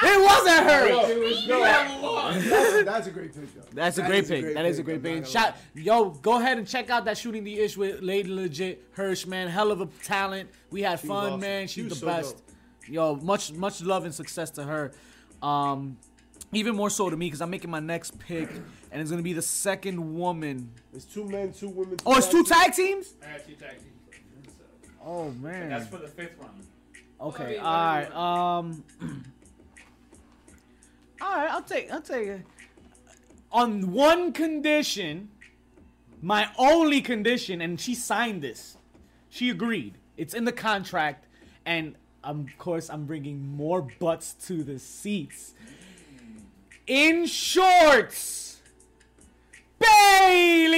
It 0.03 0.23
wasn't 0.23 0.69
her. 0.69 0.87
It 1.11 1.19
was 1.19 1.47
me 1.47 1.53
all 1.53 2.09
along. 2.11 2.33
That's, 2.49 2.83
that's 2.85 3.07
a 3.07 3.11
great 3.11 3.33
pick, 3.35 3.53
though. 3.53 3.61
That's 3.73 3.97
a 3.97 4.01
That 4.01 4.07
great 4.07 4.23
is 4.23 4.29
pick. 4.29 4.53
That 4.55 4.65
is 4.65 4.79
a 4.79 4.83
great 4.83 4.95
I'm 4.97 5.03
not 5.03 5.09
pick. 5.09 5.15
gonna 5.23 5.31
Shot, 5.31 5.57
yo, 5.75 6.09
go 6.09 6.39
ahead 6.39 6.57
and 6.57 6.67
check 6.67 6.89
out 6.89 7.05
that 7.05 7.17
shooting 7.17 7.43
the 7.43 7.59
ish 7.59 7.77
with 7.77 8.01
Lady 8.01 8.29
Legit 8.33 8.83
Hirsch, 8.93 9.25
man. 9.25 9.47
Hell 9.47 9.71
of 9.71 9.81
a 9.81 9.85
talent. 10.03 10.49
We 10.71 10.81
had 10.81 10.99
She 10.99 11.07
fun, 11.07 11.25
awesome. 11.33 11.39
man. 11.39 11.67
She 11.67 11.81
She's 11.81 11.89
was 11.89 11.93
the 11.93 11.99
so 11.99 12.05
best. 12.07 12.43
Yo, 12.87 13.15
much 13.17 13.53
much 13.53 13.81
love 13.83 14.05
and 14.05 14.13
success 14.13 14.49
to 14.51 14.63
her. 14.63 14.91
Um, 15.43 15.97
even 16.53 16.75
more 16.75 16.89
so 16.89 17.09
to 17.09 17.15
me 17.15 17.27
because 17.27 17.41
I'm 17.41 17.49
making 17.51 17.69
my 17.69 17.79
next 17.79 18.17
pick, 18.19 18.49
and 18.91 19.01
it's 19.01 19.09
gonna 19.11 19.21
be 19.23 19.33
the 19.33 19.41
second 19.41 20.15
woman. 20.17 20.71
It's 20.93 21.05
two 21.05 21.25
men, 21.25 21.53
two 21.53 21.69
women. 21.69 21.97
Oh, 22.05 22.17
it's 22.17 22.27
two 22.27 22.43
tag 22.43 22.67
tag 22.67 22.73
teams. 22.73 23.13
I 23.23 23.37
got 23.37 23.45
two 23.47 23.53
tag 23.53 23.71
teams. 23.77 24.55
So. 24.57 24.89
Oh 25.05 25.27
And 25.27 25.41
man. 25.41 25.69
that's 25.69 25.87
for 25.87 25.97
the 25.97 26.07
fifth 26.07 26.37
round. 26.39 26.65
Okay. 27.21 27.43
I 27.43 27.49
mean, 27.51 27.59
All 27.59 27.73
right. 27.93 28.57
Um. 28.59 28.83
all 31.21 31.35
right. 31.37 31.51
I'll 31.51 31.61
take. 31.61 31.91
I'll 31.91 32.01
take 32.01 32.27
it. 32.27 32.41
On 33.51 33.91
one 33.91 34.31
condition, 34.33 35.29
my 36.21 36.49
only 36.57 37.01
condition, 37.01 37.61
and 37.61 37.79
she 37.79 37.95
signed 37.95 38.41
this. 38.41 38.77
She 39.29 39.49
agreed. 39.49 39.95
It's 40.17 40.33
in 40.33 40.45
the 40.45 40.51
contract, 40.51 41.25
and 41.65 41.95
of 42.23 42.45
course, 42.57 42.89
I'm 42.89 43.05
bringing 43.05 43.55
more 43.55 43.81
butts 43.81 44.33
to 44.47 44.63
the 44.63 44.79
seats. 44.79 45.53
In 46.87 47.25
shorts, 47.25 48.61
Bayley. 49.79 50.77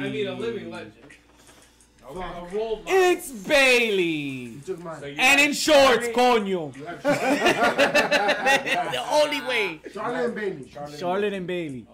I 0.00 0.08
mean, 0.08 0.26
a 0.26 0.34
living 0.34 0.70
legend. 0.70 1.03
Okay. 2.16 2.26
A 2.26 2.56
role 2.56 2.76
model. 2.76 2.82
It's 2.86 3.30
Bayley. 3.30 4.02
You 4.04 4.60
took 4.60 4.82
mine. 4.84 5.00
So 5.00 5.06
And 5.06 5.40
in 5.40 5.52
shorts, 5.52 6.06
Charlotte- 6.06 6.14
coño. 6.14 6.76
You 6.76 6.84
have 6.84 7.02
Charlotte, 7.02 8.92
the 8.92 9.04
only 9.12 9.40
way. 9.42 9.80
Charlotte 9.92 10.24
and 10.26 10.34
Bayley. 10.34 10.70
Charlotte, 10.70 10.98
Charlotte 10.98 11.32
and 11.32 11.46
Bayley. 11.46 11.86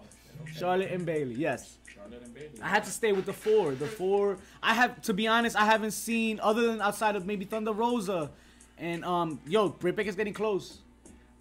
Okay. 0.43 0.51
Charlotte 0.53 0.91
and 0.91 1.05
Bayley. 1.05 1.33
Yes. 1.35 1.77
Charlotte 1.93 2.21
and 2.23 2.33
Bayley. 2.33 2.49
I 2.61 2.67
had 2.69 2.83
to 2.83 2.91
stay 2.91 3.11
with 3.13 3.25
the 3.25 3.33
four. 3.33 3.73
The 3.73 3.87
four. 3.87 4.37
I 4.61 4.73
have 4.73 5.01
to 5.03 5.13
be 5.13 5.27
honest. 5.27 5.55
I 5.55 5.65
haven't 5.65 5.91
seen 5.91 6.39
other 6.41 6.67
than 6.67 6.81
outside 6.81 7.15
of 7.15 7.25
maybe 7.25 7.45
Thunder 7.45 7.71
Rosa, 7.73 8.29
and 8.77 9.03
um, 9.05 9.39
yo, 9.47 9.69
Britt 9.69 9.95
Baker's 9.95 10.15
getting 10.15 10.33
close. 10.33 10.79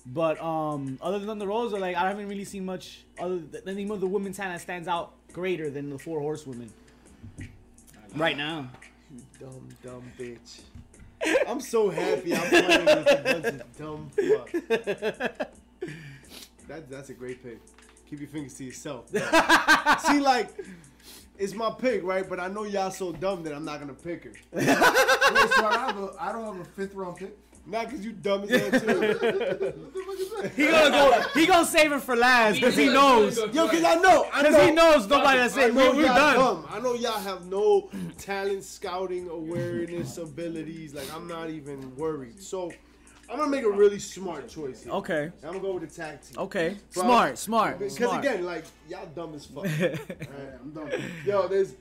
But 0.06 0.40
um, 0.42 0.98
other 1.02 1.18
than 1.18 1.28
Thunder 1.28 1.46
Rosa, 1.46 1.76
like 1.76 1.94
I 1.96 2.08
haven't 2.08 2.28
really 2.28 2.44
seen 2.44 2.64
much 2.64 3.04
other 3.18 3.38
than 3.38 3.68
any 3.68 3.88
of 3.90 4.00
the 4.00 4.06
women's 4.06 4.38
talent 4.38 4.60
stands 4.62 4.88
out 4.88 5.12
greater 5.32 5.68
than 5.70 5.90
the 5.90 5.98
four 5.98 6.20
horsewomen 6.20 6.70
right 8.16 8.36
now. 8.36 8.68
You 9.12 9.22
dumb, 9.38 9.68
dumb 9.82 10.12
bitch. 10.18 10.60
I'm 11.46 11.60
so 11.60 11.90
happy 11.90 12.34
I'm 12.34 12.48
playing 12.48 12.84
with 12.84 13.10
a 13.10 13.22
bunch 13.24 13.46
of 13.46 13.78
dumb 13.78 14.10
fuck. 14.10 15.46
That, 16.68 16.88
that's 16.88 17.10
a 17.10 17.14
great 17.14 17.42
pick. 17.42 17.58
Keep 18.08 18.20
your 18.20 18.28
fingers 18.28 18.54
to 18.54 18.64
yourself. 18.64 19.08
See, 19.08 20.20
like, 20.20 20.50
it's 21.36 21.52
my 21.52 21.70
pick, 21.76 22.04
right? 22.04 22.28
But 22.28 22.38
I 22.38 22.46
know 22.46 22.62
y'all 22.62 22.92
so 22.92 23.10
dumb 23.10 23.42
that 23.42 23.52
I'm 23.52 23.64
not 23.64 23.80
gonna 23.80 23.92
pick 23.92 24.22
her. 24.22 24.32
Wait, 24.52 24.66
so 24.66 25.66
I 25.66 25.84
have 25.84 25.98
a, 25.98 26.14
I 26.20 26.30
don't 26.30 26.44
have 26.44 26.60
a 26.60 26.64
fifth 26.64 26.94
round 26.94 27.16
pick. 27.16 27.36
Not 27.66 27.88
because 27.88 28.04
you 28.04 28.12
dumb 28.12 28.44
as 28.44 28.50
hell 28.50 28.80
too. 28.80 28.86
What 28.86 29.20
the 29.20 29.72
fuck 30.06 30.18
is 30.18 30.30
that? 30.42 30.52
He 30.56 30.66
gonna 30.66 30.90
go. 30.90 31.22
He 31.34 31.46
gonna 31.46 31.66
save 31.66 31.92
it 31.92 32.00
for 32.00 32.16
last 32.16 32.56
because 32.56 32.76
he 32.76 32.86
knows. 32.86 33.36
Yo, 33.38 33.68
because 33.68 33.84
I 33.84 33.94
know, 33.96 34.26
Because 34.34 34.64
he 34.64 34.70
knows 34.72 35.06
nobody 35.06 35.38
that's 35.38 35.56
it. 35.56 35.74
We're, 35.74 35.94
we're 35.94 36.02
done. 36.06 36.36
dumb. 36.36 36.66
I 36.70 36.80
know 36.80 36.94
y'all 36.94 37.20
have 37.20 37.46
no 37.46 37.90
talent, 38.18 38.64
scouting, 38.64 39.28
awareness, 39.28 40.18
abilities. 40.18 40.94
Like 40.94 41.14
I'm 41.14 41.28
not 41.28 41.50
even 41.50 41.94
worried. 41.96 42.42
So 42.42 42.72
I'm 43.30 43.38
gonna 43.38 43.50
make 43.50 43.64
a 43.64 43.70
really 43.70 43.98
smart 44.00 44.48
choice. 44.48 44.82
Here. 44.82 44.92
Okay. 44.94 45.24
I'm 45.44 45.50
gonna 45.52 45.60
go 45.60 45.74
with 45.74 45.88
the 45.88 45.94
tag 45.94 46.20
team. 46.22 46.38
Okay. 46.38 46.76
Smart. 46.90 47.38
Smart. 47.38 47.78
Because 47.78 48.18
again, 48.18 48.44
like 48.44 48.64
y'all 48.88 49.06
dumb 49.14 49.34
as 49.34 49.46
fuck. 49.46 49.64
Alright, 49.66 50.00
I'm 50.60 50.70
done. 50.72 50.90
Yo, 51.24 51.46
there's 51.46 51.74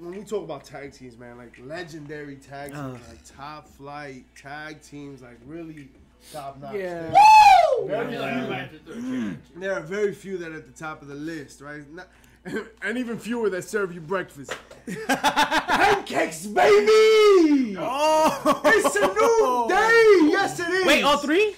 when 0.00 0.12
we 0.12 0.24
talk 0.24 0.44
about 0.44 0.64
tag 0.64 0.92
teams, 0.92 1.16
man, 1.18 1.38
like 1.38 1.58
legendary 1.64 2.36
tag 2.36 2.72
teams, 2.72 2.78
Ugh. 2.78 3.00
like 3.08 3.36
top 3.36 3.68
flight 3.68 4.24
tag 4.36 4.82
teams, 4.82 5.22
like 5.22 5.38
really 5.46 5.88
top 6.32 6.60
notch. 6.60 6.74
Yeah. 6.74 7.14
Very 7.86 8.12
You're 8.12 8.20
like, 8.20 8.32
I 8.32 8.40
few. 8.40 8.48
might 8.48 8.58
have 8.58 8.70
to 8.72 8.78
throw 8.78 8.92
a 8.92 8.96
championship. 8.96 9.56
Mm. 9.56 9.60
There 9.60 9.72
are 9.72 9.80
very 9.80 10.14
few 10.14 10.38
that 10.38 10.52
are 10.52 10.56
at 10.56 10.66
the 10.66 10.78
top 10.78 11.02
of 11.02 11.08
the 11.08 11.14
list, 11.14 11.60
right? 11.60 11.82
Not, 11.92 12.08
and 12.82 12.98
even 12.98 13.18
fewer 13.18 13.50
that 13.50 13.64
serve 13.64 13.92
you 13.94 14.00
breakfast. 14.00 14.54
Pancakes, 15.08 16.46
baby! 16.46 17.76
Oh. 17.78 18.60
It's 18.66 18.96
a 18.96 19.06
new 19.06 19.66
day! 19.68 20.30
Yes, 20.32 20.60
it 20.60 20.68
is! 20.68 20.86
Wait, 20.86 21.02
all 21.02 21.18
three? 21.18 21.56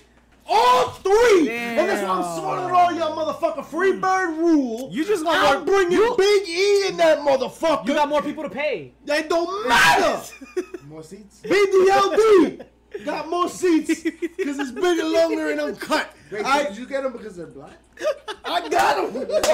All 0.48 0.90
three! 0.90 1.50
And 1.50 1.88
that's 1.88 2.02
why 2.02 2.08
I'm 2.08 2.22
Damn. 2.22 2.38
swallowing 2.38 2.74
all 2.74 2.92
y'all 2.92 3.16
motherfucker 3.16 3.64
free 3.64 3.92
hmm. 3.92 4.00
bird 4.00 4.38
rule. 4.38 4.88
You 4.92 5.04
just 5.04 5.24
gonna 5.24 5.38
I'm 5.38 5.56
work- 5.58 5.66
bringing 5.66 5.92
you- 5.92 6.14
Big 6.16 6.48
E 6.48 6.88
in 6.88 6.96
that 6.98 7.18
motherfucker. 7.18 7.88
You 7.88 7.94
got 7.94 8.08
more 8.08 8.22
people 8.22 8.44
to 8.44 8.50
pay. 8.50 8.92
that 9.04 9.28
don't 9.28 9.68
matter! 9.68 10.22
More 10.88 11.02
seats. 11.02 11.40
BDLD 11.42 12.64
got 13.04 13.28
more 13.28 13.48
seats 13.48 14.02
because 14.02 14.58
it's 14.58 14.70
bigger, 14.70 15.04
longer, 15.04 15.50
and 15.50 15.60
uncut. 15.60 16.15
Wait, 16.30 16.44
I- 16.44 16.64
did 16.64 16.76
you 16.76 16.86
get 16.86 17.02
them 17.02 17.12
because 17.12 17.36
they're 17.36 17.46
black? 17.46 17.72
I 18.44 18.68
got 18.68 19.12
them. 19.12 19.22
What? 19.28 19.48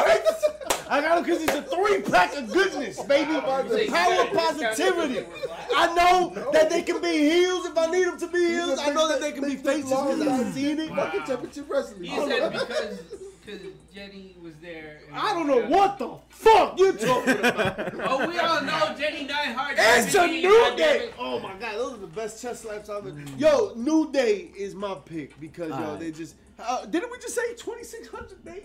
I 0.90 1.00
got 1.00 1.18
him 1.18 1.24
because 1.24 1.42
it's 1.42 1.54
a 1.54 1.62
three 1.62 2.02
pack 2.02 2.34
of 2.36 2.50
goodness, 2.52 3.02
baby. 3.04 3.30
Oh, 3.34 3.62
the 3.62 3.86
power 3.88 4.22
of 4.24 4.32
positivity. 4.32 5.26
I 5.74 5.94
know 5.94 6.50
that 6.52 6.68
they 6.68 6.82
can 6.82 7.00
be 7.00 7.30
heels 7.30 7.66
if 7.66 7.78
I 7.78 7.86
need 7.86 8.04
them 8.06 8.18
to 8.18 8.26
be 8.28 8.38
heels. 8.46 8.78
I 8.78 8.90
know 8.92 9.08
that 9.08 9.20
they 9.20 9.32
can 9.32 9.44
be 9.44 9.56
faces 9.56 9.84
because 9.90 10.20
I've 10.20 10.52
seen 10.52 10.78
it. 10.80 10.90
Wow. 10.90 10.96
Fucking 11.04 11.24
championship 11.24 11.70
wrestling. 11.70 12.04
He 12.04 12.16
said 12.16 12.52
because 12.52 12.98
because 13.44 13.60
Jenny 13.94 14.36
was 14.42 14.54
there. 14.62 15.00
I 15.12 15.32
don't 15.34 15.46
know 15.48 15.66
what 15.66 15.98
the 15.98 16.16
fuck 16.28 16.78
you 16.78 16.92
talking 16.92 17.38
about. 17.38 17.94
Oh, 18.08 18.28
we 18.28 18.38
all 18.38 18.62
know 18.62 18.94
Jenny 18.98 19.24
Neidhart. 19.24 19.74
It's 19.78 20.14
a 20.14 20.26
new 20.26 20.42
goddamn 20.42 20.76
day. 20.76 21.10
Oh 21.18 21.40
my 21.40 21.54
god, 21.54 21.74
those 21.74 21.94
are 21.94 21.98
the 21.98 22.06
best 22.08 22.40
chest 22.42 22.62
slaps 22.62 22.88
I've 22.88 23.06
ever. 23.06 23.20
Yo, 23.38 23.72
new 23.76 24.12
day 24.12 24.50
is 24.56 24.74
my 24.74 24.94
pick 24.94 25.38
because 25.40 25.70
yo, 25.70 25.74
Alright. 25.76 26.00
they 26.00 26.10
just. 26.10 26.34
Uh, 26.66 26.86
didn't 26.86 27.10
we 27.10 27.18
just 27.18 27.34
say 27.34 27.54
2,600 27.54 28.44
days? 28.44 28.62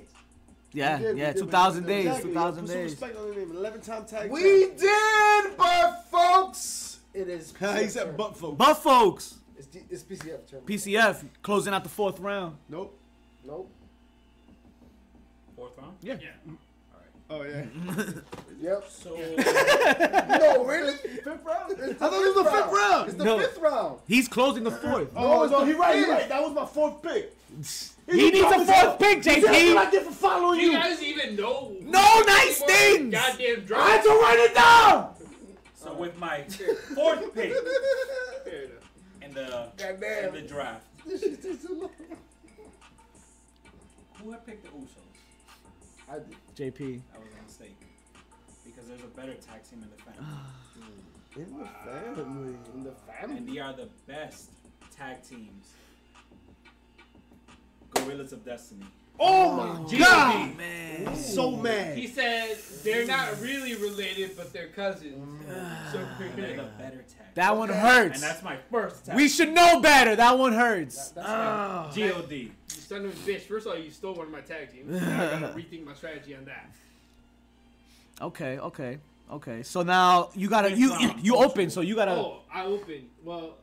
Yeah, 0.74 0.98
did, 1.00 1.18
yeah, 1.18 1.34
2,000 1.34 1.84
did. 1.84 1.88
days, 1.89 2.06
Exactly. 2.08 2.30
2,000 2.34 2.62
Put 2.62 2.70
some 2.70 2.78
days. 2.78 2.91
respect 2.91 3.18
on 3.18 3.30
the 3.30 3.36
name. 3.36 3.52
11 3.56 3.82
time 3.82 4.06
tag. 4.06 4.30
We 4.32 4.66
champ. 4.68 4.78
did, 4.78 5.58
but 5.58 6.06
folks, 6.12 7.00
it 7.14 7.28
is. 7.30 7.52
he 7.58 7.66
PCF 7.66 7.89
said, 7.89 8.04
turn. 8.08 8.16
but 8.18 8.38
folks. 8.38 8.58
But 8.58 8.74
folks, 8.76 9.36
It's, 9.58 9.68
D- 9.68 9.82
it's 9.89 10.04
PCF 10.04 10.45
turn. 10.50 10.60
PCF 10.62 11.24
closing 11.41 11.74
out 11.74 11.84
the 11.84 11.89
fourth 11.89 12.20
round. 12.20 12.58
Nope. 12.70 12.98
Nope. 13.45 13.72
Fourth 15.56 15.78
round. 15.78 15.93
Yeah. 16.02 16.16
All 17.30 17.39
right. 17.39 17.43
Oh 17.43 17.43
yeah. 17.43 18.04
Yep. 18.60 18.86
So 18.89 19.10
no, 19.16 20.66
really? 20.66 20.93
Fifth 20.95 21.28
round? 21.45 21.72
It's 21.78 22.02
I 22.02 22.10
thought 22.10 22.14
it 22.14 22.36
was 22.36 22.43
the 22.43 22.52
fifth 22.52 22.72
round. 22.74 23.10
It's 23.10 23.18
the 23.18 23.24
No. 23.24 23.39
fifth 23.39 23.58
round. 23.60 24.00
He's 24.08 24.28
closing 24.28 24.64
the 24.64 24.72
fourth. 24.72 25.10
Oh 25.16 25.43
it's 25.43 25.52
no, 25.52 25.60
the 25.60 25.66
he 25.68 25.74
right, 25.74 25.95
he 26.04 26.10
right. 26.12 26.28
That 26.28 26.41
was 26.41 26.54
my 26.54 26.66
fourth 26.66 27.02
pick. 27.04 27.37
He 28.10 28.32
needs 28.32 28.45
a 28.45 28.66
fourth 28.66 28.99
pick, 28.99 29.24
See, 29.24 29.41
That's 29.41 29.45
what 29.45 29.88
I 29.88 29.91
JP. 29.91 30.03
for 30.05 30.12
following 30.12 30.60
you 30.60 30.68
you. 30.72 30.74
guys 30.74 31.01
even 31.03 31.36
know? 31.36 31.76
No 31.82 32.22
nice 32.26 32.62
things. 32.62 33.14
Goddamn 33.14 33.47
I 33.47 33.51
had 33.51 33.66
drop. 33.66 34.03
to 34.03 34.10
write 34.10 34.39
it 34.39 34.55
down. 34.55 35.14
so 35.76 35.93
with 35.95 36.18
my 36.18 36.41
fourth 36.95 37.34
pick 37.34 37.53
Fair 38.45 38.68
in 39.22 39.34
the 39.34 39.70
Goddamn. 39.78 40.26
in 40.30 40.34
the 40.36 40.41
draft, 40.47 40.86
This 41.05 41.22
shit 41.22 41.41
takes 41.41 41.64
so 41.68 41.74
long. 41.74 41.89
who 44.24 44.32
had 44.32 44.45
picked 44.45 44.64
the 44.64 44.70
Usos? 44.70 44.88
I 46.10 46.20
did. 46.20 46.36
JP. 46.76 47.01
That 47.12 47.20
was 47.22 47.30
a 47.39 47.43
mistake 47.43 47.78
because 48.66 48.88
there's 48.88 49.01
a 49.03 49.08
better 49.08 49.34
tag 49.36 49.64
team 49.70 49.84
in 49.84 49.89
the 49.89 50.01
family, 50.03 50.34
In 51.36 51.58
the 51.60 51.66
family. 51.66 52.55
In 52.76 52.84
the 52.84 52.91
family. 53.12 53.38
and 53.38 53.49
they 53.49 53.60
are 53.60 53.74
the 53.74 53.89
best 54.08 54.51
tag 54.95 55.18
teams. 55.28 55.74
Guerrillas 58.08 58.34
of 58.34 58.45
Destiny. 58.45 58.86
Oh 59.20 59.51
my 59.82 59.89
G.O.D. 59.89 59.97
god. 60.03 60.58
Man. 60.58 61.16
So 61.16 61.51
mad. 61.51 61.97
He 61.97 62.05
said 62.08 62.55
they're 62.84 63.05
not 63.08 63.41
really 63.41 63.74
related, 63.76 64.38
but 64.38 64.53
they're 64.53 64.68
cousins. 64.68 65.16
So 65.91 65.97
And 66.22 66.38
they're 66.38 66.55
better 66.78 66.97
tag. 66.97 67.34
That 67.34 67.58
one 67.58 67.70
and 67.72 67.80
hurts. 67.80 68.22
that's 68.22 68.43
my 68.43 68.58
first 68.72 69.05
tag. 69.08 69.16
We 69.16 69.28
should 69.28 69.53
know 69.53 69.80
better. 69.82 70.16
That 70.16 70.38
one 70.38 70.53
hurts. 70.53 71.10
That's 71.12 71.28
Ah. 71.28 71.86
God. 71.88 71.97
You 71.97 72.51
son 72.70 73.05
of 73.05 73.12
a 73.12 73.30
bitch. 73.32 73.41
First 73.41 73.66
of 73.66 73.74
all, 73.74 73.80
you 73.80 73.89
stole 73.91 74.14
one 74.14 74.28
of 74.28 74.32
my 74.32 74.41
tag 74.41 74.72
teams. 74.72 74.95
I 75.01 75.05
gotta 75.39 75.47
rethink 75.55 75.84
my 75.86 75.93
strategy 75.95 76.36
on 76.36 76.45
that. 76.45 76.70
Okay, 78.22 78.58
okay, 78.60 78.97
okay. 79.32 79.64
So 79.64 79.82
now 79.84 80.30
you 80.36 80.47
gotta 80.49 80.72
you 80.72 80.95
you 81.22 81.36
open. 81.38 81.70
So 81.72 81.82
you 81.82 81.95
gotta. 81.95 82.12
Oh, 82.12 82.41
I 82.53 82.66
open. 82.66 83.08
Well, 83.24 83.58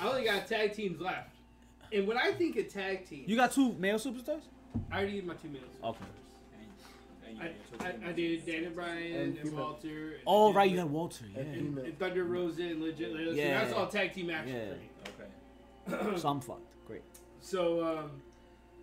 I 0.00 0.08
only 0.08 0.24
got 0.24 0.46
tag 0.48 0.72
teams 0.74 1.00
left. 1.00 1.30
And 1.92 2.06
when 2.06 2.16
I 2.18 2.32
think 2.32 2.56
of 2.56 2.68
tag 2.72 3.06
teams, 3.08 3.28
You 3.28 3.36
got 3.36 3.52
two 3.52 3.72
male 3.74 3.98
superstars. 3.98 4.42
I 4.90 4.98
already 4.98 5.12
did 5.14 5.26
my 5.26 5.34
two 5.34 5.48
minutes. 5.48 5.76
Okay. 5.82 5.98
And, 7.28 7.38
and 7.38 7.42
I, 7.42 7.46
you 7.46 7.52
took 7.70 7.82
I. 8.06 8.08
I 8.08 8.12
did 8.12 8.44
Daniel 8.46 8.72
Bryan 8.72 9.14
And 9.20 9.38
and. 9.38 9.52
Walter. 9.52 9.88
And 10.14 10.20
Oh 10.26 10.52
right, 10.52 10.70
you 10.70 10.78
had 10.78 10.90
Walter. 10.90 11.24
Yeah. 11.34 11.40
and, 11.42 11.78
and 11.78 11.98
Thunder 11.98 12.24
Rosa 12.24 12.62
and 12.62 12.82
legit. 12.82 13.10
So 13.12 13.18
Yeah. 13.32 13.60
that's 13.60 13.72
all 13.72 13.86
tag 13.86 14.12
team 14.14 14.30
action 14.30 14.54
Yeah. 14.56 14.68
for 14.68 14.76
me. 14.76 14.90
Okay. 15.98 16.16
So 16.20 16.28
I'm 16.28 16.40
fucked. 16.40 16.72
Great. 16.86 17.02
So, 17.40 17.84
um, 17.86 18.10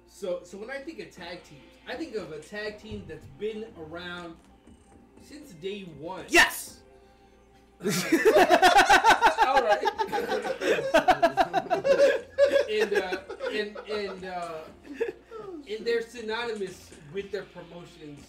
so, 0.08 0.42
so 0.44 0.58
when 0.58 0.70
I 0.72 0.78
think 0.80 1.00
of 1.00 1.12
tag 1.12 1.44
teams, 1.44 1.62
I 1.88 1.96
think 1.96 2.16
of 2.16 2.32
a 2.32 2.40
tag 2.40 2.78
team 2.80 3.04
that's 3.08 3.26
been 3.40 3.66
around 3.78 4.36
since 5.22 5.52
day 5.54 5.82
one. 6.00 6.24
Yes. 6.30 6.80
All 7.84 9.62
right. 9.62 9.84
and 12.82 12.94
uh, 12.94 13.18
and 13.52 13.78
and 13.90 14.26
uh, 14.26 14.52
and 15.70 15.86
they're 15.86 16.02
synonymous 16.02 16.92
with 17.14 17.32
their 17.32 17.44
promotions 17.44 18.20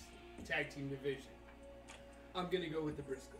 tag 0.46 0.70
team 0.74 0.88
division. 0.88 1.22
I'm 2.34 2.46
gonna 2.50 2.68
go 2.68 2.82
with 2.82 2.96
the 2.96 3.02
Briscoes. 3.02 3.30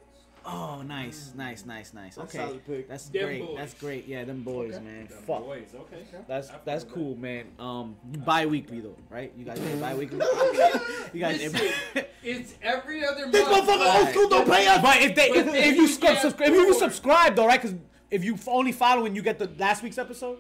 Oh, 0.46 0.82
nice, 0.82 1.32
nice, 1.34 1.64
nice, 1.64 1.94
nice. 1.94 2.16
That's 2.16 2.34
Okay, 2.34 2.44
solid 2.44 2.66
pick. 2.66 2.86
that's 2.86 3.08
Them 3.08 3.24
great. 3.24 3.46
boys. 3.46 3.56
That's 3.56 3.74
great. 3.74 4.06
Yeah, 4.06 4.24
them 4.24 4.42
boys, 4.42 4.74
Okay. 4.74 4.84
man. 4.84 5.06
Them 5.06 5.18
Fuck. 5.26 5.40
Boys, 5.42 5.68
okay. 5.74 6.04
That's 6.28 6.50
I 6.50 6.56
that's 6.66 6.84
feel 6.84 6.92
cool, 6.92 7.16
man. 7.16 7.46
Um, 7.58 7.96
bi-weekly 8.04 8.80
though, 8.80 8.96
right? 9.08 9.32
You 9.38 9.44
guys 9.46 9.58
get 9.58 9.80
bi-weekly. 9.80 10.18
you 11.14 11.20
guys. 11.20 11.40
Listen, 11.40 12.04
it's 12.22 12.54
every 12.62 13.04
other 13.06 13.20
month. 13.22 13.32
This 13.32 13.48
motherfucker 13.48 13.98
old 14.00 14.08
school 14.10 14.28
don't 14.28 14.46
pay 14.50 14.66
us. 14.66 14.82
But 14.82 14.96
if 15.00 15.14
they 15.14 15.28
But 15.30 15.36
if, 15.38 15.46
then 15.46 15.54
if 15.56 15.76
you 15.76 15.82
you 15.82 15.88
subscribe, 15.88 16.12
get 16.14 16.22
subscribe 16.22 16.48
if 16.50 16.54
you 16.54 16.64
more. 16.64 16.74
subscribe 16.78 17.36
though, 17.36 17.46
right? 17.46 17.60
Because 17.62 17.76
if 18.10 18.22
you 18.22 18.34
f- 18.34 18.48
only 18.48 18.72
following, 18.72 19.16
you 19.16 19.22
get 19.22 19.38
the 19.38 19.50
last 19.58 19.82
week's 19.82 19.98
episode. 19.98 20.38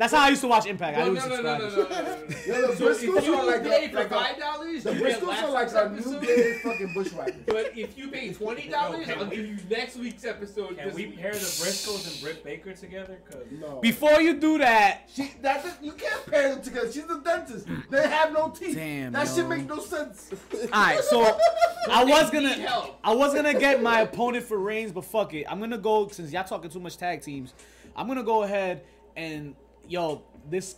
That's 0.00 0.14
how 0.14 0.20
I 0.24 0.30
used 0.30 0.40
to 0.40 0.48
watch 0.48 0.64
Impact. 0.64 0.96
I 0.96 1.00
Well, 1.02 1.12
used 1.14 1.28
no, 1.28 1.36
to 1.36 1.42
no, 1.42 1.58
no, 1.58 1.68
subscribe. 1.68 1.90
no, 1.90 2.04
no, 2.06 2.14
no, 2.14 2.16
no, 2.16 2.26
no. 2.26 2.36
Yo, 2.46 2.66
the 2.68 2.76
So 2.76 2.86
Briscoes 3.20 3.28
are 3.28 3.44
like 3.46 3.62
pay 3.64 3.84
a, 3.84 3.88
for 3.90 3.96
like 3.96 4.08
five 4.08 4.36
a, 4.38 4.40
dollars, 4.40 4.82
the 4.82 4.94
you 4.94 5.00
Briscoes 5.02 5.42
are 5.42 5.50
like 5.50 5.66
week's 5.92 6.06
a 6.06 6.10
new 6.10 6.20
day 6.26 6.58
fucking 6.62 6.94
bushwhackers. 6.94 7.34
But 7.44 7.76
if 7.76 7.98
you 7.98 8.08
pay 8.08 8.32
twenty 8.32 8.68
dollars, 8.68 9.06
Yo, 9.08 9.14
I'll 9.16 9.26
give 9.26 9.46
you 9.46 9.58
next 9.68 9.96
week's 9.96 10.24
episode. 10.24 10.78
Can 10.78 10.94
we 10.94 11.08
pair 11.08 11.32
the 11.32 11.38
Briscoes 11.38 12.10
and 12.10 12.22
Britt 12.22 12.42
Baker 12.42 12.72
together? 12.72 13.18
Cause 13.30 13.42
No. 13.50 13.78
Before 13.82 14.22
you 14.22 14.40
do 14.40 14.56
that, 14.56 15.02
She, 15.14 15.32
that, 15.42 15.66
you 15.82 15.92
can't 15.92 16.24
pair 16.24 16.48
them 16.54 16.62
together. 16.62 16.90
She's 16.90 17.04
a 17.04 17.20
dentist. 17.20 17.66
They 17.90 18.08
have 18.08 18.32
no 18.32 18.48
teeth. 18.48 18.76
Damn, 18.76 19.12
that 19.12 19.26
yo. 19.26 19.34
shit 19.34 19.48
make 19.48 19.66
no 19.66 19.80
sense. 19.80 20.30
all 20.72 20.82
right. 20.82 21.04
So 21.04 21.20
I 21.90 22.04
was 22.04 22.30
gonna 22.30 22.88
I 23.04 23.14
was 23.14 23.34
gonna 23.34 23.52
get 23.52 23.82
my 23.82 24.00
opponent 24.00 24.46
for 24.46 24.56
Reigns, 24.56 24.92
but 24.92 25.04
fuck 25.04 25.34
it. 25.34 25.44
I'm 25.46 25.60
gonna 25.60 25.76
go 25.76 26.08
since 26.08 26.32
y'all 26.32 26.44
talking 26.44 26.70
too 26.70 26.80
much 26.80 26.96
tag 26.96 27.20
teams. 27.20 27.52
I'm 27.94 28.08
gonna 28.08 28.22
go 28.22 28.44
ahead 28.44 28.82
and 29.14 29.54
yo 29.90 30.22
this 30.48 30.76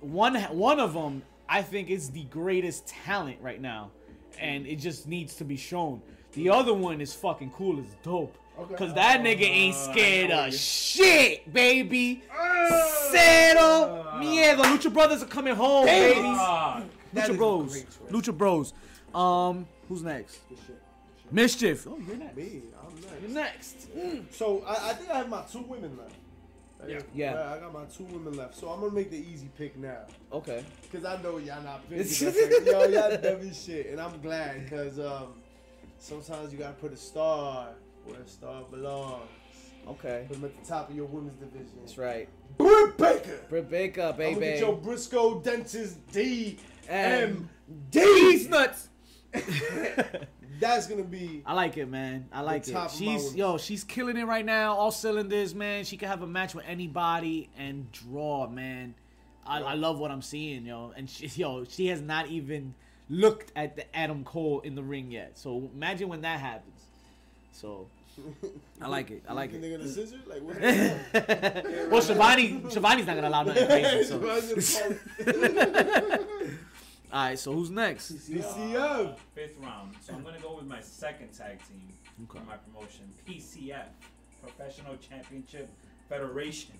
one 0.00 0.34
one 0.34 0.80
of 0.80 0.94
them 0.94 1.22
I 1.48 1.62
think 1.62 1.90
is 1.90 2.10
the 2.10 2.24
greatest 2.24 2.88
talent 2.88 3.36
right 3.42 3.60
now, 3.60 3.90
and 4.40 4.66
it 4.66 4.76
just 4.76 5.06
needs 5.06 5.34
to 5.36 5.44
be 5.44 5.56
shown. 5.56 6.00
The 6.32 6.48
other 6.48 6.72
one 6.74 7.00
is 7.02 7.12
fucking 7.12 7.50
cool 7.50 7.78
as 7.78 7.84
dope. 8.02 8.36
Okay. 8.58 8.74
Cause 8.76 8.94
that 8.94 9.20
nigga 9.20 9.42
ain't 9.42 9.74
Uh, 9.76 9.92
scared 9.92 10.30
know 10.30 10.46
of 10.46 10.54
shit, 10.54 11.52
baby. 11.52 12.22
Cero, 13.10 14.04
mierda. 14.16 14.62
Lucha 14.62 14.92
Brothers 14.92 15.22
are 15.22 15.26
coming 15.26 15.54
home, 15.54 15.84
baby. 15.86 16.20
Ah, 16.24 16.82
Lucha 17.14 17.36
Bros. 17.36 17.84
Lucha 18.10 18.36
Bros. 18.36 18.72
Um, 19.14 19.66
who's 19.88 20.02
next? 20.02 20.38
Mischief. 21.30 21.86
Oh, 21.88 21.98
you're 22.06 22.16
next. 22.16 22.36
Me, 22.36 22.62
I'm 22.80 23.22
You're 23.22 23.30
next. 23.30 23.88
next. 23.94 24.34
So 24.38 24.62
I, 24.66 24.90
I 24.90 24.92
think 24.94 25.10
I 25.10 25.18
have 25.18 25.28
my 25.28 25.42
two 25.50 25.60
women 25.62 25.96
left. 25.98 26.14
I 26.84 26.88
Yeah. 26.88 26.98
think- 26.98 27.10
Yeah. 27.14 27.34
right, 27.34 27.56
I 27.56 27.60
got 27.60 27.72
my 27.72 27.84
two 27.84 28.04
women 28.04 28.36
left. 28.36 28.54
So 28.56 28.68
I'm 28.68 28.80
gonna 28.80 28.92
make 28.92 29.10
the 29.10 29.18
easy 29.18 29.48
pick 29.56 29.76
now. 29.76 30.06
Okay. 30.32 30.64
Cause 30.92 31.04
I 31.04 31.20
know 31.22 31.38
y'all 31.38 31.62
not 31.62 31.88
picking. 31.88 31.98
that 32.04 32.32
thing. 32.34 32.66
Yo, 32.66 32.84
y'all 32.86 33.16
dumb 33.20 33.52
shit, 33.54 33.86
and 33.88 34.00
I'm 34.00 34.20
glad. 34.20 34.68
Cause 34.70 34.98
um, 34.98 35.34
sometimes 35.98 36.52
you 36.52 36.58
gotta 36.58 36.74
put 36.74 36.92
a 36.92 36.96
star 36.96 37.68
where 38.04 38.20
a 38.20 38.28
star 38.28 38.62
belongs. 38.70 39.28
Okay. 39.86 40.24
Put 40.28 40.36
them 40.40 40.44
at 40.46 40.62
the 40.62 40.66
top 40.68 40.90
of 40.90 40.96
your 40.96 41.06
women's 41.06 41.36
division. 41.38 41.72
That's 41.80 41.98
right. 41.98 42.28
Britt 42.56 42.96
Baker. 42.96 43.40
Britt 43.48 43.68
Baker, 43.70 44.14
baby. 44.16 44.26
I'm 44.28 44.34
gonna 44.40 44.46
get 44.52 44.60
your 44.60 44.76
Briscoe 44.76 45.40
Dentist 45.40 45.98
D 46.12 46.58
M. 46.88 47.22
M 47.22 47.50
These 47.90 48.48
nuts. 48.48 48.88
That's 50.58 50.86
gonna 50.86 51.02
be. 51.02 51.42
I 51.46 51.54
like 51.54 51.76
it, 51.76 51.86
man. 51.86 52.28
I 52.32 52.40
like 52.40 52.66
it. 52.68 52.72
top 52.72 52.92
of 52.92 53.00
my 53.00 53.06
She's 53.06 53.34
yo, 53.34 53.58
she's 53.58 53.84
killing 53.84 54.16
it 54.16 54.24
right 54.24 54.44
now. 54.44 54.74
All 54.74 54.90
cylinders, 54.90 55.54
man. 55.54 55.84
She 55.84 55.96
can 55.96 56.08
have 56.08 56.22
a 56.22 56.26
match 56.26 56.54
with 56.54 56.64
anybody 56.66 57.48
and 57.58 57.90
draw, 57.92 58.48
man. 58.48 58.94
I, 59.46 59.60
I 59.60 59.74
love 59.74 59.98
what 59.98 60.10
I'm 60.10 60.22
seeing, 60.22 60.66
yo. 60.66 60.92
And 60.96 61.08
she, 61.08 61.26
yo, 61.40 61.64
she 61.64 61.88
has 61.88 62.00
not 62.00 62.28
even 62.28 62.74
looked 63.08 63.52
at 63.56 63.76
the 63.76 63.96
Adam 63.96 64.24
Cole 64.24 64.60
in 64.60 64.74
the 64.74 64.82
ring 64.82 65.10
yet. 65.10 65.36
So 65.38 65.70
imagine 65.74 66.08
when 66.08 66.22
that 66.22 66.40
happens. 66.40 66.82
So 67.52 67.86
I 68.80 68.88
like 68.88 69.10
it. 69.10 69.22
I 69.28 69.32
like 69.32 69.50
it. 69.50 69.60
think 69.60 69.62
they're 69.62 69.78
gonna 69.78 69.88
scissor? 69.90 70.16
Like 70.26 70.42
what? 70.42 70.60
well, 71.90 72.02
Shivani, 72.02 72.62
Shivani's 72.62 73.06
not 73.06 73.16
gonna 73.16 73.28
allow 73.28 73.42
nothing 73.42 73.66
crazy. 73.66 74.60
So. 74.60 74.94
All 77.14 77.22
right, 77.26 77.38
so 77.38 77.52
who's 77.52 77.70
next? 77.70 78.10
PCM. 78.12 79.16
fifth 79.36 79.56
round. 79.60 79.94
So 80.00 80.14
I'm 80.14 80.24
gonna 80.24 80.40
go 80.40 80.56
with 80.56 80.66
my 80.66 80.80
second 80.80 81.28
tag 81.32 81.60
team 81.68 81.92
Okay. 82.24 82.40
for 82.40 82.44
my 82.44 82.56
promotion, 82.56 83.08
PCF, 83.24 83.84
Professional 84.42 84.96
Championship 84.96 85.70
Federation. 86.08 86.74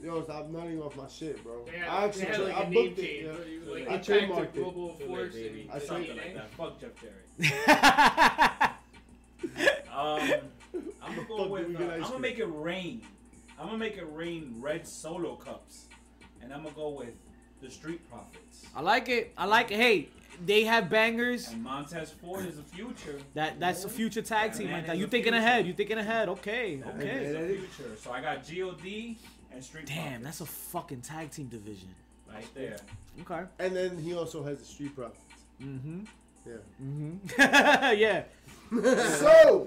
Yo, 0.00 0.22
stop 0.22 0.48
nutting 0.50 0.80
off 0.80 0.96
my 0.96 1.08
shit, 1.08 1.42
bro. 1.42 1.64
They 1.64 1.78
had, 1.78 1.88
I 1.88 2.04
actually, 2.04 2.24
had 2.26 2.40
like 2.42 2.54
I 2.56 2.60
a 2.62 2.70
name 2.70 2.84
booked 2.90 2.98
it. 3.00 3.24
yeah. 3.24 3.32
where 3.32 3.48
you, 3.48 3.62
I 3.66 3.90
Like, 3.90 4.06
they 4.06 4.14
trademarked 4.20 4.44
it. 4.44 4.54
global 4.54 4.94
Too 4.94 5.12
late, 5.12 5.32
baby. 5.32 5.60
and 5.62 5.70
I 5.72 5.84
something 5.84 6.16
like 6.16 6.34
that. 6.34 6.50
Fuck 6.52 6.80
Jeff 6.80 6.90
Jarrett. 7.02 8.70
um, 9.92 10.30
I'm 11.02 11.14
gonna 11.16 11.26
go 11.26 11.38
Fuck, 11.38 11.50
with. 11.50 11.66
we 11.66 11.74
Uh, 11.76 11.90
I'm 11.90 12.02
gonna 12.02 12.18
make 12.20 12.38
it 12.38 12.46
rain. 12.46 13.02
I'm 13.58 13.66
gonna 13.66 13.78
make 13.78 13.96
it 13.96 14.06
rain 14.12 14.54
red 14.60 14.86
solo 14.86 15.34
cups, 15.34 15.86
and 16.40 16.52
I'm 16.54 16.62
gonna 16.62 16.76
go 16.76 16.90
with 16.90 17.14
the 17.60 17.70
Street 17.70 18.00
Profits. 18.10 18.66
I 18.74 18.80
like 18.80 19.08
it. 19.08 19.32
I 19.36 19.46
like 19.46 19.70
it. 19.70 19.76
Hey, 19.76 20.08
they 20.44 20.64
have 20.64 20.88
bangers. 20.88 21.48
And 21.48 21.62
Montez 21.62 22.10
Ford 22.12 22.46
is 22.46 22.56
the 22.56 22.62
future. 22.62 23.18
That 23.34 23.58
that's 23.58 23.84
a 23.84 23.88
future 23.88 24.22
tag 24.22 24.52
team 24.54 24.66
Man 24.66 24.74
right 24.76 24.86
there. 24.86 24.94
is 24.94 25.00
You 25.00 25.06
the 25.06 25.10
thinking 25.10 25.32
future. 25.32 25.46
ahead? 25.46 25.66
You 25.66 25.72
thinking 25.72 25.98
ahead? 25.98 26.28
Okay, 26.28 26.76
That 26.76 26.94
okay. 26.94 27.08
is 27.24 27.34
Yeah. 27.34 27.40
the 27.42 27.48
future. 27.54 27.96
So 28.00 28.12
I 28.12 28.20
got 28.20 28.44
God 28.44 29.16
and 29.52 29.64
Street 29.64 29.86
Damn, 29.86 29.96
Profits 30.04 30.24
that's 30.24 30.40
a 30.40 30.46
fucking 30.46 31.00
tag 31.00 31.30
team 31.30 31.46
division. 31.48 31.88
right 32.32 32.46
there. 32.54 32.76
Okay. 33.22 33.42
And 33.58 33.74
then 33.74 33.98
he 33.98 34.14
also 34.14 34.42
has 34.44 34.58
the 34.58 34.64
Street 34.64 34.94
Profits. 34.94 35.20
Mm-hmm. 35.62 36.00
Yeah. 36.46 36.52
Mm-hmm. 36.82 37.98
yeah. 37.98 38.22
So, 39.18 39.66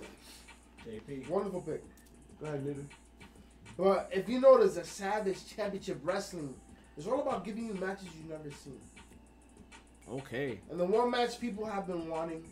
JP. 0.88 1.28
wonderful 1.28 1.62
pick. 1.62 1.84
Go 2.40 2.46
ahead, 2.48 2.64
nigga. 2.66 2.86
But 3.78 4.10
if 4.14 4.30
you 4.30 4.40
notice, 4.40 4.76
the 4.76 4.84
Savage 4.86 5.38
Championship 5.56 6.00
Wrestling 6.04 6.54
is 6.98 7.08
all 7.08 7.22
about 7.22 7.46
giving 7.46 7.68
you 7.68 7.74
matches 7.74 8.08
you've 8.16 8.30
never 8.30 8.52
seen. 8.52 8.80
Okay. 10.10 10.60
And 10.70 10.80
the 10.80 10.86
one 10.86 11.12
match 11.12 11.40
people 11.40 11.66
have 11.66 11.88
been 11.88 12.10
wanting, 12.10 12.44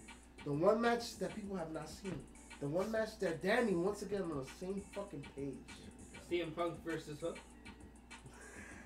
the 0.46 0.54
one 0.54 0.82
match 0.82 1.18
that 1.20 1.36
people 1.36 1.58
have 1.58 1.72
not 1.72 1.90
seen, 1.90 2.20
the 2.60 2.68
one 2.68 2.92
match 2.92 3.20
that 3.20 3.42
Danny 3.42 3.74
once 3.74 4.02
again 4.02 4.24
on 4.24 4.38
the 4.38 4.46
same 4.60 4.82
fucking 4.94 5.26
page. 5.36 5.54
CM 6.32 6.56
Punk 6.56 6.76
versus 6.86 7.20
Hook. 7.20 7.38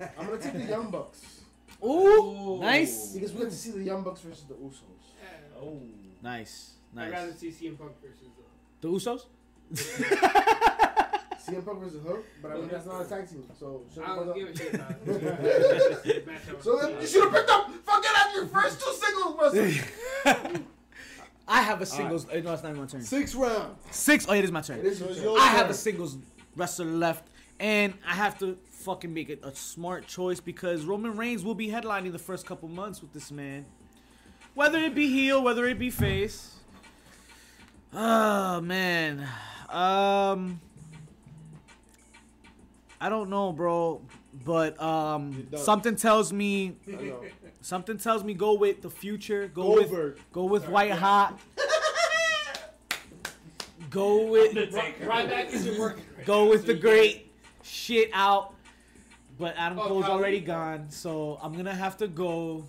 I'm 0.18 0.26
gonna 0.26 0.38
take 0.38 0.54
the 0.54 0.64
Young 0.64 0.90
Bucks 0.90 1.44
Ooh, 1.84 2.58
nice, 2.60 3.12
because 3.12 3.32
we 3.32 3.40
get 3.40 3.50
to 3.50 3.56
see 3.56 3.70
the 3.72 3.82
Young 3.82 4.02
Bucks 4.02 4.20
versus 4.22 4.44
the 4.44 4.54
Usos. 4.54 4.80
Oh. 5.60 5.80
nice, 6.22 6.74
nice. 6.94 7.08
I'd 7.08 7.12
rather 7.12 7.32
see 7.32 7.48
CM 7.48 7.78
Punk 7.78 7.92
versus 8.02 8.28
uh, 8.38 8.42
The 8.80 8.88
Usos. 8.88 9.26
CM 11.46 11.64
Punk 11.64 11.80
versus 11.80 12.02
Hook, 12.02 12.24
but 12.42 12.52
I 12.52 12.54
mean 12.56 12.68
that's 12.68 12.86
not 12.86 13.04
a 13.04 13.08
tag 13.08 13.28
team, 13.28 13.44
so 13.58 13.82
shut 13.94 14.04
I 14.08 14.16
don't 14.16 14.26
fuck 14.26 14.34
give 14.36 14.48
a 14.48 14.56
shit 14.56 14.74
about 14.74 14.90
it. 15.06 16.28
So 16.62 16.78
then 16.78 17.00
you 17.00 17.06
should 17.06 17.22
have 17.24 17.32
picked 17.32 17.50
up 17.50 17.70
fucking 17.84 18.10
out 18.16 18.34
your 18.34 18.46
first 18.46 18.80
two 18.80 18.92
singles 18.92 19.36
wrestlers. 19.40 20.60
I 21.48 21.60
have 21.60 21.82
a 21.82 21.86
singles. 21.86 22.26
uh, 22.26 22.40
No, 22.42 22.54
it's 22.54 22.62
not 22.62 22.70
even 22.70 22.80
my 22.80 22.86
turn. 22.86 23.02
Six 23.02 23.34
round. 23.34 23.76
Six. 23.90 24.24
Oh, 24.28 24.32
it 24.32 24.44
is 24.44 24.50
my 24.52 24.62
turn. 24.62 24.78
is 24.78 24.98
So 24.98 25.04
your 25.04 25.12
it's 25.12 25.20
turn. 25.22 25.36
I 25.38 25.46
have 25.48 25.68
a 25.68 25.74
singles 25.74 26.16
wrestler 26.56 26.86
left, 26.86 27.28
and 27.60 27.92
I 28.08 28.14
have 28.14 28.38
to 28.38 28.56
fucking 28.70 29.12
make 29.12 29.28
it 29.28 29.40
a 29.42 29.54
smart 29.54 30.06
choice 30.06 30.40
because 30.40 30.84
Roman 30.86 31.16
Reigns 31.16 31.44
will 31.44 31.54
be 31.54 31.68
headlining 31.68 32.12
the 32.12 32.18
first 32.18 32.46
couple 32.46 32.68
months 32.70 33.02
with 33.02 33.12
this 33.12 33.30
man, 33.30 33.66
whether 34.54 34.78
it 34.78 34.94
be 34.94 35.08
heel, 35.08 35.42
whether 35.42 35.66
it 35.66 35.78
be 35.78 35.90
face. 35.90 36.54
Oh 37.92 38.60
man, 38.62 39.28
um, 39.68 40.60
I 43.04 43.10
don't 43.10 43.28
know, 43.28 43.52
bro, 43.52 44.00
but 44.46 44.80
um, 44.80 45.46
something 45.56 45.94
tells 45.94 46.32
me, 46.32 46.74
something 47.60 47.98
tells 47.98 48.24
me 48.24 48.32
go 48.32 48.54
with 48.54 48.80
the 48.80 48.88
future, 48.88 49.46
go 49.48 49.74
with, 49.74 50.18
go 50.32 50.44
with 50.44 50.66
White 50.70 50.92
Hot, 50.92 51.38
go 53.90 54.30
with 54.30 54.56
Undertaker. 54.56 55.04
Ryback 55.04 55.52
isn't 55.52 55.78
working. 55.78 56.02
Right 56.16 56.24
go 56.24 56.44
now, 56.44 56.50
with 56.50 56.60
so 56.62 56.66
the 56.68 56.74
you 56.76 56.80
great 56.80 57.32
shit 57.62 58.08
out. 58.14 58.54
But 59.38 59.54
Adam 59.58 59.78
Oh, 59.80 59.86
Cole's 59.88 60.04
Khali? 60.06 60.14
already 60.18 60.40
gone, 60.40 60.86
so 60.88 61.38
I'm 61.42 61.52
gonna 61.54 61.74
have 61.74 61.98
to 61.98 62.08
go 62.08 62.66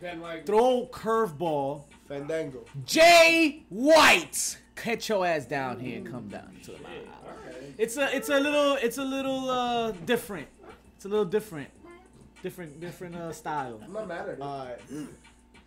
Then 0.00 0.20
like 0.20 0.44
throw 0.44 0.88
curveball. 0.90 1.84
Fandango. 2.08 2.64
Jay 2.84 3.62
White, 3.68 4.58
catch 4.74 5.08
your 5.08 5.24
ass 5.24 5.46
down 5.46 5.78
here 5.78 5.98
and 5.98 6.10
come 6.10 6.26
down 6.26 6.56
to 6.64 6.72
the 6.72 6.82
line. 6.82 7.06
It's 7.78 7.96
a 7.96 8.14
it's 8.14 8.28
a 8.28 8.40
little 8.40 8.74
it's 8.74 8.98
a 8.98 9.04
little 9.04 9.48
uh 9.48 9.92
different. 10.04 10.48
It's 10.96 11.04
a 11.04 11.08
little 11.08 11.24
different, 11.24 11.70
different 12.42 12.80
different 12.80 13.14
uh 13.14 13.32
style. 13.32 13.80
I'm 13.84 13.92
not 13.92 14.08
mad 14.08 14.28
at 14.28 14.38
it. 14.40 15.08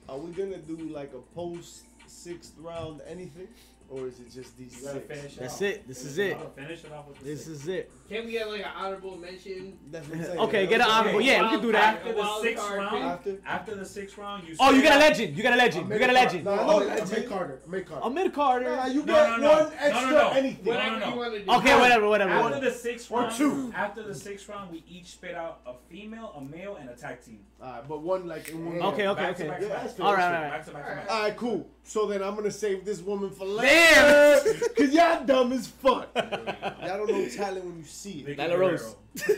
Are 0.09 0.17
we 0.17 0.31
gonna 0.31 0.57
do 0.57 0.75
like 0.75 1.13
a 1.13 1.21
post 1.33 1.85
sixth 2.07 2.53
round 2.59 2.99
anything? 3.07 3.47
Or 3.91 4.07
is 4.07 4.19
it 4.21 4.31
just 4.31 4.57
these 4.57 4.73
You 4.79 4.85
gotta 4.87 4.99
six? 5.01 5.07
finish 5.19 5.33
it 5.35 5.39
That's 5.41 5.55
off. 5.55 5.61
it. 5.63 5.87
This 5.87 5.97
Finish 5.97 6.11
is 6.13 6.17
it. 6.17 6.37
off. 6.37 6.55
Finish 6.55 6.83
it 6.85 6.91
off 6.93 7.07
with 7.09 7.19
the 7.19 7.23
This 7.25 7.39
six. 7.45 7.49
is 7.59 7.67
it. 7.67 7.91
Can 8.07 8.25
we 8.25 8.31
get 8.31 8.49
like 8.49 8.61
an 8.61 8.71
honorable 8.73 9.17
mention? 9.17 9.77
That's 9.91 10.07
what 10.07 10.17
I'm 10.17 10.23
saying. 10.23 10.39
Okay, 10.39 10.67
get 10.67 10.75
an 10.75 10.81
okay. 10.87 10.91
honorable. 10.91 11.21
Yeah, 11.21 11.41
we 11.43 11.49
can 11.49 11.61
do 11.61 11.71
that. 11.73 11.95
After 11.97 12.13
the 12.13 12.19
Wild 12.19 12.41
sixth 12.41 12.63
card 12.65 12.79
round, 12.79 13.03
After? 13.03 13.37
after 13.45 13.75
the 13.75 13.85
sixth 13.85 14.17
round, 14.17 14.47
you. 14.47 14.55
Oh, 14.61 14.71
you 14.71 14.81
got 14.81 14.95
a 14.95 14.99
legend. 14.99 15.35
You 15.35 15.43
got 15.43 15.53
a 15.53 15.57
legend. 15.57 15.89
You 15.91 15.99
got 15.99 16.09
a 16.09 16.13
legend. 16.13 16.45
No, 16.45 16.51
I 16.53 16.55
No, 16.55 16.65
know 16.67 16.71
I 16.79 16.85
legend. 16.85 17.11
make 17.11 17.29
Carter. 17.29 17.61
I 17.65 17.69
make 17.69 17.85
Carter. 17.85 18.05
A 18.05 18.09
mid 18.09 18.33
Carter. 18.33 18.75
Nah, 18.77 18.85
you 18.85 18.99
No, 18.99 19.05
get 19.05 19.29
no, 19.29 19.37
no. 19.37 19.49
one 19.51 19.63
No, 19.63 19.71
extra 19.77 20.09
no, 20.09 20.17
no. 20.17 20.29
anything. 20.29 20.65
Whatever 20.65 20.91
no, 20.91 20.99
no. 20.99 21.09
you 21.13 21.15
want 21.19 21.33
to 21.33 21.39
do. 21.43 21.51
Okay, 21.51 21.79
whatever, 21.79 22.07
whatever. 22.07 22.31
After 22.31 22.43
whatever. 22.43 22.65
the 22.65 22.71
sixth 22.71 23.11
Or 23.11 23.19
round, 23.23 23.35
two. 23.35 23.73
after 23.75 24.03
the 24.03 24.15
sixth 24.15 24.47
round, 24.47 24.71
we 24.71 24.85
each 24.89 25.07
spit 25.07 25.35
out 25.35 25.59
a 25.65 25.73
female, 25.89 26.33
a 26.37 26.41
male, 26.41 26.77
and 26.79 26.89
a 26.89 26.93
tag 26.95 27.21
team. 27.21 27.39
Alright, 27.61 27.87
but 27.89 28.01
one 28.01 28.25
like 28.27 28.49
one. 28.51 28.81
Okay, 28.81 29.07
okay, 29.07 29.07
okay. 29.09 29.21
back 29.23 29.35
to 29.37 29.43
Yeah, 29.43 29.49
back. 29.49 29.59
that's 29.83 29.93
fair. 29.93 30.05
All 30.05 30.13
right, 30.15 30.29
that's 30.31 30.31
all 30.31 30.31
fair. 30.31 30.41
right. 30.43 30.51
Back 30.51 30.65
to 30.65 30.71
back 30.71 30.85
to 31.01 31.07
back. 31.07 31.11
Alright, 31.11 31.37
cool. 31.37 31.69
So 31.83 32.05
then 32.07 32.23
I'm 32.23 32.35
gonna 32.35 32.49
save 32.51 32.85
this 32.85 33.01
woman 33.01 33.29
for 33.31 33.45
later. 33.45 33.67
Damn! 33.81 34.59
Cause 34.77 34.93
y'all 34.93 35.25
dumb 35.25 35.51
as 35.53 35.67
fuck. 35.67 36.09
y'all 36.15 36.97
don't 37.05 37.09
know 37.09 37.27
talent 37.29 37.65
when 37.65 37.77
you 37.77 37.83
see 37.83 38.19
it. 38.19 38.25
Vicky 38.25 38.41
Nyla 38.41 38.57
Rose. 38.57 38.95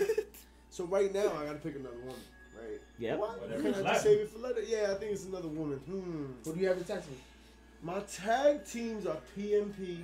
So 0.73 0.85
right 0.85 1.13
now 1.13 1.31
I 1.39 1.45
gotta 1.45 1.59
pick 1.59 1.75
another 1.75 1.99
woman, 1.99 2.15
right? 2.59 2.81
Yep. 2.97 3.19
What? 3.19 3.41
Whatever. 3.41 3.61
Can 3.61 3.85
I 3.85 3.91
just 3.91 4.03
save 4.03 4.21
it 4.21 4.29
for 4.31 4.39
later? 4.39 4.63
Yeah, 4.67 4.87
I 4.89 4.95
think 4.95 5.11
it's 5.11 5.25
another 5.25 5.47
woman. 5.47 5.77
Hmm. 5.77 6.25
Who 6.43 6.55
do 6.55 6.59
you 6.59 6.67
have 6.67 6.79
to 6.79 6.83
text 6.83 7.11
me? 7.11 7.17
My 7.83 7.99
tag 8.11 8.65
teams 8.65 9.05
are 9.05 9.17
PMP. 9.37 9.97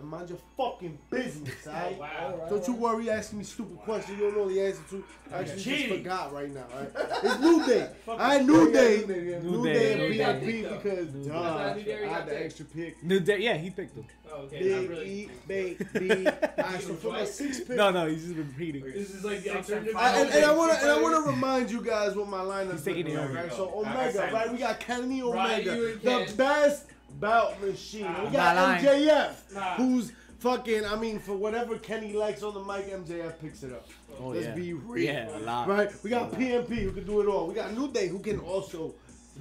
And 0.00 0.08
mind 0.08 0.28
your 0.28 0.38
fucking 0.56 0.96
business, 1.10 1.54
oh, 1.66 1.70
alright? 1.70 1.98
wow. 1.98 2.46
Don't 2.48 2.66
you 2.68 2.74
worry 2.74 3.10
asking 3.10 3.38
me 3.40 3.44
stupid 3.44 3.78
questions 3.78 4.16
you 4.18 4.26
don't 4.26 4.36
know 4.36 4.48
the 4.48 4.60
answer 4.60 4.80
to. 4.90 5.04
I 5.32 5.38
actually 5.40 5.62
just 5.62 5.88
forgot 5.88 6.32
right 6.32 6.54
now, 6.54 6.64
alright? 6.72 6.90
It's 7.24 7.40
New 7.40 7.66
Day. 7.66 7.90
I 8.08 8.36
is- 8.38 8.46
New 8.46 8.72
Day. 8.72 8.98
New 8.98 9.06
Day, 9.06 9.30
yeah. 9.30 9.38
New 9.40 9.50
New 9.50 9.64
Day 9.64 9.72
Day. 9.74 9.92
and 9.92 10.00
New 10.00 10.12
Day 10.12 10.24
PMP 10.24 10.40
picked, 10.70 10.82
because 10.84 11.14
New 11.14 11.28
duh, 11.28 11.74
Day 11.74 12.04
I 12.04 12.08
had 12.08 12.26
the 12.28 12.44
extra 12.44 12.64
pick. 12.66 13.02
New 13.02 13.18
Day. 13.20 13.38
Yeah, 13.40 13.56
he 13.56 13.70
picked 13.70 13.96
him. 13.96 14.04
Oh, 14.32 14.42
okay, 14.42 14.58
Big 14.60 14.72
not 14.82 14.88
really. 14.88 15.10
E, 15.10 15.30
Big 15.48 15.92
B. 15.94 16.10
Alright, 16.28 16.82
so 16.82 16.94
for 16.94 17.08
my 17.08 17.16
Twice? 17.18 17.34
six 17.34 17.60
pick. 17.60 17.76
No, 17.76 17.90
no, 17.90 18.06
he's 18.06 18.22
just 18.24 18.36
repeating. 18.36 18.84
This 18.84 19.10
is 19.10 19.24
like 19.24 19.38
the 19.42 19.50
Six 19.50 19.56
alternative. 19.56 19.88
and 19.96 19.98
I, 19.98 20.20
and, 20.20 20.30
and 20.30 20.44
I 20.44 20.52
want 20.54 20.72
to 20.74 20.78
and 20.80 20.90
I 20.92 21.02
want 21.02 21.24
to 21.24 21.30
remind 21.30 21.70
you 21.72 21.82
guys 21.82 22.14
what 22.14 22.28
my 22.28 22.38
lineup 22.38 22.72
He's 22.72 22.84
taking 22.84 23.08
is, 23.08 23.14
it 23.14 23.18
over. 23.18 23.32
right? 23.32 23.52
So 23.52 23.78
we 23.78 23.84
go. 23.84 23.90
I 23.90 24.12
got 24.12 24.28
Omega, 24.28 24.30
right? 24.34 24.52
We 24.52 24.58
got 24.58 24.78
Kenny 24.80 25.22
Omega, 25.22 25.70
the 26.02 26.34
best 26.36 26.86
bout 27.20 27.60
machine. 27.60 28.06
Ah, 28.08 28.24
we 28.24 28.30
got. 28.30 28.80
MJF, 28.80 29.54
Nah. 29.54 29.74
who's 29.76 30.12
fucking. 30.40 30.84
I 30.84 30.96
mean, 30.96 31.18
for 31.18 31.34
whatever 31.36 31.76
Kenny 31.78 32.12
likes 32.12 32.42
on 32.42 32.54
the 32.54 32.60
mic, 32.60 32.90
MJF 32.90 33.40
picks 33.40 33.62
it 33.62 33.72
up. 33.72 33.86
Oh, 34.20 34.28
Let's 34.28 34.46
yeah. 34.46 34.54
be 34.54 34.72
real. 34.72 35.04
Yeah, 35.04 35.36
a 35.36 35.40
lot. 35.40 35.68
Right? 35.68 35.90
We 36.02 36.10
got 36.10 36.32
PMP 36.32 36.76
who 36.82 36.92
can 36.92 37.04
do 37.04 37.20
it 37.20 37.26
all. 37.26 37.46
We 37.46 37.54
got 37.54 37.76
New 37.76 37.90
Day 37.90 38.08
who 38.08 38.18
can 38.20 38.38
also 38.40 38.94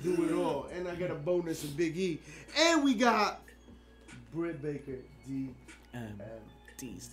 do 0.04 0.26
it 0.26 0.34
all. 0.34 0.68
And 0.74 0.88
I 0.88 0.96
got 0.96 1.12
a 1.12 1.16
bonus 1.16 1.64
of 1.64 1.76
Big 1.76 1.98
E. 1.98 2.20
And 2.58 2.84
we 2.84 2.94
got 2.94 3.42
Britt 4.34 4.62
Baker, 4.62 4.98
D, 5.28 5.50
Um, 5.94 6.02
and 6.20 6.22
D's. 6.78 7.10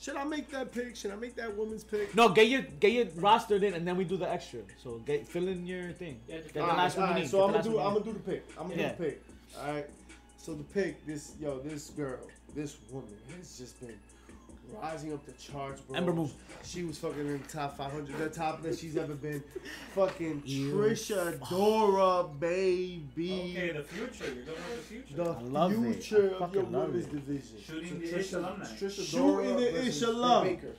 Should 0.00 0.14
I 0.14 0.22
make 0.22 0.48
that 0.52 0.70
pick? 0.70 0.94
Should 0.94 1.10
I 1.10 1.16
make 1.16 1.34
that 1.34 1.56
woman's 1.56 1.82
pick? 1.82 2.14
No, 2.14 2.28
get 2.28 2.46
your 2.48 2.62
get 2.62 2.92
your 2.92 3.06
roster 3.16 3.56
in, 3.56 3.74
and 3.74 3.84
then 3.86 3.96
we 3.96 4.04
do 4.04 4.16
the 4.16 4.30
extra. 4.30 4.60
So 4.82 4.98
get 5.04 5.26
fill 5.26 5.48
in 5.48 5.66
your 5.66 5.90
thing. 5.90 6.20
Yeah, 6.28 6.36
Get 6.36 6.52
the 6.54 6.60
Alright, 6.60 6.76
last 6.76 6.96
one 6.96 7.02
you 7.02 7.08
alright, 7.08 7.22
need. 7.24 7.30
So 7.30 7.38
Get 7.38 7.44
I'm 7.46 7.50
gonna 7.52 7.64
do. 7.64 7.80
I'm 7.80 7.92
gonna 7.94 8.04
do 8.04 8.12
the 8.12 8.18
pick. 8.20 8.44
I'm 8.56 8.68
gonna 8.68 8.80
Yeah. 8.80 8.92
do 8.92 8.96
the 8.96 9.04
pick. 9.10 9.22
All 9.60 9.72
right. 9.72 9.86
So 10.36 10.54
the 10.54 10.64
pick, 10.64 11.04
this 11.06 11.32
yo, 11.40 11.58
this 11.58 11.90
girl, 11.90 12.18
this 12.54 12.76
woman 12.90 13.10
has 13.36 13.58
just 13.58 13.78
been 13.80 13.94
rising 14.82 15.12
up 15.12 15.24
the 15.26 15.32
charts, 15.32 15.80
bro. 15.82 15.96
Ember 15.96 16.12
Moon. 16.12 16.30
She 16.62 16.84
was 16.84 16.98
fucking 16.98 17.20
in 17.20 17.40
the 17.42 17.48
top 17.48 17.76
500, 17.76 18.16
the 18.18 18.28
top 18.28 18.62
that 18.62 18.78
she's 18.78 18.96
ever 18.96 19.14
been. 19.14 19.42
Fucking 19.94 20.42
You 20.46 20.72
Trish 20.74 21.10
Adora, 21.16 22.38
baby. 22.38 23.54
Okay, 23.56 23.72
the 23.76 23.82
future. 23.82 24.32
You're 24.34 24.44
going 24.44 24.56
with 24.56 24.76
the 24.76 24.94
future. 24.94 25.14
The 25.24 25.30
I 25.30 25.40
love 25.42 25.72
it. 25.72 25.94
future 25.94 26.16
I 26.40 26.44
of 26.44 26.54
your 26.54 26.62
fucking 26.64 26.72
love 26.72 26.86
women's 26.88 27.06
it. 27.06 27.12
division. 27.12 27.56
Shooting 27.66 28.00
the 28.00 28.06
Trisha- 28.06 28.18
Ish 28.18 28.32
alumni. 28.34 28.64
Trisha 28.66 29.10
Shooting 29.10 29.26
Dora 29.26 29.46
the 29.48 29.52
versus 29.72 29.88
Ish 29.88 29.98
Britt 30.00 30.14
alum. 30.14 30.44
Baker. 30.46 30.72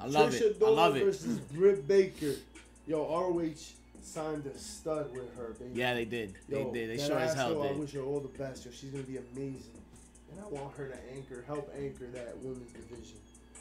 I 0.00 0.06
love 0.06 0.30
Trisha 0.32 0.40
it. 0.42 0.56
I 0.56 0.58
Dora 0.58 0.72
love 0.72 0.96
it. 0.96 1.04
versus 1.04 1.38
Britt 1.38 1.88
Baker. 1.88 2.32
Yo, 2.86 2.98
ROH 3.08 3.72
signed 4.04 4.46
a 4.46 4.58
stud 4.58 5.12
with 5.12 5.34
her, 5.36 5.54
baby. 5.58 5.70
Yeah, 5.74 5.94
they 5.94 6.04
did. 6.04 6.34
They 6.48 6.64
did. 6.64 6.90
They 6.90 6.96
that 6.96 7.06
sure 7.06 7.18
as 7.18 7.30
ass, 7.30 7.36
hell 7.36 7.54
though, 7.54 7.62
I 7.64 7.68
did. 7.68 7.78
wish 7.78 7.92
her 7.92 8.00
all 8.02 8.20
the 8.20 8.28
best. 8.38 8.64
Yo, 8.64 8.70
she's 8.72 8.90
gonna 8.90 9.04
be 9.04 9.16
amazing, 9.18 9.80
and 10.30 10.40
I 10.40 10.48
want 10.48 10.76
her 10.76 10.88
to 10.88 10.98
anchor, 11.14 11.44
help 11.46 11.72
anchor 11.76 12.06
that 12.12 12.36
women's 12.38 12.72
division. 12.72 13.16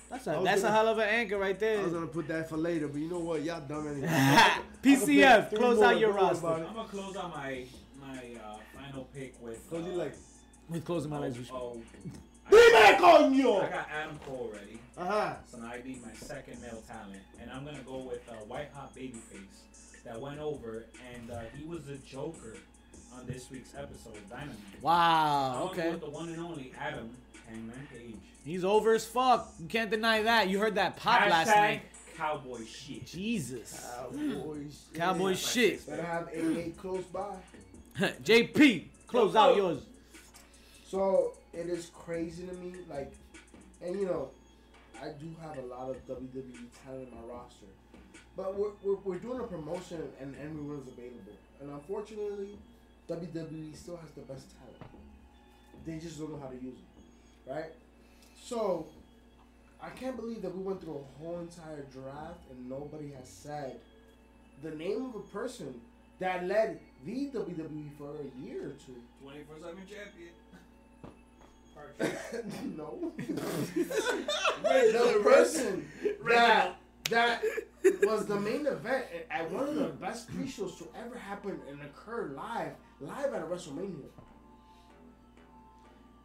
That's 0.10 0.28
I 0.28 0.34
a 0.34 0.38
was 0.38 0.46
that's 0.46 0.60
a 0.62 0.64
gonna- 0.64 0.76
hell 0.76 0.88
of 0.90 0.98
an 1.00 1.10
anchor 1.10 1.38
right 1.38 1.58
there. 1.60 1.74
I 1.74 1.76
there. 1.76 1.84
was 1.86 1.94
gonna 1.94 2.08
put 2.08 2.28
that 2.28 2.50
for 2.50 2.58
later, 2.58 2.88
but 2.88 3.00
you 3.02 3.10
know 3.10 3.20
what? 3.20 3.42
Y'all 3.44 3.62
dumb 3.62 3.88
anyway. 3.88 4.08
I 4.10 4.58
could 4.58 4.82
pick 4.84 5.00
PCF, 5.00 5.56
close 5.56 5.82
out 5.82 5.98
your 6.00 6.14
don't 6.14 6.22
roster. 6.22 6.48
I'm 6.48 6.74
gonna 6.76 6.88
close 6.88 7.16
out 7.16 7.30
my 7.36 7.66
my 8.00 8.18
uh, 8.46 8.58
final 8.76 9.06
pick 9.14 9.36
with. 9.42 9.68
Close 9.70 9.84
uh, 9.86 9.88
your 9.88 9.96
legs. 9.98 10.18
We're 10.70 10.82
closing 10.82 11.10
my 11.12 11.20
legs. 11.20 11.38
Oh, 11.52 11.56
oh, 11.76 11.82
Big 12.50 12.72
Dime, 12.74 12.96
coño! 12.96 13.64
I 13.64 13.70
got 13.70 13.88
Adam 13.90 14.20
Cole 14.26 14.52
ready. 14.54 14.80
Uh-huh. 14.98 15.34
So 15.48 15.58
now 15.58 15.68
I 15.72 15.82
need 15.82 16.02
my 16.06 16.12
second 16.14 16.62
male 16.62 16.84
talent, 16.88 17.22
and 17.42 17.50
I'm 17.50 17.66
gonna 17.66 17.82
go 17.86 17.98
with 18.00 18.22
uh, 18.30 18.34
White 18.46 18.70
Hot 18.74 18.94
Babyface 18.96 19.64
that 20.06 20.20
went 20.20 20.40
over, 20.40 20.86
and 21.14 21.32
uh, 21.32 21.40
he 21.58 21.64
was 21.66 21.86
the 21.86 21.96
Joker 21.98 22.56
on 23.16 23.26
this 23.26 23.50
week's 23.50 23.74
episode 23.76 24.16
of 24.16 24.30
Dynamite. 24.30 24.56
Wow. 24.82 25.70
Okay. 25.72 25.92
with 25.92 26.02
the 26.02 26.10
one 26.10 26.30
and 26.30 26.40
only 26.42 26.74
Adam 26.80 27.10
Hangman 27.48 27.88
Page. 27.92 28.16
He's 28.46 28.64
over 28.66 28.94
as 28.94 29.06
fuck. 29.06 29.54
You 29.60 29.68
can't 29.68 29.90
deny 29.90 30.24
that. 30.24 30.50
You 30.50 30.60
heard 30.60 30.76
that 30.76 30.98
pop 30.98 31.22
last 31.30 31.48
night. 31.48 31.84
Cowboy 32.18 32.64
shit. 32.66 33.06
Jesus. 33.06 33.88
Cowboys. 34.12 34.84
Cowboy 34.94 35.30
Yeah. 35.30 35.36
shit. 35.36 35.88
Better 35.88 36.04
have 36.04 36.30
A8 36.32 36.78
close 36.78 37.06
by. 37.06 37.36
JP, 38.24 38.86
close 39.08 39.36
out 39.36 39.56
yours. 39.56 39.82
So 40.88 41.34
it 41.54 41.68
is 41.68 41.90
crazy 41.94 42.46
to 42.46 42.54
me, 42.56 42.74
like, 42.90 43.12
and 43.82 44.00
you 44.00 44.06
know, 44.06 44.30
I 45.02 45.08
do 45.10 45.34
have 45.42 45.58
a 45.58 45.68
lot 45.68 45.90
of 45.90 45.98
WWE 46.08 46.66
talent 46.84 47.10
in 47.10 47.16
my 47.16 47.22
roster, 47.34 47.66
but 48.36 48.58
we're, 48.58 48.72
we're, 48.84 48.98
we're 49.04 49.20
doing 49.20 49.40
a 49.40 49.44
promotion 49.44 50.02
and 50.20 50.36
everyone's 50.42 50.88
available, 50.88 51.38
and 51.62 51.70
unfortunately, 51.72 52.58
WWE 53.10 53.76
still 53.76 53.98
has 53.98 54.12
the 54.12 54.22
best 54.22 54.48
talent. 54.58 54.94
They 55.86 56.00
just 56.00 56.18
don't 56.20 56.32
know 56.32 56.40
how 56.40 56.48
to 56.48 56.56
use 56.56 56.78
it, 56.78 57.52
right? 57.52 57.72
So 58.42 58.88
I 59.82 59.90
can't 59.90 60.16
believe 60.16 60.42
that 60.42 60.56
we 60.56 60.64
went 60.64 60.82
through 60.82 61.02
a 61.02 61.22
whole 61.22 61.40
entire 61.40 61.86
draft 61.92 62.40
and 62.50 62.70
nobody 62.70 63.12
has 63.12 63.28
said 63.28 63.80
the 64.62 64.72
name 64.72 65.06
of 65.06 65.16
a 65.16 65.20
person 65.20 65.82
that 66.20 66.48
led 66.48 66.80
the 67.06 67.30
WWE 67.32 67.90
for 67.98 68.12
a 68.12 68.42
year 68.42 68.68
or 68.68 68.76
two. 68.86 68.96
24 69.22 69.58
7 69.60 69.78
champion. 69.86 70.30
no. 72.78 73.12
the 74.64 75.20
person 75.22 75.90
that 76.30 76.76
that 77.10 77.44
was 78.04 78.26
the 78.26 78.40
main 78.40 78.66
event 78.66 79.06
at 79.30 79.50
one 79.52 79.68
of 79.68 79.76
the 79.76 79.86
best 79.86 80.34
pre-shows 80.34 80.78
to 80.78 80.88
ever 80.98 81.18
happen 81.18 81.60
and 81.70 81.80
occur 81.82 82.32
live, 82.36 82.72
live 83.02 83.34
at 83.34 83.42
a 83.42 83.46
WrestleMania. 83.46 84.06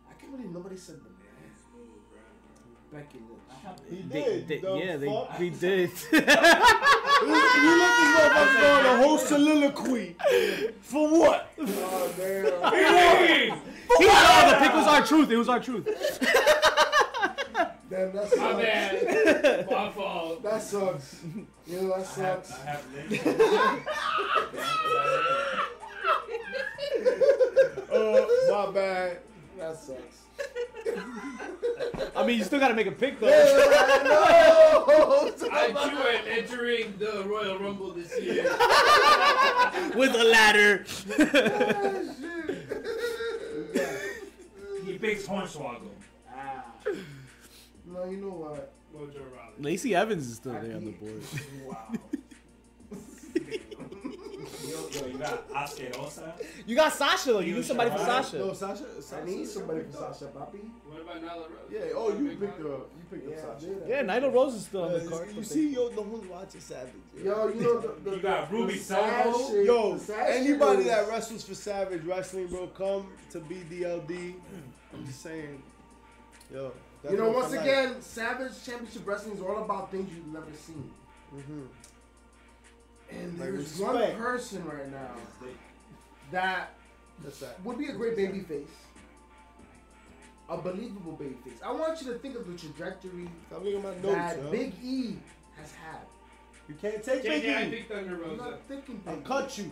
I 0.09 0.15
can't 0.21 0.33
believe 0.37 0.51
nobody 0.53 0.77
said 0.77 0.97
the 0.97 1.09
name. 1.11 1.15
Becky 2.91 3.19
Lynch. 3.19 3.79
He 3.91 3.97
did. 4.09 4.49
they- 4.49 4.59
the 4.61 4.75
yeah, 4.77 4.97
they, 4.97 5.07
fuck? 5.07 5.39
we 5.39 5.51
did. 5.51 5.91
You 7.21 7.31
let 7.31 7.99
this 7.99 8.09
motherfucker 8.15 8.79
on 8.79 8.87
a 8.87 9.03
whole 9.03 9.19
soliloquy. 9.19 10.17
For 10.83 11.09
what? 11.19 11.51
Oh 11.59 12.13
damn! 12.17 12.45
He 13.99 14.05
was, 14.07 14.15
oh, 14.15 14.51
the 14.51 14.57
pick 14.65 14.73
was 14.73 14.87
R-Truth. 14.87 15.31
It 15.33 15.37
was 15.37 15.49
R-Truth. 15.49 15.89
Damn, 17.91 18.13
that 18.13 18.25
My 18.25 18.29
sucks. 18.29 18.63
bad. 18.63 19.67
My 19.71 19.91
fault. 19.91 20.43
That 20.43 20.63
sucks. 20.63 21.21
You 21.67 21.81
know 21.81 21.89
that 21.89 21.95
I 21.95 22.21
have, 22.23 22.45
sucks. 22.47 22.53
I 22.61 22.65
have 22.67 22.85
Lynch. 22.95 23.21
Uh, 27.91 28.27
my 28.51 28.71
bad. 28.73 29.19
That 29.59 29.77
sucks. 29.79 30.19
I 32.15 32.27
mean, 32.27 32.39
you 32.39 32.45
still 32.45 32.61
gotta 32.61 32.75
make 32.75 32.87
a 32.87 32.93
pick 32.93 33.19
though. 33.21 33.27
no! 33.29 33.33
I 35.51 35.69
too 35.89 35.97
am 35.97 36.25
entering 36.39 36.95
the 36.99 37.25
Royal 37.27 37.59
Rumble 37.59 37.93
this 37.93 38.13
year. 38.21 38.45
With 39.97 40.15
a 40.15 40.25
ladder. 40.25 40.85
he 44.85 44.99
picks 44.99 45.27
Hornswoggle. 45.27 45.91
Ah. 46.35 46.65
No, 47.93 48.05
you 48.11 48.17
know 48.19 48.29
what? 48.31 48.73
Mojo 48.95 49.17
Rawley. 49.35 49.55
Lacey 49.61 49.95
Evans 49.95 50.27
is 50.29 50.37
still 50.37 50.53
there 50.53 50.77
on 50.77 50.85
the 50.85 50.93
board. 50.93 51.23
Wow. 51.67 51.93
Yo, 54.67 54.89
yo, 54.91 55.07
you 55.07 55.19
got 55.19 55.49
Asquerosa. 55.51 56.33
You 56.67 56.77
got 56.77 56.93
Sasha 56.93 57.33
though. 57.33 57.39
You 57.41 57.49
You 57.51 57.55
need 57.57 57.65
somebody 57.65 57.91
for? 57.91 57.99
Sasha. 57.99 58.39
No, 58.39 58.53
Sasha. 58.53 58.85
I 59.17 59.25
need 59.25 59.47
somebody 59.47 59.83
for. 59.85 59.93
Sasha, 59.93 60.25
Papi. 60.27 60.59
What 60.87 61.01
about 61.03 61.23
Nyla 61.23 61.49
Rose? 61.49 61.71
Yeah. 61.71 61.81
Oh, 61.95 62.09
you 62.11 62.29
Big 62.29 62.41
picked 62.41 62.61
Mike? 62.61 62.71
up. 62.71 62.91
You 62.99 63.05
picked 63.19 63.31
Yeah, 63.31 63.37
up 63.47 63.61
Sasha. 63.61 63.67
did. 63.75 63.89
Yeah, 63.89 64.03
Nyla 64.03 64.33
Rose 64.35 64.55
is 64.55 64.65
still 64.67 64.83
on 64.85 64.93
the 64.93 65.01
card. 65.11 65.29
you 65.35 65.43
see, 65.45 65.73
yo, 65.75 65.89
no 65.91 66.03
one's 66.03 66.29
watching 66.29 66.61
Savage. 66.61 66.93
Yo, 67.23 67.49
you 67.49 67.61
know 67.61 67.81
the, 67.81 68.11
the 68.11 68.17
You 68.17 68.23
got 68.23 68.51
Ruby 68.53 68.77
sad 68.79 69.25
Soho. 69.33 69.61
Yo, 69.63 69.95
the 69.95 70.01
sad 70.01 70.27
shit 70.35 70.47
anybody 70.47 70.83
that 70.85 71.09
wrestles 71.09 71.45
for 71.45 71.55
Savage 71.55 72.05
Wrestling, 72.05 72.47
bro, 72.49 72.67
come 72.69 73.07
to 73.31 73.41
BDLD. 73.41 74.35
I'm 74.93 75.07
just 75.07 75.23
saying, 75.23 75.63
yo. 76.53 76.73
That's 77.09 77.19
You 77.21 77.25
know, 77.25 77.31
once 77.31 77.53
I 77.53 77.57
like. 77.57 77.61
again, 77.67 78.03
Savage 78.03 78.65
Championship 78.65 79.07
Wrestling 79.07 79.37
is 79.37 79.43
all 79.43 79.63
about 79.65 79.91
things 79.91 80.13
you've 80.15 80.27
never 80.27 80.53
seen. 80.55 80.91
Mhm. 81.35 81.67
And 83.11 83.39
Like 83.39 83.49
there's 83.51 83.79
one 83.79 84.17
person 84.17 84.65
right 84.67 84.91
now 84.91 85.15
that 86.31 86.75
that. 87.41 87.65
would 87.65 87.79
be 87.79 87.87
a 87.87 87.93
great 87.93 88.17
baby 88.17 88.41
face. 88.41 88.69
A 90.51 90.57
believable 90.59 91.13
baby 91.13 91.37
face. 91.45 91.59
I 91.65 91.73
want 91.73 92.01
you 92.03 92.13
to 92.13 92.19
think 92.19 92.37
of 92.37 92.47
the 92.47 92.57
trajectory 92.57 93.29
Stop 93.49 93.63
my 93.65 93.71
notes, 93.71 94.03
that 94.03 94.39
yo. 94.43 94.51
Big 94.51 94.75
E 94.83 95.19
has 95.57 95.73
had. 95.73 96.01
You 96.69 96.75
can't 96.75 97.03
take 97.03 97.23
JJ, 97.23 97.31
I 97.31 97.41
Biggie. 97.65 97.71
picked 97.71 97.91
Thunder 97.93 98.15
I'm 98.15 98.21
Rosa. 98.21 98.37
not 98.51 98.61
thinking 98.69 99.03
I'll 99.07 99.17
Big 99.17 99.25
cut 99.25 99.59
you. 99.59 99.65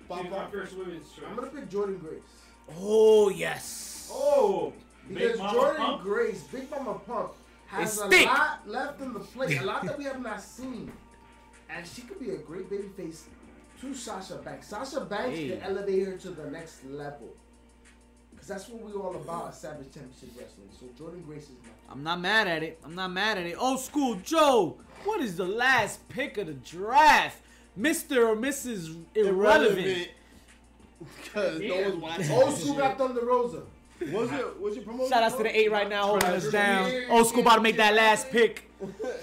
She's 0.00 0.08
my 0.30 0.50
first 0.50 0.76
women's 0.76 1.10
choice. 1.12 1.24
I'm 1.26 1.36
gonna 1.36 1.48
pick 1.48 1.68
Jordynne 1.70 2.00
Grace. 2.00 2.20
Oh 2.78 3.30
yes. 3.30 4.10
Oh, 4.12 4.70
Big 4.70 4.80
Because 5.08 5.38
Jordan 5.38 5.76
Pump? 5.76 6.02
Grace, 6.02 6.42
Big 6.44 6.70
Mama 6.70 6.98
Pump, 7.06 7.32
has 7.66 7.98
a 7.98 8.06
lot 8.26 8.60
left 8.68 9.00
in 9.00 9.12
the 9.12 9.20
plate, 9.20 9.58
a 9.60 9.62
lot 9.66 9.84
that 9.84 9.98
we 9.98 10.04
have 10.04 10.22
not 10.22 10.40
seen. 10.42 10.92
And 11.70 11.86
she 11.86 12.02
could 12.02 12.20
be 12.20 12.30
a 12.30 12.38
great 12.38 12.68
baby 12.70 12.88
face 12.96 13.24
to 13.80 13.94
Sasha 13.94 14.36
Banks. 14.36 14.68
Sasha 14.68 15.00
Banks 15.00 15.36
Hey. 15.38 15.48
can 15.50 15.62
elevate 15.62 16.06
her 16.06 16.16
to 16.18 16.30
the 16.30 16.50
next 16.50 16.84
level. 16.84 17.28
Because 18.30 18.48
that's 18.48 18.68
what 18.68 18.82
we're 18.82 19.00
all 19.00 19.14
about 19.16 19.48
at 19.48 19.54
Savage 19.54 19.92
Championship 19.92 20.30
Wrestling. 20.38 20.68
So 20.78 20.86
Jordynne 21.02 21.24
Grace 21.26 21.44
is 21.44 21.50
my 21.62 21.92
I'm 21.92 22.02
not 22.02 22.20
mad 22.20 22.46
at 22.48 22.62
it. 22.62 22.78
I'm 22.84 22.94
not 22.94 23.10
mad 23.12 23.38
at 23.38 23.46
it. 23.46 23.54
Old 23.60 23.80
school 23.80 24.16
Joe. 24.16 24.76
What 25.04 25.20
is 25.20 25.36
the 25.36 25.44
last 25.46 26.06
pick 26.08 26.38
of 26.38 26.46
the 26.48 26.54
draft? 26.54 27.38
Mr. 27.78 28.28
or 28.28 28.36
Mrs. 28.36 29.02
Irrelevant. 29.14 30.08
Because 31.22 31.58
no 31.60 31.64
Yeah. 31.66 31.88
one's 31.88 32.02
watching. 32.02 32.30
Old 32.32 32.54
school 32.56 32.74
got 32.76 32.98
Thunder 32.98 33.24
Rosa. 33.24 33.62
What's 34.10 34.32
your, 34.32 34.48
what's 34.58 34.76
your 34.76 34.84
promotion? 34.84 35.10
Shout 35.10 35.22
outs 35.22 35.36
to 35.36 35.42
the 35.42 35.56
eight 35.56 35.70
right 35.70 35.88
now 35.88 36.06
holding 36.06 36.28
us 36.30 36.50
down. 36.50 36.90
Old 37.10 37.26
school 37.26 37.40
about 37.42 37.56
to 37.56 37.62
make 37.62 37.76
that 37.76 37.94
last 37.94 38.30
pick. 38.30 38.70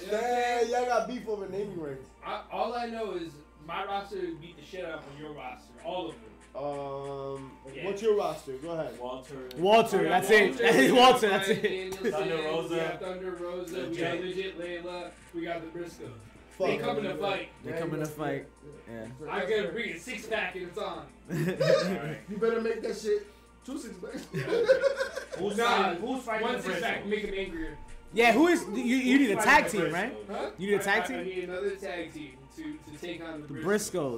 Yeah, 0.10 0.62
y'all 0.64 0.86
got 0.86 1.08
beef 1.08 1.28
over 1.28 1.48
naming 1.50 1.80
rights. 1.80 2.06
I, 2.26 2.42
all 2.52 2.74
I 2.74 2.86
know 2.88 3.14
is 3.14 3.32
my 3.68 3.86
roster 3.86 4.18
beat 4.42 4.58
the 4.58 4.66
shit 4.66 4.86
out 4.86 5.00
of 5.00 5.20
your 5.20 5.34
roster. 5.34 5.74
All 5.84 6.10
of 6.10 6.16
them. 6.16 6.24
Um, 6.56 7.52
Yeah. 7.74 7.86
what's 7.86 8.02
your 8.02 8.16
roster? 8.18 8.54
Go 8.54 8.72
ahead. 8.72 8.98
Walter. 9.00 9.36
Walter, 9.58 10.04
that's 10.04 10.30
it. 10.30 10.94
Walter, 10.94 11.30
that's 11.30 11.50
it. 11.50 11.96
Thunder 11.96 12.38
Rosa. 12.38 12.74
We 12.74 12.80
got 12.80 13.00
Thunder 13.00 13.32
Rosa. 13.40 13.90
We 13.90 13.98
got 13.98 14.20
Legit. 14.20 14.58
legit 14.58 14.60
Leyla. 14.60 15.12
We 15.36 15.42
got 15.44 15.62
the 15.62 15.68
Briscoe. 15.68 16.10
Fuck. 16.58 16.68
They 16.68 16.78
come 16.78 16.98
in 16.98 17.04
to 17.04 17.16
fight. 17.16 17.50
They 17.64 17.72
come 17.74 17.94
in 17.94 18.00
to 18.00 18.06
fight. 18.06 18.48
Yeah. 18.92 19.06
I 19.30 19.42
gotta 19.42 19.70
bring 19.72 19.92
a 19.92 20.00
six 20.00 20.26
pack 20.26 20.56
and 20.56 20.68
it's 20.68 20.78
on. 20.78 21.06
Alright. 21.32 22.18
You 22.30 22.38
better 22.38 22.62
make 22.62 22.82
that 22.82 22.98
shit 22.98 23.28
two 23.66 23.78
six 23.78 23.96
packs. 23.98 24.26
Who's 25.38 25.58
Nah, 25.58 25.66
fighting? 25.66 26.02
Who's 26.02 26.24
fighting 26.24 26.48
one 26.48 26.56
the 26.58 26.62
six 26.64 26.82
pack, 26.82 27.06
make 27.06 27.20
him 27.26 27.34
angrier. 27.38 27.78
Yeah, 28.14 28.34
who 28.34 28.48
is 28.48 28.66
you, 28.74 28.84
you 28.84 29.20
need 29.20 29.32
a 29.32 29.36
tag 29.36 29.66
fighting 29.66 29.80
the 29.82 29.86
team, 29.86 29.94
right? 29.94 30.16
Huh? 30.30 30.50
You 30.58 30.72
need 30.72 30.80
a 30.80 30.84
tag 30.84 31.02
I- 31.02 31.04
I- 31.04 31.08
team? 31.08 31.20
I 31.20 31.24
need 31.24 31.44
another 31.46 31.76
tag 31.76 32.14
team 32.14 32.32
to, 32.58 32.64
to 32.64 32.98
take 33.00 33.24
on 33.24 33.42
the, 33.42 33.48
The 33.48 33.54
Briscoes. 33.60 33.64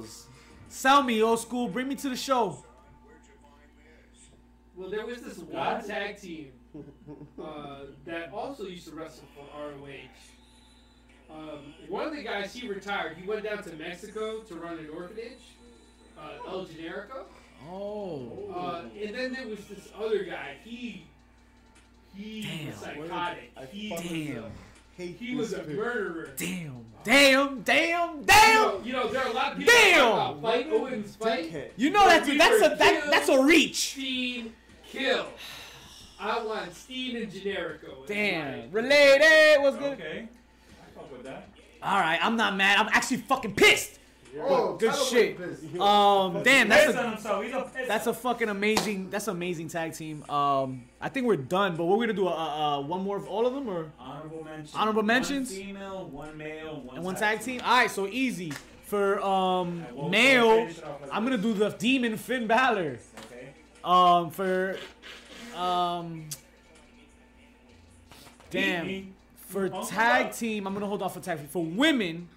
Briscoes. 0.04 0.22
Sell 0.68 1.02
me, 1.02 1.22
old 1.22 1.40
school. 1.40 1.68
Bring 1.68 1.88
me 1.88 1.94
to 1.96 2.08
the 2.08 2.16
show. 2.16 2.64
Well, 4.74 4.90
there 4.90 5.04
was 5.06 5.20
this 5.20 5.38
one 5.38 5.86
tag 5.86 6.18
team 6.20 6.48
uh, 7.42 7.80
that 8.06 8.32
also 8.32 8.64
used 8.64 8.88
to 8.88 8.94
wrestle 8.94 9.24
for 9.36 9.44
ROH. 9.54 9.88
Um, 11.30 11.74
one 11.88 12.06
of 12.06 12.16
the 12.16 12.22
guys, 12.22 12.54
he 12.54 12.66
retired. 12.68 13.16
He 13.18 13.26
went 13.26 13.44
down 13.44 13.62
to 13.62 13.72
Mexico 13.76 14.40
to 14.40 14.54
run 14.54 14.78
an 14.78 14.88
orphanage, 14.94 15.42
uh, 16.18 16.48
El 16.48 16.64
Generico. 16.66 17.24
Oh. 17.70 18.30
Uh, 18.54 18.82
and 19.04 19.14
then 19.14 19.32
there 19.32 19.46
was 19.48 19.64
this 19.66 19.88
other 19.98 20.24
guy. 20.24 20.56
He 20.64 21.04
he 22.14 22.66
was 22.66 22.76
psychotic. 22.76 23.50
I 23.56 23.64
He, 23.66 23.88
Damn. 23.88 25.14
he 25.14 25.34
was 25.34 25.52
a 25.54 25.62
murderer. 25.64 26.30
Damn. 26.36 26.84
Damn. 27.04 27.62
Damn. 27.62 28.18
You 28.18 28.24
Damn. 28.26 28.54
know, 28.54 28.80
you 28.84 28.92
know, 28.92 29.08
there 29.08 29.22
are 29.22 29.28
a 29.30 29.32
lot 29.32 29.52
of 29.52 29.58
people 29.58 29.72
Damn! 29.74 30.12
about 30.12 30.42
fight 30.42 30.68
Owens 30.70 31.16
fight. 31.16 31.50
Dickhead. 31.52 31.70
You 31.76 31.90
know 31.90 32.06
that's 32.06 32.28
that's 32.28 32.56
a 32.66 32.76
that, 32.76 33.06
that's 33.10 33.28
a 33.28 33.42
reach. 33.42 33.92
Steen 33.92 34.52
kill. 34.86 35.26
I 36.20 36.44
want 36.44 36.74
Steen 36.74 37.16
and 37.16 37.32
Generico. 37.32 38.06
Damn. 38.06 38.70
Related. 38.70 39.60
What's 39.62 39.76
good? 39.78 39.94
Okay. 39.94 40.28
I 40.28 40.94
fuck 40.94 41.10
with 41.10 41.24
that. 41.24 41.48
All 41.82 41.98
right. 41.98 42.18
I'm 42.22 42.36
not 42.36 42.54
mad. 42.56 42.78
I'm 42.78 42.88
actually 42.92 43.16
fucking 43.18 43.54
pissed. 43.54 43.98
Oh, 44.40 44.76
Good 44.78 44.94
shit. 44.94 45.38
Um, 45.80 46.42
damn, 46.42 46.68
that's 46.68 46.94
a 46.94 46.98
on 47.04 47.10
himself. 47.12 47.44
He's 47.44 47.52
a 47.54 47.62
piss 47.74 47.86
that's 47.88 48.06
a 48.06 48.14
fucking 48.14 48.48
amazing. 48.48 49.10
That's 49.10 49.28
amazing 49.28 49.68
tag 49.68 49.92
team. 49.94 50.24
Um, 50.30 50.84
I 51.00 51.08
think 51.10 51.26
we're 51.26 51.36
done, 51.36 51.76
but 51.76 51.84
what 51.84 51.98
we're 51.98 52.06
gonna 52.06 52.16
do? 52.16 52.28
Uh, 52.28 52.30
uh, 52.78 52.80
one 52.80 53.02
more 53.02 53.16
of 53.18 53.28
all 53.28 53.46
of 53.46 53.52
them, 53.52 53.68
or 53.68 53.92
honorable 53.98 54.42
mention. 54.44 54.78
Honorable 54.78 55.02
mentions? 55.02 55.50
One 55.52 55.60
female, 55.62 56.04
one 56.08 56.36
male, 56.38 56.80
one, 56.80 56.96
and 56.96 57.04
one 57.04 57.14
tag 57.14 57.40
team? 57.42 57.60
All 57.64 57.76
right, 57.76 57.90
so 57.90 58.06
easy 58.06 58.52
for 58.84 59.20
um 59.22 59.26
Alright, 59.26 59.92
we'll- 59.94 60.02
we'll 60.02 60.08
male. 60.10 60.56
finish 60.60 60.78
it 60.78 60.84
off 60.84 61.00
like 61.02 61.10
I'm 61.12 61.24
gonna 61.24 61.36
do 61.38 61.52
the 61.52 61.68
Demon 61.70 62.16
Finn 62.16 62.46
Balor. 62.46 62.98
Okay. 63.30 63.48
Um, 63.84 64.30
for 64.30 64.76
um, 65.56 66.24
damn. 68.50 69.14
For 69.48 69.68
tag 69.68 70.32
team, 70.32 70.66
I'm 70.66 70.72
gonna 70.72 70.86
hold 70.86 71.02
off 71.02 71.14
for 71.14 71.20
tag 71.20 71.38
team. 71.38 71.48
For 71.48 71.62
women, 71.62 72.28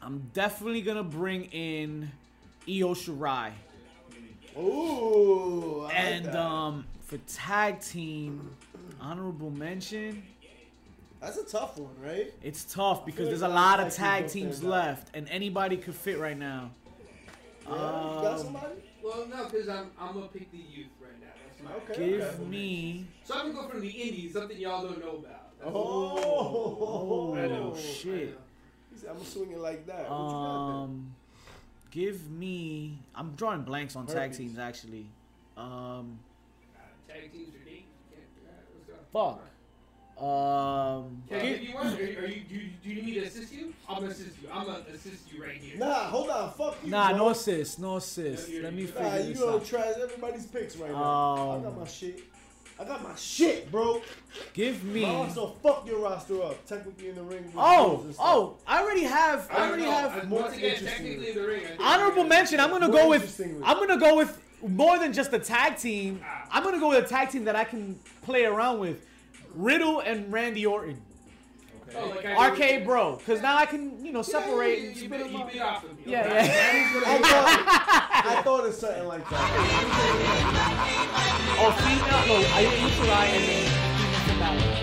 I'm 0.00 0.30
definitely 0.32 0.82
gonna 0.82 1.02
bring 1.02 1.44
in 1.46 2.10
Io 2.68 2.94
Shirai. 2.94 3.52
Ooh. 4.56 5.82
I 5.82 5.84
like 5.84 5.94
And 5.96 6.24
that. 6.26 6.36
um, 6.36 6.86
for 7.02 7.18
tag 7.26 7.80
team, 7.80 8.50
honorable 9.00 9.50
mention. 9.50 10.22
that's 11.20 11.36
a 11.36 11.44
tough 11.44 11.78
one, 11.78 11.94
right? 12.02 12.32
It's 12.42 12.64
tough 12.64 13.04
because 13.06 13.22
like 13.22 13.28
there's 13.30 13.42
a 13.42 13.48
lot 13.48 13.80
of 13.80 13.86
teams 13.86 13.96
tag 13.96 14.28
teams 14.28 14.62
left, 14.62 15.14
and 15.14 15.28
anybody 15.28 15.76
could 15.76 15.94
fit 15.94 16.18
right 16.18 16.38
now. 16.38 16.70
Yeah, 17.66 17.72
you 17.72 17.74
got 17.74 18.32
Um, 18.38 18.44
somebody? 18.44 18.74
Well, 19.02 19.26
no, 19.26 19.44
because 19.44 19.68
I'm 19.68 19.90
I'm 19.98 20.14
gonna 20.14 20.26
pick 20.28 20.50
the 20.50 20.58
youth 20.58 20.86
right 21.00 21.20
now. 21.20 21.26
That's 21.46 21.62
my. 21.62 21.94
Okay. 21.94 22.18
Give 22.18 22.48
me. 22.48 23.06
So 23.24 23.34
I'm 23.34 23.52
gonna 23.52 23.62
go 23.66 23.68
from 23.68 23.80
the 23.80 23.88
indies, 23.90 24.32
something 24.32 24.56
y'all 24.58 24.84
don't 24.86 25.00
know 25.00 25.16
about. 25.18 25.58
That's 25.58 25.70
Oh, 25.74 27.34
I 27.36 27.46
know. 27.46 27.76
shit. 27.76 28.38
He 28.98 29.02
said, 29.02 29.10
I'm 29.10 29.16
gonna 29.18 29.28
swing 29.28 29.52
it 29.52 29.58
like 29.58 29.86
that. 29.86 30.10
What 30.10 30.18
you 30.18 30.30
got 30.32 30.82
Um, 30.82 31.14
give 31.92 32.28
me. 32.30 32.98
I'm 33.14 33.30
drawing 33.36 33.62
blanks 33.62 33.94
on 33.94 34.06
tag 34.06 34.32
teams 34.32 34.58
actually. 34.58 35.06
Um, 35.56 36.18
Uh, 36.74 36.80
tag 37.06 37.32
teams 37.32 37.54
are 37.54 37.58
deep. 37.64 37.86
Yeah, 38.10 38.50
let's 38.74 38.88
go. 38.88 38.94
fuck. 39.12 39.44
Um, 40.20 41.22
Can 41.28 41.38
I 41.38 41.42
give- 41.42 41.60
give 41.60 41.68
you 41.68 41.74
one? 41.76 41.86
Are, 41.86 42.02
you- 42.02 42.18
are 42.18 42.26
you, 42.26 42.40
do, 42.42 42.54
you, 42.56 42.70
do 42.82 42.88
you 42.88 42.94
need 42.96 43.04
me 43.04 43.14
to 43.14 43.26
assist 43.26 43.52
you? 43.52 43.72
I'm 43.88 44.00
gonna 44.00 44.08
assist 44.08 44.42
you. 44.42 44.48
I'm 44.52 44.66
gonna 44.66 44.84
assist 44.92 45.32
you 45.32 45.40
right 45.44 45.52
here. 45.56 45.78
Nah, 45.78 46.08
hold 46.10 46.28
on. 46.30 46.52
Fuck 46.54 46.78
you. 46.82 46.90
nah, 46.90 47.10
bro. 47.10 47.18
no 47.18 47.28
assist, 47.28 47.78
no 47.78 47.96
assist. 47.98 48.48
you're- 48.48 48.64
Let 48.64 48.74
me 48.74 48.80
you're- 48.82 48.92
figure 48.92 49.08
Nah, 49.10 49.16
you 49.16 49.22
this 49.34 49.38
gonna 49.40 49.56
out. 49.58 49.64
trash 49.64 49.94
everybody's 50.02 50.46
picks 50.46 50.74
right 50.76 50.90
now. 50.90 50.96
I 51.52 51.54
Um, 51.54 51.62
got 51.62 51.78
my 51.78 51.86
shit. 51.86 52.24
I 52.80 52.84
got 52.84 53.02
my 53.02 53.14
shit, 53.16 53.70
bro. 53.72 54.00
Give 54.54 54.82
me. 54.84 55.04
Also, 55.04 55.48
fuck 55.62 55.86
your 55.86 55.98
roster 56.00 56.40
up. 56.42 56.64
Technically 56.66 57.08
in 57.08 57.16
the 57.16 57.22
ring. 57.22 57.44
with 57.46 57.54
Oh, 57.56 57.88
rules 57.88 58.04
and 58.04 58.14
stuff. 58.14 58.26
oh! 58.28 58.56
I 58.66 58.80
already 58.82 59.02
have. 59.02 59.48
I 59.50 59.58
don't 59.58 59.68
already 59.68 59.82
know. 59.82 59.90
have. 59.90 60.16
I- 60.16 60.22
more 60.26 60.42
Once 60.42 60.56
again, 60.56 60.76
technically 60.84 61.30
in 61.30 61.34
the 61.36 61.46
ring. 61.46 61.62
Honorable 61.80 62.24
mention. 62.24 62.60
I'm 62.60 62.70
gonna 62.70 62.86
More 62.88 62.96
go 62.96 63.08
with. 63.08 63.22
with- 63.38 63.62
I'm 63.64 63.78
gonna 63.78 63.98
go 63.98 64.16
with 64.16 64.38
more 64.66 64.98
than 64.98 65.12
just 65.12 65.32
a 65.32 65.38
tag 65.40 65.76
team. 65.76 66.20
Ah. 66.24 66.46
I'm 66.52 66.62
gonna 66.62 66.78
go 66.78 66.88
with 66.90 67.04
a 67.04 67.08
tag 67.08 67.30
team 67.30 67.44
that 67.46 67.56
I 67.56 67.64
can 67.64 67.98
play 68.22 68.44
around 68.44 68.78
with. 68.78 69.04
Riddle 69.54 70.00
and 70.00 70.32
Randy 70.32 70.64
Orton. 70.66 71.00
Oh, 71.96 72.12
like 72.14 72.24
Arcade 72.26 72.84
Bro, 72.84 73.16
because 73.16 73.40
now 73.40 73.56
I 73.56 73.66
can 73.66 74.04
you 74.04 74.12
know 74.12 74.22
separate. 74.22 74.78
Yeah, 74.78 74.88
you, 74.88 75.08
you, 75.08 75.16
you, 75.16 75.50
you 75.54 75.62
off 75.62 75.84
of 75.84 75.96
me. 75.96 76.02
Yeah, 76.04 76.26
okay? 76.26 76.36
yeah. 76.36 77.02
I 77.06 77.18
thought, 77.18 78.26
I 78.26 78.42
thought 78.42 78.66
it's 78.66 78.78
something 78.78 79.06
like 79.06 79.28
that. 79.30 79.50
Oh, 81.60 81.72
female. 81.72 82.26
No, 82.28 82.36
I 82.54 82.60
used 82.60 82.96
to 82.96 83.04
lie 83.04 83.26
and 83.26 83.44
then 83.48 83.64
female 83.98 84.20
Finn 84.26 84.38
Balor. 84.38 84.74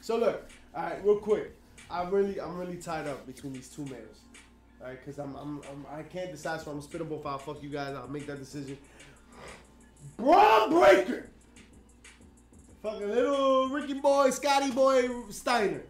So 0.00 0.16
look, 0.16 0.50
all 0.74 0.82
right, 0.82 1.04
real 1.04 1.18
quick. 1.18 1.56
I'm 1.90 2.10
really, 2.10 2.40
I'm 2.40 2.56
really 2.56 2.76
tied 2.76 3.06
up 3.08 3.26
between 3.26 3.52
these 3.52 3.68
two 3.68 3.84
males. 3.84 4.20
All 4.80 4.86
right, 4.88 4.98
because 4.98 5.18
I'm, 5.18 5.34
I'm, 5.36 5.60
I'm, 5.70 5.86
I 5.92 6.02
can't 6.02 6.30
decide. 6.32 6.60
So 6.60 6.70
I'm 6.70 6.80
spitting 6.80 7.08
both 7.08 7.26
out. 7.26 7.42
Fuck 7.44 7.62
you 7.62 7.68
guys. 7.68 7.94
I'll 7.94 8.08
make 8.08 8.26
that 8.26 8.38
decision. 8.38 8.78
Bron 10.16 10.70
Breakker. 10.70 11.30
Fucking 12.82 13.08
little 13.08 13.68
Ricky 13.68 13.94
boy, 13.94 14.30
Scotty 14.30 14.70
boy, 14.70 15.08
Steiner. 15.30 15.82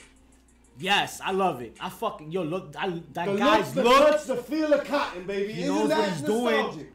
Yes, 0.78 1.20
I 1.22 1.32
love 1.32 1.60
it. 1.60 1.76
I 1.80 1.88
fucking 1.90 2.32
yo 2.32 2.42
look. 2.42 2.74
I, 2.76 2.88
that 3.12 3.26
The 3.26 3.36
guy's 3.36 3.76
looks, 3.76 4.24
the 4.24 4.32
look 4.34 4.44
the 4.46 4.50
feel 4.50 4.72
of 4.72 4.84
cotton, 4.84 5.24
baby. 5.24 5.52
He 5.52 5.64
knows 5.66 5.90
what 5.90 6.08
he's 6.08 6.22
doing. 6.22 6.86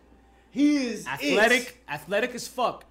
He 0.52 0.78
is 0.88 1.06
athletic, 1.08 1.62
it. 1.62 1.78
athletic 1.88 2.34
as 2.36 2.48
fuck. 2.48 2.86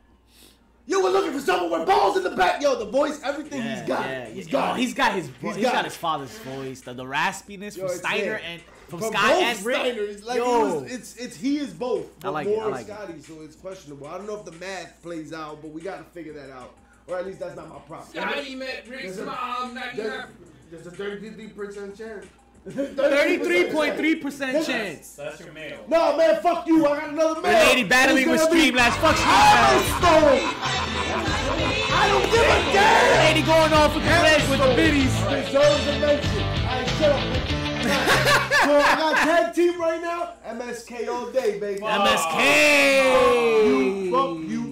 You 0.87 1.03
were 1.03 1.09
looking 1.09 1.33
for 1.33 1.41
someone 1.41 1.79
with 1.79 1.89
balls 1.89 2.17
in 2.19 2.23
the 2.23 2.31
back, 2.31 2.61
yo. 2.63 2.79
The 2.79 2.85
voice, 2.91 3.21
everything 3.25 3.63
Yeah, 3.63 3.79
he's 3.79 3.89
got. 3.89 4.07
yeah, 4.07 4.25
he's 4.27 4.49
yeah. 4.49 4.59
Oh, 4.59 4.61
got. 4.61 4.71
Oh, 4.71 4.75
he's 4.75 4.95
got 4.95 5.13
his. 5.15 5.31
He's 5.41 5.55
he's 5.57 5.65
got 5.65 5.73
got 5.73 5.85
his 5.87 5.97
father's 5.97 6.39
voice. 6.39 6.83
The, 6.83 6.93
the 6.93 7.05
raspiness 7.05 7.77
Yo, 7.77 7.89
from 7.89 7.97
Steiner 7.97 8.35
and 8.45 8.61
from, 8.89 9.01
From 9.01 9.13
Scott 9.13 9.33
and 9.33 9.65
Rick. 9.65 9.77
Steiners, 9.79 10.25
like 10.25 10.37
Yo. 10.37 10.45
it 10.45 10.83
was, 10.83 10.93
it's 10.93 11.17
it's 11.17 11.37
he 11.37 11.57
is 11.59 11.73
both, 11.73 12.07
but 12.21 12.33
like 12.35 12.47
it, 12.47 12.55
more 12.55 12.65
I 12.67 12.69
like 12.69 12.87
it. 12.89 12.93
Scotty, 12.95 13.21
so 13.23 13.41
it's 13.41 13.57
questionable. 13.57 14.07
I 14.07 14.19
don't 14.19 14.27
know 14.27 14.37
if 14.39 14.45
the 14.45 14.53
math 14.53 15.03
plays 15.03 15.33
out, 15.33 15.63
but 15.63 15.71
we 15.71 15.81
got 15.81 15.97
to 15.99 16.05
figure 16.05 16.35
that 16.35 16.51
out, 16.51 16.75
or 17.07 17.19
at 17.19 17.27
least 17.27 17.39
that's 17.41 17.57
not 17.57 17.69
my 17.69 17.79
problem. 17.81 18.09
Scotty 18.11 18.55
met 18.55 18.85
Rick's 18.89 19.03
There's 19.03 19.19
a- 19.19 19.27
mom. 19.27 19.75
Not 19.75 19.95
There's, 19.97 20.15
enough. 20.15 20.29
there's 20.71 20.87
a 20.87 20.91
33% 20.91 21.97
chance. 21.97 22.27
Thirty-three 22.67 23.65
point 23.73 23.95
three 23.99 24.15
percent 24.15 24.65
chance. 24.65 25.17
That's 25.17 25.39
your 25.39 25.53
male. 25.53 25.85
No, 25.87 26.17
man, 26.17 26.41
fuck 26.41 26.67
you. 26.67 26.87
I 26.87 26.99
got 26.99 27.11
another 27.11 27.35
The 27.35 27.41
man. 27.43 27.67
lady 27.69 27.85
battling 27.85 28.27
with 28.31 28.41
It's 28.41 28.49
gonna 28.49 28.59
Streamlabs. 28.59 28.97
Fuck 29.03 29.17
Streamlabs. 29.17 29.85
Hammerstone. 30.01 30.41
I 31.93 32.09
don't 32.09 32.25
give 32.33 32.41
a 32.41 32.73
damn. 32.73 33.27
Lady 33.27 33.43
going 33.47 33.73
off 33.75 33.95
with 33.95 34.05
the 34.05 34.11
leg 34.11 34.49
with 34.49 34.61
the 34.61 34.75
biddies. 34.75 35.13
Deserves 35.45 35.87
a 35.89 35.99
mention. 36.01 36.43
I 36.65 36.85
shut 36.97 37.13
up. 37.13 37.21
so 38.65 38.73
I 38.79 38.97
got 38.97 39.17
tag 39.19 39.55
team 39.55 39.79
right 39.79 40.01
now. 40.01 40.33
MSK 40.47 41.07
all 41.09 41.27
day, 41.33 41.59
baby. 41.61 41.81
MSK. 41.83 42.39
You, 43.67 44.11
fuck 44.11 44.39
you. 44.51 44.64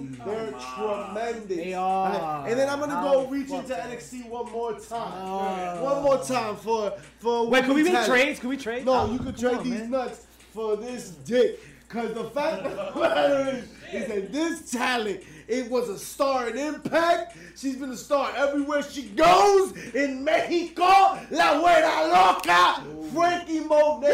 Tremendous. 0.75 1.57
They 1.57 1.73
are. 1.73 2.11
Alright, 2.13 2.51
And 2.51 2.59
then 2.59 2.69
I'm 2.69 2.79
gonna 2.79 2.93
How 2.95 3.13
go 3.23 3.27
reach 3.27 3.49
into 3.49 3.73
NXT 3.73 4.27
one 4.29 4.51
more 4.51 4.73
time. 4.73 5.11
Oh. 5.15 5.83
One 5.83 6.03
more 6.03 6.23
time 6.23 6.55
for 6.55 6.91
for. 7.19 7.47
Wait, 7.49 7.63
can 7.65 7.73
we 7.73 7.83
make 7.83 8.05
trades? 8.05 8.39
Can 8.39 8.49
we 8.49 8.57
trade? 8.57 8.85
No, 8.85 8.93
Oh, 9.01 9.11
you 9.11 9.17
could 9.19 9.35
come 9.35 9.35
trade 9.35 9.57
on, 9.57 9.63
these 9.69 9.79
man. 9.81 9.91
nuts 9.91 10.25
for 10.53 10.75
this 10.77 11.09
dick. 11.25 11.59
Cause 11.89 12.11
the 12.15 12.23
fact 12.23 12.65
of 12.65 12.95
the 12.95 12.99
matter 12.99 13.49
is, 13.51 13.65
is 13.93 14.07
that 14.07 14.33
this 14.33 14.71
talent, 14.71 15.21
it 15.47 15.69
was 15.69 15.89
a 15.89 15.99
star 15.99 16.49
in 16.49 16.57
Impact. 16.57 17.37
She's 17.55 17.75
been 17.75 17.91
a 17.91 17.95
star 17.97 18.31
everywhere 18.35 18.81
she 18.81 19.03
goes. 19.09 19.73
In 19.93 20.23
Mexico, 20.23 20.85
La 21.29 21.61
Güera 21.61 22.09
Loca, 22.11 22.83
Frankie 23.13 23.59
Monet. 23.59 24.11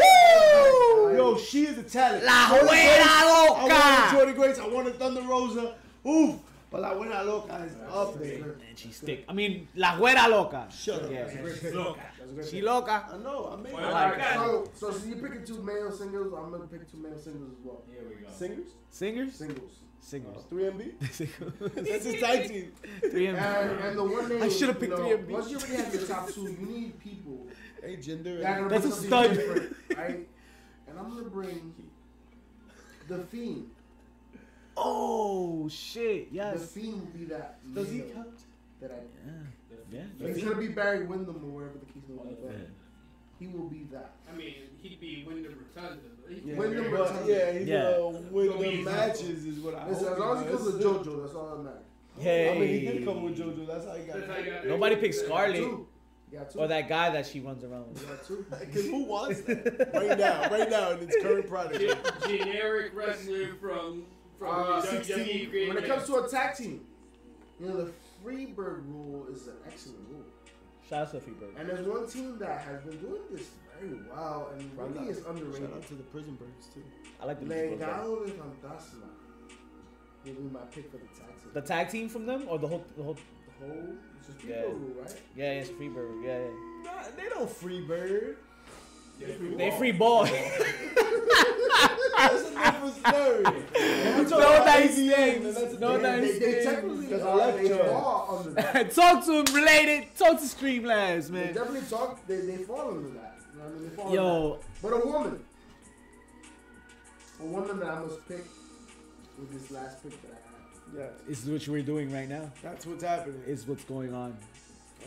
Yo, 1.16 1.38
she 1.38 1.64
is 1.66 1.78
a 1.78 1.82
talent. 1.82 2.22
La 2.24 2.48
Huera 2.48 2.68
Grace, 2.68 3.00
I 3.02 3.48
Loca. 3.48 3.60
wanted 3.62 4.34
Jordynne 4.34 4.34
Grace. 4.36 4.58
I 4.58 4.68
wanted 4.68 4.98
Thunder 4.98 5.22
Rosa. 5.22 5.74
Oof. 6.06 6.36
But 6.70 6.82
La 6.82 6.94
Güera 6.94 7.26
Loca 7.26 7.64
is 7.66 7.72
up 7.92 8.18
there. 8.20 8.56
And 8.68 8.78
she 8.78 8.92
stick. 8.92 9.24
I 9.28 9.32
mean, 9.32 9.66
La 9.74 9.96
Güera 9.98 10.28
Loca. 10.30 10.68
Shut 10.70 11.02
up. 11.02 11.10
Yeah. 11.10 11.26
Look. 11.74 11.98
She 12.48 12.62
loca. 12.62 13.06
I 13.12 13.16
know. 13.18 13.50
I 13.52 13.60
made 13.60 13.72
Well, 13.72 13.92
I 13.94 14.16
got 14.16 14.54
it. 14.66 14.70
So, 14.76 14.92
so 14.92 15.06
you're 15.06 15.16
picking 15.18 15.44
two 15.44 15.60
male 15.62 15.90
singles. 15.90 16.32
I'm 16.32 16.50
gonna 16.52 16.66
pick 16.66 16.88
two 16.90 16.98
male 16.98 17.18
singles 17.18 17.50
as 17.58 17.64
well. 17.64 17.82
Here 17.90 18.02
we 18.08 18.24
go. 18.24 18.30
Singers? 18.32 18.68
Singers? 18.90 19.34
Singles. 19.34 19.72
Singers. 20.00 20.44
3MB? 20.50 21.74
That's 21.74 22.04
his 22.04 22.20
tag 22.20 22.48
team. 22.48 22.72
Three 23.10 23.26
M. 23.26 23.36
And, 23.36 23.80
and 23.80 23.98
the 23.98 24.04
one 24.04 24.28
name, 24.28 24.42
I 24.42 24.48
should've 24.48 24.78
picked 24.78 24.92
you 24.92 24.98
know, 24.98 25.08
3MB. 25.08 25.28
Once 25.28 25.50
you 25.50 25.58
already 25.58 25.74
have 25.74 25.92
your 25.94 26.06
top 26.06 26.28
two, 26.30 26.42
you 26.42 26.66
need 26.66 27.00
people 27.00 27.46
Hey, 27.82 27.96
gender. 27.96 28.38
that 28.40 28.68
That's 28.68 28.86
a 28.86 28.92
stud. 28.92 29.36
right? 29.96 30.26
And 30.88 30.98
I'm 30.98 31.08
gonna 31.10 31.28
bring 31.28 31.74
the 33.08 33.18
Fiend. 33.24 33.70
Oh 34.76 35.68
shit! 35.68 36.32
The 36.32 36.58
scene 36.58 36.92
will 37.00 37.18
be 37.18 37.24
that. 37.26 37.58
Does 37.74 37.90
he 37.90 37.98
male 37.98 38.08
count? 38.14 38.28
That 38.80 38.90
I. 38.92 38.94
Yeah. 39.92 40.00
Yeah. 40.18 40.32
He's 40.34 40.44
gonna 40.44 40.56
be 40.56 40.68
Barry 40.68 41.04
Windham 41.04 41.36
or 41.36 41.50
wherever 41.50 41.78
the 41.78 41.86
case 41.86 42.02
may 42.08 42.16
be. 42.30 42.36
but 42.42 42.52
Yeah. 42.52 42.58
He 43.38 43.46
will 43.46 43.68
be 43.68 43.86
that. 43.90 44.12
I 44.32 44.36
mean, 44.36 44.54
he'd 44.82 45.00
be 45.00 45.24
Windham 45.26 45.54
Rotunda. 45.74 45.98
but 46.22 46.32
he- 46.32 46.42
Yeah, 46.50 46.56
Wyndham 46.56 46.90
but, 46.90 47.00
uh, 47.00 47.04
Rotunda. 47.04 47.32
yeah, 47.32 47.52
he's 47.58 47.68
Yeah. 47.68 47.92
gonna 47.98 48.20
win 48.30 48.58
the 48.58 48.82
matches 48.84 49.46
is 49.46 49.58
what 49.60 49.74
I 49.74 49.88
Listen, 49.88 50.04
hope. 50.08 50.12
as 50.14 50.18
long 50.20 50.36
as 50.36 50.42
he 50.44 50.46
he 50.50 50.56
comes 50.56 50.66
with. 50.74 50.82
JoJo, 50.82 51.22
that's 51.22 51.34
all 51.34 51.56
that 51.56 51.62
matters. 51.64 51.82
Hey. 52.18 52.50
I 52.50 52.58
mean, 52.58 52.68
he 52.68 52.80
did 52.86 53.04
come 53.04 53.22
with 53.24 53.38
JoJo. 53.38 53.66
That's 53.66 53.84
how 53.86 53.94
he 53.94 54.04
got 54.06 54.16
That's 54.18 54.30
how 54.30 54.36
you 54.38 54.50
got- 54.50 54.66
Nobody 54.66 54.96
picked 54.96 55.14
You 55.14 55.20
Scarlett 55.24 55.56
two. 55.56 55.86
You 56.30 56.38
got 56.38 56.50
two. 56.50 56.58
or 56.60 56.68
that 56.68 56.88
guy 56.88 57.10
that 57.10 57.26
she 57.26 57.40
runs 57.40 57.64
around 57.64 57.88
with. 57.88 58.06
got 58.06 58.24
two. 58.24 58.44
Because 58.60 58.86
who 58.86 59.04
wants 59.04 59.40
that? 59.42 59.90
right 59.94 60.18
now, 60.18 60.48
right 60.50 60.70
now 60.70 60.90
in 60.92 61.00
its 61.08 61.16
current 61.22 61.48
product. 61.48 61.80
Ge- 61.80 62.28
generic 62.28 62.92
wrestler 62.94 63.54
from 63.60 63.60
from 63.60 64.04
Uh, 64.40 64.80
WWE 64.82 64.82
16. 65.04 65.50
created 65.50 65.74
When 65.74 65.84
it 65.84 65.86
comes 65.88 66.06
to 66.06 66.16
a 66.24 66.28
tag 66.28 66.56
team, 66.56 66.80
you 67.60 67.66
know 67.68 67.76
the 67.84 67.92
Freebird 68.24 68.86
rule 68.88 69.26
is 69.32 69.46
an 69.48 69.54
excellent 69.66 69.98
rule. 70.10 70.24
Shout 70.88 71.02
out 71.06 71.10
to 71.12 71.18
Freebird. 71.18 71.58
And 71.58 71.68
there's 71.68 71.86
one 71.86 72.06
team 72.06 72.38
that 72.38 72.60
has 72.62 72.82
been 72.82 72.98
doing 72.98 73.22
this 73.30 73.48
very 73.78 73.98
well 74.10 74.50
and 74.56 74.70
really 74.78 75.08
is 75.08 75.18
underrated. 75.18 75.24
Shout 75.24 75.36
underrated. 75.36 75.76
out 75.76 75.86
to 75.88 75.94
the 75.94 76.02
prison 76.04 76.34
birds 76.36 76.66
too. 76.74 76.82
I 77.20 77.26
like 77.26 77.40
the 77.40 77.46
Freebird. 77.46 77.78
Legado 77.78 78.26
del 78.26 78.36
Fantasma 78.36 79.08
will 80.24 80.32
be 80.34 80.42
my 80.52 80.60
pick 80.70 80.90
for 80.90 80.96
the 80.98 81.04
tag 81.06 81.28
team. 81.40 81.50
The 81.54 81.60
tag 81.62 81.88
team 81.90 82.08
from 82.08 82.26
them 82.26 82.44
or 82.48 82.58
the 82.58 82.66
whole 82.68 82.84
the 82.96 83.02
whole 83.02 83.14
The 83.14 83.66
Cole. 83.66 83.88
It's 84.18 84.26
just 84.26 84.38
people 84.38 84.54
Yeah. 84.56 84.62
rule, 84.62 84.94
right? 85.02 85.20
Yeah, 85.36 85.52
it's 85.52 85.70
free 85.70 85.88
bird. 85.88 86.14
Yeah, 86.24 86.38
yeah. 86.40 86.50
Nah, 86.84 87.02
they 87.16 87.28
don't 87.28 87.48
free. 89.26 89.54
They 89.56 89.70
free 89.78 89.92
ball. 89.92 90.24
That's 92.16 92.42
a 92.42 92.54
different 92.54 92.94
story. 92.96 93.42
No 94.30 94.64
nice 94.64 94.94
things. 94.94 95.80
No 95.80 95.96
They, 95.98 96.02
nice 96.02 96.38
they, 96.38 96.38
they 96.38 96.64
things. 96.64 97.12
I 97.12 97.26
are, 97.26 97.36
left 97.36 97.58
they 97.58 97.68
you. 97.68 97.76
fall 97.78 98.36
under 98.38 98.50
that. 98.60 98.90
Talk 98.94 99.24
to 99.26 99.32
him 99.40 99.44
related. 99.54 100.14
Talk 100.16 100.38
to 100.38 100.44
Streamlabs, 100.44 101.28
They 101.28 101.32
man. 101.32 101.54
definitely 101.54 101.88
talk. 101.88 102.26
They, 102.26 102.40
they 102.40 102.56
fall 102.58 102.88
under 102.90 103.08
that. 103.10 103.36
You 103.52 103.58
know 103.58 103.64
what 103.64 103.74
I 103.74 103.78
mean? 103.78 103.88
They 103.90 103.96
fall 103.96 104.06
under 104.06 104.16
Yo, 104.16 104.50
that. 104.50 104.82
But 104.82 104.92
a 104.92 105.06
woman. 105.08 105.44
A 107.40 107.44
woman 107.46 107.80
that 107.80 107.88
I 107.88 107.98
must 108.00 108.28
pick 108.28 108.44
with 109.38 109.50
this 109.52 109.70
last 109.70 110.02
pick 110.02 110.20
that 110.22 110.30
I 110.32 110.34
have. 110.34 111.10
Yeah, 111.26 111.30
it's 111.32 111.44
what 111.46 111.66
we're 111.68 111.82
doing 111.82 112.12
right 112.12 112.28
now. 112.28 112.50
that's 112.62 112.84
what's 112.84 113.02
happening. 113.04 113.40
It's 113.46 113.66
what's 113.66 113.84
going 113.84 114.12
on. 114.14 114.36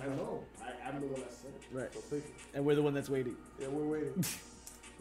Have. 0.01 0.11
I 0.11 0.15
know. 0.15 0.43
I, 0.61 0.89
I'm 0.89 0.99
the 1.01 1.07
one 1.07 1.21
that 1.21 1.33
said 1.33 1.51
it. 1.55 1.61
Right. 1.75 1.93
So 1.93 1.99
pick 2.09 2.25
it. 2.25 2.31
And 2.53 2.65
we're 2.65 2.75
the 2.75 2.81
one 2.81 2.93
that's 2.93 3.09
waiting. 3.09 3.35
Yeah, 3.59 3.67
we're 3.67 3.85
waiting. 3.99 4.23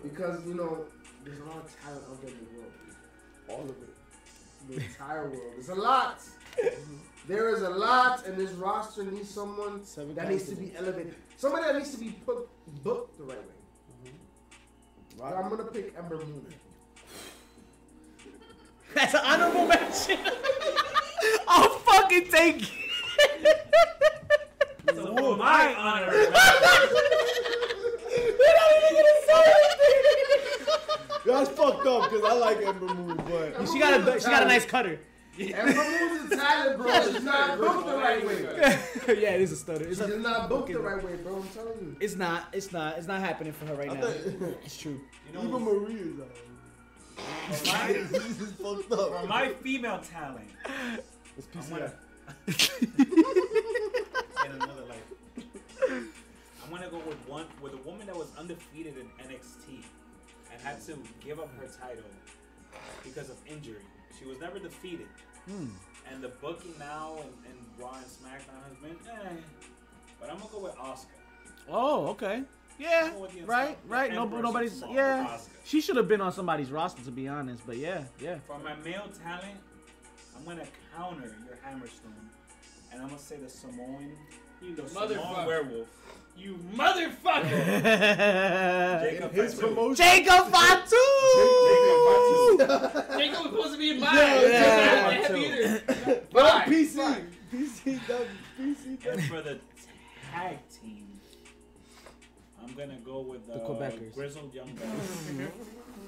Because, 0.03 0.45
you 0.47 0.55
know, 0.55 0.85
there's 1.25 1.39
a 1.39 1.45
lot 1.45 1.59
of 1.59 1.77
talent 1.81 2.03
out 2.11 2.21
there 2.23 2.31
in 2.31 2.39
the 2.39 2.45
world. 2.59 2.73
All 3.49 3.63
of 3.63 3.71
it. 3.71 3.95
The 4.69 4.75
entire 4.85 5.29
world. 5.29 5.53
There's 5.55 5.69
a 5.69 5.75
lot. 5.77 6.21
There 7.29 7.55
is 7.55 7.63
a 7.63 7.71
lot, 7.71 8.27
and 8.27 8.37
this 8.37 8.51
roster 8.51 9.05
needs 9.05 9.31
someone 9.31 9.85
Seven 9.85 10.13
that 10.17 10.29
needs 10.29 10.49
to 10.49 10.57
be 10.57 10.73
elevated. 10.77 11.15
Somebody 11.37 11.67
that 11.67 11.77
needs 11.77 11.93
to 11.93 11.99
be 12.01 12.11
put 12.27 12.49
booked 12.83 13.17
the 13.17 13.23
right 13.23 13.39
way. 13.39 13.55
So 15.17 15.25
I'm 15.25 15.49
gonna 15.49 15.63
pick 15.65 15.95
Ember 15.97 16.17
Moon. 16.17 16.45
That's 18.95 19.15
an 19.15 19.21
honorable 19.25 19.67
mention. 19.67 20.19
I'll 21.47 21.69
fucking 21.69 22.27
take 22.29 22.63
it. 22.65 22.71
So 24.95 25.17
for 25.17 25.37
my 25.37 25.75
honor, 25.75 26.13
That's 31.25 31.51
fucked 31.51 31.87
up 31.87 32.11
because 32.11 32.25
I 32.25 32.33
like 32.35 32.59
Ember 32.67 32.93
Moon, 32.95 33.17
but 33.29 33.69
She 33.69 33.79
got 33.79 34.01
a 34.01 34.21
she 34.21 34.27
got 34.27 34.43
a 34.43 34.47
nice 34.47 34.65
cutter. 34.67 34.99
Ember 35.39 35.73
Moon's 35.73 36.33
a 36.33 36.37
talent, 36.37 36.77
bro. 36.79 37.13
She's 37.13 37.23
not 37.23 37.59
booked 37.59 37.87
the 37.87 37.95
right 37.97 38.27
way. 38.27 38.43
yeah, 39.21 39.31
it 39.35 39.41
is 39.41 39.53
a 39.53 39.57
stutter. 39.57 39.85
It's, 39.87 39.99
She's 40.01 40.11
a, 40.11 40.19
not 40.19 40.49
booked 40.49 40.73
the 40.73 40.81
right 40.81 41.03
way, 41.03 41.15
bro. 41.17 41.37
I'm 41.37 41.49
telling 41.49 41.79
you. 41.81 41.97
it's 42.01 42.17
not. 42.17 42.49
It's 42.53 42.73
not. 42.73 42.99
It's 42.99 43.07
not 43.07 43.21
happening 43.21 43.53
for 43.53 43.67
her 43.67 43.75
right 43.77 43.91
I 43.91 43.95
now. 43.95 44.09
think 44.09 44.57
It's 44.65 44.77
true. 44.77 45.01
you 45.29 45.33
know, 45.39 45.45
even 45.49 45.65
Maria's 45.65 46.21
out. 46.21 46.37
my, 47.67 47.93
this 48.11 48.41
is 48.41 48.53
fucked 48.53 48.89
for 48.89 49.27
my 49.27 49.55
female 49.63 50.01
talent, 50.01 50.49
It's 51.39 51.47
I'm 51.55 51.63
PCI. 51.63 51.71
gonna 51.79 51.93
in 54.57 54.63
another 54.63 54.85
life. 54.85 55.03
I'm 56.65 56.71
gonna 56.71 56.89
go 56.91 56.99
with 56.99 57.19
one 57.29 57.47
with 57.61 57.73
a 57.75 57.79
woman 57.79 58.07
that 58.07 58.17
was 58.17 58.29
undefeated 58.39 58.95
in 58.97 59.07
NXT 59.27 59.83
and 60.53 60.61
had 60.63 60.81
to 60.87 60.97
give 61.25 61.41
up 61.41 61.49
her 61.59 61.67
title 61.67 62.05
because 63.03 63.31
of 63.31 63.37
injury. 63.47 63.83
She 64.19 64.27
was 64.27 64.39
never 64.39 64.59
defeated, 64.59 65.09
Hmm. 65.47 65.67
and 66.11 66.23
the 66.23 66.29
booking 66.29 66.75
now 66.79 67.15
and, 67.21 67.31
and 67.47 67.59
Raw 67.79 67.95
and 67.97 68.07
SmackDown 68.07 68.63
has 68.69 68.77
been 68.81 68.97
eh. 69.11 69.41
But 70.21 70.31
I'm 70.31 70.39
gonna 70.39 70.51
go 70.53 70.59
with 70.61 70.75
Asuka. 70.77 71.07
Oh, 71.69 72.07
okay. 72.09 72.45
Yeah. 72.79 73.11
Go 73.11 73.21
with 73.23 73.33
the 73.35 73.43
Right. 73.43 73.77
Right. 73.89 74.13
No, 74.13 74.25
nobody's. 74.27 74.83
Yeah. 74.91 75.39
She 75.65 75.81
should 75.81 75.97
have 75.97 76.09
been 76.09 76.21
on 76.21 76.33
somebody's 76.33 76.71
roster 76.71 77.03
to 77.03 77.11
be 77.11 77.29
honest. 77.29 77.63
But 77.67 77.77
yeah. 77.77 78.05
Yeah. 78.21 78.39
For 78.47 78.59
my 78.59 78.75
male 78.77 79.09
talent, 79.23 79.59
I'm 80.37 80.45
gonna 80.45 80.67
counter 80.97 81.35
your 81.47 81.57
Hammerstone, 81.67 82.29
and 82.93 83.03
I'm 83.03 83.09
gonna 83.09 83.19
say 83.19 83.37
the 83.37 83.49
Samoan, 83.49 84.13
You 84.61 84.75
the 84.77 84.89
Samoan 84.89 85.09
motherfucker. 85.11 85.47
werewolf, 85.47 85.89
You 86.37 86.59
motherfucker. 86.75 87.51
Jacob 89.03 89.33
His 89.33 89.55
Fatu. 89.55 89.67
promotion. 89.69 89.97
Jacob 90.05 90.51
Fatu. 90.53 90.97
Jacob 93.19 93.39
was 93.39 93.51
supposed 93.51 93.73
to 93.73 93.79
be 93.79 93.91
in 93.91 94.01
mine. 94.01 94.15
Yeah, 94.17 94.41
yeah, 94.43 95.07
I 95.09 95.15
have 95.15 95.37
yeah. 95.37 95.45
either. 95.45 96.23
No, 96.35 96.49
Fine, 96.49 96.69
PC. 96.71 96.97
fine. 96.97 97.27
PC 97.53 98.09
done. 98.09 98.27
PC. 98.61 99.07
And 99.13 99.23
for 99.25 99.41
the 99.43 99.59
tag 100.33 100.59
team, 100.71 101.09
I'm 102.63 102.73
gonna 102.75 102.99
go 103.05 103.21
with 103.21 103.47
the, 103.47 103.55
The 103.55 103.59
Quebecers. 103.61 104.15
Grizzled 104.15 104.55
Young 104.55 104.71
Bucks. 104.75 104.87
Mm-hmm. 104.87 105.45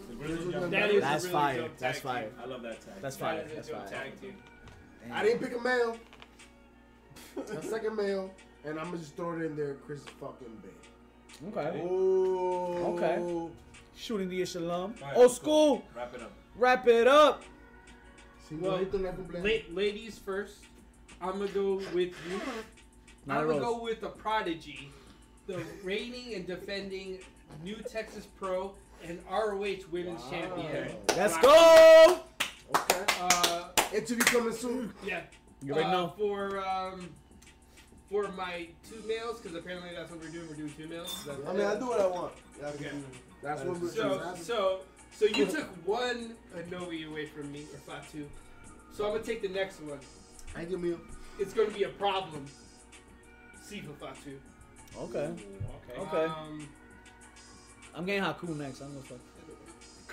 the 0.09 0.15
Grizzled 0.17 0.53
Young 0.53 0.71
That 0.71 1.01
That's 1.01 1.25
really 1.25 1.33
fire. 1.35 1.69
That's 1.79 2.01
fire. 2.01 2.31
I 2.43 2.47
love 2.47 2.63
that 2.63 2.81
tag. 2.81 2.95
That's 3.03 3.17
fire. 3.17 3.37
That 3.43 3.47
is 3.51 3.55
That's 3.69 3.69
fire. 3.91 4.01
tag 4.05 4.21
team. 4.21 4.37
I 5.13 5.23
didn't 5.23 5.41
pick 5.41 5.55
a 5.59 5.61
male. 5.61 5.97
A 7.37 7.63
second 7.63 7.97
male, 7.97 8.31
and 8.65 8.79
I'm 8.79 8.87
gonna 8.87 8.99
just 8.99 9.17
throw 9.17 9.33
it 9.33 9.43
in 9.43 9.57
there, 9.57 9.75
Chris 9.87 10.01
fucking 10.21 10.57
Bey. 10.63 11.49
Okay. 11.49 11.81
Oh. 11.83 12.95
Okay. 12.95 13.51
Shooting 13.97 14.29
the 14.29 14.45
Shalom. 14.45 14.95
Alright, 15.01 15.17
Old 15.17 15.27
cool. 15.27 15.35
school. 15.35 15.85
Wrap 15.97 16.15
it 16.15 16.23
up. 16.23 16.33
Wrap 16.57 16.89
it 16.89 17.07
up. 17.09 17.43
See, 18.49 18.55
Well, 18.57 18.85
well, 18.93 19.13
la 19.33 19.51
ladies 19.73 20.19
first. 20.19 20.57
I'm 21.21 21.39
gonna 21.39 21.49
go 21.49 21.75
with 21.95 21.97
you. 22.29 22.41
I'm 23.29 23.47
gonna 23.47 23.59
go 23.61 23.81
with 23.83 24.01
the 24.01 24.09
prodigy, 24.11 24.91
the 25.47 25.63
reigning 25.83 26.35
and 26.35 26.47
defending 26.47 27.19
New 27.65 27.77
Texas 27.77 28.27
Pro 28.39 28.75
and 29.07 29.19
ROH 29.31 29.87
Women's 29.91 30.23
Wow. 30.25 30.31
Champion. 30.31 30.97
Let's 31.17 31.37
go. 31.39 32.21
Okay. 32.77 33.05
Uh, 33.21 33.69
Interview 33.93 34.25
coming 34.25 34.53
soon. 34.55 34.93
yeah. 35.05 35.23
You 35.63 35.73
already 35.75 35.89
Uh, 35.89 35.93
know. 35.93 36.15
For 36.19 36.67
um, 36.67 37.09
for 38.11 38.29
my 38.33 38.69
two 38.89 39.03
males, 39.07 39.41
because 39.41 39.57
apparently 39.57 39.91
that's 39.97 40.11
what 40.11 40.21
we're 40.21 40.29
doing. 40.29 40.49
We're 40.49 40.57
doing 40.57 40.73
two 40.77 40.89
males. 40.89 41.29
I 41.47 41.53
mean, 41.53 41.67
I 41.67 41.79
do 41.79 41.87
what 41.87 42.01
I 42.01 42.07
want. 42.07 42.33
Yeah, 42.61 42.69
Okay. 42.69 42.91
That's 43.43 43.61
That 43.63 43.69
what 43.69 43.77
is 43.77 43.83
we're 43.83 43.91
So 44.03 44.19
doing. 44.19 44.37
so 44.37 44.81
so 45.17 45.25
you 45.27 45.47
took 45.47 45.67
one 45.87 46.35
Anobi 46.57 47.09
away 47.11 47.27
from 47.27 47.51
me, 47.53 47.63
or 47.73 47.79
Fatu. 47.79 48.29
So 48.93 49.05
I'm 49.07 49.13
gonna 49.13 49.23
take 49.25 49.43
the 49.43 49.49
next 49.49 49.81
one. 49.81 49.99
Thank 50.55 50.71
you, 50.71 50.79
Mio. 50.79 50.99
It's 51.39 51.53
gonna 51.53 51.71
be 51.71 51.83
a 51.85 51.89
problem. 51.89 52.47
See 53.63 53.81
Sifa 53.81 53.95
Fatu. 54.01 54.39
Okay. 54.97 55.19
Okay. 55.19 56.01
Okay. 56.01 56.25
Um, 56.25 56.69
I'm 57.95 58.05
getting 58.07 58.23
Haku 58.23 58.57
next. 58.57 58.81
I'm 58.81 58.89
gonna 58.95 59.03
fuck. 59.03 59.19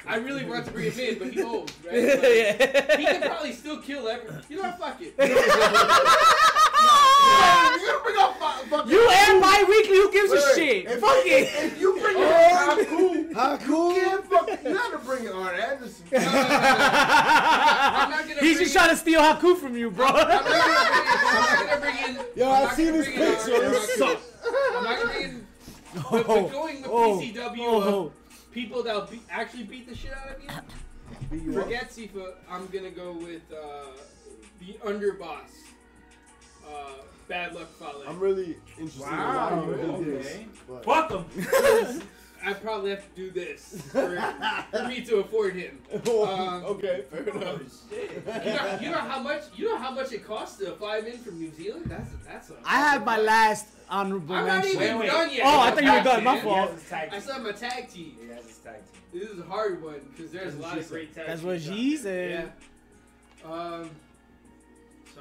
I 0.07 0.15
really 0.15 0.45
want 0.45 0.65
to 0.65 0.71
bring 0.71 0.91
him 0.91 0.99
in, 0.99 1.19
but 1.19 1.31
he 1.31 1.41
holds, 1.49 1.73
right? 1.85 1.93
But 2.87 2.99
He 2.99 3.05
can 3.05 3.21
probably 3.21 3.53
still 3.53 3.77
kill 3.77 4.07
every. 4.07 4.29
You 4.49 4.57
know 4.57 4.63
what? 4.63 4.79
Fuck 4.79 4.99
it. 5.01 5.13
You 7.81 7.99
bring 8.03 8.17
up 8.17 8.33
fu- 8.37 8.65
fucking. 8.69 8.91
You 8.91 9.09
and 9.09 9.41
bi-weekly. 9.41 9.97
Who 9.97 10.11
gives 10.11 10.31
a 10.31 10.41
shit? 10.55 10.85
If 10.85 10.99
Fuck 10.99 11.25
you, 11.25 11.31
it. 11.31 11.49
If 11.65 11.79
you 11.81 11.99
bring 11.99 12.17
in 12.17 12.23
Oh, 12.23 12.85
Haku, 12.85 13.31
Haku. 13.33 13.95
you 13.95 14.01
can't 14.01 14.25
fucking. 14.25 14.57
You 14.65 14.73
gotta 14.77 14.97
bring 14.99 15.25
in 15.25 15.31
Arn 15.31 15.55
Anderson. 15.59 16.05
I'm 16.13 18.09
not 18.11 18.27
gonna 18.27 18.39
He's 18.39 18.55
bring 18.57 18.65
just 18.65 18.73
trying 18.73 18.89
to 18.89 18.95
steal 18.95 19.21
Haku 19.21 19.57
from 19.57 19.75
you, 19.77 19.91
bro. 19.91 20.07
I'm 20.07 20.15
not 20.15 20.43
gonna 20.45 20.49
bring 20.49 20.61
in. 20.61 20.67
I'm 21.27 21.41
not 21.41 21.67
gonna 21.69 21.81
bring 21.81 21.97
in. 21.97 22.25
Yo, 22.35 22.49
I'm 22.49 22.55
I 22.55 22.63
not 22.65 22.75
seen 22.75 22.85
gonna 22.87 22.97
this 22.97 23.07
bring 23.07 23.19
in 23.21 23.35
picture. 23.35 23.53
Arn 23.53 23.61
It 23.61 23.65
Anderson. 23.65 23.97
sucks. 23.97 24.23
I'm 24.75 24.83
not 24.83 24.97
gonna 24.97 25.09
bring 25.11 25.23
in. 25.23 25.47
But, 25.93 26.27
but 26.27 26.51
going 26.51 26.81
with 26.81 26.89
oh, 26.91 27.19
PCW 27.21 27.57
oh. 27.59 28.05
of 28.05 28.51
people 28.53 28.83
that'll 28.83 29.05
be, 29.07 29.21
actually 29.29 29.63
beat 29.63 29.87
the 29.89 29.95
shit 29.95 30.13
out 30.13 30.29
of 30.35 30.41
you. 30.41 30.49
Beat 31.29 31.43
you. 31.43 31.53
Forget 31.53 31.89
Sifa. 31.89 32.33
I'm 32.49 32.67
gonna 32.67 32.89
go 32.91 33.11
with 33.13 33.41
uh, 33.51 33.87
the 34.59 34.73
underboss. 34.87 35.49
Uh, 36.71 36.91
bad 37.27 37.53
luck 37.55 37.69
Fale. 37.79 38.03
I'm 38.07 38.19
really 38.19 38.57
interested 38.77 39.01
Wow, 39.01 39.63
in 39.63 39.69
why 39.69 39.97
you 39.97 40.05
did 40.05 40.23
this. 40.23 40.27
okay. 40.27 40.47
but- 40.67 40.85
Fuck 40.85 41.11
him. 41.11 42.01
I 42.43 42.53
probably 42.53 42.89
have 42.89 43.07
to 43.07 43.15
do 43.15 43.29
this 43.29 43.79
for, 43.91 44.19
for 44.71 44.87
me 44.87 45.01
to 45.05 45.17
afford 45.17 45.53
him. 45.55 45.77
Um, 46.07 46.65
okay, 46.65 47.03
fair 47.11 47.19
enough. 47.29 47.61
You 47.91 48.53
know, 48.53 48.79
you 48.81 48.89
know 48.89 48.97
how 48.97 49.19
much 49.21 49.43
you 49.55 49.65
know 49.69 49.77
how 49.77 49.91
much 49.91 50.11
it 50.11 50.25
costs 50.25 50.57
to 50.57 50.71
fly 50.71 50.99
him 51.01 51.05
in 51.05 51.17
from 51.19 51.39
New 51.39 51.51
Zealand. 51.53 51.85
That's 51.85 52.09
that's. 52.25 52.49
A, 52.49 52.53
I 52.65 52.77
have 52.79 53.05
my 53.05 53.19
last 53.19 53.67
honorable 53.89 54.33
I'm 54.35 54.47
not 54.47 54.63
mention. 54.63 54.81
even 54.81 54.97
Wait, 54.97 55.01
wait. 55.01 55.11
done 55.11 55.29
yet. 55.31 55.41
Oh, 55.45 55.59
I 55.61 55.71
thought 55.71 55.83
you 55.83 55.91
were 55.91 56.03
done. 56.03 56.23
My 56.23 56.39
fault. 56.39 56.71
He 56.71 56.75
has 56.75 56.93
I 56.93 57.07
team. 57.09 57.21
still 57.21 57.33
have 57.35 57.43
my 57.43 57.51
tag 57.51 57.89
team. 57.89 58.15
He 58.19 58.27
has 58.29 58.43
his 58.45 58.57
tag 58.57 58.75
team. 58.91 59.21
This 59.21 59.29
is 59.29 59.39
a 59.39 59.43
hard 59.43 59.83
one 59.83 59.99
because 60.15 60.31
there's 60.31 60.55
a 60.55 60.59
lot 60.59 60.77
of 60.79 60.89
great 60.89 61.13
tag 61.13 61.27
That's 61.27 61.43
what 61.43 61.61
she 61.61 61.95
said. 61.97 62.51
Yeah. 63.45 63.51
Um. 63.53 63.89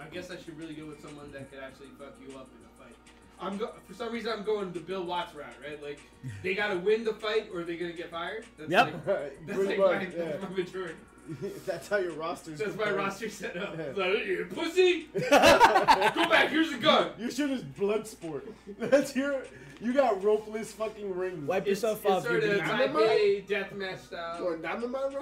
So 0.01 0.07
I 0.07 0.15
guess 0.15 0.31
I 0.31 0.37
should 0.37 0.59
really 0.59 0.75
go 0.75 0.87
with 0.87 1.01
someone 1.03 1.31
that 1.33 1.51
could 1.51 1.61
actually 1.61 1.89
fuck 1.99 2.15
you 2.21 2.35
up 2.37 2.49
in 2.53 2.65
a 2.65 2.85
fight. 2.85 2.97
I'm 3.41 3.57
go- 3.59 3.73
for 3.87 3.95
some 3.95 4.13
reason 4.13 4.33
I'm 4.33 4.45
going 4.45 4.73
the 4.73 4.81
Bill 4.81 5.05
Watts 5.05 5.35
route, 5.35 5.53
right? 5.63 5.83
Like 5.83 6.01
they 6.43 6.55
gotta 6.55 6.79
win 6.79 7.05
the 7.05 7.13
fight 7.15 7.49
or 7.53 7.65
they're 7.65 7.77
gonna 7.77 7.93
get 7.93 8.11
fired. 8.11 8.45
That's 8.59 8.71
Yep. 8.71 8.85
Like, 8.87 9.07
Right, 9.07 9.47
that's 9.47 9.59
pretty 9.59 9.77
like 9.77 10.03
much, 10.03 10.09
my, 10.17 10.25
yeah. 10.25 10.31
that's 10.31 10.43
my 10.43 10.49
majority. 10.51 10.95
That's 11.67 11.87
how 11.87 11.99
your 11.99 12.15
roster's. 12.15 12.59
That's 12.59 12.75
my 12.75 12.85
composed. 12.87 12.97
roster 12.99 13.29
set 13.31 13.57
up. 13.57 13.77
Yeah. 13.79 13.85
It's 13.85 13.99
like, 13.99 14.27
"You 14.27 14.47
pussy, 14.53 15.09
go 15.15 16.29
back. 16.29 16.49
Here's 16.49 16.73
a 16.73 16.79
gun. 16.79 17.11
You 17.21 17.31
should 17.31 17.51
just 17.51 17.73
blood 17.77 18.05
sport. 18.09 18.49
That's 18.81 19.15
your. 19.15 19.45
You 19.81 19.93
got 19.93 20.21
ropeless 20.23 20.69
fucking 20.73 21.15
rings. 21.15 21.47
Wipe 21.47 21.63
It's, 21.69 21.83
yourself 21.83 22.05
it's 22.05 22.11
off. 22.11 22.23
sort 22.25 22.43
you 22.43 22.51
of 22.51 22.61
bitch. 22.61 22.65
type 22.67 22.95
A 22.97 23.45
deathmatch 23.49 23.99
style. 24.07 24.39
Going 24.41 24.63
down 24.63 24.91
my 24.91 25.03
route. 25.03 25.15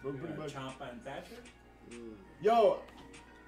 Bro, 0.00 0.12
You 0.12 0.18
pretty 0.18 0.34
got 0.34 0.38
much. 0.38 0.54
Ciampa 0.54 0.90
and 0.90 1.04
Thatcher. 1.04 2.00
Yo, 2.40 2.78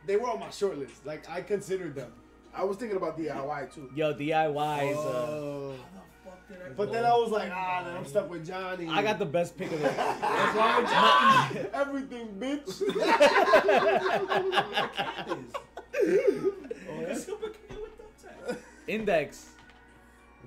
they 0.07 0.16
were 0.16 0.29
on 0.31 0.41
my 0.41 0.51
short 0.51 0.79
list. 0.79 1.05
Like 1.07 1.29
I 1.31 1.41
considered 1.43 1.95
them. 1.95 2.12
I 2.55 2.65
was 2.65 2.77
thinking 2.77 2.97
about 2.99 3.19
DIY 3.19 3.74
too. 3.74 3.91
Yo, 3.95 4.12
DIY 4.15 4.91
is. 4.93 4.97
Uh, 4.99 5.01
Oh. 5.03 5.74
Fuck 6.24 6.49
did 6.49 6.59
I 6.65 6.69
But 6.77 6.87
go? 6.87 6.93
then 6.93 7.05
I 7.05 7.12
was 7.15 7.31
like, 7.31 7.51
ah, 7.53 7.83
then 7.85 7.97
I'm 7.97 8.05
stuck 8.05 8.31
with 8.31 8.47
Johnny. 8.47 8.87
I 8.89 9.03
got 9.03 9.19
the 9.19 9.24
best 9.27 9.57
pick 9.59 9.73
of 9.73 9.83
it. 9.83 9.91
What's 9.93 10.55
wrong 10.55 10.83
with 10.83 10.91
Johnny? 10.91 11.66
everything, 11.73 12.29
bitch. 12.39 12.83
You 16.03 17.07
can 17.07 17.16
super 17.16 17.49
kick 17.49 17.70
it 17.70 17.79
with 17.83 17.97
thumbtack. 17.99 18.57
Index. 18.87 19.49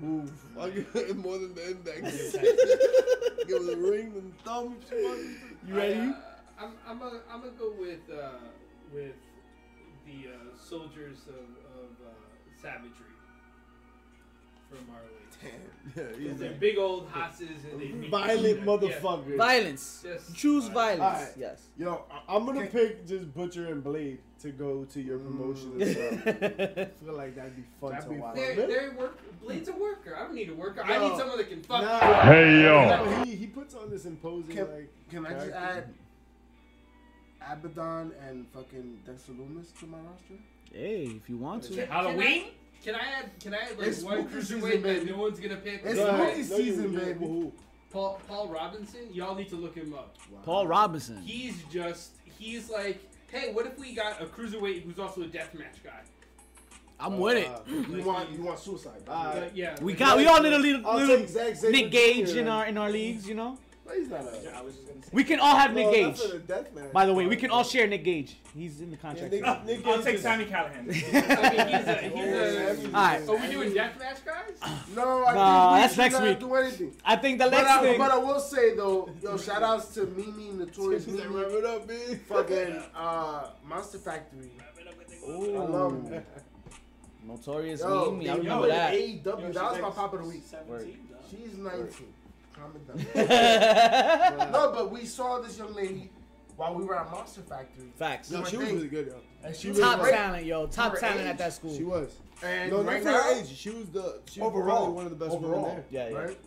Ooh, 0.04 0.24
I 0.60 0.70
give 0.70 0.86
it 0.94 1.16
more 1.16 1.38
than 1.38 1.54
the 1.54 1.70
index. 1.70 2.32
Give 3.46 3.62
it 3.62 3.78
a 3.78 3.80
ring 3.80 4.12
and 4.16 4.38
thumb. 4.44 4.76
if 4.82 4.88
she 4.88 4.94
wants 5.02 5.22
to. 5.22 5.68
You 5.68 5.74
ready? 5.74 5.94
I, 5.94 6.04
uh, 6.10 6.14
I'm 6.60 6.72
I'm 6.86 6.98
gonna 6.98 7.20
I'm 7.30 7.40
go 7.58 7.72
with 7.78 8.00
uh, 8.12 8.30
with 8.92 9.14
the 10.06 10.30
uh, 10.30 10.56
soldiers 10.56 11.18
of, 11.28 11.34
of 11.34 11.90
uh, 12.06 12.10
savagery 12.60 13.12
from 14.70 14.78
our 14.94 15.02
way. 15.02 15.10
Damn. 15.42 15.50
Yeah, 15.96 16.02
Because 16.02 16.18
he's 16.18 16.38
they're 16.40 16.52
big 16.52 16.78
old 16.78 17.08
hosses 17.08 17.48
and 17.70 17.80
they 17.80 17.88
meet 17.88 18.10
violent 18.10 18.40
each 18.40 18.68
other. 18.68 18.86
Yeah. 18.86 18.98
motherfucker. 18.98 19.36
Violence. 19.36 20.02
Just- 20.02 20.34
Choose 20.34 20.66
violence. 20.68 21.00
Alright. 21.00 21.32
Yes. 21.38 21.62
Yo, 21.78 22.04
I- 22.10 22.34
I'm 22.36 22.44
gonna 22.46 22.60
Okay. 22.62 22.68
pick 22.70 23.06
just 23.06 23.32
Butcher 23.34 23.68
and 23.68 23.84
Blade 23.84 24.18
to 24.40 24.50
go 24.50 24.84
to 24.84 25.00
your 25.00 25.18
promotion 25.18 25.80
as 25.80 25.96
well. 25.96 26.12
I 26.12 26.88
feel 27.04 27.14
like 27.14 27.36
that'd 27.36 27.54
be 27.56 27.62
fun 27.80 27.90
That'd 27.92 28.04
to 28.08 28.14
be 28.14 28.20
watch. 28.20 28.34
They're, 28.34 28.54
they're 28.66 28.94
work. 28.98 29.18
Blade's 29.42 29.68
a 29.68 29.72
worker. 29.72 30.16
I 30.16 30.24
don't 30.24 30.34
need 30.34 30.48
a 30.50 30.54
worker. 30.54 30.82
I 30.84 30.98
No. 30.98 31.08
need 31.10 31.18
someone 31.18 31.38
that 31.38 31.48
can 31.48 31.62
fuck. 31.62 31.82
Nah, 31.82 32.22
Hey, 32.22 32.62
yo. 32.62 32.88
no, 33.04 33.24
he, 33.24 33.36
he 33.36 33.46
puts 33.46 33.74
on 33.74 33.88
this 33.90 34.04
imposing 34.06 34.56
Can, 34.56 34.72
like. 34.72 34.90
can 35.10 35.26
I 35.26 35.30
just 35.34 35.50
character. 35.52 35.56
add 35.78 35.94
Abaddon 37.50 38.12
and 38.28 38.46
fucking 38.52 38.98
Dexter 39.06 39.32
Lumis 39.32 39.78
to 39.80 39.86
my 39.86 39.98
roster? 39.98 40.34
Hey, 40.72 41.04
if 41.16 41.28
you 41.28 41.36
want 41.38 41.64
Can- 41.64 41.76
to. 41.76 41.86
Halloween? 41.86 42.44
Can 42.84 42.94
I 42.94 42.98
add? 43.18 43.30
Can 43.40 43.54
I 43.54 43.58
add 43.58 43.78
like 43.78 43.88
It's 43.88 44.02
one 44.02 44.28
spooky 44.28 44.40
season, 44.44 44.60
cruiserweight 44.60 44.72
that 44.72 44.82
baby. 44.82 45.10
no 45.10 45.16
one's 45.18 45.40
gonna 45.40 45.56
pick? 45.56 45.80
It's 45.84 45.94
Go 45.94 46.06
ahead. 46.08 46.44
spooky 46.44 46.62
season, 46.62 46.94
baby. 46.94 47.52
Paul 47.90 48.20
Paul 48.28 48.48
Robinson. 48.48 49.08
Y'all 49.12 49.34
need 49.34 49.48
to 49.48 49.56
look 49.56 49.74
him 49.74 49.94
up. 49.94 50.16
Paul 50.44 50.66
Robinson. 50.66 51.22
He's 51.22 51.62
just 51.64 52.10
he's 52.38 52.68
like, 52.70 53.00
hey, 53.28 53.52
what 53.52 53.66
if 53.66 53.78
we 53.78 53.94
got 53.94 54.20
a 54.20 54.26
cruiserweight 54.26 54.82
who's 54.82 54.98
also 54.98 55.22
a 55.22 55.26
deathmatch 55.26 55.82
guy? 55.82 56.00
I'm 57.00 57.18
with 57.18 57.36
it. 57.38 57.48
Uh, 57.48 57.60
You 57.90 58.02
want 58.04 58.30
you 58.30 58.42
want 58.42 58.58
suicide? 58.58 59.02
Uh, 59.08 59.10
Uh, 59.12 59.48
yeah, 59.54 59.76
We 59.82 59.94
got. 59.94 60.16
We 60.18 60.26
all 60.26 60.40
need 60.42 60.52
a 60.52 60.58
little, 60.58 60.86
I'll 60.86 60.98
little 60.98 61.16
take 61.18 61.28
Zack 61.28 61.56
Sabre 61.56 61.72
Nick 61.72 61.90
Gage 61.90 62.30
in 62.30 62.46
our 62.48 62.66
in 62.66 62.76
our 62.78 62.90
leagues. 62.90 63.26
You 63.28 63.34
know. 63.34 63.58
But 63.86 63.96
he's 63.96 64.08
not 64.08 64.20
a. 64.22 64.56
I 64.56 64.62
was 64.62 64.74
just 64.74 64.86
gonna 64.88 65.02
say. 65.02 65.08
We 65.12 65.22
can 65.24 65.38
all 65.40 65.54
have 65.56 65.72
Nick 65.72 65.92
Gage. 65.92 66.18
not 66.18 66.46
death 66.46 66.74
match. 66.74 66.92
By 66.92 67.06
the 67.06 67.14
way, 67.14 67.26
we 67.26 67.36
can 67.36 67.50
all 67.50 67.62
share 67.62 67.86
Nick 67.86 68.02
Gage. 68.04 68.36
He's 68.54 68.80
in 68.80 68.90
the 68.90 68.96
Yeah, 68.96 69.02
contract. 69.02 69.32
Nick, 69.32 69.42
Oh, 69.46 69.60
Nick 69.64 69.86
I'll 69.86 70.02
take 70.02 70.18
Sammy 70.18 70.44
Callahan. 70.46 70.80
I 70.80 70.82
mean, 70.82 70.94
he's 71.02 71.86
a, 71.86 71.94
he's 72.74 72.84
a, 72.84 72.86
Alright. 72.88 73.28
Are 73.28 73.36
we 73.36 73.46
doing 73.48 73.70
deathmatch 73.72 74.24
guys? 74.24 74.86
No, 74.94 75.24
I 75.24 75.34
Nah, 75.34 75.68
think 75.68 75.74
we 75.74 75.80
that's 75.80 75.92
should 75.94 75.98
next 76.00 76.12
not 76.14 76.22
week. 76.24 76.40
do 76.40 76.54
anything. 76.54 76.96
I 77.04 77.16
think 77.16 77.38
the 77.38 77.44
But 77.44 77.50
next 77.52 77.70
I, 77.70 77.82
thing. 77.82 77.98
but 77.98 78.10
I 78.10 78.18
will 78.18 78.40
say 78.40 78.74
though, 78.74 79.08
yo, 79.22 79.36
shout 79.36 79.62
outs 79.62 79.94
to 79.94 80.06
Mimi, 80.06 80.50
Notorious 80.52 81.06
Mimi, 81.06 81.26
"Rev 81.26 81.52
it 81.52 81.64
up, 81.64 81.86
big." 81.86 82.20
fucking 82.22 82.82
uh, 82.94 83.50
Monster 83.68 83.98
Factory. 83.98 84.50
Ooh. 85.28 85.56
I 85.56 85.58
love 85.66 85.92
Ooh. 85.92 86.08
him. 86.08 86.24
Notorious 87.24 87.80
Yo, 87.80 88.10
Mimi. 88.12 88.24
they 88.24 88.30
I 88.30 88.36
yo, 88.36 88.66
that. 88.66 88.94
AEW, 88.94 89.24
Yo, 89.24 89.32
that 89.32 89.36
was 89.42 89.54
my 89.54 89.70
like 89.86 89.94
pop 89.94 90.14
of 90.14 90.22
the 90.22 90.28
week. 90.28 90.42
17. 90.44 90.98
She's 91.30 91.56
19. 91.58 91.90
Calm 92.56 92.72
it 92.74 93.16
down. 93.16 94.52
no, 94.52 94.72
but 94.72 94.90
we 94.90 95.04
saw 95.04 95.40
this 95.40 95.58
young 95.58 95.74
lady 95.74 96.10
while 96.56 96.74
we 96.74 96.84
were 96.84 96.98
at 96.98 97.10
Monster 97.10 97.42
Factory. 97.42 97.92
Facts. 97.96 98.30
No, 98.30 98.44
she 98.44 98.56
was 98.56 98.70
really 98.72 98.88
good, 98.88 99.06
yo. 99.08 99.14
And 99.44 99.54
she 99.54 99.72
Top 99.72 99.98
was 99.98 100.08
great. 100.08 100.14
talent, 100.14 100.44
yo. 100.46 100.66
Top 100.66 100.98
talent 100.98 101.20
age, 101.20 101.26
at 101.26 101.38
that 101.38 101.52
school. 101.52 101.76
She 101.76 101.84
was. 101.84 102.16
And 102.42 102.70
No, 102.70 102.82
not 102.82 102.86
right 102.92 103.02
for 103.02 103.08
now, 103.10 103.20
her 103.22 103.34
age. 103.40 103.48
She 103.56 103.70
was 103.70 103.88
the 103.90 104.20
she 104.26 104.40
was 104.40 104.48
overall, 104.48 104.76
probably 104.76 104.94
one 104.94 105.04
of 105.04 105.10
the 105.10 105.24
best 105.24 105.36
overall, 105.36 105.62
women 105.62 105.84
there. 105.90 106.08
Yeah, 106.08 106.08
yeah. 106.12 106.24
right? 106.24 106.38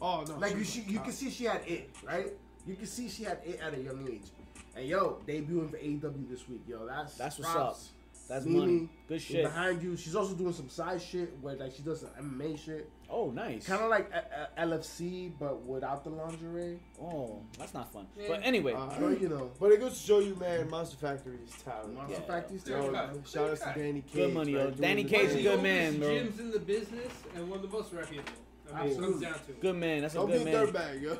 Oh 0.00 0.24
no, 0.26 0.36
Like 0.38 0.52
she 0.52 0.58
you, 0.58 0.64
she, 0.64 0.80
you 0.82 1.00
can 1.00 1.12
see 1.12 1.30
she 1.30 1.44
had 1.44 1.62
it, 1.66 1.90
right? 2.04 2.32
You 2.66 2.74
can 2.74 2.86
see 2.86 3.08
she 3.08 3.24
had 3.24 3.38
it 3.44 3.60
at 3.60 3.74
a 3.74 3.80
young 3.80 4.06
age. 4.08 4.30
And 4.74 4.86
yo, 4.88 5.18
debuting 5.26 5.70
for 5.70 5.76
AEW 5.76 6.28
this 6.30 6.48
week, 6.48 6.62
yo. 6.66 6.86
That's 6.86 7.14
That's 7.16 7.38
what's 7.38 7.52
props. 7.52 7.90
That's 8.32 8.46
Mimi, 8.46 8.58
money. 8.60 8.88
Good 9.08 9.20
She's 9.20 9.36
shit. 9.36 9.44
behind 9.44 9.82
you. 9.82 9.94
She's 9.94 10.16
also 10.16 10.32
doing 10.34 10.54
some 10.54 10.70
side 10.70 11.02
shit 11.02 11.36
where 11.42 11.54
like 11.54 11.74
she 11.76 11.82
does 11.82 12.00
some 12.00 12.08
MMA 12.18 12.56
shit, 12.58 12.88
Oh, 13.10 13.30
nice. 13.30 13.66
kind 13.66 13.82
of 13.82 13.90
like 13.90 14.10
a- 14.10 14.48
a- 14.62 14.66
LFC 14.66 15.30
but 15.38 15.60
without 15.66 16.02
the 16.02 16.08
lingerie. 16.08 16.78
Oh, 16.98 17.42
that's 17.58 17.74
not 17.74 17.92
fun. 17.92 18.06
Yeah. 18.18 18.28
But 18.28 18.40
anyway, 18.42 18.72
Uh, 18.72 18.88
But 18.98 19.20
you 19.20 19.28
know, 19.28 19.50
But 19.60 19.72
it 19.72 19.80
goes 19.80 20.00
to 20.00 20.06
show 20.06 20.20
you, 20.20 20.34
man, 20.36 20.70
Monster 20.70 20.96
Factory 20.96 21.36
is 21.44 21.52
talent. 21.62 21.92
Monster 21.94 22.14
Yeah. 22.14 22.26
Factory's 22.26 22.62
Clear 22.64 22.80
still. 22.80 22.92
cut. 22.94 23.28
Shout 23.28 23.50
out 23.50 23.74
to. 23.74 23.80
Danny 23.80 24.00
Cage. 24.00 24.14
Good 24.14 24.32
money, 24.34 24.52
yo. 24.52 24.64
man, 24.64 24.80
Danny 24.80 25.02
the 25.02 25.08
Cage 25.10 25.24
is 25.26 25.34
of 25.34 25.40
a 25.40 25.42
good 25.42 25.62
man, 25.62 25.86
oldest 25.94 26.00
bro. 26.00 26.08
Gyms 26.08 26.40
in 26.40 26.50
the 26.52 26.58
business 26.60 27.12
and 27.34 27.48
one 27.50 27.58
of 27.62 27.70
the 27.70 27.76
most 27.76 27.92
reputable. 27.92 28.32
I 28.74 28.84
mean, 28.86 28.92
it 28.92 29.20
down 29.20 29.32
to. 29.34 29.38
it. 29.50 29.60
good 29.60 29.76
man. 29.76 30.00
That's 30.02 30.14
a 30.14 30.16
Don't 30.18 30.26
be 30.28 30.38
good 30.38 30.46
a 30.46 30.50
man. 30.50 30.66
dirtbag, 30.66 31.02
yo. 31.02 31.16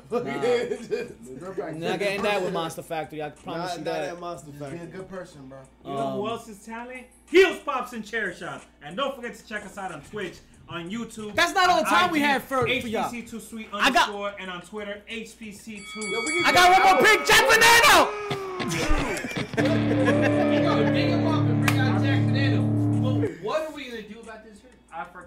You're 1.69 1.73
not 1.73 1.99
getting 1.99 2.21
that 2.23 2.41
with 2.41 2.53
Monster 2.53 2.81
Factory. 2.83 3.21
I 3.21 3.29
promise 3.29 3.69
Not, 3.71 3.77
you 3.79 3.83
not 3.85 3.93
that. 3.93 4.03
at 4.09 4.19
Monster 4.19 4.51
Be 4.51 4.65
a 4.77 4.85
good 4.87 5.07
person, 5.09 5.47
bro. 5.47 5.59
You 5.85 5.91
know 5.93 6.11
who 6.11 6.23
Um, 6.25 6.29
else 6.29 6.47
is 6.49 6.59
talent? 6.65 7.07
Heels, 7.29 7.59
Pops, 7.65 7.93
and 7.93 8.05
Chair 8.05 8.33
Shot. 8.33 8.63
And 8.83 8.95
don't 8.97 9.15
forget 9.15 9.35
to 9.35 9.45
check 9.47 9.65
us 9.65 9.77
out 9.77 9.91
on 9.91 10.01
Twitch, 10.03 10.37
on 10.69 10.89
YouTube. 10.89 11.33
That's 11.35 11.53
not 11.53 11.69
all 11.69 11.77
the 11.81 11.85
on 11.85 11.89
time 11.89 12.11
we 12.11 12.19
IG, 12.19 12.25
have 12.25 12.43
for- 12.43 12.61
for 12.61 12.67
y'all. 12.67 13.09
HPC2 13.11 13.39
Sweet 13.41 13.67
I 13.73 13.91
got- 13.91 14.09
and 14.39 14.49
on 14.51 14.61
Twitter, 14.61 15.01
HPC2. 15.09 16.11
Yo, 16.11 16.21
I 16.45 16.51
got 16.53 16.71
one 16.71 16.83
more 16.83 17.03
pick. 17.03 17.25
Jack 17.25 17.45
Banano. 17.49 18.09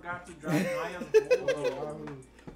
Forgot 0.07 0.27
to 0.27 0.33
drop 0.35 0.55
my 0.55 0.95
other. 0.97 1.07
Oh, 1.49 2.36